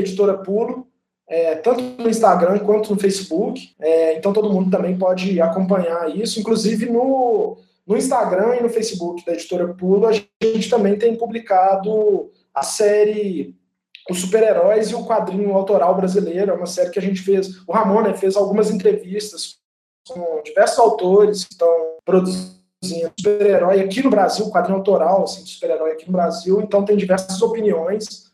editora 0.00 0.36
é, 1.28 1.56
tanto 1.56 1.82
no 2.02 2.08
Instagram 2.08 2.58
quanto 2.60 2.94
no 2.94 3.00
Facebook. 3.00 3.74
É, 3.80 4.16
então 4.16 4.32
todo 4.32 4.52
mundo 4.52 4.70
também 4.70 4.96
pode 4.96 5.40
acompanhar 5.40 6.14
isso. 6.16 6.38
Inclusive 6.38 6.86
no, 6.86 7.58
no 7.86 7.96
Instagram 7.96 8.56
e 8.56 8.62
no 8.62 8.68
Facebook 8.68 9.24
da 9.24 9.32
editora 9.32 9.68
Pulo, 9.74 10.06
a 10.06 10.12
gente 10.12 10.70
também 10.70 10.96
tem 10.96 11.16
publicado 11.16 12.30
a 12.54 12.62
série 12.62 13.54
Os 14.08 14.20
Super-Heróis 14.20 14.90
e 14.90 14.94
o 14.94 15.04
Quadrinho 15.04 15.52
Autoral 15.52 15.94
Brasileiro. 15.96 16.52
É 16.52 16.54
uma 16.54 16.66
série 16.66 16.90
que 16.90 16.98
a 16.98 17.02
gente 17.02 17.20
fez. 17.20 17.62
O 17.66 17.72
Ramon 17.72 18.02
né, 18.02 18.14
fez 18.14 18.36
algumas 18.36 18.70
entrevistas 18.70 19.56
com 20.08 20.40
diversos 20.44 20.78
autores 20.78 21.44
que 21.44 21.52
estão 21.52 21.96
produzindo 22.04 22.56
super-herói 23.18 23.80
aqui 23.80 24.02
no 24.02 24.10
Brasil, 24.10 24.48
quadrinho 24.50 24.78
autoral 24.78 25.24
assim, 25.24 25.44
super-herói 25.44 25.92
aqui 25.92 26.06
no 26.06 26.12
Brasil. 26.12 26.60
Então 26.60 26.84
tem 26.84 26.96
diversas 26.96 27.42
opiniões 27.42 28.26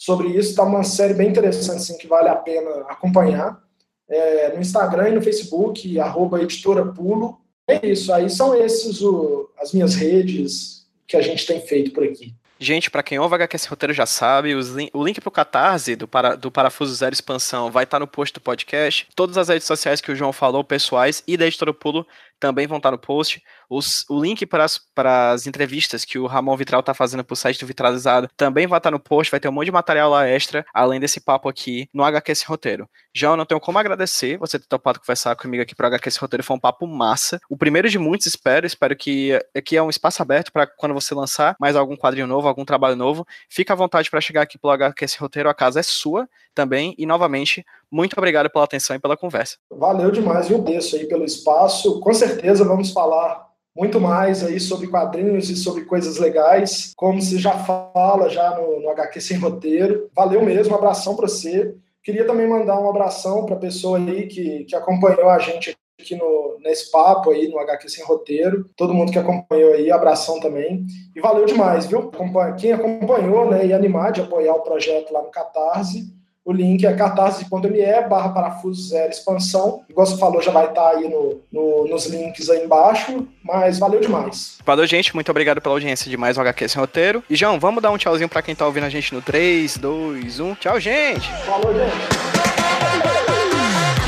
sobre 0.00 0.28
isso. 0.28 0.50
Está 0.50 0.62
uma 0.62 0.82
série 0.82 1.12
bem 1.12 1.28
interessante, 1.28 1.76
assim, 1.76 1.98
que 1.98 2.06
vale 2.06 2.30
a 2.30 2.34
pena 2.34 2.70
acompanhar. 2.88 3.62
É, 4.08 4.54
no 4.54 4.60
Instagram 4.60 5.10
e 5.10 5.14
no 5.14 5.22
Facebook, 5.22 6.00
arroba 6.00 6.42
editora 6.42 6.86
Pulo. 6.86 7.38
É 7.68 7.86
isso, 7.86 8.12
aí 8.12 8.28
são 8.28 8.56
esses 8.56 9.00
o, 9.02 9.48
as 9.58 9.72
minhas 9.72 9.94
redes 9.94 10.88
que 11.06 11.16
a 11.16 11.22
gente 11.22 11.46
tem 11.46 11.60
feito 11.60 11.92
por 11.92 12.02
aqui. 12.02 12.34
Gente, 12.58 12.90
para 12.90 13.02
quem 13.02 13.18
ouve 13.18 13.34
HQS 13.36 13.66
Roteiro 13.66 13.92
já 13.92 14.04
sabe, 14.04 14.52
link, 14.54 14.90
o 14.92 15.04
link 15.04 15.20
pro 15.20 15.30
Catarse 15.30 15.96
do, 15.96 16.08
para, 16.08 16.34
do 16.34 16.50
Parafuso 16.50 16.94
Zero 16.94 17.14
Expansão 17.14 17.70
vai 17.70 17.84
estar 17.84 17.96
tá 17.96 18.00
no 18.00 18.06
post 18.06 18.34
do 18.34 18.40
podcast. 18.40 19.06
Todas 19.14 19.38
as 19.38 19.48
redes 19.48 19.66
sociais 19.66 20.00
que 20.00 20.12
o 20.12 20.16
João 20.16 20.32
falou, 20.32 20.64
pessoais 20.64 21.22
e 21.26 21.36
da 21.36 21.46
Editora 21.46 21.72
Pulo, 21.72 22.06
também 22.40 22.66
vão 22.66 22.78
estar 22.78 22.90
no 22.90 22.98
post. 22.98 23.42
Os, 23.68 24.04
o 24.08 24.20
link 24.20 24.44
para 24.46 24.64
as, 24.64 24.78
para 24.78 25.30
as 25.30 25.46
entrevistas 25.46 26.04
que 26.04 26.18
o 26.18 26.26
Ramon 26.26 26.56
Vitral 26.56 26.80
está 26.80 26.94
fazendo 26.94 27.22
para 27.22 27.34
o 27.34 27.36
site 27.36 27.60
do 27.60 27.66
Vitralizado 27.66 28.28
também 28.36 28.66
vai 28.66 28.78
estar 28.78 28.90
no 28.90 28.98
post, 28.98 29.30
vai 29.30 29.38
ter 29.38 29.48
um 29.48 29.52
monte 29.52 29.66
de 29.66 29.72
material 29.72 30.10
lá 30.10 30.26
extra, 30.26 30.64
além 30.74 30.98
desse 30.98 31.20
papo 31.20 31.48
aqui 31.48 31.88
no 31.92 32.02
HQS 32.02 32.42
Roteiro. 32.44 32.88
Eu 33.14 33.36
não 33.36 33.44
tenho 33.44 33.60
como 33.60 33.78
agradecer 33.78 34.38
você 34.38 34.58
ter 34.58 34.66
topado 34.66 34.98
conversar 34.98 35.36
comigo 35.36 35.62
aqui 35.62 35.74
para 35.74 35.88
o 35.88 35.94
HQS 35.94 36.16
Roteiro, 36.16 36.42
foi 36.42 36.56
um 36.56 36.60
papo 36.60 36.86
massa. 36.86 37.38
O 37.48 37.56
primeiro 37.56 37.88
de 37.88 37.98
muitos, 37.98 38.26
espero, 38.26 38.66
espero 38.66 38.96
que 38.96 39.38
aqui 39.54 39.76
é 39.76 39.82
um 39.82 39.90
espaço 39.90 40.22
aberto 40.22 40.50
para 40.50 40.66
quando 40.66 40.94
você 40.94 41.14
lançar 41.14 41.54
mais 41.60 41.76
algum 41.76 41.96
quadrinho 41.96 42.26
novo, 42.26 42.48
algum 42.48 42.64
trabalho 42.64 42.96
novo, 42.96 43.26
fica 43.48 43.72
à 43.74 43.76
vontade 43.76 44.10
para 44.10 44.20
chegar 44.20 44.42
aqui 44.42 44.58
pelo 44.58 44.72
HQS 44.72 45.16
Roteiro, 45.16 45.50
a 45.50 45.54
casa 45.54 45.80
é 45.80 45.82
sua 45.82 46.28
também, 46.54 46.94
e 46.98 47.06
novamente, 47.06 47.64
muito 47.90 48.14
obrigado 48.16 48.50
pela 48.50 48.64
atenção 48.64 48.94
e 48.96 49.00
pela 49.00 49.16
conversa. 49.16 49.56
Valeu 49.70 50.10
demais, 50.10 50.48
viu, 50.48 50.58
Beço, 50.58 50.96
aí 50.96 51.06
pelo 51.06 51.24
espaço. 51.24 52.00
Com 52.00 52.12
certeza 52.12 52.64
vamos 52.64 52.92
falar 52.92 53.50
muito 53.76 54.00
mais 54.00 54.44
aí 54.44 54.58
sobre 54.58 54.88
quadrinhos 54.88 55.48
e 55.48 55.56
sobre 55.56 55.84
coisas 55.84 56.18
legais, 56.18 56.92
como 56.96 57.20
se 57.20 57.38
já 57.38 57.52
fala 57.58 58.28
já 58.28 58.50
no, 58.58 58.80
no 58.80 58.90
HQ 58.90 59.20
Sem 59.20 59.38
Roteiro. 59.38 60.10
Valeu 60.14 60.44
mesmo, 60.44 60.74
abração 60.74 61.14
para 61.14 61.28
você. 61.28 61.74
Queria 62.02 62.26
também 62.26 62.48
mandar 62.48 62.80
um 62.80 62.88
abração 62.88 63.44
para 63.46 63.54
a 63.54 63.58
pessoa 63.58 63.98
aí 63.98 64.26
que, 64.26 64.64
que 64.64 64.74
acompanhou 64.74 65.28
a 65.28 65.38
gente 65.38 65.76
aqui 66.00 66.16
no, 66.16 66.58
nesse 66.60 66.90
papo 66.90 67.30
aí 67.30 67.48
no 67.48 67.58
HQ 67.58 67.88
Sem 67.88 68.04
Roteiro. 68.04 68.64
Todo 68.76 68.94
mundo 68.94 69.12
que 69.12 69.18
acompanhou 69.18 69.74
aí, 69.74 69.90
abração 69.90 70.40
também. 70.40 70.84
E 71.14 71.20
valeu 71.20 71.44
demais, 71.44 71.86
viu? 71.86 72.10
Quem 72.58 72.72
acompanhou 72.72 73.50
né, 73.50 73.66
e 73.66 73.72
animar 73.72 74.12
de 74.12 74.20
apoiar 74.20 74.54
o 74.54 74.62
projeto 74.62 75.12
lá 75.12 75.22
no 75.22 75.30
Catarse. 75.30 76.19
O 76.50 76.52
link 76.52 76.84
é 76.84 76.92
catarse.me 76.92 78.08
barra 78.08 78.30
parafuso 78.30 78.88
zero 78.88 79.08
expansão. 79.08 79.82
Igual 79.88 80.04
você 80.04 80.18
falou, 80.18 80.42
já 80.42 80.50
vai 80.50 80.66
estar 80.66 80.88
aí 80.88 81.08
no, 81.08 81.40
no, 81.52 81.86
nos 81.86 82.06
links 82.06 82.50
aí 82.50 82.64
embaixo, 82.64 83.24
mas 83.40 83.78
valeu 83.78 84.00
demais. 84.00 84.58
Valeu, 84.66 84.84
gente. 84.84 85.14
Muito 85.14 85.30
obrigado 85.30 85.60
pela 85.60 85.76
audiência 85.76 86.10
de 86.10 86.16
mais 86.16 86.36
um 86.36 86.40
HQ 86.40 86.68
Sem 86.68 86.80
Roteiro. 86.80 87.22
E, 87.30 87.36
João, 87.36 87.60
vamos 87.60 87.80
dar 87.80 87.92
um 87.92 87.96
tchauzinho 87.96 88.28
pra 88.28 88.42
quem 88.42 88.56
tá 88.56 88.66
ouvindo 88.66 88.82
a 88.82 88.90
gente 88.90 89.14
no 89.14 89.22
3, 89.22 89.78
2, 89.78 90.40
1. 90.40 90.54
Tchau, 90.56 90.80
gente! 90.80 91.30
Falou, 91.44 91.72
gente! 91.72 92.39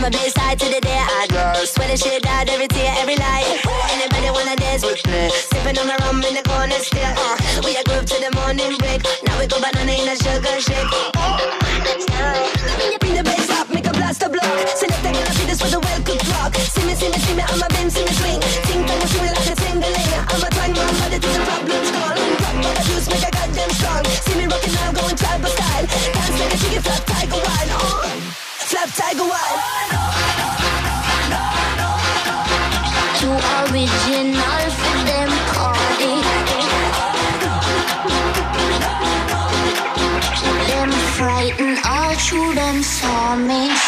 I'm 0.03 0.11
a 0.11 0.19
bit 0.19 0.35
side 0.35 0.59
to 0.59 0.67
the 0.67 0.81
day 0.83 0.99
I 0.99 1.31
go. 1.31 1.63
Swear 1.63 1.87
the 1.87 1.95
shit 1.95 2.27
out 2.27 2.51
every 2.51 2.67
day, 2.67 2.91
every 2.99 3.15
night. 3.15 3.47
Anybody 3.95 4.35
wanna 4.35 4.59
dance 4.59 4.83
with 4.83 4.99
me? 5.07 5.31
Sipping 5.31 5.79
on 5.79 5.87
my 5.87 5.95
rum 6.03 6.19
in 6.27 6.35
the 6.35 6.43
corner 6.43 6.75
still. 6.83 7.07
Uh, 7.07 7.39
we 7.63 7.79
a 7.79 7.87
group 7.87 8.11
to 8.11 8.19
the 8.19 8.35
morning 8.35 8.75
break. 8.83 9.07
Now 9.23 9.39
we 9.39 9.47
go 9.47 9.63
banana 9.63 9.95
in 9.95 10.11
a 10.11 10.19
sugar 10.19 10.59
shake. 10.59 10.91
Bring 12.99 13.15
the 13.15 13.23
bass 13.23 13.47
up, 13.55 13.71
make 13.71 13.87
a 13.87 13.95
blast 13.95 14.27
a 14.27 14.29
block. 14.29 14.43
Select 14.75 15.07
that 15.07 15.15
gonna 15.15 15.39
feed 15.39 15.47
this 15.47 15.63
with 15.63 15.71
a 15.71 15.79
well 15.79 16.03
cooked 16.03 16.27
rock. 16.35 16.51
See 16.59 16.83
me, 16.83 16.99
see 16.99 17.07
me, 17.07 17.19
see 17.23 17.39
me, 17.39 17.47
I'm 17.47 17.63
a 17.63 17.69
bim, 17.71 17.87
see 17.87 18.03
me 18.03 18.11
swing. 18.19 18.43
Think 18.67 18.91
I'm 18.91 19.07
swing 19.07 19.31
like 19.31 19.51
a 19.51 19.55
tingling. 19.55 20.19
I'm 20.19 20.43
a 20.43 20.49
twang, 20.51 20.75
my 20.75 20.83
body 20.99 21.23
to 21.23 21.31
the 21.31 21.43
problems 21.47 21.91
gone. 21.95 22.19
Rock, 22.43 22.59
rock, 22.59 22.79
juice, 22.91 23.07
make 23.07 23.23
a 23.23 23.31
goddamn 23.31 23.71
strong. 23.79 24.03
See 24.27 24.35
me 24.35 24.51
rocking 24.51 24.75
now, 24.75 24.91
going 24.99 25.15
tribal 25.15 25.47
style. 25.55 25.87
Dance 25.87 26.37
like 26.43 26.51
a 26.51 26.59
chicken 26.59 26.83
flap, 26.83 27.07
tiger 27.07 27.39
wine. 27.39 27.71
Uh, 27.71 28.22
flap, 28.73 28.89
tiger 28.97 29.29
wine. 29.33 29.91
Too 33.21 33.37
original 33.69 34.63
for 34.81 34.99
them 35.09 35.31
party. 35.53 36.15
Them 40.69 40.91
frightened 41.17 41.79
all 41.85 42.15
through 42.15 42.55
them 42.55 42.83
saw 42.83 43.37
me. 43.37 43.82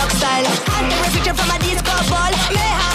Sherlock 0.00 0.10
style. 0.12 0.46
Anti-refugee 0.78 1.32
from 1.36 1.50
a 1.50 1.58
disco 1.58 1.92
ball. 2.08 2.30
May 2.54 2.89